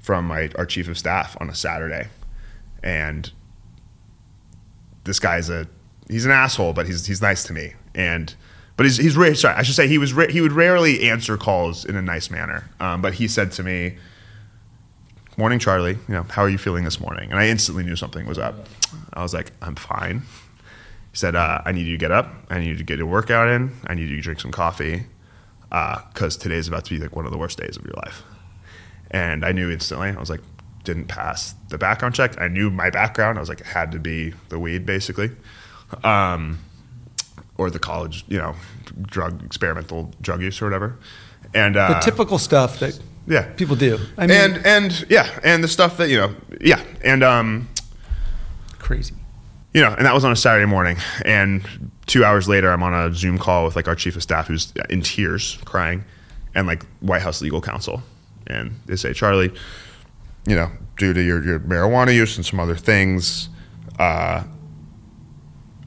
from 0.00 0.26
my 0.26 0.50
our 0.56 0.66
chief 0.66 0.88
of 0.88 0.98
staff 0.98 1.36
on 1.40 1.48
a 1.48 1.54
Saturday, 1.54 2.08
and 2.82 3.30
this 5.04 5.18
guy's 5.18 5.48
a 5.48 5.66
he's 6.08 6.26
an 6.26 6.30
asshole, 6.30 6.72
but 6.74 6.86
he's 6.86 7.06
he's 7.06 7.22
nice 7.22 7.42
to 7.44 7.52
me, 7.52 7.74
and 7.94 8.34
but 8.76 8.84
he's 8.84 8.98
he's 8.98 9.14
sorry 9.40 9.54
I 9.54 9.62
should 9.62 9.74
say 9.74 9.88
he 9.88 9.98
was 9.98 10.12
he 10.30 10.40
would 10.40 10.52
rarely 10.52 11.08
answer 11.08 11.36
calls 11.36 11.84
in 11.84 11.96
a 11.96 12.02
nice 12.02 12.30
manner, 12.30 12.70
um, 12.80 13.00
but 13.02 13.14
he 13.14 13.28
said 13.28 13.52
to 13.52 13.62
me. 13.62 13.96
Morning, 15.36 15.58
Charlie. 15.58 15.92
You 16.08 16.14
know, 16.14 16.22
how 16.24 16.42
are 16.42 16.48
you 16.48 16.58
feeling 16.58 16.84
this 16.84 17.00
morning? 17.00 17.30
And 17.30 17.38
I 17.38 17.48
instantly 17.48 17.84
knew 17.84 17.96
something 17.96 18.26
was 18.26 18.38
up. 18.38 18.66
I 19.14 19.22
was 19.22 19.32
like, 19.32 19.52
I'm 19.62 19.74
fine. 19.76 20.20
He 21.10 21.16
said, 21.16 21.34
uh, 21.34 21.62
I 21.64 21.72
need 21.72 21.86
you 21.86 21.92
to 21.92 21.98
get 21.98 22.10
up. 22.10 22.32
I 22.50 22.58
need 22.58 22.68
you 22.68 22.76
to 22.76 22.84
get 22.84 23.00
a 23.00 23.06
workout 23.06 23.48
in. 23.48 23.72
I 23.86 23.94
need 23.94 24.08
you 24.08 24.16
to 24.16 24.22
drink 24.22 24.40
some 24.40 24.50
coffee 24.50 25.04
because 25.68 26.36
uh, 26.36 26.40
today's 26.40 26.68
about 26.68 26.84
to 26.84 26.90
be 26.90 26.98
like 26.98 27.16
one 27.16 27.24
of 27.24 27.32
the 27.32 27.38
worst 27.38 27.58
days 27.58 27.76
of 27.76 27.84
your 27.84 27.94
life. 27.94 28.22
And 29.10 29.44
I 29.44 29.52
knew 29.52 29.70
instantly. 29.70 30.10
I 30.10 30.20
was 30.20 30.28
like, 30.30 30.40
didn't 30.84 31.06
pass 31.06 31.54
the 31.68 31.78
background 31.78 32.14
check. 32.14 32.38
I 32.40 32.48
knew 32.48 32.70
my 32.70 32.90
background. 32.90 33.38
I 33.38 33.40
was 33.40 33.48
like, 33.48 33.60
it 33.60 33.66
had 33.66 33.92
to 33.92 33.98
be 33.98 34.34
the 34.48 34.58
weed, 34.58 34.84
basically, 34.84 35.30
um, 36.02 36.58
or 37.56 37.70
the 37.70 37.78
college, 37.78 38.24
you 38.28 38.38
know, 38.38 38.54
drug 39.02 39.44
experimental 39.44 40.12
drug 40.20 40.42
use 40.42 40.60
or 40.60 40.66
whatever. 40.66 40.98
And 41.54 41.76
uh, 41.76 42.00
The 42.00 42.10
typical 42.10 42.38
stuff 42.38 42.80
that 42.80 42.98
yeah, 43.26 43.52
people 43.54 43.76
do. 43.76 43.98
I 44.18 44.26
mean, 44.26 44.36
and 44.38 44.66
and 44.66 45.06
yeah, 45.08 45.28
and 45.44 45.62
the 45.62 45.68
stuff 45.68 45.96
that 45.98 46.08
you 46.08 46.18
know, 46.18 46.34
yeah, 46.60 46.82
and 47.02 47.22
um, 47.22 47.68
crazy. 48.78 49.14
you 49.74 49.80
know, 49.80 49.94
and 49.94 50.04
that 50.06 50.14
was 50.14 50.24
on 50.24 50.32
a 50.32 50.36
Saturday 50.36 50.66
morning. 50.66 50.96
And 51.24 51.90
two 52.06 52.24
hours 52.24 52.48
later, 52.48 52.70
I'm 52.70 52.82
on 52.82 52.92
a 52.94 53.14
Zoom 53.14 53.38
call 53.38 53.64
with 53.64 53.76
like 53.76 53.88
our 53.88 53.94
chief 53.94 54.16
of 54.16 54.22
staff, 54.22 54.48
who's 54.48 54.72
in 54.90 55.02
tears, 55.02 55.58
crying, 55.64 56.04
and 56.54 56.66
like 56.66 56.84
White 57.00 57.22
House 57.22 57.40
legal 57.40 57.60
counsel, 57.60 58.02
and 58.46 58.78
they 58.86 58.96
say, 58.96 59.12
Charlie, 59.12 59.52
you 60.46 60.56
know, 60.56 60.70
due 60.98 61.12
to 61.12 61.22
your, 61.22 61.42
your 61.44 61.60
marijuana 61.60 62.14
use 62.14 62.36
and 62.36 62.44
some 62.44 62.60
other 62.60 62.76
things, 62.76 63.48
uh, 63.98 64.42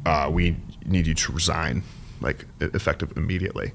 uh, 0.05 0.29
we 0.31 0.55
need 0.85 1.05
you 1.07 1.13
to 1.13 1.31
resign, 1.31 1.83
like 2.21 2.45
effective 2.61 3.15
immediately. 3.17 3.73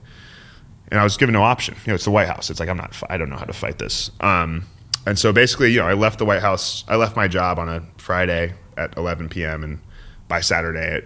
And 0.90 0.98
I 0.98 1.04
was 1.04 1.16
given 1.16 1.32
no 1.32 1.42
option. 1.42 1.76
You 1.84 1.90
know, 1.90 1.94
it's 1.94 2.04
the 2.04 2.10
White 2.10 2.26
House. 2.26 2.50
It's 2.50 2.58
like 2.60 2.68
I'm 2.68 2.76
not. 2.76 3.00
I 3.08 3.16
don't 3.16 3.30
know 3.30 3.36
how 3.36 3.44
to 3.44 3.52
fight 3.52 3.78
this. 3.78 4.10
Um, 4.20 4.66
and 5.06 5.18
so 5.18 5.32
basically, 5.32 5.72
you 5.72 5.78
know, 5.78 5.86
I 5.86 5.94
left 5.94 6.18
the 6.18 6.24
White 6.24 6.42
House. 6.42 6.84
I 6.88 6.96
left 6.96 7.16
my 7.16 7.28
job 7.28 7.58
on 7.58 7.68
a 7.68 7.82
Friday 7.96 8.54
at 8.76 8.96
11 8.96 9.28
p.m. 9.28 9.62
and 9.62 9.80
by 10.28 10.40
Saturday 10.40 10.96
at 10.96 11.04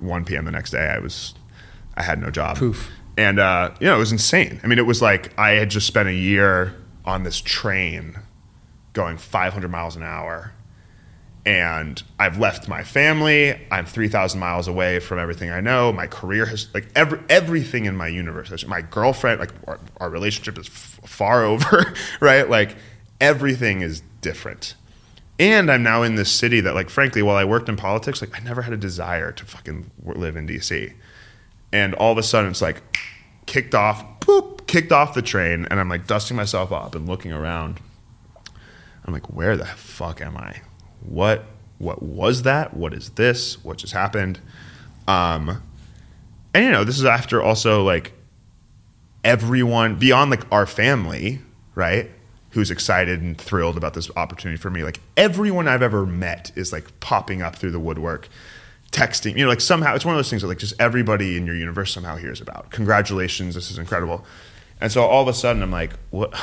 1 0.00 0.24
p.m. 0.24 0.44
the 0.44 0.50
next 0.50 0.70
day, 0.70 0.88
I 0.88 0.98
was 0.98 1.34
I 1.94 2.02
had 2.02 2.20
no 2.20 2.30
job. 2.30 2.56
Poof. 2.56 2.90
And 3.16 3.38
uh, 3.38 3.72
you 3.80 3.86
know, 3.86 3.96
it 3.96 3.98
was 3.98 4.12
insane. 4.12 4.60
I 4.62 4.66
mean, 4.66 4.78
it 4.78 4.86
was 4.86 5.02
like 5.02 5.38
I 5.38 5.50
had 5.52 5.70
just 5.70 5.86
spent 5.86 6.08
a 6.08 6.14
year 6.14 6.74
on 7.04 7.22
this 7.22 7.40
train 7.40 8.18
going 8.92 9.16
500 9.16 9.70
miles 9.70 9.96
an 9.96 10.02
hour 10.02 10.52
and 11.46 12.02
I've 12.18 12.38
left 12.38 12.68
my 12.68 12.84
family. 12.84 13.58
I'm 13.70 13.86
3,000 13.86 14.38
miles 14.38 14.68
away 14.68 15.00
from 15.00 15.18
everything 15.18 15.50
I 15.50 15.60
know. 15.60 15.92
My 15.92 16.06
career 16.06 16.46
has, 16.46 16.68
like, 16.74 16.88
every, 16.94 17.20
everything 17.28 17.86
in 17.86 17.96
my 17.96 18.08
universe. 18.08 18.66
My 18.66 18.82
girlfriend, 18.82 19.40
like, 19.40 19.52
our, 19.66 19.80
our 19.98 20.10
relationship 20.10 20.58
is 20.58 20.66
f- 20.66 21.00
far 21.06 21.44
over, 21.44 21.94
right? 22.20 22.48
Like, 22.48 22.76
everything 23.20 23.80
is 23.80 24.02
different. 24.20 24.74
And 25.38 25.70
I'm 25.70 25.82
now 25.82 26.02
in 26.02 26.16
this 26.16 26.30
city 26.30 26.60
that, 26.60 26.74
like, 26.74 26.90
frankly, 26.90 27.22
while 27.22 27.36
I 27.36 27.44
worked 27.44 27.68
in 27.68 27.76
politics, 27.76 28.20
like, 28.20 28.38
I 28.38 28.44
never 28.44 28.62
had 28.62 28.74
a 28.74 28.76
desire 28.76 29.32
to 29.32 29.44
fucking 29.46 29.90
live 30.04 30.36
in 30.36 30.46
DC. 30.46 30.92
And 31.72 31.94
all 31.94 32.12
of 32.12 32.18
a 32.18 32.22
sudden, 32.22 32.50
it's 32.50 32.60
like, 32.60 32.82
kicked 33.46 33.74
off, 33.74 34.20
poop, 34.20 34.66
kicked 34.66 34.92
off 34.92 35.14
the 35.14 35.22
train, 35.22 35.66
and 35.70 35.80
I'm 35.80 35.88
like 35.88 36.06
dusting 36.06 36.36
myself 36.36 36.70
up 36.70 36.94
and 36.94 37.08
looking 37.08 37.32
around. 37.32 37.80
I'm 39.04 39.12
like, 39.12 39.28
where 39.28 39.56
the 39.56 39.64
fuck 39.64 40.20
am 40.20 40.36
I? 40.36 40.60
What 41.00 41.44
what 41.78 42.02
was 42.02 42.42
that? 42.42 42.74
What 42.74 42.92
is 42.92 43.10
this? 43.10 43.62
What 43.64 43.78
just 43.78 43.94
happened? 43.94 44.38
Um, 45.08 45.62
and 46.54 46.64
you 46.64 46.70
know, 46.70 46.84
this 46.84 46.98
is 46.98 47.04
after 47.04 47.42
also 47.42 47.82
like 47.82 48.12
everyone 49.24 49.96
beyond 49.96 50.30
like 50.30 50.44
our 50.52 50.66
family, 50.66 51.40
right? 51.74 52.10
Who's 52.50 52.70
excited 52.70 53.22
and 53.22 53.38
thrilled 53.38 53.76
about 53.76 53.94
this 53.94 54.10
opportunity 54.16 54.60
for 54.60 54.70
me. 54.70 54.82
Like 54.82 55.00
everyone 55.16 55.68
I've 55.68 55.82
ever 55.82 56.04
met 56.04 56.52
is 56.54 56.72
like 56.72 57.00
popping 57.00 57.42
up 57.42 57.56
through 57.56 57.70
the 57.70 57.80
woodwork, 57.80 58.28
texting. 58.92 59.36
You 59.36 59.44
know, 59.44 59.48
like 59.48 59.60
somehow 59.60 59.94
it's 59.94 60.04
one 60.04 60.14
of 60.14 60.18
those 60.18 60.28
things 60.28 60.42
that 60.42 60.48
like 60.48 60.58
just 60.58 60.74
everybody 60.80 61.36
in 61.36 61.46
your 61.46 61.56
universe 61.56 61.92
somehow 61.92 62.16
hears 62.16 62.40
about. 62.40 62.70
Congratulations, 62.70 63.54
this 63.54 63.70
is 63.70 63.78
incredible. 63.78 64.24
And 64.80 64.90
so 64.90 65.02
all 65.02 65.22
of 65.22 65.28
a 65.28 65.34
sudden 65.34 65.62
I'm 65.62 65.70
like, 65.70 65.92
what? 66.10 66.34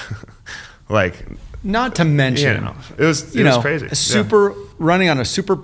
like 0.90 1.26
not 1.68 1.96
to 1.96 2.06
mention, 2.06 2.64
yeah, 2.64 2.82
it 2.98 3.04
was 3.04 3.36
it 3.36 3.40
you 3.40 3.46
was 3.46 3.56
know, 3.56 3.62
crazy. 3.62 3.90
Super 3.90 4.52
yeah. 4.52 4.66
running 4.80 5.10
on 5.10 5.20
a 5.20 5.26
super 5.26 5.60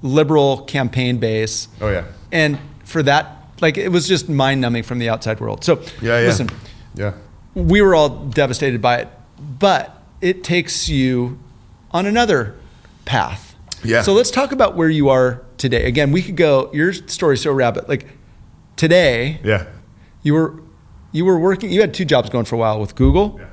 liberal 0.00 0.62
campaign 0.62 1.18
base. 1.18 1.68
Oh 1.80 1.90
yeah, 1.90 2.04
and 2.30 2.58
for 2.84 3.02
that, 3.02 3.36
like 3.60 3.76
it 3.76 3.88
was 3.88 4.06
just 4.06 4.28
mind 4.28 4.60
numbing 4.60 4.84
from 4.84 5.00
the 5.00 5.08
outside 5.08 5.40
world. 5.40 5.64
So 5.64 5.82
yeah, 6.00 6.20
yeah. 6.20 6.26
listen, 6.26 6.48
yeah, 6.94 7.14
we 7.54 7.82
were 7.82 7.96
all 7.96 8.08
devastated 8.26 8.80
by 8.80 8.98
it, 8.98 9.08
but 9.58 10.00
it 10.20 10.44
takes 10.44 10.88
you 10.88 11.38
on 11.90 12.06
another 12.06 12.56
path. 13.04 13.56
Yeah. 13.82 14.02
So 14.02 14.12
let's 14.12 14.30
talk 14.30 14.52
about 14.52 14.76
where 14.76 14.88
you 14.88 15.08
are 15.08 15.42
today. 15.58 15.84
Again, 15.86 16.12
we 16.12 16.22
could 16.22 16.36
go. 16.36 16.70
Your 16.72 16.92
story's 16.92 17.42
so 17.42 17.52
rapid. 17.52 17.88
Like 17.88 18.06
today, 18.76 19.40
yeah, 19.42 19.66
you 20.22 20.34
were 20.34 20.62
you 21.10 21.24
were 21.24 21.40
working. 21.40 21.72
You 21.72 21.80
had 21.80 21.92
two 21.92 22.04
jobs 22.04 22.30
going 22.30 22.44
for 22.44 22.54
a 22.54 22.58
while 22.58 22.78
with 22.78 22.94
Google. 22.94 23.36
Yeah 23.36 23.46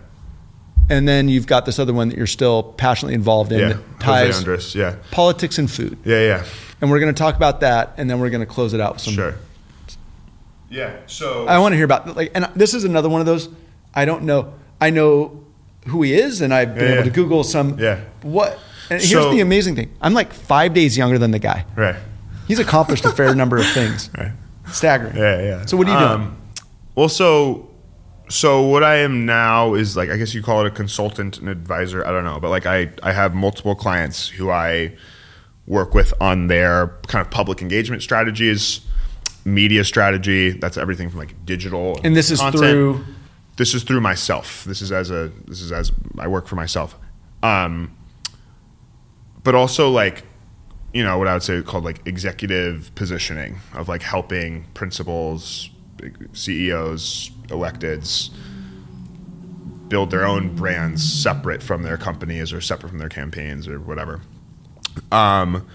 and 0.90 1.08
then 1.08 1.28
you've 1.30 1.48
got 1.48 1.66
this 1.66 1.80
other 1.80 1.94
one 1.94 2.10
that 2.10 2.18
you're 2.18 2.28
still 2.28 2.64
passionately 2.64 3.14
involved 3.16 3.52
in 3.52 3.60
yeah. 3.60 3.68
that 3.74 4.00
ties 4.00 4.38
Andres, 4.38 4.76
yeah. 4.76 4.96
politics 5.12 5.58
and 5.58 5.70
food. 5.70 5.98
Yeah, 6.06 6.22
yeah. 6.22 6.46
And 6.82 6.90
we're 6.92 7.00
going 7.00 7.14
to 7.14 7.18
talk 7.18 7.36
about 7.36 7.60
that, 7.62 7.94
and 7.98 8.10
then 8.10 8.20
we're 8.20 8.30
going 8.30 8.42
to 8.42 8.46
close 8.54 8.74
it 8.74 8.80
out 8.80 8.94
with 8.94 9.02
some. 9.02 9.14
Sure. 9.14 9.36
Yeah. 10.70 10.98
So 11.08 11.48
I 11.48 11.60
want 11.60 11.74
to 11.74 11.76
hear 11.78 11.86
about 11.86 12.16
like, 12.16 12.32
and 12.36 12.46
this 12.56 12.74
is 12.74 12.84
another 12.84 13.10
one 13.10 13.20
of 13.22 13.26
those. 13.26 13.50
I 13.94 14.06
don't 14.06 14.24
know. 14.24 14.54
I 14.80 14.90
know 14.92 15.44
who 15.88 16.04
he 16.04 16.14
is, 16.14 16.42
and 16.42 16.54
I've 16.54 16.76
been 16.76 16.86
Yeah, 16.86 16.94
able 16.96 17.04
to. 17.06 17.10
Google 17.10 17.44
some. 17.44 17.80
Yeah. 17.80 18.02
What? 18.22 18.60
And 18.90 19.02
here's 19.02 19.24
So- 19.24 19.32
the 19.32 19.42
amazing 19.42 19.76
thing. 19.76 19.92
I'm 20.02 20.14
like 20.14 20.34
five 20.34 20.74
days 20.74 20.98
younger 20.98 21.18
than 21.18 21.32
the 21.32 21.40
guy. 21.40 21.66
right. 21.76 21.96
He's 22.48 22.60
accomplished 22.60 23.04
a 23.04 23.12
fair 23.12 23.36
number 23.42 23.58
of 23.58 23.66
things. 23.68 24.10
Right. 24.18 24.32
Staggering. 24.72 25.18
Yeah, 25.18 25.42
yeah. 25.42 25.66
So 25.66 25.76
what 25.76 25.88
are 25.88 25.92
you 25.92 26.00
doing? 26.00 26.12
Um, 26.28 26.38
well, 26.96 27.10
so 27.10 27.70
so 28.30 28.62
what 28.62 28.84
I 28.84 28.98
am 28.98 29.26
now 29.26 29.74
is 29.74 29.96
like 29.98 30.10
I 30.10 30.18
guess 30.18 30.34
you 30.34 30.42
call 30.42 30.62
it 30.62 30.68
a 30.68 30.72
consultant 30.72 31.38
and 31.40 31.48
advisor. 31.50 32.06
I 32.06 32.12
don't 32.12 32.24
know, 32.26 32.40
but 32.40 32.50
like 32.50 32.66
I 32.66 32.90
I 33.04 33.12
have 33.14 33.34
multiple 33.36 33.76
clients 33.76 34.28
who 34.28 34.50
I 34.50 34.94
work 35.66 35.94
with 35.94 36.14
on 36.22 36.48
their 36.48 36.88
kind 37.08 37.26
of 37.26 37.30
public 37.32 37.62
engagement 37.62 38.02
strategies, 38.02 38.82
media 39.46 39.84
strategy. 39.84 40.52
That's 40.52 40.78
everything 40.78 41.10
from 41.10 41.20
like 41.20 41.46
digital 41.46 42.00
And 42.04 42.16
this 42.16 42.32
is 42.32 42.40
through- 42.52 43.06
This 43.58 43.74
is 43.74 43.84
through 43.84 44.02
myself. 44.02 44.64
This 44.66 44.82
is 44.84 44.92
as 44.92 45.10
a 45.10 45.32
this 45.48 45.62
is 45.62 45.72
as 45.72 45.92
I 46.20 46.28
work 46.28 46.48
for 46.48 46.56
myself. 46.56 46.96
Um, 47.44 47.92
but 49.44 49.56
also 49.56 49.90
like 49.90 50.24
you 50.94 51.04
know 51.04 51.18
what 51.18 51.28
I 51.28 51.34
would 51.34 51.44
say 51.44 51.62
called 51.62 51.84
like 51.84 52.02
executive 52.06 52.92
positioning 52.96 53.58
of 53.74 53.88
like 53.90 54.04
helping 54.04 54.66
principals, 54.74 55.70
CEOs, 56.34 57.32
electeds 57.48 58.30
build 59.88 60.12
their 60.12 60.26
own 60.26 60.56
brands 60.56 61.04
separate 61.04 61.64
from 61.64 61.84
their 61.84 61.98
companies 61.98 62.52
or 62.52 62.62
separate 62.62 62.90
from 62.90 62.98
their 62.98 63.10
campaigns 63.10 63.68
or 63.68 63.80
whatever. 63.80 64.22
Um, 65.12 65.66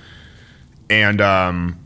and 0.90 1.20
um, 1.20 1.78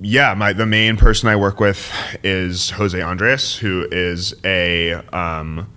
yeah, 0.00 0.34
my 0.34 0.52
the 0.52 0.66
main 0.66 0.96
person 0.96 1.28
I 1.28 1.36
work 1.36 1.60
with 1.60 1.90
is 2.22 2.70
Jose 2.70 3.00
Andres, 3.00 3.56
who 3.56 3.86
is 3.90 4.34
a 4.44 4.92
um, 4.92 5.70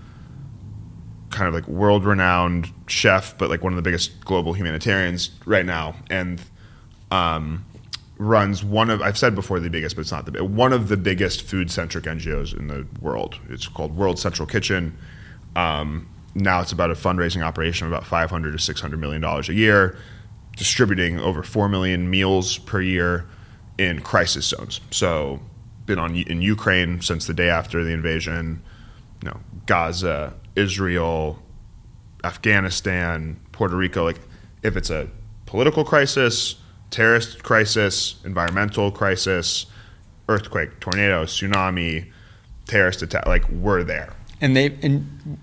kind 1.29 1.47
of 1.47 1.53
like 1.53 1.67
world 1.67 2.05
renowned 2.05 2.71
chef, 2.87 3.37
but 3.37 3.49
like 3.49 3.63
one 3.63 3.73
of 3.73 3.77
the 3.77 3.81
biggest 3.81 4.23
global 4.25 4.53
humanitarians 4.53 5.31
right 5.45 5.65
now, 5.65 5.95
and 6.09 6.41
um, 7.11 7.65
runs 8.23 8.63
one 8.63 8.89
of 8.89 9.01
I've 9.01 9.17
said 9.17 9.35
before 9.35 9.59
the 9.59 9.69
biggest, 9.69 9.95
but 9.95 10.01
it's 10.01 10.11
not 10.11 10.31
the 10.31 10.43
one 10.43 10.73
of 10.73 10.87
the 10.87 10.97
biggest 10.97 11.43
food 11.43 11.69
centric 11.69 12.05
NGOs 12.05 12.57
in 12.57 12.67
the 12.67 12.87
world. 13.01 13.39
It's 13.49 13.67
called 13.67 13.95
World 13.95 14.17
Central 14.17 14.47
Kitchen. 14.47 14.97
Um, 15.55 16.09
now 16.35 16.61
it's 16.61 16.71
about 16.71 16.89
a 16.89 16.95
fundraising 16.95 17.43
operation 17.43 17.85
of 17.85 17.93
about 17.93 18.05
500 18.05 18.51
to 18.51 18.59
600 18.59 18.99
million 18.99 19.21
dollars 19.21 19.49
a 19.49 19.53
year, 19.53 19.97
distributing 20.55 21.19
over 21.19 21.43
4 21.43 21.69
million 21.69 22.09
meals 22.09 22.57
per 22.57 22.81
year 22.81 23.27
in 23.77 24.01
crisis 24.01 24.47
zones. 24.47 24.79
So, 24.91 25.39
been 25.85 25.99
on 25.99 26.15
in 26.15 26.41
Ukraine 26.41 27.01
since 27.01 27.27
the 27.27 27.33
day 27.33 27.49
after 27.49 27.83
the 27.83 27.91
invasion, 27.91 28.63
you 29.21 29.29
know, 29.29 29.39
Gaza, 29.65 30.33
Israel, 30.55 31.39
Afghanistan, 32.23 33.39
Puerto 33.51 33.75
Rico. 33.75 34.05
Like, 34.05 34.21
if 34.63 34.77
it's 34.77 34.89
a 34.89 35.09
political 35.45 35.83
crisis, 35.83 36.55
terrorist 36.93 37.43
crisis, 37.43 38.15
environmental 38.23 38.91
crisis, 38.91 39.65
earthquake, 40.29 40.79
tornado, 40.79 41.25
tsunami, 41.25 42.11
terrorist 42.67 43.01
attack, 43.01 43.25
like 43.25 43.49
we're 43.49 43.83
there. 43.83 44.13
And 44.39 44.55
they 44.55 44.67
and 44.83 45.39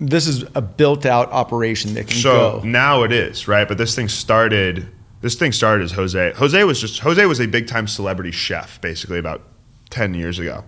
this 0.00 0.26
is 0.26 0.44
a 0.54 0.60
built 0.62 1.06
out 1.06 1.30
operation 1.30 1.94
that 1.94 2.08
can 2.08 2.16
So 2.16 2.60
go. 2.60 2.66
now 2.66 3.04
it 3.04 3.12
is 3.12 3.46
right, 3.48 3.66
but 3.66 3.78
this 3.78 3.94
thing 3.94 4.08
started. 4.08 4.88
This 5.20 5.34
thing 5.34 5.50
started 5.52 5.84
as 5.84 5.92
Jose. 5.92 6.32
Jose 6.36 6.64
was 6.64 6.80
just 6.80 7.00
Jose 7.00 7.24
was 7.26 7.40
a 7.40 7.46
big 7.46 7.66
time 7.66 7.86
celebrity 7.88 8.30
chef, 8.30 8.80
basically 8.80 9.18
about 9.18 9.42
ten 9.90 10.14
years 10.14 10.38
ago, 10.38 10.64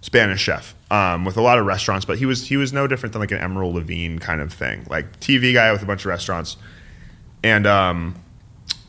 Spanish 0.00 0.40
chef 0.40 0.74
um, 0.90 1.24
with 1.24 1.36
a 1.36 1.40
lot 1.42 1.58
of 1.58 1.66
restaurants. 1.66 2.04
But 2.04 2.18
he 2.18 2.26
was 2.26 2.46
he 2.46 2.56
was 2.56 2.72
no 2.72 2.86
different 2.86 3.12
than 3.12 3.20
like 3.20 3.32
an 3.32 3.38
Emeril 3.38 3.72
Levine 3.72 4.18
kind 4.18 4.40
of 4.40 4.52
thing, 4.52 4.84
like 4.88 5.18
TV 5.20 5.52
guy 5.54 5.70
with 5.72 5.82
a 5.82 5.86
bunch 5.86 6.02
of 6.02 6.06
restaurants, 6.06 6.56
and 7.44 7.66
um, 7.66 8.16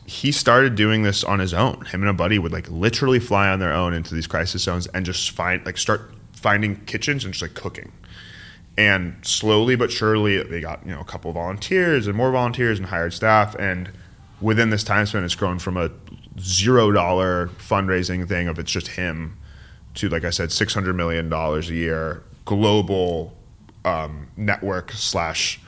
he 0.06 0.30
started 0.32 0.76
doing 0.76 1.02
this 1.02 1.24
on 1.24 1.38
his 1.40 1.52
own. 1.52 1.84
Him 1.86 2.02
and 2.02 2.10
a 2.10 2.14
buddy 2.14 2.38
would 2.38 2.52
like 2.52 2.70
literally 2.70 3.18
fly 3.18 3.48
on 3.48 3.58
their 3.58 3.72
own 3.72 3.92
into 3.92 4.14
these 4.14 4.26
crisis 4.26 4.62
zones 4.62 4.86
and 4.88 5.04
just 5.04 5.30
find 5.30 5.64
like 5.66 5.76
start 5.76 6.12
finding 6.32 6.76
kitchens 6.84 7.24
and 7.24 7.34
just 7.34 7.42
like 7.42 7.54
cooking. 7.54 7.92
And 8.78 9.16
slowly 9.22 9.74
but 9.74 9.90
surely 9.90 10.42
they 10.42 10.60
got 10.60 10.84
you 10.86 10.92
know 10.92 11.00
a 11.00 11.04
couple 11.04 11.30
of 11.30 11.34
volunteers 11.34 12.06
and 12.06 12.16
more 12.16 12.30
volunteers 12.30 12.78
and 12.78 12.88
hired 12.88 13.12
staff. 13.12 13.56
And 13.56 13.90
within 14.40 14.70
this 14.70 14.84
time 14.84 15.06
span 15.06 15.24
it's 15.24 15.34
grown 15.34 15.58
from 15.58 15.76
a 15.76 15.90
zero 16.38 16.92
dollar 16.92 17.48
fundraising 17.58 18.28
thing 18.28 18.48
of 18.48 18.58
it's 18.58 18.70
just 18.70 18.88
him 18.88 19.36
to 19.94 20.08
like 20.08 20.24
i 20.24 20.30
said 20.30 20.52
600 20.52 20.94
million 20.94 21.28
dollars 21.28 21.70
a 21.70 21.74
year 21.74 22.22
global 22.44 23.34
um, 23.84 24.26
network 24.36 24.90
slash 24.92 25.60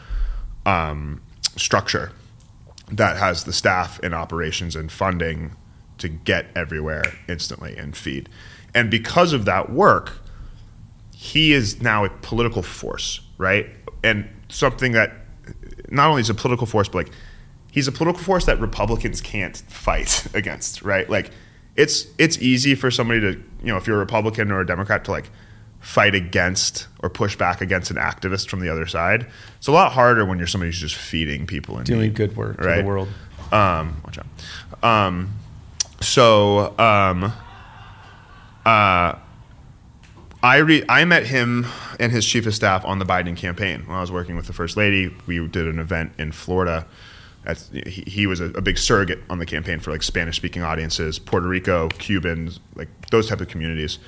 um, 0.67 1.23
structure 1.57 2.13
that 2.91 3.17
has 3.17 3.45
the 3.45 3.53
staff 3.53 4.01
and 4.03 4.15
operations 4.15 4.75
and 4.75 4.91
funding 4.91 5.55
to 5.99 6.09
get 6.09 6.47
everywhere 6.55 7.05
instantly 7.29 7.77
and 7.77 7.97
feed 7.97 8.29
and 8.75 8.91
because 8.91 9.33
of 9.33 9.45
that 9.45 9.71
work 9.71 10.23
he 11.21 11.53
is 11.53 11.83
now 11.83 12.05
a 12.05 12.11
political 12.11 12.63
force, 12.63 13.21
right? 13.39 13.67
And 14.05 14.29
something 14.49 14.93
that 14.93 15.13
not 15.91 16.09
only 16.11 16.21
is 16.21 16.31
a 16.31 16.35
political 16.35 16.65
force, 16.65 16.87
but 16.87 17.07
like 17.07 17.11
he's 17.73 17.89
a 17.89 17.93
political 17.93 18.23
force 18.23 18.45
that 18.45 18.61
Republicans 18.61 19.21
can't 19.21 19.57
fight 19.57 20.29
against, 20.35 20.81
right? 20.83 21.11
Like 21.11 21.33
it's 21.75 22.07
it's 22.19 22.39
easy 22.39 22.77
for 22.77 22.93
somebody 22.93 23.21
to, 23.21 23.33
you 23.33 23.67
know, 23.67 23.77
if 23.77 23.89
you're 23.89 23.97
a 23.97 23.99
Republican 23.99 24.53
or 24.53 24.61
a 24.61 24.67
Democrat 24.67 25.05
to 25.07 25.11
like 25.11 25.29
fight 25.81 26.15
against 26.15 26.87
or 27.01 27.09
push 27.09 27.37
back 27.37 27.61
against 27.61 27.91
an 27.91 27.97
activist 27.97 28.49
from 28.49 28.61
the 28.61 28.69
other 28.69 28.87
side. 28.87 29.27
It's 29.59 29.69
a 29.69 29.73
lot 29.73 29.93
harder 29.93 30.25
when 30.25 30.39
you're 30.39 30.47
somebody 30.47 30.69
who's 30.69 30.81
just 30.81 30.97
feeding 30.97 31.47
people 31.47 31.77
and 31.77 31.87
doing 31.87 32.13
good 32.13 32.37
work 32.37 32.61
right? 32.61 32.79
the 32.79 32.85
world. 32.85 33.09
Um, 33.53 34.01
watch 34.05 34.19
out. 34.19 34.85
Um, 34.85 35.35
so 36.01 36.79
um, 36.79 37.33
uh, 38.65 39.15
I 40.43 40.57
re- 40.59 40.85
I 40.89 41.05
met 41.05 41.27
him 41.27 41.67
and 41.99 42.13
his 42.13 42.25
chief 42.27 42.47
of 42.47 42.55
staff 42.55 42.85
on 42.85 42.99
the 42.99 43.05
Biden 43.05 43.37
campaign 43.37 43.83
when 43.87 43.97
I 43.97 44.01
was 44.01 44.13
working 44.13 44.37
with 44.37 44.47
the 44.47 44.53
first 44.53 44.77
lady. 44.77 45.15
We 45.27 45.47
did 45.49 45.67
an 45.67 45.79
event 45.79 46.13
in 46.19 46.33
Florida. 46.33 46.87
At, 47.45 47.59
he, 47.73 48.05
he 48.07 48.27
was 48.27 48.41
a, 48.41 48.47
a 48.47 48.61
big 48.61 48.79
surrogate 48.79 49.21
on 49.31 49.39
the 49.39 49.47
campaign 49.47 49.81
for 49.81 49.91
like 49.91 50.03
Spanish 50.03 50.37
speaking 50.37 50.63
audiences, 50.63 51.19
Puerto 51.19 51.49
Rico, 51.49 51.89
Cubans, 51.89 52.61
like 52.75 52.89
those 53.11 53.29
type 53.29 53.41
of 53.41 53.49
communities. 53.49 53.99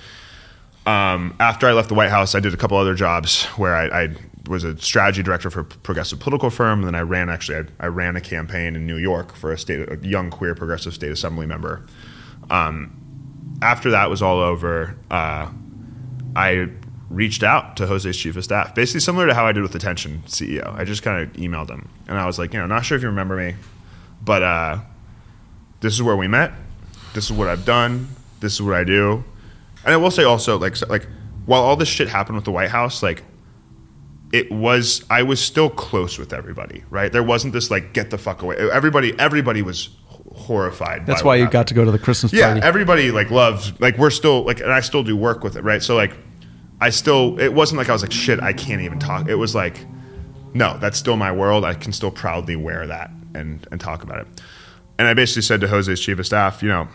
Um, 0.87 1.37
after 1.39 1.69
I 1.69 1.73
left 1.73 1.89
the 1.89 1.95
White 1.95 2.11
House, 2.11 2.35
I 2.35 2.41
did 2.41 2.55
a 2.55 2.57
couple 2.57 2.77
other 2.77 2.95
jobs 2.95 3.45
where 3.57 3.77
I, 3.77 4.05
I 4.05 4.17
was 4.49 4.65
a 4.65 4.77
strategy 4.79 5.23
director 5.23 5.51
for 5.51 5.61
a 5.61 5.65
progressive 5.65 6.19
political 6.19 6.51
firm. 6.51 6.81
And 6.81 6.89
then 6.89 6.95
I 6.95 7.03
ran 7.03 7.29
actually 7.29 7.69
I, 7.79 7.87
I 7.87 7.89
ran 7.89 8.17
a 8.17 8.21
campaign 8.21 8.75
in 8.75 8.87
New 8.87 8.97
York 8.97 9.35
for 9.35 9.53
a 9.53 9.59
state 9.59 9.89
a 9.91 9.97
young 10.07 10.31
queer 10.31 10.55
progressive 10.55 10.95
state 10.95 11.13
assembly 11.13 11.47
member. 11.47 11.87
Um, 12.51 12.97
after 13.63 13.91
that 13.91 14.11
was 14.11 14.23
all 14.23 14.39
over, 14.39 14.97
uh, 15.11 15.51
I 16.35 16.69
reached 17.11 17.43
out 17.43 17.77
to 17.77 17.87
Jose's 17.87 18.17
chief 18.17 18.37
of 18.37 18.45
staff, 18.45 18.75
basically 18.75 19.01
similar 19.01 19.27
to 19.27 19.35
how 19.35 19.47
I 19.47 19.53
did 19.53 19.63
with 19.63 19.73
the 19.73 19.79
Attention 19.79 20.23
CEO. 20.27 20.75
I 20.75 20.85
just 20.85 21.03
kind 21.03 21.23
of 21.23 21.33
emailed 21.37 21.69
him, 21.69 21.89
and 22.09 22.17
I 22.17 22.27
was 22.27 22.39
like, 22.39 22.55
you 22.55 22.61
know, 22.61 22.67
not 22.67 22.85
sure 22.85 22.97
if 22.97 23.03
you 23.03 23.09
remember 23.09 23.37
me, 23.37 23.57
but 24.25 24.43
uh, 24.43 24.79
this 25.81 25.93
is 25.93 26.03
where 26.03 26.17
we 26.17 26.29
met. 26.29 26.53
This 27.13 27.25
is 27.25 27.33
what 27.33 27.49
I've 27.49 27.65
done. 27.65 28.09
This 28.41 28.55
is 28.55 28.63
what 28.63 28.75
I 28.75 28.85
do. 28.85 29.25
And 29.85 29.95
I 29.95 29.97
will 29.97 30.11
say 30.11 30.25
also, 30.25 30.59
like, 30.59 30.77
so, 30.77 30.87
like 30.89 31.07
while 31.47 31.63
all 31.63 31.77
this 31.77 31.89
shit 31.89 32.09
happened 32.09 32.37
with 32.37 32.45
the 32.45 32.53
White 32.53 32.71
House, 32.71 33.03
like 33.03 33.23
it 34.33 34.51
was 34.53 35.05
I 35.11 35.23
was 35.23 35.41
still 35.41 35.71
close 35.71 36.19
with 36.19 36.33
everybody, 36.33 36.85
right? 36.91 37.11
There 37.13 37.23
wasn't 37.23 37.53
this 37.53 37.71
like 37.71 37.93
get 37.93 38.11
the 38.11 38.19
fuck 38.19 38.43
away. 38.43 38.57
Everybody 38.57 39.19
everybody 39.19 39.63
was 39.63 39.89
horrified. 40.35 41.07
That's 41.07 41.25
why 41.25 41.37
you 41.37 41.43
happened. 41.45 41.53
got 41.53 41.67
to 41.69 41.75
go 41.75 41.85
to 41.85 41.91
the 41.91 41.99
Christmas 41.99 42.33
Yeah, 42.33 42.47
party. 42.53 42.61
everybody 42.63 43.11
like 43.11 43.31
loves 43.31 43.73
like 43.81 43.99
we're 43.99 44.11
still 44.11 44.45
like 44.45 44.61
and 44.61 44.73
I 44.73 44.81
still 44.81 45.03
do 45.03 45.17
work 45.17 45.43
with 45.43 45.57
it, 45.57 45.65
right? 45.65 45.83
So 45.83 45.97
like 45.97 46.13
I 46.81 46.91
still 46.91 47.39
it 47.41 47.53
wasn't 47.53 47.79
like 47.79 47.89
I 47.89 47.93
was 47.93 48.03
like 48.03 48.13
shit, 48.13 48.41
I 48.41 48.53
can't 48.53 48.83
even 48.83 48.99
talk. 48.99 49.29
It 49.29 49.35
was 49.37 49.55
like 49.55 49.85
no, 50.53 50.79
that's 50.79 50.99
still 50.99 51.17
my 51.17 51.33
world. 51.33 51.65
I 51.65 51.75
can 51.75 51.93
still 51.93 52.11
proudly 52.11 52.55
wear 52.57 52.87
that 52.87 53.11
and 53.35 53.67
and 53.73 53.81
talk 53.81 54.03
about 54.03 54.19
it. 54.21 54.27
And 54.99 55.09
I 55.09 55.15
basically 55.15 55.43
said 55.43 55.61
to 55.63 55.69
Jose's 55.69 55.99
chief 56.01 56.19
of 56.19 56.27
staff, 56.27 56.63
you 56.63 56.69
know, 56.69 56.87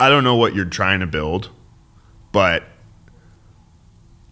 I 0.00 0.08
don't 0.08 0.24
know 0.24 0.34
what 0.36 0.54
you're 0.54 0.64
trying 0.64 1.00
to 1.00 1.06
build, 1.06 1.50
but 2.32 2.64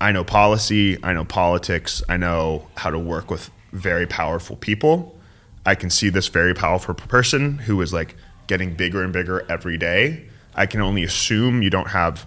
I 0.00 0.12
know 0.12 0.24
policy, 0.24 0.98
I 1.02 1.12
know 1.12 1.24
politics, 1.24 2.02
I 2.08 2.16
know 2.16 2.66
how 2.76 2.90
to 2.90 2.98
work 2.98 3.30
with 3.30 3.50
very 3.72 4.06
powerful 4.06 4.56
people. 4.56 5.18
I 5.66 5.74
can 5.74 5.90
see 5.90 6.08
this 6.08 6.28
very 6.28 6.54
powerful 6.54 6.94
person 6.94 7.58
who 7.58 7.80
is 7.82 7.92
like 7.92 8.16
getting 8.46 8.74
bigger 8.74 9.02
and 9.04 9.12
bigger 9.12 9.44
every 9.50 9.76
day. 9.76 10.26
I 10.54 10.66
can 10.66 10.80
only 10.80 11.04
assume 11.04 11.62
you 11.62 11.70
don't 11.70 11.90
have 11.90 12.26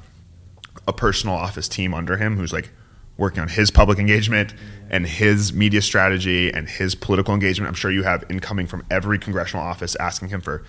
a 0.87 0.93
personal 0.93 1.35
office 1.35 1.67
team 1.67 1.93
under 1.93 2.17
him 2.17 2.37
who's 2.37 2.53
like 2.53 2.69
working 3.17 3.41
on 3.41 3.47
his 3.47 3.71
public 3.71 3.99
engagement 3.99 4.53
and 4.89 5.05
his 5.07 5.53
media 5.53 5.81
strategy 5.81 6.51
and 6.53 6.69
his 6.69 6.95
political 6.95 7.33
engagement. 7.33 7.67
I'm 7.67 7.75
sure 7.75 7.91
you 7.91 8.03
have 8.03 8.23
incoming 8.29 8.67
from 8.67 8.85
every 8.89 9.17
congressional 9.17 9.65
office 9.65 9.95
asking 9.95 10.29
him 10.29 10.41
for 10.41 10.63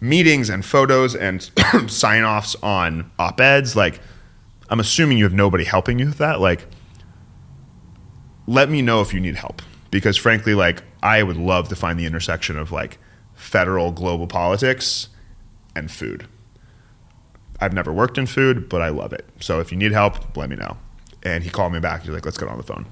meetings 0.00 0.48
and 0.48 0.64
photos 0.64 1.14
and 1.14 1.50
sign 1.88 2.22
offs 2.22 2.54
on 2.62 3.10
op 3.18 3.40
eds. 3.40 3.76
Like, 3.76 4.00
I'm 4.68 4.80
assuming 4.80 5.18
you 5.18 5.24
have 5.24 5.32
nobody 5.32 5.64
helping 5.64 5.98
you 5.98 6.06
with 6.06 6.18
that. 6.18 6.40
Like, 6.40 6.66
let 8.46 8.68
me 8.68 8.82
know 8.82 9.00
if 9.00 9.12
you 9.14 9.20
need 9.20 9.36
help 9.36 9.62
because, 9.90 10.16
frankly, 10.16 10.54
like, 10.54 10.82
I 11.02 11.22
would 11.22 11.36
love 11.36 11.68
to 11.68 11.76
find 11.76 11.98
the 11.98 12.06
intersection 12.06 12.58
of 12.58 12.72
like 12.72 12.98
federal 13.34 13.92
global 13.92 14.26
politics 14.26 15.08
and 15.74 15.90
food. 15.90 16.26
I've 17.60 17.72
never 17.72 17.92
worked 17.92 18.18
in 18.18 18.26
food, 18.26 18.68
but 18.68 18.82
I 18.82 18.88
love 18.88 19.12
it. 19.12 19.24
So 19.40 19.60
if 19.60 19.70
you 19.70 19.78
need 19.78 19.92
help, 19.92 20.36
let 20.36 20.50
me 20.50 20.56
know. 20.56 20.76
And 21.22 21.42
he 21.44 21.50
called 21.50 21.72
me 21.72 21.80
back. 21.80 22.02
He's 22.02 22.10
like, 22.10 22.24
let's 22.24 22.38
get 22.38 22.48
on 22.48 22.56
the 22.56 22.62
phone. 22.62 22.86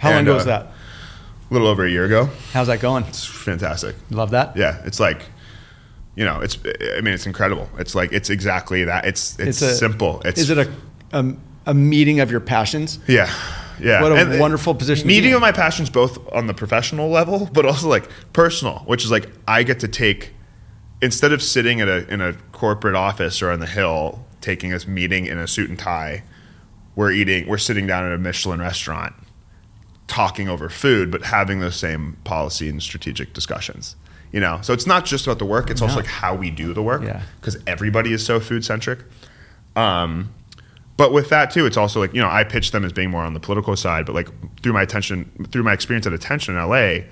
How 0.00 0.10
long 0.10 0.18
And, 0.20 0.28
ago 0.28 0.34
uh, 0.34 0.36
was 0.36 0.44
that? 0.46 0.66
A 0.66 1.52
little 1.52 1.68
over 1.68 1.84
a 1.84 1.90
year 1.90 2.04
ago. 2.04 2.28
How's 2.52 2.68
that 2.68 2.80
going? 2.80 3.04
It's 3.04 3.24
fantastic. 3.24 3.96
Love 4.10 4.30
that? 4.30 4.56
Yeah, 4.56 4.80
it's 4.84 5.00
like, 5.00 5.22
you 6.16 6.24
know, 6.24 6.40
it's. 6.40 6.58
I 6.96 7.00
mean, 7.00 7.14
it's 7.14 7.26
incredible. 7.26 7.68
It's 7.78 7.94
like 7.94 8.12
it's 8.12 8.30
exactly 8.30 8.84
that. 8.84 9.04
It's 9.06 9.38
it's, 9.38 9.62
a- 9.62 9.74
simple. 9.74 10.20
It's 10.24 10.40
Is 10.40 10.50
it 10.50 10.58
a, 10.58 10.70
a 11.12 11.34
a 11.66 11.74
meeting 11.74 12.20
of 12.20 12.30
your 12.30 12.40
passions? 12.40 12.98
yeah, 13.06 13.32
yeah. 13.80 14.02
What 14.02 14.12
a 14.12 14.16
And, 14.16 14.32
uh, 14.34 14.38
wonderful 14.38 14.74
position 14.74 15.02
to 15.02 15.08
be 15.08 15.14
Meeting 15.14 15.30
in. 15.30 15.36
of 15.36 15.40
my 15.42 15.52
passions 15.52 15.88
both 15.90 16.18
on 16.32 16.46
the 16.46 16.54
professional 16.54 17.08
level, 17.10 17.48
but 17.52 17.64
also 17.66 17.88
like 17.88 18.08
personal, 18.32 18.80
which 18.86 19.04
is 19.04 19.10
like 19.10 19.28
I 19.46 19.62
get 19.62 19.80
to 19.80 19.88
take 19.88 20.32
instead 21.02 21.32
of 21.32 21.42
sitting 21.42 21.80
at 21.80 21.88
a 21.88 22.06
in 22.12 22.20
a 22.20 22.32
corporate 22.52 22.94
office 22.96 23.40
or 23.42 23.50
on 23.50 23.60
the 23.60 23.66
hill 23.66 24.24
taking 24.40 24.70
this 24.70 24.86
meeting 24.86 25.26
in 25.26 25.38
a 25.38 25.46
suit 25.46 25.68
and 25.68 25.78
tie, 25.78 26.22
we're 26.96 27.12
eating, 27.12 27.46
we're 27.46 27.58
sitting 27.58 27.86
down 27.86 28.04
at 28.06 28.12
a 28.12 28.18
Michelin 28.18 28.58
restaurant, 28.60 29.12
talking 30.08 30.48
over 30.48 30.68
food, 30.70 31.10
but 31.10 31.24
having 31.24 31.60
those 31.60 31.76
same 31.76 32.16
policy 32.24 32.68
and 32.68 32.82
strategic 32.82 33.32
discussions. 33.34 33.96
You 34.32 34.40
know, 34.40 34.60
so 34.62 34.72
it's 34.72 34.86
not 34.86 35.04
just 35.04 35.26
about 35.26 35.38
the 35.38 35.44
work; 35.44 35.70
it's 35.70 35.82
also 35.82 35.96
like 35.96 36.06
how 36.06 36.34
we 36.34 36.50
do 36.50 36.72
the 36.72 36.82
work. 36.82 37.02
Yeah. 37.02 37.22
because 37.40 37.58
everybody 37.66 38.12
is 38.12 38.24
so 38.24 38.38
food 38.38 38.64
centric. 38.64 39.00
Um, 39.74 40.32
but 40.96 41.12
with 41.12 41.30
that 41.30 41.50
too, 41.50 41.66
it's 41.66 41.76
also 41.76 41.98
like 42.00 42.14
you 42.14 42.20
know 42.20 42.28
I 42.28 42.44
pitch 42.44 42.70
them 42.70 42.84
as 42.84 42.92
being 42.92 43.10
more 43.10 43.22
on 43.22 43.34
the 43.34 43.40
political 43.40 43.74
side, 43.76 44.06
but 44.06 44.14
like 44.14 44.28
through 44.62 44.72
my 44.72 44.82
attention, 44.82 45.48
through 45.50 45.64
my 45.64 45.72
experience 45.72 46.06
at 46.06 46.12
Attention 46.12 46.56
in 46.56 46.68
LA, 46.68 47.06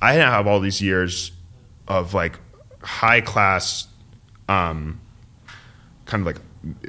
I 0.00 0.16
now 0.16 0.30
have 0.30 0.46
all 0.46 0.60
these 0.60 0.80
years 0.80 1.32
of 1.88 2.14
like 2.14 2.38
high 2.82 3.20
class, 3.20 3.88
um, 4.48 5.00
kind 6.06 6.20
of 6.20 6.26
like 6.26 6.40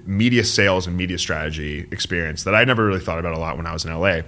media 0.06 0.44
sales 0.44 0.86
and 0.86 0.95
media 0.95 1.18
strategy 1.18 1.88
experience 1.91 2.44
that 2.44 2.54
I 2.54 2.64
never 2.64 2.86
really 2.86 3.00
thought 3.00 3.18
about 3.18 3.34
a 3.34 3.40
lot 3.40 3.58
when 3.58 3.66
I 3.66 3.74
was 3.74 3.86
in 3.86 3.91
LA 3.91 4.22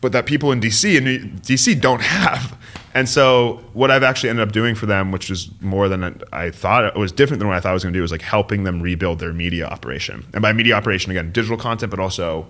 but 0.00 0.12
that 0.12 0.26
people 0.26 0.52
in 0.52 0.60
DC 0.60 0.96
and 0.96 1.42
DC 1.42 1.80
don't 1.80 2.00
have. 2.16 2.56
And 2.96 3.06
so 3.06 3.62
what 3.74 3.90
I've 3.90 4.02
actually 4.02 4.30
ended 4.30 4.48
up 4.48 4.52
doing 4.54 4.74
for 4.74 4.86
them, 4.86 5.12
which 5.12 5.30
is 5.30 5.50
more 5.60 5.86
than 5.86 6.22
I 6.32 6.50
thought, 6.50 6.84
it 6.86 6.96
was 6.96 7.12
different 7.12 7.40
than 7.40 7.46
what 7.48 7.54
I 7.54 7.60
thought 7.60 7.68
I 7.68 7.74
was 7.74 7.82
going 7.82 7.92
to 7.92 7.98
do, 7.98 8.00
was 8.00 8.10
like 8.10 8.22
helping 8.22 8.64
them 8.64 8.80
rebuild 8.80 9.18
their 9.18 9.34
media 9.34 9.66
operation. 9.66 10.24
And 10.32 10.40
by 10.40 10.54
media 10.54 10.74
operation, 10.74 11.10
again, 11.10 11.30
digital 11.30 11.58
content, 11.58 11.90
but 11.90 12.00
also 12.00 12.46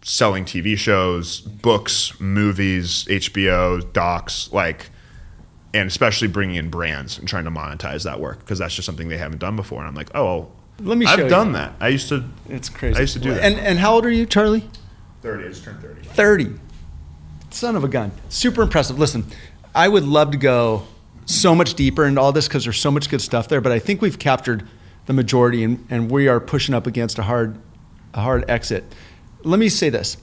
selling 0.00 0.46
TV 0.46 0.78
shows, 0.78 1.42
books, 1.42 2.18
movies, 2.18 3.04
HBO, 3.04 3.92
docs, 3.92 4.50
like, 4.50 4.88
and 5.74 5.86
especially 5.88 6.28
bringing 6.28 6.56
in 6.56 6.70
brands 6.70 7.18
and 7.18 7.28
trying 7.28 7.44
to 7.44 7.50
monetize 7.50 8.04
that 8.04 8.18
work 8.18 8.38
because 8.38 8.58
that's 8.58 8.74
just 8.74 8.86
something 8.86 9.08
they 9.08 9.18
haven't 9.18 9.40
done 9.40 9.56
before. 9.56 9.80
And 9.80 9.88
I'm 9.88 9.94
like, 9.94 10.08
oh, 10.14 10.48
Let 10.80 10.96
me 10.96 11.04
show 11.04 11.12
I've 11.12 11.18
you. 11.18 11.28
done 11.28 11.52
that. 11.52 11.74
I 11.80 11.88
used 11.88 12.08
to. 12.08 12.24
It's 12.48 12.70
crazy. 12.70 12.96
I 12.96 13.00
used 13.02 13.12
to 13.12 13.18
do 13.18 13.34
that. 13.34 13.42
And 13.42 13.56
and 13.58 13.78
how 13.78 13.92
old 13.92 14.06
are 14.06 14.10
you, 14.10 14.24
Charlie? 14.24 14.66
Thirty. 15.20 15.44
I 15.44 15.48
just 15.48 15.64
turned 15.64 15.82
thirty. 15.82 16.00
30. 16.02 16.60
Son 17.50 17.76
of 17.76 17.84
a 17.84 17.88
gun. 17.88 18.10
Super 18.28 18.62
impressive. 18.62 18.98
Listen, 18.98 19.24
I 19.76 19.88
would 19.88 20.04
love 20.04 20.30
to 20.30 20.38
go 20.38 20.84
so 21.26 21.54
much 21.54 21.74
deeper 21.74 22.06
into 22.06 22.18
all 22.18 22.32
this 22.32 22.48
because 22.48 22.64
there's 22.64 22.80
so 22.80 22.90
much 22.90 23.10
good 23.10 23.20
stuff 23.20 23.46
there, 23.48 23.60
but 23.60 23.72
I 23.72 23.78
think 23.78 24.00
we've 24.00 24.18
captured 24.18 24.66
the 25.04 25.12
majority 25.12 25.62
and, 25.62 25.86
and 25.90 26.10
we 26.10 26.28
are 26.28 26.40
pushing 26.40 26.74
up 26.74 26.86
against 26.86 27.18
a 27.18 27.22
hard, 27.22 27.58
a 28.14 28.22
hard 28.22 28.48
exit. 28.48 28.84
Let 29.44 29.60
me 29.60 29.68
say 29.68 29.90
this. 29.90 30.16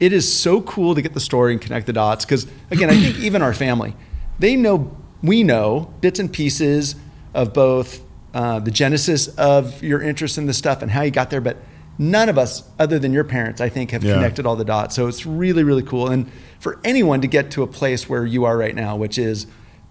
It 0.00 0.14
is 0.14 0.32
so 0.34 0.62
cool 0.62 0.94
to 0.94 1.02
get 1.02 1.12
the 1.12 1.20
story 1.20 1.52
and 1.52 1.60
connect 1.60 1.86
the 1.86 1.92
dots 1.92 2.24
because, 2.24 2.46
again, 2.70 2.88
I 2.88 2.98
think 2.98 3.18
even 3.22 3.42
our 3.42 3.52
family, 3.52 3.94
they 4.38 4.56
know, 4.56 4.96
we 5.22 5.42
know 5.42 5.92
bits 6.00 6.18
and 6.18 6.32
pieces 6.32 6.96
of 7.34 7.52
both 7.52 8.00
uh, 8.32 8.60
the 8.60 8.70
genesis 8.70 9.28
of 9.28 9.82
your 9.82 10.00
interest 10.00 10.38
in 10.38 10.46
this 10.46 10.56
stuff 10.56 10.80
and 10.80 10.90
how 10.90 11.02
you 11.02 11.10
got 11.10 11.28
there, 11.28 11.42
but 11.42 11.58
none 12.00 12.30
of 12.30 12.38
us, 12.38 12.62
other 12.78 12.98
than 12.98 13.12
your 13.12 13.24
parents, 13.24 13.60
I 13.60 13.68
think, 13.68 13.90
have 13.90 14.02
Yeah. 14.02 14.14
connected 14.14 14.46
all 14.46 14.56
the 14.56 14.64
dots. 14.64 14.96
So 14.96 15.06
it's 15.06 15.26
really, 15.26 15.62
really 15.62 15.82
cool. 15.82 16.08
And 16.08 16.26
for 16.58 16.78
anyone 16.82 17.20
to 17.20 17.26
get 17.26 17.50
to 17.52 17.62
a 17.62 17.66
place 17.66 18.08
where 18.08 18.24
you 18.24 18.44
are 18.46 18.56
right 18.56 18.74
now, 18.74 18.96
which 18.96 19.18
is 19.18 19.46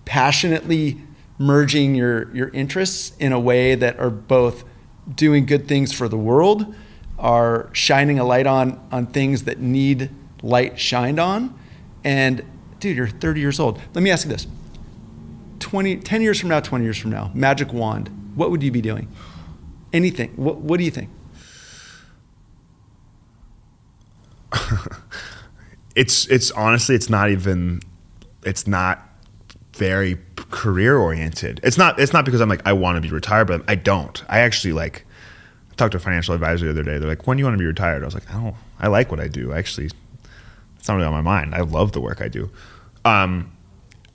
passionately 0.05 0.97
merging 1.37 1.93
your, 1.93 2.33
your 2.35 2.49
interests 2.49 3.13
in 3.19 3.31
a 3.31 3.39
way 3.39 3.75
that 3.75 3.99
are 3.99 4.09
both 4.09 4.63
doing 5.15 5.45
good 5.45 5.67
things 5.67 5.93
for 5.93 6.07
the 6.09 6.17
world, 6.17 6.73
are 7.19 7.69
shining 7.73 8.17
a 8.17 8.23
light 8.23 8.47
on, 8.47 8.79
on 8.91 9.05
things 9.05 9.43
that 9.43 9.59
need 9.59 10.09
light 10.41 10.79
shined 10.79 11.19
on. 11.19 11.53
And 12.03 12.43
dude, 12.79 12.97
you're 12.97 13.07
30 13.07 13.39
years 13.39 13.59
old. 13.59 13.79
Let 13.93 14.01
me 14.03 14.09
ask 14.09 14.25
you 14.25 14.31
this 14.31 14.47
20, 15.59 15.97
10 15.97 16.21
years 16.23 16.39
from 16.39 16.49
now, 16.49 16.59
20 16.59 16.83
years 16.83 16.97
from 16.97 17.11
now, 17.11 17.29
magic 17.35 17.71
wand, 17.71 18.09
what 18.35 18.49
would 18.49 18.63
you 18.63 18.71
be 18.71 18.81
doing? 18.81 19.07
Anything. 19.93 20.31
What, 20.37 20.57
what 20.57 20.77
do 20.79 20.83
you 20.85 20.91
think? 20.91 21.09
it's 25.95 26.27
it's 26.27 26.51
honestly 26.51 26.95
it's 26.95 27.09
not 27.09 27.29
even 27.29 27.81
it's 28.43 28.67
not 28.67 29.01
very 29.73 30.17
career 30.51 30.97
oriented. 30.97 31.59
It's 31.63 31.77
not 31.77 31.99
it's 31.99 32.13
not 32.13 32.25
because 32.25 32.41
I'm 32.41 32.49
like 32.49 32.65
I 32.65 32.73
want 32.73 32.97
to 32.97 33.01
be 33.01 33.13
retired, 33.13 33.47
but 33.47 33.63
I 33.67 33.75
don't. 33.75 34.23
I 34.27 34.39
actually 34.39 34.73
like 34.73 35.05
I 35.71 35.75
talked 35.75 35.91
to 35.91 35.97
a 35.97 36.01
financial 36.01 36.33
advisor 36.33 36.65
the 36.65 36.71
other 36.71 36.83
day. 36.83 36.97
They're 36.97 37.09
like, 37.09 37.27
"When 37.27 37.37
do 37.37 37.41
you 37.41 37.45
want 37.45 37.55
to 37.55 37.59
be 37.59 37.65
retired?" 37.65 38.01
I 38.01 38.05
was 38.05 38.13
like, 38.13 38.29
"I 38.29 38.33
don't. 38.33 38.55
I 38.79 38.87
like 38.87 39.11
what 39.11 39.19
I 39.19 39.27
do. 39.27 39.53
Actually, 39.53 39.89
it's 40.77 40.87
not 40.87 40.95
really 40.95 41.07
on 41.07 41.13
my 41.13 41.21
mind. 41.21 41.55
I 41.55 41.61
love 41.61 41.91
the 41.93 42.01
work 42.01 42.21
I 42.21 42.27
do." 42.27 42.49
Um, 43.05 43.51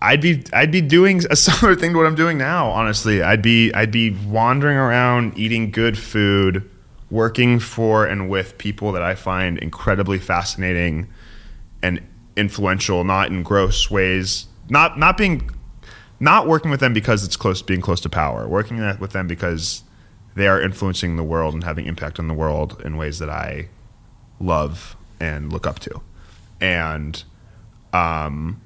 I'd 0.00 0.20
be 0.20 0.44
I'd 0.52 0.70
be 0.70 0.82
doing 0.82 1.22
a 1.30 1.36
similar 1.36 1.74
thing 1.74 1.92
to 1.92 1.98
what 1.98 2.06
I'm 2.06 2.14
doing 2.14 2.36
now. 2.38 2.68
Honestly, 2.70 3.22
I'd 3.22 3.42
be 3.42 3.72
I'd 3.72 3.90
be 3.90 4.10
wandering 4.10 4.76
around 4.76 5.38
eating 5.38 5.70
good 5.70 5.96
food, 5.96 6.68
working 7.14 7.60
for 7.60 8.04
and 8.04 8.28
with 8.28 8.58
people 8.58 8.90
that 8.90 9.02
I 9.02 9.14
find 9.14 9.56
incredibly 9.58 10.18
fascinating 10.18 11.06
and 11.80 12.02
influential, 12.36 13.04
not 13.04 13.28
in 13.28 13.44
gross 13.44 13.88
ways, 13.88 14.48
not 14.68 14.98
not 14.98 15.16
being 15.16 15.48
not 16.18 16.48
working 16.48 16.72
with 16.72 16.80
them 16.80 16.92
because 16.92 17.22
it's 17.22 17.36
close 17.36 17.62
being 17.62 17.80
close 17.80 18.00
to 18.00 18.08
power, 18.08 18.48
working 18.48 18.78
with 18.98 19.12
them 19.12 19.28
because 19.28 19.84
they 20.34 20.48
are 20.48 20.60
influencing 20.60 21.14
the 21.14 21.22
world 21.22 21.54
and 21.54 21.62
having 21.62 21.86
impact 21.86 22.18
on 22.18 22.26
the 22.26 22.34
world 22.34 22.82
in 22.84 22.96
ways 22.96 23.20
that 23.20 23.30
I 23.30 23.68
love 24.40 24.96
and 25.20 25.52
look 25.52 25.68
up 25.68 25.78
to. 25.80 26.02
And 26.60 27.22
um, 27.92 28.60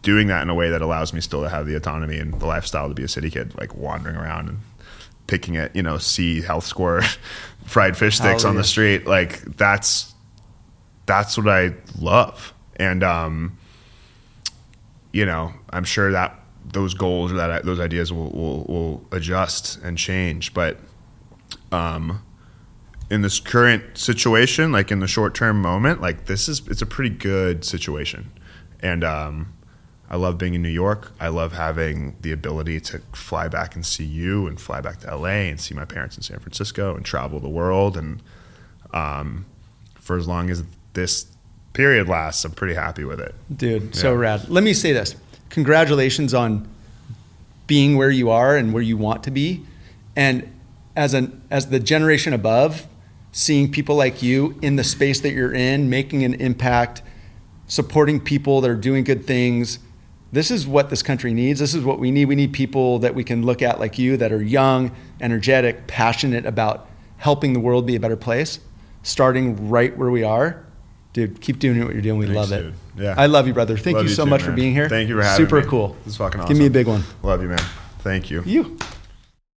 doing 0.00 0.28
that 0.28 0.40
in 0.40 0.48
a 0.48 0.54
way 0.54 0.70
that 0.70 0.80
allows 0.80 1.12
me 1.12 1.20
still 1.20 1.42
to 1.42 1.50
have 1.50 1.66
the 1.66 1.74
autonomy 1.74 2.18
and 2.18 2.40
the 2.40 2.46
lifestyle 2.46 2.88
to 2.88 2.94
be 2.94 3.04
a 3.04 3.08
city 3.08 3.28
kid, 3.28 3.54
like 3.58 3.74
wandering 3.74 4.16
around 4.16 4.48
and 4.48 4.58
picking 5.26 5.58
at, 5.58 5.76
you 5.76 5.82
know, 5.82 5.98
see 5.98 6.40
health 6.40 6.64
score 6.64 7.02
fried 7.64 7.96
fish 7.96 8.16
sticks 8.16 8.44
on 8.44 8.56
the 8.56 8.64
street. 8.64 9.06
Like 9.06 9.40
that's, 9.56 10.14
that's 11.06 11.36
what 11.36 11.48
I 11.48 11.74
love. 11.98 12.54
And, 12.76 13.02
um, 13.02 13.58
you 15.12 15.26
know, 15.26 15.52
I'm 15.70 15.84
sure 15.84 16.12
that 16.12 16.38
those 16.64 16.94
goals 16.94 17.32
or 17.32 17.36
that 17.36 17.64
those 17.64 17.78
ideas 17.78 18.12
will, 18.12 18.30
will, 18.30 18.64
will 18.64 19.06
adjust 19.12 19.80
and 19.82 19.96
change. 19.98 20.54
But, 20.54 20.78
um, 21.70 22.22
in 23.10 23.22
this 23.22 23.38
current 23.38 23.98
situation, 23.98 24.72
like 24.72 24.90
in 24.90 25.00
the 25.00 25.06
short 25.06 25.34
term 25.34 25.60
moment, 25.60 26.00
like 26.00 26.26
this 26.26 26.48
is, 26.48 26.66
it's 26.68 26.82
a 26.82 26.86
pretty 26.86 27.14
good 27.14 27.64
situation. 27.64 28.32
And, 28.80 29.04
um, 29.04 29.54
I 30.14 30.16
love 30.16 30.38
being 30.38 30.54
in 30.54 30.62
New 30.62 30.68
York. 30.68 31.10
I 31.18 31.26
love 31.26 31.54
having 31.54 32.14
the 32.20 32.30
ability 32.30 32.78
to 32.82 33.00
fly 33.14 33.48
back 33.48 33.74
and 33.74 33.84
see 33.84 34.04
you, 34.04 34.46
and 34.46 34.60
fly 34.60 34.80
back 34.80 35.00
to 35.00 35.16
LA 35.16 35.50
and 35.50 35.60
see 35.60 35.74
my 35.74 35.84
parents 35.84 36.16
in 36.16 36.22
San 36.22 36.38
Francisco, 36.38 36.94
and 36.94 37.04
travel 37.04 37.40
the 37.40 37.48
world. 37.48 37.96
And 37.96 38.22
um, 38.92 39.44
for 39.96 40.16
as 40.16 40.28
long 40.28 40.50
as 40.50 40.62
this 40.92 41.26
period 41.72 42.08
lasts, 42.08 42.44
I'm 42.44 42.52
pretty 42.52 42.74
happy 42.74 43.02
with 43.02 43.18
it. 43.18 43.34
Dude, 43.56 43.82
yeah. 43.82 43.90
so 43.90 44.14
rad. 44.14 44.48
Let 44.48 44.62
me 44.62 44.72
say 44.72 44.92
this: 44.92 45.16
congratulations 45.48 46.32
on 46.32 46.68
being 47.66 47.96
where 47.96 48.12
you 48.12 48.30
are 48.30 48.56
and 48.56 48.72
where 48.72 48.84
you 48.84 48.96
want 48.96 49.24
to 49.24 49.32
be, 49.32 49.66
and 50.14 50.48
as 50.94 51.12
an 51.14 51.42
as 51.50 51.70
the 51.70 51.80
generation 51.80 52.32
above, 52.32 52.86
seeing 53.32 53.68
people 53.68 53.96
like 53.96 54.22
you 54.22 54.56
in 54.62 54.76
the 54.76 54.84
space 54.84 55.18
that 55.22 55.32
you're 55.32 55.54
in, 55.54 55.90
making 55.90 56.22
an 56.22 56.34
impact, 56.34 57.02
supporting 57.66 58.20
people 58.20 58.60
that 58.60 58.70
are 58.70 58.76
doing 58.76 59.02
good 59.02 59.26
things 59.26 59.80
this 60.34 60.50
is 60.50 60.66
what 60.66 60.90
this 60.90 61.02
country 61.02 61.32
needs. 61.32 61.60
This 61.60 61.74
is 61.74 61.84
what 61.84 61.98
we 61.98 62.10
need. 62.10 62.26
We 62.26 62.34
need 62.34 62.52
people 62.52 62.98
that 63.00 63.14
we 63.14 63.24
can 63.24 63.44
look 63.44 63.62
at 63.62 63.78
like 63.78 63.98
you 63.98 64.16
that 64.16 64.32
are 64.32 64.42
young, 64.42 64.90
energetic, 65.20 65.86
passionate 65.86 66.44
about 66.44 66.88
helping 67.18 67.52
the 67.52 67.60
world 67.60 67.86
be 67.86 67.96
a 67.96 68.00
better 68.00 68.16
place, 68.16 68.60
starting 69.02 69.68
right 69.68 69.96
where 69.96 70.10
we 70.10 70.24
are. 70.24 70.64
Dude, 71.12 71.40
keep 71.40 71.60
doing 71.60 71.82
what 71.84 71.92
you're 71.92 72.02
doing. 72.02 72.18
We 72.18 72.26
Thanks, 72.26 72.50
love 72.50 72.52
it. 72.52 72.62
Dude. 72.62 72.74
Yeah. 72.96 73.14
I 73.16 73.26
love 73.26 73.46
you, 73.46 73.54
brother. 73.54 73.76
Thank 73.76 73.96
love 73.96 74.04
you 74.04 74.10
so 74.10 74.22
you 74.22 74.26
too, 74.26 74.30
much 74.30 74.40
man. 74.42 74.50
for 74.50 74.56
being 74.56 74.72
here. 74.72 74.88
Thank 74.88 75.08
you 75.08 75.16
for 75.16 75.22
having 75.22 75.44
Super 75.46 75.60
me. 75.60 75.68
cool. 75.68 75.96
This 76.04 76.14
is 76.14 76.16
fucking 76.16 76.40
awesome. 76.40 76.52
Give 76.52 76.58
me 76.58 76.66
a 76.66 76.70
big 76.70 76.88
one. 76.88 77.04
Love 77.22 77.40
you, 77.40 77.48
man. 77.48 77.62
Thank 78.00 78.30
you. 78.30 78.42
You. 78.44 78.76